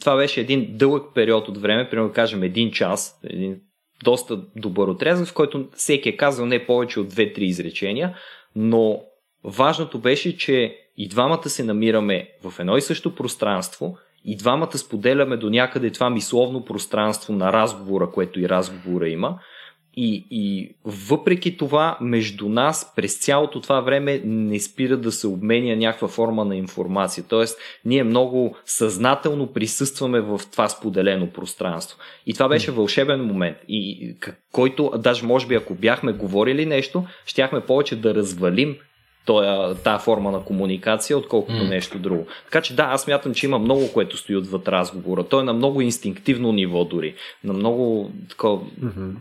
това 0.00 0.16
беше 0.16 0.40
един 0.40 0.76
дълъг 0.76 1.14
период 1.14 1.48
от 1.48 1.58
време, 1.58 1.90
примерно 1.90 2.08
да 2.08 2.14
кажем 2.14 2.42
един 2.42 2.70
час, 2.70 3.20
един 3.24 3.60
доста 4.04 4.42
добър 4.56 4.88
отрезък, 4.88 5.28
в 5.28 5.34
който 5.34 5.68
всеки 5.74 6.08
е 6.08 6.16
казал 6.16 6.46
не 6.46 6.66
повече 6.66 7.00
от 7.00 7.12
2-3 7.12 7.38
изречения, 7.38 8.16
но 8.56 9.00
важното 9.44 9.98
беше, 9.98 10.36
че 10.36 10.76
и 10.96 11.08
двамата 11.08 11.48
се 11.48 11.64
намираме 11.64 12.28
в 12.44 12.60
едно 12.60 12.76
и 12.76 12.80
също 12.80 13.14
пространство 13.14 13.96
и 14.24 14.36
двамата 14.36 14.78
споделяме 14.78 15.36
до 15.36 15.50
някъде 15.50 15.90
това 15.90 16.10
мисловно 16.10 16.64
пространство 16.64 17.32
на 17.32 17.52
разговора, 17.52 18.10
което 18.10 18.40
и 18.40 18.48
разговора 18.48 19.08
има 19.08 19.38
и, 19.96 20.24
и 20.30 20.74
въпреки 20.84 21.56
това, 21.56 21.98
между 22.00 22.48
нас 22.48 22.92
през 22.96 23.18
цялото 23.18 23.60
това 23.60 23.80
време 23.80 24.20
не 24.24 24.60
спира 24.60 24.96
да 24.96 25.12
се 25.12 25.26
обменя 25.26 25.76
някаква 25.76 26.08
форма 26.08 26.44
на 26.44 26.56
информация. 26.56 27.24
Тоест, 27.28 27.58
ние 27.84 28.04
много 28.04 28.56
съзнателно 28.64 29.46
присъстваме 29.46 30.20
в 30.20 30.40
това 30.52 30.68
споделено 30.68 31.26
пространство. 31.30 31.98
И 32.26 32.34
това 32.34 32.48
беше 32.48 32.70
вълшебен 32.70 33.24
момент. 33.24 33.56
И 33.68 34.14
който, 34.52 34.92
даже 34.98 35.26
може 35.26 35.46
би 35.46 35.54
ако 35.54 35.74
бяхме 35.74 36.12
говорили 36.12 36.66
нещо, 36.66 37.04
щяхме 37.26 37.60
повече 37.60 37.96
да 37.96 38.14
развалим 38.14 38.76
тази 39.84 40.04
форма 40.04 40.30
на 40.30 40.44
комуникация, 40.44 41.18
отколкото 41.18 41.58
mm. 41.58 41.68
нещо 41.68 41.98
друго. 41.98 42.26
Така 42.44 42.60
че 42.60 42.76
да, 42.76 42.82
аз 42.82 43.06
мятам, 43.06 43.34
че 43.34 43.46
има 43.46 43.58
много, 43.58 43.92
което 43.92 44.16
стои 44.16 44.36
отвъд 44.36 44.68
разговора. 44.68 45.24
Той 45.24 45.40
е 45.40 45.44
на 45.44 45.52
много 45.52 45.80
инстинктивно 45.80 46.52
ниво 46.52 46.84
дори. 46.84 47.14
На 47.44 47.52
много 47.52 48.10
такова... 48.28 48.58
Mm-hmm 48.82 49.12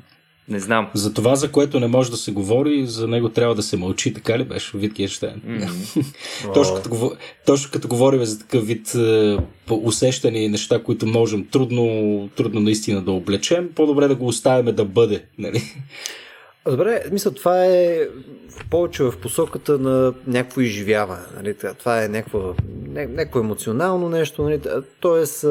не 0.50 0.60
знам. 0.60 0.88
За 0.94 1.14
това, 1.14 1.36
за 1.36 1.52
което 1.52 1.80
не 1.80 1.88
може 1.88 2.12
да 2.12 2.18
се 2.18 2.32
говори, 2.32 2.86
за 2.86 3.08
него 3.08 3.30
трябва 3.30 3.56
да 3.56 3.64
се 3.64 3.78
мълчи, 3.78 4.14
така 4.14 4.40
ли 4.40 4.44
беше 4.44 4.78
Виткенштайн? 4.78 5.42
Mm-hmm. 5.48 6.54
точно, 6.54 6.76
като, 6.76 7.16
точно 7.46 7.72
като 7.72 7.88
говорим 7.88 8.26
за 8.26 8.40
такъв 8.40 8.68
вид 8.68 8.96
е, 8.96 9.38
усещания 9.72 10.44
и 10.44 10.50
неща, 10.50 10.84
които 10.84 11.08
можем 11.08 11.48
трудно, 11.52 12.30
трудно 12.36 12.60
наистина 12.60 13.02
да 13.02 13.12
облечем, 13.12 13.70
по-добре 13.76 14.08
да 14.08 14.16
го 14.16 14.28
оставяме 14.28 14.72
да 14.72 14.86
бъде. 14.86 15.24
Нали? 15.38 15.62
Добре, 16.68 17.04
мисля, 17.12 17.32
това 17.32 17.66
е 17.66 18.08
повече 18.70 19.04
в 19.04 19.14
посоката 19.22 19.80
на 19.80 20.14
някакво 20.28 20.62
изживяване. 20.62 21.26
Нали? 21.36 21.56
Това 21.80 22.04
е 22.04 22.08
някакво, 22.08 22.54
някакво 22.90 23.40
емоционално 23.40 24.10
нещо. 24.10 24.44
Нали? 24.44 24.62
Тоест, 25.00 25.42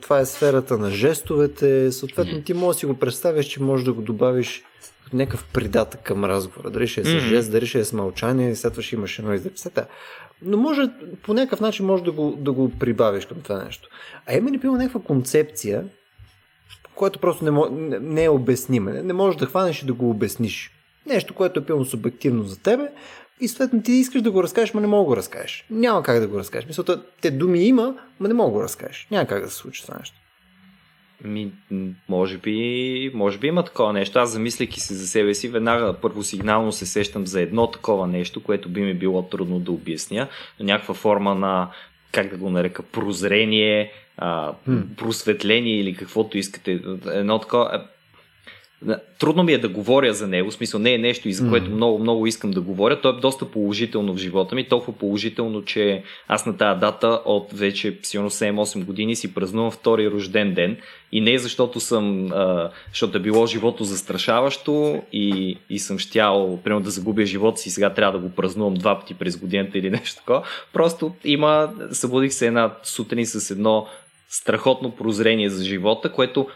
това 0.00 0.20
е 0.20 0.26
сферата 0.26 0.78
на 0.78 0.90
жестовете. 0.90 1.92
Съответно, 1.92 2.42
ти 2.42 2.54
можеш 2.54 2.76
да 2.76 2.78
си 2.80 2.86
го 2.86 2.94
представиш, 2.94 3.46
че 3.46 3.62
можеш 3.62 3.84
да 3.84 3.92
го 3.92 4.02
добавиш 4.02 4.64
някакъв 5.12 5.44
придатък 5.52 6.02
към 6.02 6.24
разговора. 6.24 6.70
Дали 6.70 6.88
ще 6.88 7.00
е 7.00 7.04
с 7.04 7.18
жест, 7.18 7.52
дали 7.52 7.66
ще 7.66 7.78
е 7.78 7.84
с 7.84 7.92
мълчание, 7.92 8.56
след 8.56 8.72
това 8.72 8.82
ще 8.82 8.94
имаш 8.94 9.18
едно 9.18 9.34
издепсета. 9.34 9.86
Но 10.42 10.56
може, 10.56 10.82
по 11.22 11.34
някакъв 11.34 11.60
начин 11.60 11.86
може 11.86 12.02
да 12.02 12.12
го, 12.12 12.36
да 12.38 12.52
го 12.52 12.70
прибавиш 12.78 13.26
към 13.26 13.40
това 13.40 13.64
нещо. 13.64 13.88
А 14.26 14.36
има 14.36 14.50
ли 14.50 14.60
някаква 14.62 15.00
концепция, 15.00 15.84
което 17.00 17.18
просто 17.18 17.44
не, 17.44 17.98
не, 18.00 18.24
е 18.24 18.28
обясниме. 18.28 18.92
Не, 18.92 19.02
не 19.02 19.12
можеш 19.12 19.38
да 19.38 19.46
хванеш 19.46 19.82
и 19.82 19.86
да 19.86 19.92
го 19.92 20.10
обясниш. 20.10 20.70
Нещо, 21.06 21.34
което 21.34 21.60
е 21.60 21.64
пълно 21.64 21.84
субективно 21.84 22.44
за 22.44 22.62
тебе 22.62 22.88
и 23.40 23.48
съответно 23.48 23.82
ти 23.82 23.92
искаш 23.92 24.22
да 24.22 24.30
го 24.30 24.42
разкажеш, 24.42 24.72
но 24.72 24.80
не 24.80 24.86
мога 24.86 25.02
да 25.02 25.06
го 25.06 25.16
разкажеш. 25.16 25.64
Няма 25.70 26.02
как 26.02 26.20
да 26.20 26.28
го 26.28 26.38
разкажеш. 26.38 26.68
Мисълта, 26.68 27.02
те 27.20 27.30
думи 27.30 27.64
има, 27.64 27.94
но 28.20 28.28
не 28.28 28.34
мога 28.34 28.50
да 28.50 28.52
го 28.52 28.62
разкажеш. 28.62 29.06
Няма 29.10 29.26
как 29.26 29.44
да 29.44 29.50
се 29.50 29.56
случи 29.56 29.82
това 29.82 29.98
нещо. 29.98 30.16
Ми, 31.24 31.52
може 32.08 32.38
би, 32.38 33.10
може 33.14 33.38
би 33.38 33.46
има 33.46 33.64
такова 33.64 33.92
нещо. 33.92 34.18
Аз 34.18 34.32
замисляйки 34.32 34.80
се 34.80 34.94
за 34.94 35.06
себе 35.06 35.34
си, 35.34 35.48
веднага 35.48 35.94
първосигнално 36.02 36.72
се 36.72 36.86
сещам 36.86 37.26
за 37.26 37.40
едно 37.40 37.66
такова 37.66 38.06
нещо, 38.06 38.42
което 38.42 38.68
би 38.68 38.80
ми 38.80 38.94
било 38.94 39.22
трудно 39.22 39.58
да 39.58 39.72
обясня. 39.72 40.28
Някаква 40.60 40.94
форма 40.94 41.34
на, 41.34 41.70
как 42.12 42.30
да 42.30 42.36
го 42.36 42.50
нарека, 42.50 42.82
прозрение, 42.82 43.92
а, 44.16 44.52
просветление 44.96 45.80
или 45.80 45.94
каквото 45.94 46.38
искате. 46.38 46.80
Едно 47.06 47.38
такова. 47.38 47.86
Трудно 49.18 49.42
ми 49.42 49.52
е 49.52 49.58
да 49.58 49.68
говоря 49.68 50.14
за 50.14 50.26
него, 50.26 50.50
в 50.50 50.54
смисъл 50.54 50.80
не 50.80 50.94
е 50.94 50.98
нещо, 50.98 51.30
за 51.30 51.48
което 51.48 51.70
много, 51.70 51.98
много 51.98 52.26
искам 52.26 52.50
да 52.50 52.60
говоря. 52.60 53.00
То 53.00 53.08
е 53.08 53.12
доста 53.12 53.44
положително 53.50 54.14
в 54.14 54.18
живота 54.18 54.54
ми, 54.54 54.68
толкова 54.68 54.92
положително, 54.98 55.64
че 55.64 56.02
аз 56.28 56.46
на 56.46 56.56
тази 56.56 56.80
дата 56.80 57.22
от 57.24 57.52
вече 57.52 57.98
сигурно 58.02 58.30
7-8 58.30 58.84
години 58.84 59.16
си 59.16 59.34
празнувам 59.34 59.70
втори 59.70 60.10
рожден 60.10 60.54
ден. 60.54 60.76
И 61.12 61.20
не 61.20 61.38
защото 61.38 61.80
съм, 61.80 62.32
а, 62.32 62.70
защото 62.88 63.18
е 63.18 63.20
било 63.20 63.46
живото 63.46 63.84
застрашаващо 63.84 65.02
и, 65.12 65.58
и 65.70 65.78
съм 65.78 65.98
щял, 65.98 66.58
примерно 66.64 66.84
да 66.84 66.90
загубя 66.90 67.26
живота 67.26 67.60
си, 67.60 67.70
сега 67.70 67.90
трябва 67.90 68.18
да 68.18 68.26
го 68.26 68.34
празнувам 68.34 68.74
два 68.74 68.98
пъти 69.00 69.14
през 69.14 69.36
годината 69.36 69.78
или 69.78 69.90
нещо 70.00 70.16
такова. 70.16 70.42
Просто 70.72 71.14
има, 71.24 71.72
събудих 71.92 72.32
се 72.32 72.46
една 72.46 72.74
сутрин 72.82 73.26
с 73.26 73.50
едно 73.50 73.86
страхотно 74.28 74.90
прозрение 74.90 75.50
за 75.50 75.64
живота, 75.64 76.12
което 76.12 76.46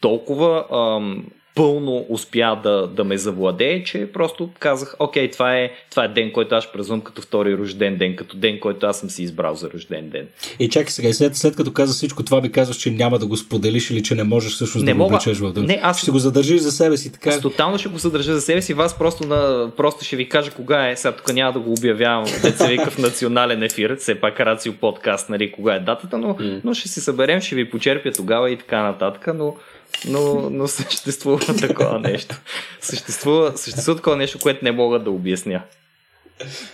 толкова 0.00 0.64
ам, 0.72 1.24
напълно 1.56 2.06
успя 2.08 2.60
да, 2.62 2.86
да 2.86 3.04
ме 3.04 3.18
завладее, 3.18 3.84
че 3.84 4.12
просто 4.12 4.50
казах, 4.58 4.96
окей, 4.98 5.30
това 5.30 5.56
е, 5.56 5.70
това 5.90 6.04
е 6.04 6.08
ден, 6.08 6.32
който 6.32 6.54
аз 6.54 6.72
празнувам 6.72 7.00
като 7.00 7.22
втори 7.22 7.56
рожден 7.56 7.96
ден, 7.96 8.16
като 8.16 8.36
ден, 8.36 8.60
който 8.60 8.86
аз 8.86 9.00
съм 9.00 9.10
си 9.10 9.22
избрал 9.22 9.54
за 9.54 9.70
рожден 9.70 10.08
ден. 10.08 10.26
И 10.58 10.68
чакай 10.68 10.90
сега, 10.90 11.12
след, 11.12 11.36
след 11.36 11.56
като 11.56 11.72
каза 11.72 11.92
всичко 11.92 12.22
това, 12.22 12.40
ми 12.40 12.52
казваш, 12.52 12.76
че 12.76 12.90
няма 12.90 13.18
да 13.18 13.26
го 13.26 13.36
споделиш 13.36 13.90
или 13.90 14.02
че 14.02 14.14
не 14.14 14.24
можеш 14.24 14.52
всъщност 14.52 14.86
не 14.86 14.92
да 14.92 14.98
мога... 14.98 15.08
го 15.08 15.14
облечеш 15.14 15.38
в 15.38 15.52
дъм. 15.52 15.64
Не, 15.64 15.80
аз 15.82 16.00
ще 16.02 16.10
го 16.10 16.18
задържиш 16.18 16.60
за 16.60 16.72
себе 16.72 16.96
си, 16.96 17.12
така. 17.12 17.30
Аз 17.30 17.40
тотално 17.40 17.78
ще 17.78 17.88
го 17.88 17.98
задържа 17.98 18.34
за 18.34 18.40
себе 18.40 18.62
си. 18.62 18.74
Вас 18.74 18.98
просто, 18.98 19.26
на... 19.26 19.70
просто 19.76 20.04
ще 20.04 20.16
ви 20.16 20.28
кажа 20.28 20.50
кога 20.50 20.90
е. 20.90 20.96
Сега 20.96 21.12
тук 21.12 21.32
няма 21.32 21.52
да 21.52 21.58
го 21.58 21.72
обявявам. 21.72 22.24
Деца 22.42 22.66
вика 22.66 22.90
в 22.90 22.98
национален 22.98 23.62
ефир. 23.62 23.96
Все 23.96 24.20
пак 24.20 24.40
Рацио 24.40 24.72
подкаст, 24.72 25.28
нали, 25.28 25.52
кога 25.52 25.74
е 25.74 25.80
датата, 25.80 26.18
но, 26.18 26.34
mm. 26.34 26.60
но 26.64 26.74
ще 26.74 26.88
се 26.88 27.00
съберем, 27.00 27.40
ще 27.40 27.54
ви 27.54 27.70
почерпя 27.70 28.10
тогава 28.12 28.50
и 28.50 28.56
така 28.56 28.82
нататък. 28.82 29.34
Но 29.34 29.54
но, 30.08 30.50
но 30.50 30.68
съществува 30.68 31.56
такова 31.56 31.98
нещо. 31.98 32.40
Съществува, 32.80 33.52
съществува 33.56 33.96
такова 33.96 34.16
нещо, 34.16 34.38
което 34.42 34.64
не 34.64 34.72
мога 34.72 34.98
да 34.98 35.10
обясня. 35.10 35.62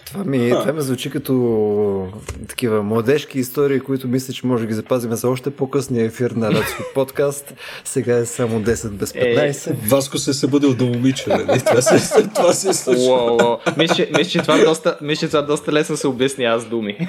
Това 0.07 0.25
ми, 0.25 0.51
това 0.51 0.73
ми 0.73 0.83
звучи 0.83 1.11
като 1.11 2.09
такива 2.49 2.83
младежки 2.83 3.39
истории, 3.39 3.81
които 3.81 4.09
мисля, 4.09 4.35
че 4.35 4.47
може 4.47 4.63
да 4.63 4.67
ги 4.67 4.75
запазим 4.75 5.13
за 5.13 5.29
още 5.29 5.51
по-късния 5.51 6.05
ефир 6.05 6.31
на 6.31 6.53
Рацко 6.53 6.83
подкаст. 6.95 7.55
Сега 7.85 8.17
е 8.17 8.25
само 8.27 8.61
10 8.61 8.89
без 8.89 9.13
15. 9.13 9.71
Е, 9.71 9.75
Васко 9.87 10.19
се 10.19 10.31
е 10.31 10.35
събудил 10.35 10.75
до 10.75 10.87
момиче, 10.87 11.25
нали? 11.29 11.61
Това 11.67 11.83
се, 11.83 12.29
това 12.35 12.53
се 12.53 12.75
случва. 12.75 13.59
Мисля, 13.77 13.95
че, 13.95 14.11
мисля, 14.17 14.31
че 14.31 14.39
това 14.39 14.59
доста, 14.59 14.99
мисля, 15.03 15.29
това 15.29 15.43
доста 15.43 15.73
лесно 15.73 15.97
се 15.97 16.07
обясня 16.07 16.61
с 16.61 16.65
думи. 16.65 17.09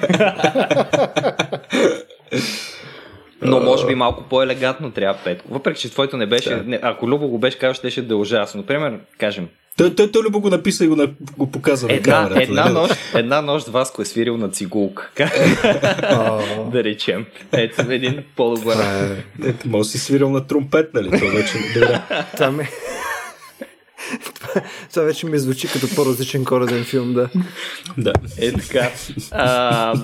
Но 3.42 3.60
може 3.60 3.86
би 3.86 3.94
малко 3.94 4.24
по-елегантно 4.30 4.90
трябва 4.90 5.20
Петко. 5.24 5.48
Въпреки, 5.50 5.80
че 5.80 5.90
твоето 5.90 6.16
не 6.16 6.26
беше... 6.26 6.50
Да. 6.50 6.62
Не, 6.62 6.78
ако 6.82 7.08
Любо 7.08 7.28
го 7.28 7.38
беше 7.38 7.58
казал, 7.58 7.90
ще 7.90 8.02
да 8.02 8.14
е 8.14 8.16
ужасно. 8.16 8.60
Например, 8.60 8.98
кажем, 9.18 9.48
той, 9.76 9.94
той, 9.94 10.12
той 10.12 10.22
Любо 10.22 10.40
го 10.40 10.50
написа 10.50 10.84
и 10.84 10.88
го, 10.88 10.96
го 11.38 11.50
показа 11.50 11.86
една, 11.90 12.20
на 12.20 12.28
камерата. 12.28 12.42
Една 12.42 12.68
нощ, 12.68 12.94
една 13.14 13.42
нощ 13.42 13.68
Васко 13.68 14.02
е 14.02 14.04
свирил 14.04 14.36
на 14.36 14.48
цигулка. 14.48 15.10
да 16.72 16.84
речем. 16.84 17.26
Ето 17.52 17.92
един 17.92 18.24
по-добър. 18.36 18.76
Е, 18.76 19.48
ето, 19.48 19.68
може 19.68 19.88
си 19.88 19.98
свирил 19.98 20.30
на 20.30 20.46
тромпет, 20.46 20.94
нали? 20.94 21.10
Това 21.10 21.30
вече. 21.30 21.54
Там 22.36 22.60
е. 22.60 22.68
Това, 24.34 24.62
това 24.90 25.02
вече 25.02 25.26
ми 25.26 25.38
звучи 25.38 25.68
като 25.68 25.94
по-различен 25.94 26.44
кореден 26.44 26.84
филм, 26.84 27.12
да. 27.12 27.28
Да. 27.98 28.12
Е 28.38 28.52
така. 28.52 28.90
А, 29.30 29.94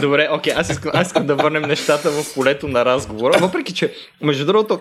добре, 0.00 0.28
окей, 0.32 0.52
аз 0.56 0.70
искам, 0.70 0.90
аз 0.94 1.06
искам 1.06 1.26
да 1.26 1.34
върнем 1.34 1.62
нещата 1.62 2.10
в 2.10 2.34
полето 2.34 2.68
на 2.68 2.84
разговора. 2.84 3.38
Въпреки, 3.38 3.74
че, 3.74 3.94
между 4.22 4.46
другото, 4.46 4.80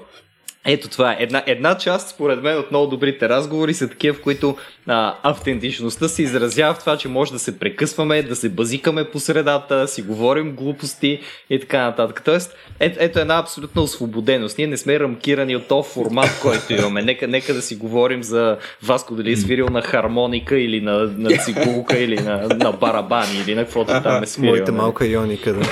ето 0.65 0.89
това 0.89 1.11
е. 1.11 1.17
Една, 1.19 1.43
една 1.45 1.77
част, 1.77 2.09
според 2.09 2.43
мен, 2.43 2.57
от 2.57 2.71
много 2.71 2.87
добрите 2.87 3.29
разговори 3.29 3.73
са 3.73 3.89
такива, 3.89 4.17
в 4.17 4.21
които 4.21 4.57
а, 4.87 5.15
автентичността 5.23 6.07
се 6.07 6.23
изразява 6.23 6.73
в 6.73 6.79
това, 6.79 6.97
че 6.97 7.07
може 7.07 7.31
да 7.31 7.39
се 7.39 7.59
прекъсваме, 7.59 8.23
да 8.23 8.35
се 8.35 8.49
базикаме 8.49 9.03
по 9.03 9.19
средата, 9.19 9.87
си 9.87 10.01
говорим 10.01 10.51
глупости 10.51 11.19
и 11.49 11.59
така 11.59 11.81
нататък. 11.81 12.21
Тоест, 12.25 12.55
ето, 12.79 12.97
ето 12.99 13.19
една 13.19 13.39
абсолютна 13.39 13.81
освободеност. 13.81 14.57
Ние 14.57 14.67
не 14.67 14.77
сме 14.77 14.99
рамкирани 14.99 15.55
от 15.55 15.67
този 15.67 15.89
формат, 15.89 16.39
който 16.41 16.73
имаме. 16.73 17.01
Нека, 17.01 17.27
нека 17.27 17.53
да 17.53 17.61
си 17.61 17.75
говорим 17.75 18.23
за 18.23 18.57
Васко 18.83 19.15
дали 19.15 19.31
е 19.31 19.35
свирил 19.35 19.67
на 19.69 19.81
хармоника 19.81 20.59
или 20.59 20.81
на, 20.81 20.97
на 21.17 21.37
цигулка 21.37 21.97
или 21.97 22.19
на, 22.19 22.47
на 22.47 22.71
барабани 22.71 23.43
или 23.47 23.55
на 23.55 23.63
каквото 23.63 24.01
там 24.03 24.23
е 24.23 24.27
свирил. 24.27 24.51
Моята 24.51 24.71
малка 24.71 25.07
ионика, 25.07 25.53
да. 25.53 25.65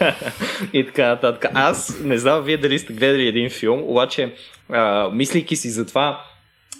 и 0.72 0.86
така 0.86 1.08
нататък. 1.08 1.50
Аз 1.54 2.00
не 2.04 2.18
знам 2.18 2.42
вие 2.42 2.56
дали 2.56 2.78
сте 2.78 2.92
гледали 2.92 3.28
един 3.28 3.50
филм, 3.50 3.82
обаче 3.82 4.33
а, 4.68 5.10
мислейки 5.12 5.56
си 5.56 5.70
за 5.70 5.86
това 5.86 6.24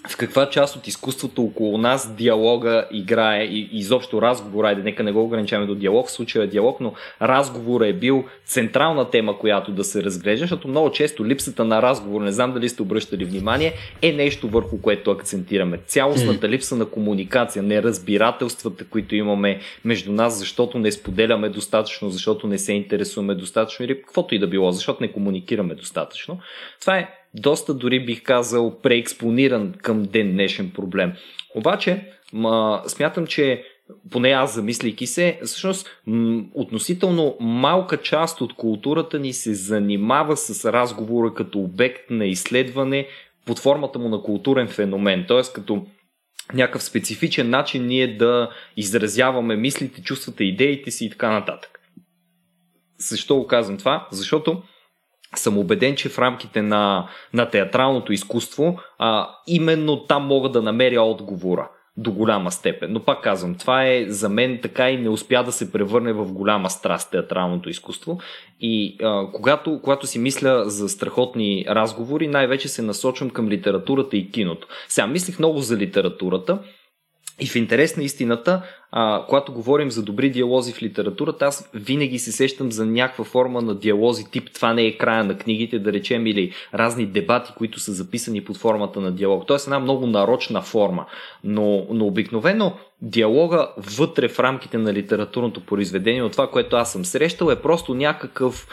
в 0.09 0.17
каква 0.17 0.49
част 0.49 0.75
от 0.75 0.87
изкуството 0.87 1.43
около 1.43 1.77
нас 1.77 2.15
диалога 2.15 2.87
играе 2.91 3.43
и 3.43 3.69
изобщо 3.71 4.21
разговора, 4.21 4.67
айде 4.67 4.81
нека 4.81 5.03
не 5.03 5.11
го 5.11 5.23
ограничаваме 5.23 5.67
до 5.67 5.75
диалог, 5.75 6.07
в 6.07 6.11
случая 6.11 6.43
е 6.43 6.47
диалог, 6.47 6.79
но 6.79 6.93
разговора 7.21 7.87
е 7.87 7.93
бил 7.93 8.25
централна 8.45 9.09
тема, 9.09 9.39
която 9.39 9.71
да 9.71 9.83
се 9.83 10.03
разглежда, 10.03 10.43
защото 10.43 10.67
много 10.67 10.91
често 10.91 11.25
липсата 11.25 11.65
на 11.65 11.81
разговор, 11.81 12.21
не 12.21 12.31
знам 12.31 12.53
дали 12.53 12.69
сте 12.69 12.81
обръщали 12.81 13.25
внимание, 13.25 13.73
е 14.01 14.11
нещо 14.11 14.47
върху 14.49 14.81
което 14.81 15.11
акцентираме. 15.11 15.79
Цялостната 15.87 16.49
липса 16.49 16.75
на 16.75 16.85
комуникация, 16.85 17.63
неразбирателствата, 17.63 18.85
които 18.85 19.15
имаме 19.15 19.59
между 19.85 20.11
нас, 20.11 20.39
защото 20.39 20.79
не 20.79 20.91
споделяме 20.91 21.49
достатъчно, 21.49 22.09
защото 22.09 22.47
не 22.47 22.57
се 22.57 22.73
интересуваме 22.73 23.35
достатъчно 23.35 23.85
или 23.85 24.01
каквото 24.01 24.35
и 24.35 24.39
да 24.39 24.47
било, 24.47 24.71
защото 24.71 25.03
не 25.03 25.11
комуникираме 25.11 25.75
достатъчно. 25.75 26.39
Това 26.81 26.97
е 26.97 27.09
доста 27.35 27.73
дори 27.73 28.05
бих 28.05 28.23
казал 28.23 28.79
преекспониран 28.83 29.73
към 29.81 30.03
ден 30.03 30.31
днешен 30.31 30.71
проблем. 30.71 31.13
Обаче, 31.55 32.11
ма, 32.33 32.83
смятам, 32.87 33.27
че 33.27 33.63
поне 34.11 34.29
аз 34.29 34.55
замисляйки 34.55 35.07
се, 35.07 35.39
всъщност 35.45 35.87
м- 36.07 36.43
относително 36.53 37.37
малка 37.39 37.97
част 37.97 38.41
от 38.41 38.53
културата 38.53 39.19
ни 39.19 39.33
се 39.33 39.53
занимава 39.53 40.37
с 40.37 40.73
разговора 40.73 41.33
като 41.33 41.59
обект 41.59 42.09
на 42.09 42.25
изследване 42.25 43.07
под 43.45 43.59
формата 43.59 43.99
му 43.99 44.09
на 44.09 44.21
културен 44.21 44.67
феномен, 44.67 45.25
т.е. 45.27 45.41
като 45.53 45.85
някакъв 46.53 46.83
специфичен 46.83 47.49
начин 47.49 47.85
ние 47.85 48.17
да 48.17 48.49
изразяваме 48.77 49.55
мислите, 49.55 50.01
чувствата, 50.01 50.43
идеите 50.43 50.91
си 50.91 51.05
и 51.05 51.09
така 51.09 51.29
нататък. 51.31 51.79
Защо 52.97 53.35
го 53.35 53.47
казвам 53.47 53.77
това? 53.77 54.07
Защото 54.11 54.61
съм 55.35 55.57
убеден, 55.57 55.95
че 55.95 56.09
в 56.09 56.19
рамките 56.19 56.61
на, 56.61 57.09
на 57.33 57.49
театралното 57.49 58.13
изкуство 58.13 58.79
а, 58.97 59.29
именно 59.47 60.03
там 60.03 60.25
мога 60.25 60.49
да 60.49 60.61
намеря 60.61 61.01
отговора 61.01 61.69
до 61.97 62.11
голяма 62.11 62.51
степен. 62.51 62.93
Но 62.93 62.99
пак 62.99 63.23
казвам, 63.23 63.55
това 63.55 63.87
е 63.87 64.05
за 64.07 64.29
мен 64.29 64.59
така 64.61 64.89
и 64.89 64.97
не 64.97 65.09
успя 65.09 65.43
да 65.43 65.51
се 65.51 65.71
превърне 65.71 66.13
в 66.13 66.33
голяма 66.33 66.69
страст 66.69 67.11
театралното 67.11 67.69
изкуство. 67.69 68.19
И 68.59 68.97
а, 69.03 69.31
когато, 69.33 69.79
когато 69.83 70.07
си 70.07 70.19
мисля 70.19 70.69
за 70.69 70.89
страхотни 70.89 71.65
разговори, 71.69 72.27
най-вече 72.27 72.67
се 72.67 72.81
насочвам 72.81 73.29
към 73.29 73.49
литературата 73.49 74.17
и 74.17 74.31
киното. 74.31 74.67
Сега 74.87 75.07
мислих 75.07 75.39
много 75.39 75.59
за 75.59 75.77
литературата, 75.77 76.59
и 77.39 77.47
в 77.47 77.55
интерес 77.55 77.97
на 77.97 78.03
истината, 78.03 78.61
а, 78.97 79.25
когато 79.29 79.53
говорим 79.53 79.91
за 79.91 80.03
добри 80.03 80.29
диалози 80.29 80.73
в 80.73 80.81
литературата, 80.81 81.45
аз 81.45 81.69
винаги 81.73 82.19
се 82.19 82.31
сещам 82.31 82.71
за 82.71 82.85
някаква 82.85 83.23
форма 83.23 83.61
на 83.61 83.75
диалози, 83.75 84.31
тип 84.31 84.49
това 84.53 84.73
не 84.73 84.85
е 84.85 84.97
края 84.97 85.23
на 85.23 85.37
книгите, 85.37 85.79
да 85.79 85.93
речем, 85.93 86.27
или 86.27 86.51
разни 86.73 87.05
дебати, 87.05 87.53
които 87.57 87.79
са 87.79 87.91
записани 87.91 88.43
под 88.43 88.57
формата 88.57 89.01
на 89.01 89.11
диалог. 89.11 89.43
Тоест 89.47 89.67
една 89.67 89.79
много 89.79 90.07
нарочна 90.07 90.61
форма. 90.61 91.05
Но, 91.43 91.87
но 91.89 92.05
обикновено 92.05 92.73
диалога 93.01 93.67
вътре 93.77 94.27
в 94.27 94.39
рамките 94.39 94.77
на 94.77 94.93
литературното 94.93 95.61
произведение, 95.61 96.23
от 96.23 96.31
това, 96.31 96.47
което 96.47 96.75
аз 96.75 96.91
съм 96.91 97.05
срещал, 97.05 97.49
е 97.49 97.55
просто 97.61 97.93
някакъв 97.93 98.67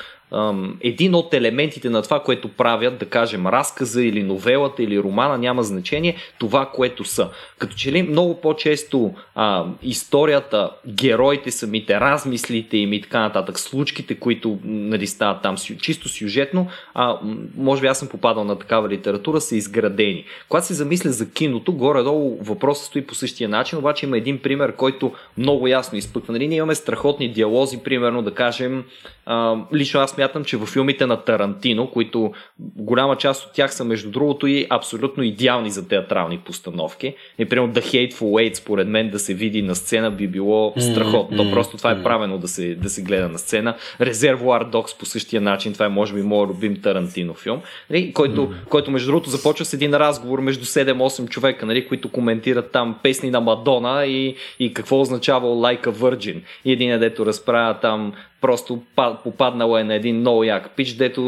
един 0.81 1.15
от 1.15 1.35
елементите 1.35 1.91
на 1.91 2.03
това, 2.03 2.21
което 2.21 2.49
правят, 2.49 2.99
да 2.99 3.07
кажем, 3.07 3.47
разказа 3.47 4.05
или 4.05 4.23
новелата 4.23 4.83
или 4.83 5.03
романа, 5.03 5.39
няма 5.39 5.63
значение, 5.63 6.17
това, 6.39 6.71
което 6.75 7.05
са. 7.05 7.29
Като 7.59 7.77
че 7.77 7.93
ли 7.93 8.03
много 8.03 8.41
по-често 8.41 9.15
а, 9.35 9.67
историята, 10.13 10.71
героите 10.87 11.51
самите, 11.51 12.01
размислите 12.01 12.77
им 12.77 12.93
и 12.93 13.01
така 13.01 13.21
нататък, 13.21 13.59
случките, 13.59 14.15
които 14.15 14.59
нали, 14.65 15.07
стават 15.07 15.43
там 15.43 15.57
чисто 15.57 16.09
сюжетно, 16.09 16.67
а, 16.95 17.19
може 17.57 17.81
би 17.81 17.87
аз 17.87 17.99
съм 17.99 18.09
попадал 18.09 18.45
на 18.45 18.59
такава 18.59 18.89
литература, 18.89 19.41
са 19.41 19.57
изградени. 19.57 20.25
Когато 20.49 20.67
се 20.67 20.75
замисля 20.75 21.11
за 21.11 21.31
киното, 21.31 21.73
горе-долу 21.73 22.39
въпросът 22.41 22.87
стои 22.87 23.07
по 23.07 23.15
същия 23.15 23.49
начин, 23.49 23.79
обаче 23.79 24.07
има 24.07 24.17
един 24.17 24.39
пример, 24.39 24.77
който 24.77 25.13
много 25.39 25.67
ясно 25.67 25.99
изпъква. 25.99 26.33
Нали, 26.33 26.49
ние 26.49 26.59
имаме 26.59 26.75
страхотни 26.75 27.33
диалози, 27.33 27.79
примерно 27.83 28.23
да 28.23 28.35
кажем, 28.35 28.85
а, 29.27 29.57
лично 29.75 30.01
аз 30.01 30.11
смятам, 30.11 30.45
че 30.45 30.57
във 30.57 30.69
филмите 30.69 31.07
на 31.07 31.17
Тарантино, 31.17 31.91
които 31.91 32.33
голяма 32.59 33.17
част 33.17 33.47
от 33.47 33.53
тях 33.53 33.75
са 33.75 33.85
между 33.85 34.11
другото 34.11 34.47
и 34.47 34.67
абсолютно 34.71 35.23
идеални 35.23 35.71
за 35.71 35.89
театрални 35.89 36.39
постановки. 36.39 37.15
Например, 37.39 37.71
The 37.71 37.81
Hateful 37.81 38.13
Eight, 38.13 38.55
според 38.55 38.89
мен, 38.89 39.11
да 39.11 39.19
се 39.19 39.35
види 39.35 39.63
на 39.63 39.75
сцена 39.75 40.02
би 40.11 40.29
било 40.29 40.75
страхотно. 40.79 41.39
Mm-hmm. 41.39 41.49
То 41.49 41.55
просто 41.55 41.77
това 41.77 41.91
е 41.91 42.03
правено 42.03 42.39
да 42.39 42.49
се, 42.49 42.75
да 42.75 42.91
се 42.91 43.03
гледа 43.03 43.29
на 43.29 43.39
сцена. 43.39 43.75
Резервуар 44.01 44.65
Докс 44.65 44.99
по 44.99 45.07
същия 45.07 45.41
начин, 45.41 45.73
това 45.73 45.87
е 45.87 45.89
може 45.89 46.15
би 46.15 46.23
моят 46.23 46.51
любим 46.51 46.83
Тарантино 46.83 47.35
филм, 47.35 47.61
нали, 47.91 48.13
който, 48.13 48.41
mm-hmm. 48.41 48.69
който 48.69 48.91
между 48.91 49.07
другото 49.07 49.31
започва 49.31 49.65
с 49.65 49.73
един 49.73 49.95
разговор 49.95 50.41
между 50.41 50.65
7-8 50.65 51.29
човека, 51.29 51.67
нали, 51.67 51.89
които 51.89 52.09
коментират 52.09 52.73
там 52.73 52.99
песни 53.03 53.31
на 53.31 53.41
Мадона 53.41 54.07
и, 54.07 54.37
и 54.59 54.75
какво 54.75 55.01
означава 55.01 55.49
Like 55.49 55.87
a 55.87 55.93
Virgin. 55.93 56.41
И 56.65 56.73
един 56.73 57.01
дето 57.01 57.27
разправя 57.27 57.81
там 57.81 58.13
просто 58.43 58.83
попаднала 59.25 59.81
е 59.81 59.85
на 59.85 59.95
един 59.95 60.17
много 60.17 60.45
як 60.45 60.71
пич, 60.71 60.93
дето 60.93 61.23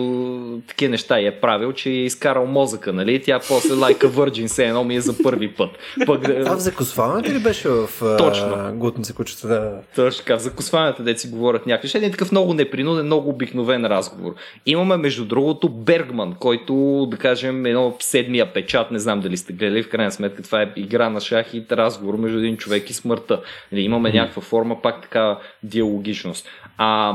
такива 0.69 0.91
неща 0.91 1.21
е 1.21 1.41
правил, 1.41 1.73
че 1.73 1.91
е 1.91 2.05
изкарал 2.05 2.47
мозъка, 2.47 2.93
нали? 2.93 3.23
Тя 3.23 3.41
после 3.49 3.75
лайка 3.75 4.09
Virgin 4.09 4.47
се 4.47 4.67
едно 4.67 4.85
ми 4.85 4.97
е 4.97 5.01
за 5.01 5.23
първи 5.23 5.53
път. 5.53 5.71
Пък, 6.07 6.29
а 6.47 6.57
в 6.57 6.59
закосването 6.59 7.31
ли 7.31 7.39
беше 7.39 7.69
в 7.69 7.89
Точно. 8.19 8.73
Готница 8.75 9.15
кучета? 9.15 9.49
Да. 9.49 9.81
Точно 9.97 10.19
така, 10.19 10.37
в 10.37 10.41
закосването, 10.41 11.03
де 11.03 11.19
си 11.19 11.29
говорят 11.29 11.67
някакви 11.67 11.87
неща. 11.87 12.07
Е 12.07 12.11
такъв 12.11 12.33
много 12.33 12.55
непринуден, 12.55 13.07
много 13.07 13.31
обикновен 13.31 13.87
разговор. 13.87 14.35
Имаме, 14.67 14.97
между 14.97 15.25
другото, 15.25 15.69
Бергман, 15.69 16.35
който, 16.41 17.07
да 17.11 17.17
кажем, 17.17 17.67
едно 17.67 17.97
седмия 18.01 18.53
печат, 18.53 18.91
не 18.91 18.99
знам 18.99 19.21
дали 19.21 19.37
сте 19.37 19.53
гледали, 19.53 19.83
в 19.83 19.89
крайна 19.89 20.13
сметка 20.13 20.43
това 20.43 20.63
е 20.63 20.73
игра 20.77 21.11
на 21.11 21.21
шах 21.21 21.55
и 21.55 21.65
разговор 21.73 22.17
между 22.17 22.39
един 22.39 22.57
човек 22.57 22.91
и 22.91 22.93
смъртта. 22.93 23.41
Нали, 23.73 23.83
имаме 23.83 24.11
mm. 24.11 24.15
някаква 24.15 24.43
форма, 24.43 24.83
пак 24.83 25.03
така 25.03 25.39
диалогичност. 25.63 26.49
А, 26.79 27.15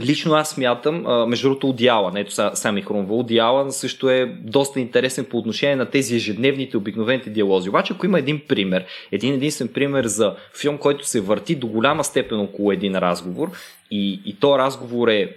Лично 0.00 0.34
аз 0.34 0.50
смятам, 0.50 1.28
между 1.28 1.48
другото, 1.48 1.68
Одиала, 1.68 2.12
ето 2.16 2.32
сами 2.56 2.82
хрумва, 2.82 3.16
Одиала 3.16 3.72
също 3.72 4.10
е 4.10 4.26
доста 4.26 4.80
интересен 4.80 5.24
по 5.24 5.38
отношение 5.38 5.76
на 5.76 5.86
тези 5.86 6.16
ежедневните, 6.16 6.76
обикновените 6.76 7.30
диалози. 7.30 7.68
Обаче, 7.68 7.92
ако 7.92 8.06
има 8.06 8.18
един 8.18 8.40
пример, 8.48 8.84
един 9.12 9.34
единствен 9.34 9.68
пример 9.68 10.04
за 10.04 10.34
филм, 10.60 10.78
който 10.78 11.06
се 11.06 11.20
върти 11.20 11.54
до 11.54 11.66
голяма 11.66 12.04
степен 12.04 12.40
около 12.40 12.72
един 12.72 12.96
разговор 12.96 13.50
и, 13.90 14.20
и 14.24 14.36
то 14.40 14.58
разговор 14.58 15.08
е 15.08 15.36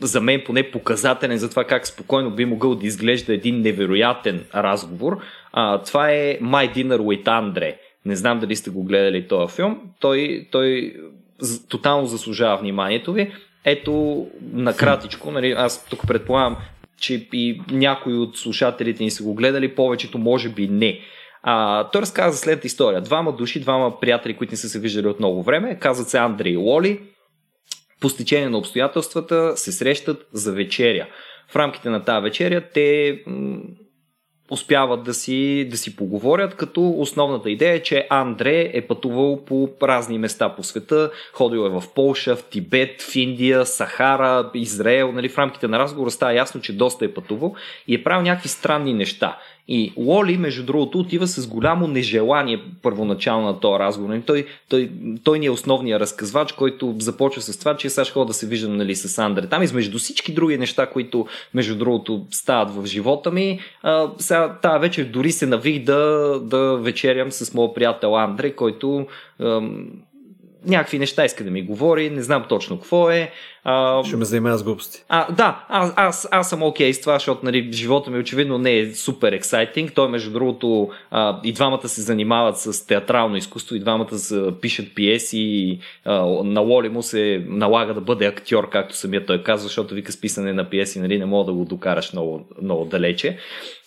за 0.00 0.20
мен 0.20 0.42
поне 0.46 0.70
показателен 0.70 1.38
за 1.38 1.50
това 1.50 1.64
как 1.64 1.86
спокойно 1.86 2.30
би 2.30 2.44
могъл 2.44 2.74
да 2.74 2.86
изглежда 2.86 3.34
един 3.34 3.60
невероятен 3.60 4.44
разговор, 4.54 5.18
а, 5.52 5.82
това 5.82 6.10
е 6.10 6.38
My 6.38 6.74
Dinner 6.76 6.98
with 6.98 7.24
Andre. 7.24 7.74
Не 8.06 8.16
знам 8.16 8.38
дали 8.38 8.56
сте 8.56 8.70
го 8.70 8.84
гледали 8.84 9.28
този 9.28 9.54
филм. 9.54 9.80
Той, 10.00 10.48
той 10.50 10.94
тотално 11.68 12.06
заслужава 12.06 12.56
вниманието 12.56 13.12
ви. 13.12 13.32
Ето, 13.64 14.26
накратичко, 14.52 15.30
нали, 15.30 15.50
аз 15.50 15.86
тук 15.86 16.06
предполагам, 16.06 16.56
че 17.00 17.28
и 17.32 17.62
някои 17.70 18.14
от 18.14 18.36
слушателите 18.36 19.04
ни 19.04 19.10
са 19.10 19.22
го 19.22 19.34
гледали, 19.34 19.74
повечето 19.74 20.18
може 20.18 20.48
би 20.48 20.68
не. 20.68 21.00
А, 21.42 21.84
той 21.90 22.02
разказа 22.02 22.38
следната 22.38 22.66
история. 22.66 23.00
Двама 23.00 23.32
души, 23.32 23.60
двама 23.60 24.00
приятели, 24.00 24.36
които 24.36 24.52
не 24.52 24.56
са 24.56 24.68
се 24.68 24.80
виждали 24.80 25.06
от 25.06 25.18
много 25.18 25.42
време, 25.42 25.78
казват 25.78 26.08
се 26.08 26.18
Андрей 26.18 26.52
и 26.52 26.56
Лоли, 26.56 27.00
по 28.00 28.08
стечение 28.08 28.48
на 28.48 28.58
обстоятелствата 28.58 29.52
се 29.56 29.72
срещат 29.72 30.28
за 30.32 30.52
вечеря. 30.52 31.06
В 31.48 31.56
рамките 31.56 31.90
на 31.90 32.04
тази 32.04 32.22
вечеря 32.22 32.60
те 32.74 33.18
успяват 34.52 35.02
да 35.02 35.14
си, 35.14 35.68
да 35.70 35.76
си 35.76 35.96
поговорят, 35.96 36.54
като 36.54 36.94
основната 36.98 37.50
идея 37.50 37.74
е, 37.74 37.82
че 37.82 38.06
Андре 38.10 38.70
е 38.74 38.80
пътувал 38.80 39.44
по 39.44 39.68
разни 39.82 40.18
места 40.18 40.48
по 40.48 40.62
света, 40.62 41.10
ходил 41.32 41.58
е 41.58 41.68
в 41.68 41.84
Полша, 41.94 42.36
в 42.36 42.44
Тибет, 42.44 43.02
в 43.02 43.16
Индия, 43.16 43.66
Сахара, 43.66 44.50
Израел, 44.54 45.12
нали, 45.12 45.28
в 45.28 45.38
рамките 45.38 45.68
на 45.68 45.78
разговора 45.78 46.10
става 46.10 46.34
ясно, 46.34 46.60
че 46.60 46.76
доста 46.76 47.04
е 47.04 47.14
пътувал 47.14 47.54
и 47.88 47.94
е 47.94 48.02
правил 48.02 48.22
някакви 48.22 48.48
странни 48.48 48.94
неща. 48.94 49.38
И 49.68 49.92
Лоли, 49.96 50.36
между 50.36 50.62
другото, 50.62 50.98
отива 50.98 51.26
с 51.26 51.46
голямо 51.46 51.86
нежелание 51.86 52.62
първоначално 52.82 53.46
на 53.46 53.60
този 53.60 53.78
разговор. 53.78 54.10
Нали, 54.10 54.22
той, 54.22 54.46
той, 54.68 54.90
той 55.24 55.38
ни 55.38 55.46
е 55.46 55.50
основният 55.50 56.00
разказвач, 56.00 56.52
който 56.52 56.94
започва 56.98 57.42
с 57.42 57.58
това, 57.58 57.76
че 57.76 57.90
сега 57.90 58.04
ще 58.04 58.24
да 58.24 58.32
се 58.32 58.46
виждам 58.46 58.76
нали, 58.76 58.96
с 58.96 59.18
Андре. 59.18 59.46
Там 59.46 59.62
измежду 59.62 59.98
всички 59.98 60.32
други 60.32 60.58
неща, 60.58 60.86
които 60.86 61.26
между 61.54 61.78
другото 61.78 62.26
стават 62.30 62.74
в 62.74 62.86
живота 62.86 63.30
ми, 63.30 63.60
а, 63.82 64.10
сега 64.18 64.58
тази 64.62 64.80
вечер 64.80 65.04
дори 65.04 65.32
се 65.32 65.46
навих 65.46 65.84
да, 65.84 66.40
да 66.42 66.76
вечерям 66.76 67.32
с 67.32 67.54
моят 67.54 67.74
приятел 67.74 68.16
Андре, 68.16 68.50
който 68.50 69.06
ам, 69.40 69.86
някакви 70.66 70.98
неща 70.98 71.24
иска 71.24 71.44
да 71.44 71.50
ми 71.50 71.62
говори, 71.62 72.10
не 72.10 72.22
знам 72.22 72.44
точно 72.48 72.78
какво 72.78 73.10
е. 73.10 73.30
А, 73.64 74.04
Ще 74.04 74.16
ме 74.16 74.24
занимава 74.24 74.58
с 74.58 74.64
глупости. 74.64 75.04
А, 75.08 75.32
да, 75.32 75.64
аз, 75.68 75.92
аз, 75.96 76.28
аз 76.30 76.50
съм 76.50 76.62
окей 76.62 76.90
okay 76.90 76.92
с 76.92 77.00
това, 77.00 77.12
защото 77.12 77.44
нали, 77.44 77.72
живота 77.72 78.10
ми 78.10 78.18
очевидно 78.18 78.58
не 78.58 78.78
е 78.78 78.94
супер 78.94 79.32
ексайтинг. 79.32 79.92
Той, 79.94 80.08
между 80.08 80.30
другото, 80.30 80.90
а, 81.10 81.40
и 81.44 81.52
двамата 81.52 81.88
се 81.88 82.02
занимават 82.02 82.58
с 82.58 82.86
театрално 82.86 83.36
изкуство, 83.36 83.76
и 83.76 83.80
двамата 83.80 84.18
са, 84.18 84.52
пишат 84.60 84.94
пиеси, 84.94 85.38
и 85.38 85.78
а, 86.04 86.26
на 86.44 86.60
Лоли 86.60 86.88
му 86.88 87.02
се 87.02 87.44
налага 87.48 87.94
да 87.94 88.00
бъде 88.00 88.26
актьор, 88.26 88.68
както 88.70 88.96
самия 88.96 89.26
той 89.26 89.42
казва, 89.42 89.68
защото 89.68 89.94
вика 89.94 90.12
с 90.12 90.20
писане 90.20 90.52
на 90.52 90.70
пиеси, 90.70 91.00
нали, 91.00 91.18
не 91.18 91.26
мога 91.26 91.44
да 91.44 91.52
го 91.52 91.64
докараш 91.64 92.12
много, 92.12 92.46
много 92.62 92.84
далече. 92.84 93.38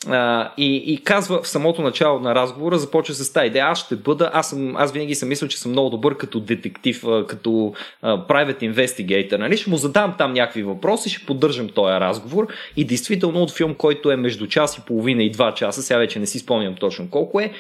А, 0.07 0.51
и, 0.57 0.75
и 0.75 0.97
казва 1.03 1.41
в 1.41 1.47
самото 1.47 1.81
начало 1.81 2.19
на 2.19 2.35
разговора, 2.35 2.77
започва 2.77 3.13
с 3.13 3.33
тази 3.33 3.47
идея, 3.47 3.65
аз 3.65 3.79
ще 3.79 3.95
бъда, 3.95 4.29
аз, 4.33 4.49
съм, 4.49 4.75
аз 4.77 4.91
винаги 4.91 5.15
съм 5.15 5.29
мислил, 5.29 5.49
че 5.49 5.59
съм 5.59 5.71
много 5.71 5.89
добър 5.89 6.17
като 6.17 6.39
детектив, 6.39 7.03
като 7.27 7.73
а, 8.01 8.17
private 8.27 8.73
investigator, 8.73 9.37
нали? 9.37 9.64
Ще 9.65 9.71
му 9.71 9.77
задам 9.77 10.15
там 10.17 10.33
някакви 10.33 10.63
въпроси, 10.63 11.09
ще 11.09 11.25
поддържам 11.25 11.69
този 11.69 11.91
разговор 11.91 12.47
и 12.77 12.85
действително 12.85 13.41
от 13.41 13.51
филм, 13.51 13.75
който 13.75 14.11
е 14.11 14.15
между 14.15 14.47
час 14.47 14.77
и 14.77 14.81
половина 14.87 15.23
и 15.23 15.29
два 15.29 15.53
часа, 15.53 15.83
сега 15.83 15.97
вече 15.97 16.19
не 16.19 16.25
си 16.25 16.39
спомням 16.39 16.75
точно 16.75 17.09
колко 17.09 17.39
е, 17.39 17.53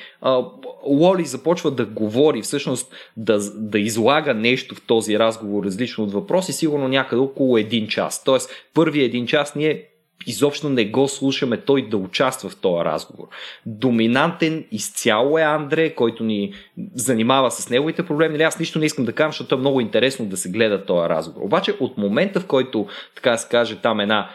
Лоли 0.85 1.25
започва 1.25 1.71
да 1.71 1.85
говори, 1.85 2.41
всъщност 2.41 2.93
да, 3.17 3.39
да 3.55 3.79
излага 3.79 4.33
нещо 4.33 4.75
в 4.75 4.81
този 4.87 5.19
разговор 5.19 5.63
различно 5.63 6.03
от 6.03 6.13
въпроси, 6.13 6.53
сигурно 6.53 6.87
някъде 6.87 7.21
около 7.21 7.57
един 7.57 7.87
час. 7.87 8.23
Тоест, 8.23 8.49
първият 8.73 9.09
един 9.09 9.27
час 9.27 9.55
ние 9.55 9.83
изобщо 10.27 10.69
не 10.69 10.85
го 10.85 11.07
слушаме 11.07 11.57
той 11.57 11.89
да 11.89 11.97
участва 11.97 12.49
в 12.49 12.55
този 12.55 12.85
разговор. 12.85 13.27
Доминантен 13.65 14.65
изцяло 14.71 15.37
е 15.37 15.41
Андре, 15.41 15.95
който 15.95 16.23
ни 16.23 16.53
занимава 16.95 17.51
с 17.51 17.69
неговите 17.69 18.05
проблеми. 18.05 18.33
Нали, 18.33 18.43
аз 18.43 18.59
нищо 18.59 18.79
не 18.79 18.85
искам 18.85 19.05
да 19.05 19.13
кажа, 19.13 19.29
защото 19.29 19.55
е 19.55 19.57
много 19.57 19.81
интересно 19.81 20.25
да 20.25 20.37
се 20.37 20.49
гледа 20.49 20.85
този 20.85 21.09
разговор. 21.09 21.45
Обаче 21.45 21.75
от 21.79 21.97
момента, 21.97 22.39
в 22.39 22.45
който, 22.45 22.87
така 23.15 23.37
се 23.37 23.47
каже, 23.49 23.81
там 23.81 23.99
една 23.99 24.29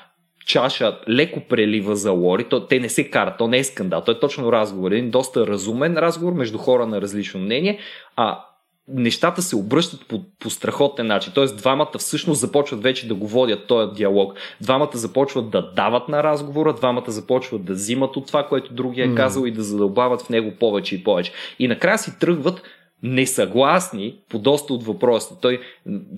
чаша 0.47 0.99
леко 1.09 1.41
прелива 1.49 1.97
за 1.97 2.11
Лори, 2.11 2.45
то, 2.45 2.67
те 2.67 2.81
не 2.81 2.89
се 2.89 3.11
карат, 3.11 3.39
то 3.39 3.49
не 3.49 3.59
е 3.59 3.65
скандал, 3.65 4.03
то 4.05 4.13
е 4.13 4.21
точно 4.21 4.53
разговор, 4.53 4.91
един 4.91 5.11
доста 5.11 5.47
разумен 5.47 5.97
разговор 5.97 6.33
между 6.33 6.59
хора 6.59 6.87
на 6.87 7.01
различно 7.01 7.41
мнение, 7.41 7.79
а 8.17 8.45
нещата 8.89 9.43
се 9.43 9.57
обръщат 9.57 10.07
по, 10.09 10.23
по 10.39 10.51
страхотен 10.51 11.07
начин. 11.07 11.33
Тоест, 11.35 11.57
двамата 11.57 11.99
всъщност 11.99 12.41
започват 12.41 12.83
вече 12.83 13.09
да 13.09 13.15
го 13.15 13.27
водят 13.27 13.67
този 13.67 13.93
диалог. 13.93 14.35
Двамата 14.61 14.91
започват 14.95 15.51
да 15.51 15.73
дават 15.73 16.09
на 16.09 16.23
разговора, 16.23 16.75
двамата 16.75 17.05
започват 17.11 17.65
да 17.65 17.73
взимат 17.73 18.17
от 18.17 18.27
това, 18.27 18.47
което 18.47 18.75
другия 18.75 19.13
е 19.13 19.15
казал 19.15 19.43
mm. 19.43 19.49
и 19.49 19.51
да 19.51 19.63
задълбават 19.63 20.23
в 20.23 20.31
него 20.31 20.53
повече 20.61 20.95
и 20.95 21.05
повече. 21.05 21.33
И 21.59 21.69
накрая 21.69 21.99
си 21.99 22.19
тръгват 22.21 22.63
несъгласни 23.03 24.15
по 24.29 24.39
доста 24.39 24.75
от 24.75 24.85
въпросите. 24.85 25.35
Той, 25.43 25.61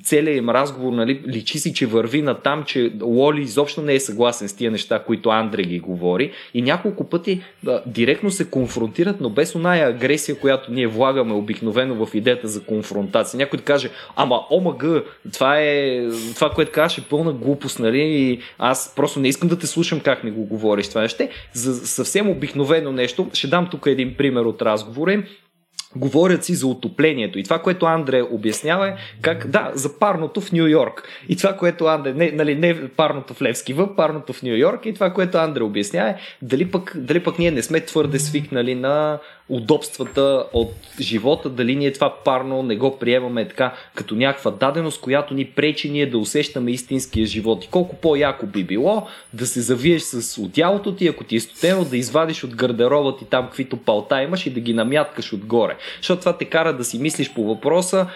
целият 0.02 0.38
им 0.38 0.50
разговор, 0.50 0.92
нали, 0.92 1.22
личи 1.28 1.58
си, 1.58 1.74
че 1.74 1.86
върви 1.86 2.22
на 2.22 2.34
там, 2.34 2.64
че 2.64 2.92
Лоли 3.02 3.42
изобщо 3.42 3.82
не 3.82 3.94
е 3.94 4.00
съгласен 4.00 4.48
с 4.48 4.56
тия 4.56 4.70
неща, 4.70 5.02
които 5.06 5.30
Андре 5.30 5.62
ги 5.62 5.80
говори 5.80 6.32
и 6.54 6.62
няколко 6.62 7.04
пъти 7.04 7.40
да, 7.62 7.82
директно 7.86 8.30
се 8.30 8.50
конфронтират, 8.50 9.20
но 9.20 9.30
без 9.30 9.54
оная 9.54 9.88
агресия, 9.88 10.38
която 10.38 10.72
ние 10.72 10.86
влагаме 10.86 11.34
обикновено 11.34 12.06
в 12.06 12.14
идеята 12.14 12.48
за 12.48 12.62
конфронтация. 12.62 13.38
Някой 13.38 13.56
да 13.56 13.64
каже, 13.64 13.90
ама 14.16 14.40
омаг, 14.50 14.84
това 15.32 15.60
е 15.60 16.06
това, 16.34 16.50
което 16.50 16.72
казваш 16.72 16.98
е 16.98 17.08
пълна 17.08 17.32
глупост, 17.32 17.78
нали, 17.78 18.02
и 18.02 18.38
аз 18.58 18.92
просто 18.96 19.20
не 19.20 19.28
искам 19.28 19.48
да 19.48 19.58
те 19.58 19.66
слушам 19.66 20.00
как 20.00 20.24
ми 20.24 20.30
го 20.30 20.44
говориш 20.44 20.88
това 20.88 21.00
нещо. 21.00 21.28
За 21.52 21.86
съвсем 21.86 22.30
обикновено 22.30 22.92
нещо, 22.92 23.30
ще 23.32 23.46
дам 23.46 23.68
тук 23.70 23.86
един 23.86 24.14
пример 24.14 24.40
от 24.40 24.62
разговора 24.62 25.22
Говорят 25.96 26.44
си 26.44 26.54
за 26.54 26.66
отоплението. 26.66 27.38
И 27.38 27.44
това, 27.44 27.58
което 27.58 27.86
Андре 27.86 28.22
обяснява 28.22 28.88
е 28.88 28.94
как, 29.20 29.46
да, 29.46 29.70
за 29.74 29.98
парното 29.98 30.40
в 30.40 30.52
Нью 30.52 30.66
Йорк. 30.66 31.08
И 31.28 31.36
това, 31.36 31.56
което 31.56 31.86
Андре, 31.86 32.12
не, 32.12 32.30
нали, 32.30 32.54
не 32.54 32.88
парното 32.88 33.34
в 33.34 33.42
Левски 33.42 33.72
въп, 33.72 33.96
парното 33.96 34.32
в 34.32 34.42
Нью 34.42 34.56
Йорк. 34.56 34.86
И 34.86 34.94
това, 34.94 35.10
което 35.10 35.38
Андре 35.38 35.62
обяснява 35.62 36.10
е 36.10 36.16
дали 36.42 36.70
пък, 36.70 36.92
дали 36.96 37.20
пък 37.20 37.38
ние 37.38 37.50
не 37.50 37.62
сме 37.62 37.80
твърде 37.80 38.18
свикнали 38.18 38.74
на 38.74 39.18
удобствата 39.52 40.44
от 40.52 40.72
живота, 41.00 41.50
дали 41.50 41.76
ние 41.76 41.92
това 41.92 42.14
парно 42.24 42.62
не 42.62 42.76
го 42.76 42.98
приемаме 42.98 43.48
така 43.48 43.74
като 43.94 44.14
някаква 44.14 44.50
даденост, 44.50 45.00
която 45.00 45.34
ни 45.34 45.44
пречи 45.44 45.90
ние 45.90 46.06
да 46.06 46.18
усещаме 46.18 46.70
истинския 46.70 47.26
живот. 47.26 47.64
И 47.64 47.68
колко 47.68 47.96
по-яко 47.96 48.46
би 48.46 48.64
било 48.64 49.06
да 49.32 49.46
се 49.46 49.60
завиеш 49.60 50.02
с 50.02 50.38
отялото 50.42 50.94
ти, 50.94 51.08
ако 51.08 51.24
ти 51.24 51.36
е 51.36 51.40
студено, 51.40 51.84
да 51.84 51.96
извадиш 51.96 52.44
от 52.44 52.54
гардероба 52.54 53.16
ти 53.16 53.24
там 53.24 53.46
каквито 53.46 53.76
палта 53.76 54.22
имаш 54.22 54.46
и 54.46 54.50
да 54.50 54.60
ги 54.60 54.74
намяткаш 54.74 55.32
отгоре. 55.32 55.76
Защото 55.96 56.20
това 56.20 56.36
те 56.36 56.44
кара 56.44 56.76
да 56.76 56.84
си 56.84 56.98
мислиш 56.98 57.34
по 57.34 57.44
въпроса, 57.44 58.06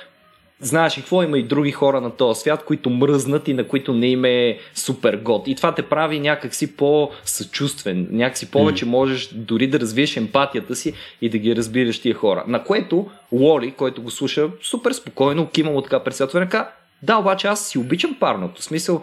знаеш 0.61 0.95
какво 0.95 1.23
има 1.23 1.39
и 1.39 1.43
други 1.43 1.71
хора 1.71 2.01
на 2.01 2.11
този 2.11 2.41
свят, 2.41 2.65
които 2.65 2.91
мръзнат 2.91 3.49
и 3.49 3.55
на 3.55 3.65
които 3.65 3.95
не 3.95 4.07
им 4.07 4.25
е 4.25 4.59
супер 4.75 5.17
год. 5.17 5.49
И 5.49 5.55
това 5.55 5.75
те 5.75 5.83
прави 5.83 6.21
някакси 6.21 6.77
по-съчувствен, 6.77 8.09
някакси 8.11 8.51
повече 8.51 8.85
mm. 8.85 8.89
можеш 8.89 9.29
дори 9.35 9.67
да 9.67 9.81
развиеш 9.81 10.17
емпатията 10.17 10.77
си 10.77 10.93
и 11.21 11.29
да 11.29 11.39
ги 11.39 11.57
разбираш 11.57 12.01
тия 12.01 12.15
хора. 12.15 12.45
На 12.47 12.65
което 12.65 13.07
Лоли, 13.33 13.71
който 13.71 14.03
го 14.03 14.11
слуша 14.11 14.49
супер 14.63 14.93
спокойно, 14.93 15.49
кима 15.49 15.71
му 15.71 15.83
така 15.83 16.05
председател 16.05 16.39
ръка, 16.39 16.71
Да, 17.03 17.17
обаче 17.17 17.49
аз 17.49 17.67
си 17.67 17.79
обичам 17.79 18.17
парното. 18.21 18.61
В 18.61 18.65
смисъл, 18.65 19.03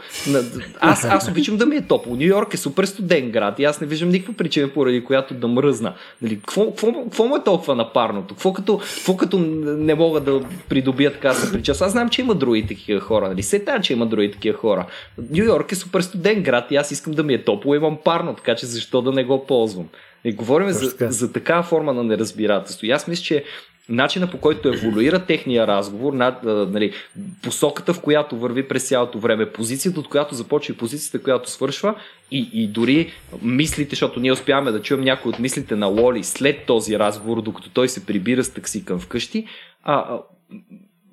аз, 0.79 1.05
аз 1.05 1.27
обичам 1.27 1.57
да 1.57 1.65
ми 1.65 1.75
е 1.75 1.87
топло. 1.87 2.15
Нью 2.15 2.27
Йорк 2.27 2.53
е 2.53 2.57
супер 2.57 2.85
студен 2.85 3.31
град 3.31 3.59
и 3.59 3.63
аз 3.63 3.81
не 3.81 3.87
виждам 3.87 4.09
никаква 4.09 4.33
причина, 4.33 4.69
поради 4.69 5.03
която 5.03 5.33
да 5.33 5.47
мръзна. 5.47 5.93
Нали, 6.21 6.39
какво, 6.39 6.65
какво, 6.65 7.03
какво 7.03 7.25
му 7.25 7.35
е 7.35 7.43
толкова 7.43 7.75
на 7.75 7.93
парното? 7.93 8.33
Какво 8.33 8.53
като, 8.53 8.77
какво 8.77 9.17
като 9.17 9.39
не 9.39 9.95
мога 9.95 10.19
да 10.19 10.41
придобия 10.69 11.13
така 11.13 11.33
се 11.33 11.51
причас? 11.51 11.81
Аз 11.81 11.91
знам, 11.91 12.09
че 12.09 12.21
има 12.21 12.35
други 12.35 12.67
такива 12.67 12.99
хора. 12.99 13.29
Нали? 13.29 13.43
Се 13.43 13.65
тая, 13.65 13.81
че 13.81 13.93
има 13.93 14.05
други 14.05 14.31
такива 14.31 14.57
хора. 14.57 14.85
Нью 15.31 15.43
Йорк 15.43 15.71
е 15.71 15.75
супер 15.75 16.01
студен 16.01 16.43
град 16.43 16.71
и 16.71 16.75
аз 16.75 16.91
искам 16.91 17.13
да 17.13 17.23
ми 17.23 17.33
е 17.33 17.43
топло 17.43 17.75
имам 17.75 17.97
парно, 18.03 18.35
така 18.35 18.55
че 18.55 18.65
защо 18.65 19.01
да 19.01 19.11
не 19.11 19.23
го 19.23 19.45
ползвам? 19.45 19.87
И 20.25 20.33
говорим 20.33 20.71
за, 20.71 20.95
за 20.99 21.33
такава 21.33 21.63
форма 21.63 21.93
на 21.93 22.03
неразбирателство. 22.03 22.85
И 22.85 22.91
аз 22.91 23.07
мисля, 23.07 23.23
че 23.23 23.43
начина 23.89 24.31
по 24.31 24.37
който 24.37 24.69
еволюира 24.69 25.25
техния 25.25 25.67
разговор, 25.67 26.13
над, 26.13 26.43
нали, 26.43 26.93
посоката 27.41 27.93
в 27.93 28.01
която 28.01 28.37
върви 28.37 28.67
през 28.67 28.87
цялото 28.87 29.19
време, 29.19 29.51
позицията 29.51 29.99
от 29.99 30.09
която 30.09 30.35
започва 30.35 30.73
и 30.73 30.77
позицията, 30.77 31.23
която 31.23 31.49
свършва 31.49 31.95
и, 32.31 32.49
и 32.53 32.67
дори 32.67 33.11
мислите, 33.41 33.89
защото 33.89 34.19
ние 34.19 34.31
успяваме 34.31 34.71
да 34.71 34.81
чуем 34.81 35.01
някои 35.01 35.29
от 35.29 35.39
мислите 35.39 35.75
на 35.75 35.87
Лоли 35.87 36.23
след 36.23 36.65
този 36.65 36.99
разговор, 36.99 37.41
докато 37.41 37.69
той 37.69 37.89
се 37.89 38.05
прибира 38.05 38.43
с 38.43 38.53
такси 38.53 38.85
към 38.85 38.99
вкъщи, 38.99 39.45
а, 39.83 39.93
а 39.93 40.19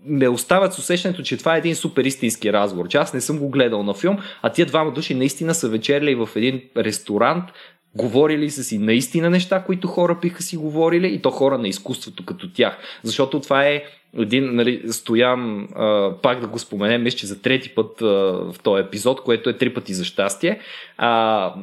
ме 0.04 0.28
оставят 0.28 0.74
с 0.74 0.78
усещането, 0.78 1.22
че 1.22 1.36
това 1.36 1.54
е 1.54 1.58
един 1.58 1.76
супер 1.76 2.04
истински 2.04 2.52
разговор, 2.52 2.88
че 2.88 2.98
аз 2.98 3.14
не 3.14 3.20
съм 3.20 3.38
го 3.38 3.48
гледал 3.50 3.82
на 3.82 3.94
филм, 3.94 4.18
а 4.42 4.50
тия 4.50 4.66
двама 4.66 4.92
души 4.92 5.14
наистина 5.14 5.54
са 5.54 5.68
вечерли 5.68 6.14
в 6.14 6.28
един 6.36 6.62
ресторант, 6.76 7.44
Говорили 7.94 8.50
са 8.50 8.64
си 8.64 8.78
наистина 8.78 9.30
неща, 9.30 9.64
които 9.64 9.88
хора 9.88 10.18
биха 10.22 10.42
си 10.42 10.56
говорили 10.56 11.14
и 11.14 11.22
то 11.22 11.30
хора 11.30 11.58
на 11.58 11.68
изкуството 11.68 12.24
като 12.24 12.52
тях. 12.52 12.78
Защото 13.02 13.40
това 13.40 13.64
е 13.64 13.82
един, 14.18 14.54
нали, 14.54 14.82
Стоян, 14.92 15.68
а, 15.74 16.12
пак 16.22 16.40
да 16.40 16.46
го 16.46 16.58
споменем, 16.58 17.02
мисля, 17.02 17.18
че 17.18 17.26
за 17.26 17.42
трети 17.42 17.68
път 17.68 18.02
а, 18.02 18.06
в 18.52 18.54
този 18.62 18.82
епизод, 18.82 19.22
което 19.22 19.50
е 19.50 19.56
три 19.56 19.74
пъти 19.74 19.94
за 19.94 20.04
щастие. 20.04 20.60
А, 20.98 21.54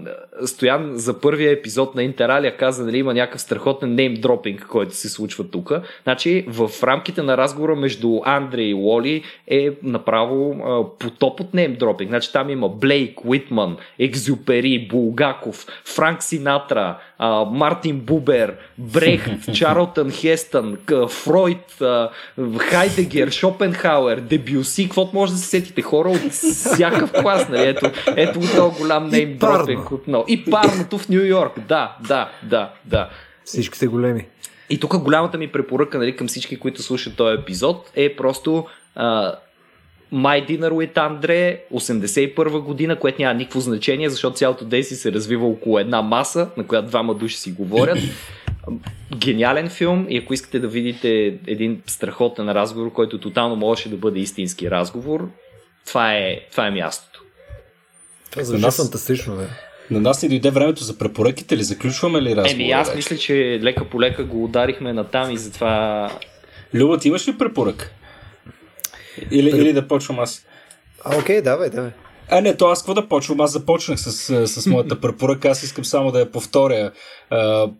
Стоян 0.45 0.91
за 0.93 1.19
първия 1.19 1.51
епизод 1.51 1.95
на 1.95 2.03
Интералия 2.03 2.57
каза, 2.57 2.85
нали, 2.85 2.97
има 2.97 3.13
някакъв 3.13 3.41
страхотен 3.41 3.95
неймдропинг, 3.95 4.67
който 4.69 4.95
се 4.95 5.09
случва 5.09 5.43
тук. 5.43 5.71
Значи, 6.03 6.45
в 6.47 6.83
рамките 6.83 7.21
на 7.21 7.37
разговора 7.37 7.75
между 7.75 8.19
Андре 8.25 8.61
и 8.61 8.73
Лоли 8.73 9.23
е 9.47 9.69
направо 9.83 10.51
а, 10.51 10.97
потоп 10.99 11.39
от 11.39 11.53
неймдропинг. 11.53 12.09
Значи, 12.09 12.31
там 12.33 12.49
има 12.49 12.69
Блейк, 12.69 13.25
Уитман, 13.25 13.77
Екзюпери, 13.99 14.87
Булгаков, 14.87 15.65
Франк 15.85 16.23
Синатра, 16.23 16.97
а, 17.19 17.45
Мартин 17.45 17.99
Бубер, 17.99 18.55
Брехт, 18.77 19.53
Чарлтън 19.53 20.11
Хестън, 20.11 20.77
Фройд, 21.09 21.81
а, 21.81 22.09
Хайдегер, 22.57 23.31
Шопенхауер, 23.31 24.19
Дебюси, 24.19 24.83
каквото 24.83 25.11
може 25.13 25.31
да 25.31 25.37
се 25.37 25.47
сетите 25.47 25.81
хора 25.81 26.09
от 26.09 26.31
всякакъв 26.31 27.11
клас. 27.11 27.49
Нали? 27.49 27.67
Ето, 27.67 27.91
ето 28.15 28.39
този 28.39 28.77
голям 28.77 29.09
нейм 29.09 29.37
дропинг 29.37 29.91
отново. 29.91 30.25
И 30.27 30.45
парното 30.45 30.97
в 30.97 31.09
Нью 31.09 31.25
Йорк. 31.25 31.59
Да, 31.67 31.95
да, 32.07 32.29
да, 32.43 32.69
да. 32.85 33.09
Всичките 33.45 33.87
големи. 33.87 34.25
И 34.69 34.79
тук 34.79 34.97
голямата 34.97 35.37
ми 35.37 35.47
препоръка 35.47 35.97
нали, 35.97 36.15
към 36.15 36.27
всички, 36.27 36.59
които 36.59 36.83
слушат 36.83 37.15
този 37.15 37.41
епизод 37.41 37.91
е 37.95 38.15
просто 38.15 38.65
а, 38.95 39.35
My 40.13 40.47
Dinner 40.47 40.71
with 40.71 40.95
Andre, 40.95 41.59
81 41.73 42.59
година, 42.59 42.99
което 42.99 43.21
няма 43.21 43.33
никакво 43.33 43.59
значение, 43.59 44.09
защото 44.09 44.37
цялото 44.37 44.65
действие 44.65 44.97
се 44.97 45.11
развива 45.11 45.47
около 45.47 45.79
една 45.79 46.01
маса, 46.01 46.49
на 46.57 46.67
която 46.67 46.87
двама 46.87 47.15
души 47.15 47.37
си 47.37 47.51
говорят. 47.51 47.97
Гениален 49.15 49.69
филм 49.69 50.05
и 50.09 50.17
ако 50.17 50.33
искате 50.33 50.59
да 50.59 50.67
видите 50.67 51.37
един 51.47 51.81
страхотен 51.87 52.49
разговор, 52.49 52.93
който 52.93 53.19
тотално 53.19 53.55
можеше 53.55 53.89
да 53.89 53.97
бъде 53.97 54.19
истински 54.19 54.71
разговор, 54.71 55.29
това 55.85 56.13
е, 56.13 56.39
това 56.51 56.67
е 56.67 56.71
мястото. 56.71 57.23
Това 58.31 58.43
звучи 58.43 58.61
нас... 58.61 58.77
фантастично, 58.77 59.35
бе. 59.35 59.43
На 59.91 59.99
нас 59.99 60.23
ни 60.23 60.29
дойде 60.29 60.51
времето 60.51 60.83
за 60.83 60.97
препоръките 60.97 61.57
ли? 61.57 61.63
Заключваме 61.63 62.21
ли 62.21 62.29
разговора? 62.29 62.53
Еми, 62.53 62.71
аз 62.71 62.95
мисля, 62.95 63.17
че 63.17 63.59
лека 63.63 63.85
по 63.85 64.01
лека 64.01 64.23
го 64.23 64.43
ударихме 64.43 64.93
на 64.93 65.03
там 65.03 65.31
и 65.31 65.37
затова... 65.37 66.09
Люба, 66.75 66.97
ти 66.97 67.07
имаш 67.07 67.27
ли 67.27 67.37
препорък? 67.37 67.91
Или, 69.31 69.49
или 69.49 69.73
да 69.73 69.87
почвам 69.87 70.19
аз? 70.19 70.45
А, 71.05 71.17
окей, 71.17 71.41
давай, 71.41 71.69
давай. 71.69 71.91
А, 72.29 72.41
не, 72.41 72.57
то 72.57 72.67
аз 72.67 72.79
какво 72.79 72.93
да 72.93 73.07
почвам? 73.07 73.41
Аз 73.41 73.51
започнах 73.51 73.99
с, 73.99 74.47
с 74.47 74.65
моята 74.65 75.01
препоръка. 75.01 75.49
Аз 75.49 75.63
искам 75.63 75.85
само 75.85 76.11
да 76.11 76.19
я 76.19 76.31
повторя. 76.31 76.91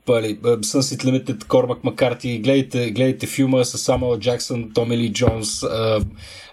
Пали, 0.05 0.39
Sunset 0.41 1.03
Limited, 1.03 1.47
Кормак 1.47 1.83
Макарти. 1.83 2.39
Гледайте, 2.39 2.91
гледайте 2.91 3.27
филма 3.27 3.63
с 3.63 3.77
Самуел 3.77 4.19
Джаксън, 4.19 4.71
Томи 4.73 4.97
Ли 4.97 5.13
Джонс. 5.13 5.63
А, 5.63 5.99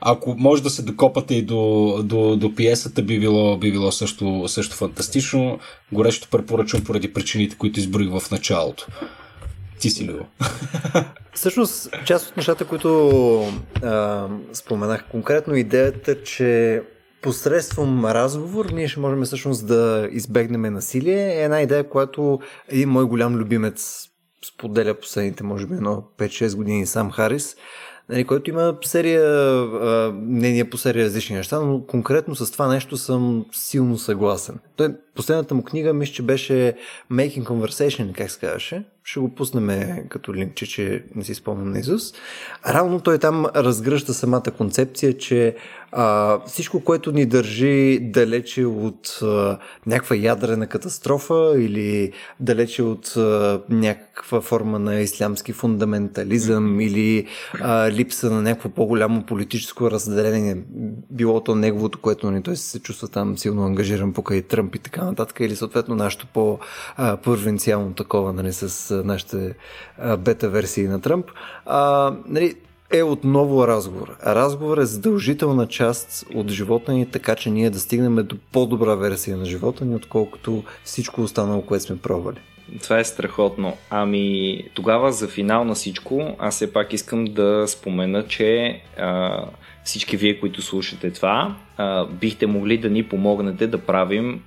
ако 0.01 0.35
може 0.39 0.63
да 0.63 0.71
се 0.71 0.83
докопате 0.83 1.35
и 1.35 1.43
до, 1.43 2.01
до, 2.05 2.37
до 2.37 2.55
пиесата, 2.55 3.03
би 3.03 3.21
било, 3.21 3.57
би 3.57 3.73
било 3.73 3.93
също, 3.93 4.45
също 4.47 4.77
фантастично. 4.77 5.59
Горещо 5.93 6.29
препоръчвам 6.31 6.85
поради 6.85 7.13
причините, 7.13 7.57
които 7.57 7.81
изброих 7.81 8.11
в 8.11 8.31
началото. 8.31 8.87
Ти 9.79 9.91
си 9.91 10.09
Любо. 10.09 10.25
Всъщност, 11.35 11.91
част 12.05 12.31
от 12.31 12.37
нещата, 12.37 12.65
които 12.65 13.11
а, 13.83 14.29
споменах, 14.53 15.05
конкретно 15.11 15.55
идеята, 15.55 16.23
че 16.23 16.83
посредством 17.23 18.05
разговор 18.05 18.67
ние 18.73 18.89
ще 18.89 19.01
можем 19.01 19.23
всъщност 19.23 19.67
да 19.67 20.09
избегнем 20.13 20.75
насилие 20.75 21.41
е 21.41 21.45
една 21.45 21.61
идея, 21.61 21.89
която 21.89 22.41
един 22.69 22.89
мой 22.89 23.05
голям 23.05 23.35
любимец 23.35 24.09
споделя 24.47 24.95
последните, 24.95 25.45
може 25.45 25.67
би, 25.67 25.75
едно 25.75 26.05
5-6 26.19 26.57
години 26.57 26.87
сам 26.87 27.11
Харис, 27.11 27.57
нали, 28.09 28.25
който 28.25 28.51
има 28.51 28.77
серия 28.85 29.25
а, 29.25 30.13
мнения 30.13 30.71
по 30.71 30.79
серия 30.79 31.05
различни 31.05 31.37
неща, 31.37 31.61
но 31.61 31.87
конкретно 31.87 32.35
с 32.35 32.51
това 32.51 32.69
нещо 32.69 32.97
съм 32.97 33.47
силно 33.53 33.99
съгласен. 33.99 34.59
Той, 34.77 34.89
последната 35.15 35.55
му 35.55 35.63
книга, 35.63 35.95
мисля, 35.95 36.13
че 36.13 36.23
беше 36.23 36.77
Making 37.13 37.43
Conversation, 37.43 38.13
как 38.13 38.31
се 38.31 38.39
казваше. 38.41 38.85
Ще 39.05 39.21
го 39.21 39.35
пуснем 39.35 39.69
като 40.09 40.35
линкче, 40.35 40.67
че 40.67 41.05
не 41.15 41.25
си 41.25 41.35
спомням 41.35 41.71
на 41.71 41.79
Изус. 41.79 42.15
Равно 42.69 43.01
той 43.01 43.19
там 43.19 43.47
разгръща 43.47 44.15
самата 44.15 44.43
концепция, 44.57 45.19
че 45.19 45.57
а, 45.93 46.39
всичко, 46.47 46.81
което 46.81 47.13
ни 47.13 47.27
държи 47.27 47.99
далече 48.03 48.65
от 48.65 49.19
а, 49.23 49.59
някаква 49.87 50.17
ядрена 50.17 50.67
катастрофа 50.67 51.55
или 51.59 52.13
далече 52.41 52.83
от 52.83 53.17
а, 53.17 53.61
някаква 53.69 54.41
форма 54.41 54.79
на 54.79 55.01
ислямски 55.01 55.53
фундаментализъм 55.53 56.81
или 56.81 57.27
а, 57.61 57.91
липса 57.91 58.31
на 58.31 58.43
някакво 58.43 58.69
по-голямо 58.69 59.23
политическо 59.23 59.91
разделение, 59.91 60.57
било 61.11 61.41
то 61.41 61.55
неговото, 61.55 62.01
което 62.01 62.27
ни 62.27 62.33
нали, 62.33 62.43
той 62.43 62.57
се 62.57 62.81
чувства 62.81 63.09
там 63.09 63.39
силно 63.39 63.63
ангажиран 63.63 64.13
покрай 64.13 64.43
Тръмп 64.43 64.75
и 64.75 64.79
така 64.79 65.04
нататък, 65.05 65.41
или 65.41 65.57
съответно 65.57 65.95
нашето 65.95 66.27
по-провинциално 66.27 67.95
такова, 67.95 68.33
нали, 68.33 68.53
с 68.53 69.03
нашите 69.05 69.55
бета 70.19 70.49
версии 70.49 70.89
на 70.89 71.01
Тръмп. 71.01 71.31
А, 71.67 72.13
нали, 72.27 72.55
е 72.93 73.03
отново 73.03 73.69
разговор. 73.69 74.17
Разговор 74.27 74.79
е 74.79 74.85
задължителна 74.85 75.67
част 75.67 76.27
от 76.35 76.51
живота 76.51 76.93
ни, 76.93 77.11
така 77.11 77.35
че 77.35 77.51
ние 77.51 77.71
да 77.71 77.81
стигнем 77.81 78.15
до 78.15 78.37
по-добра 78.53 78.95
версия 78.95 79.37
на 79.37 79.45
живота 79.45 79.85
ни, 79.85 79.95
отколкото 79.95 80.65
всичко 80.85 81.21
останало, 81.21 81.63
което 81.63 81.85
сме 81.85 81.99
пробвали. 81.99 82.39
Това 82.83 82.99
е 82.99 83.05
страхотно. 83.05 83.77
Ами 83.91 84.59
тогава 84.75 85.13
за 85.13 85.29
финал 85.29 85.65
на 85.65 85.75
всичко, 85.75 86.37
аз 86.39 86.55
все 86.55 86.73
пак 86.73 86.93
искам 86.93 87.25
да 87.25 87.65
спомена, 87.69 88.27
че 88.27 88.81
а, 88.99 89.45
всички 89.85 90.17
вие, 90.17 90.41
които 90.41 90.63
слушате 90.63 91.11
това, 91.11 91.57
а, 91.77 92.07
бихте 92.07 92.47
могли 92.47 92.79
да 92.79 92.91
ни 92.91 93.03
помогнете 93.03 93.67
да 93.67 93.79
правим 93.79 94.43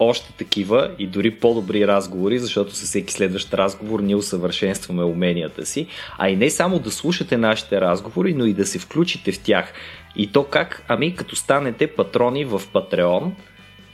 още 0.00 0.32
такива 0.32 0.90
и 0.98 1.06
дори 1.06 1.30
по-добри 1.30 1.86
разговори, 1.86 2.38
защото 2.38 2.74
със 2.74 2.88
всеки 2.88 3.12
следващ 3.12 3.54
разговор 3.54 4.00
ние 4.00 4.16
усъвършенстваме 4.16 5.04
уменията 5.04 5.66
си, 5.66 5.86
а 6.18 6.28
и 6.28 6.36
не 6.36 6.50
само 6.50 6.78
да 6.78 6.90
слушате 6.90 7.36
нашите 7.36 7.80
разговори, 7.80 8.34
но 8.34 8.44
и 8.44 8.52
да 8.52 8.66
се 8.66 8.78
включите 8.78 9.32
в 9.32 9.40
тях. 9.40 9.72
И 10.16 10.32
то 10.32 10.44
как? 10.44 10.84
Ами 10.88 11.14
като 11.14 11.36
станете 11.36 11.86
патрони 11.86 12.44
в 12.44 12.62
Patreon, 12.74 13.30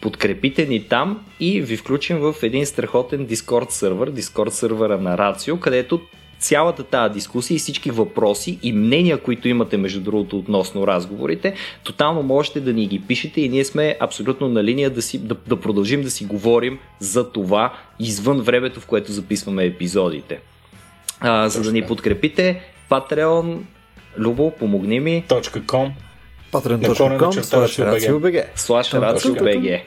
подкрепите 0.00 0.66
ни 0.66 0.88
там 0.88 1.24
и 1.40 1.62
ви 1.62 1.76
включим 1.76 2.18
в 2.18 2.34
един 2.42 2.66
страхотен 2.66 3.26
Discord 3.26 3.70
сервер, 3.70 4.12
Discord 4.12 4.50
сервера 4.50 4.98
на 4.98 5.18
Рацио, 5.18 5.60
където 5.60 6.00
цялата 6.38 6.82
тази 6.82 7.14
дискусия 7.14 7.54
и 7.54 7.58
всички 7.58 7.90
въпроси 7.90 8.58
и 8.62 8.72
мнения, 8.72 9.18
които 9.18 9.48
имате 9.48 9.76
между 9.76 10.00
другото 10.00 10.38
относно 10.38 10.86
разговорите, 10.86 11.54
тотално 11.84 12.22
можете 12.22 12.60
да 12.60 12.72
ни 12.72 12.86
ги 12.86 13.00
пишете 13.00 13.40
и 13.40 13.48
ние 13.48 13.64
сме 13.64 13.96
абсолютно 14.00 14.48
на 14.48 14.64
линия 14.64 14.90
да, 14.90 15.02
си, 15.02 15.18
да, 15.18 15.36
да 15.46 15.60
продължим 15.60 16.02
да 16.02 16.10
си 16.10 16.24
говорим 16.24 16.78
за 16.98 17.30
това 17.30 17.74
извън 17.98 18.40
времето, 18.40 18.80
в 18.80 18.86
което 18.86 19.12
записваме 19.12 19.64
епизодите. 19.64 20.40
А, 21.20 21.48
за 21.48 21.62
да 21.62 21.72
ни 21.72 21.82
подкрепите, 21.82 22.62
Patreon, 22.90 23.58
Любо, 24.18 24.50
помогни 24.50 25.00
ми. 25.00 25.24
.com 25.28 25.90
Patreon.com 26.52 27.32
Slash 28.56 28.90
RACIO.BG 28.90 29.82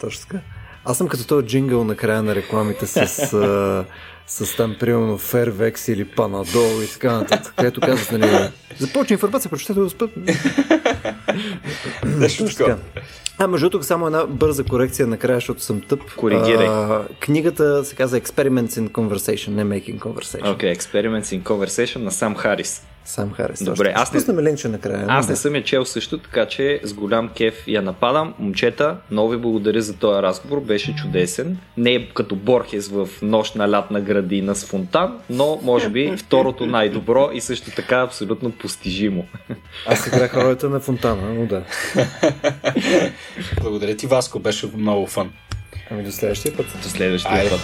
Точно 0.00 0.26
така. 0.28 0.42
Аз 0.84 0.98
съм 0.98 1.08
като 1.08 1.26
този 1.26 1.46
джингъл 1.46 1.84
на 1.84 1.94
края 1.94 2.22
на 2.22 2.34
рекламите 2.34 2.86
с, 2.86 3.06
с 4.26 4.56
там, 4.56 4.76
примерно, 4.80 5.18
Fairvex 5.18 5.92
или 5.92 6.06
Panadol 6.06 6.84
и 6.84 6.92
така 6.92 7.12
нататък, 7.12 7.54
където 7.56 7.80
казват, 7.80 8.20
нали, 8.20 8.50
започни 8.78 9.14
информация, 9.14 9.50
прочетете 9.50 9.80
го 9.80 9.90
спът. 9.90 10.10
Нещо 12.04 12.44
така. 12.44 12.76
А, 13.38 13.46
между 13.46 13.70
другото, 13.70 13.86
само 13.86 14.06
една 14.06 14.26
бърза 14.26 14.64
корекция 14.64 15.06
накрая, 15.06 15.36
защото 15.36 15.62
съм 15.62 15.80
тъп. 15.80 16.00
Коригирай. 16.16 16.66
А, 16.66 17.04
книгата 17.20 17.84
се 17.84 17.94
казва 17.94 18.20
Experiments 18.20 18.68
in 18.68 18.90
Conversation, 18.90 19.48
не 19.48 19.64
Making 19.64 19.98
Conversation. 19.98 20.54
Окей, 20.54 20.72
okay, 20.72 20.78
Experiments 20.78 21.40
in 21.40 21.42
Conversation 21.42 21.96
на 21.96 22.10
Сам 22.10 22.34
Харис. 22.34 22.82
Сам 23.04 23.32
Харис. 23.32 23.64
Добре, 23.64 23.92
аз 23.96 24.12
не- 24.12 24.18
Пуснем 24.18 24.38
линче 24.38 24.68
накрая. 24.68 25.04
Аз 25.08 25.26
не 25.28 25.32
да. 25.32 25.36
съм 25.36 25.54
я 25.54 25.64
чел 25.64 25.84
също, 25.84 26.18
така 26.18 26.46
че 26.46 26.80
с 26.82 26.94
голям 26.94 27.28
кеф 27.28 27.64
я 27.66 27.82
нападам. 27.82 28.34
Момчета, 28.38 28.96
много 29.10 29.28
ви 29.28 29.36
благодаря 29.36 29.82
за 29.82 29.96
този 29.96 30.22
разговор, 30.22 30.60
беше 30.60 30.94
чудесен. 30.94 31.58
Не 31.76 31.92
е 31.92 32.08
като 32.08 32.36
Борхес 32.36 32.88
в 32.88 33.08
нощ 33.22 33.54
на 33.54 33.70
лятна 33.70 34.00
градина 34.00 34.54
с 34.54 34.64
фонтан, 34.64 35.18
но 35.30 35.60
може 35.62 35.88
би 35.88 36.14
второто 36.16 36.66
най-добро 36.66 37.30
и 37.32 37.40
също 37.40 37.70
така 37.70 37.96
абсолютно 37.96 38.50
постижимо. 38.50 39.26
Аз 39.86 40.06
играх 40.06 40.36
ролята 40.36 40.68
на 40.68 40.80
Фонтана, 40.80 41.34
но 41.34 41.46
да. 41.46 41.62
Благодаря 43.60 43.96
ти, 43.96 44.06
Васко, 44.06 44.38
беше 44.38 44.70
много 44.76 45.06
фан. 45.06 45.32
Ами 45.90 46.02
до 46.02 46.12
следващия 46.12 46.56
път. 46.56 46.66
До 46.82 46.88
следващия 46.88 47.32
Айде. 47.32 47.50
път. 47.50 47.60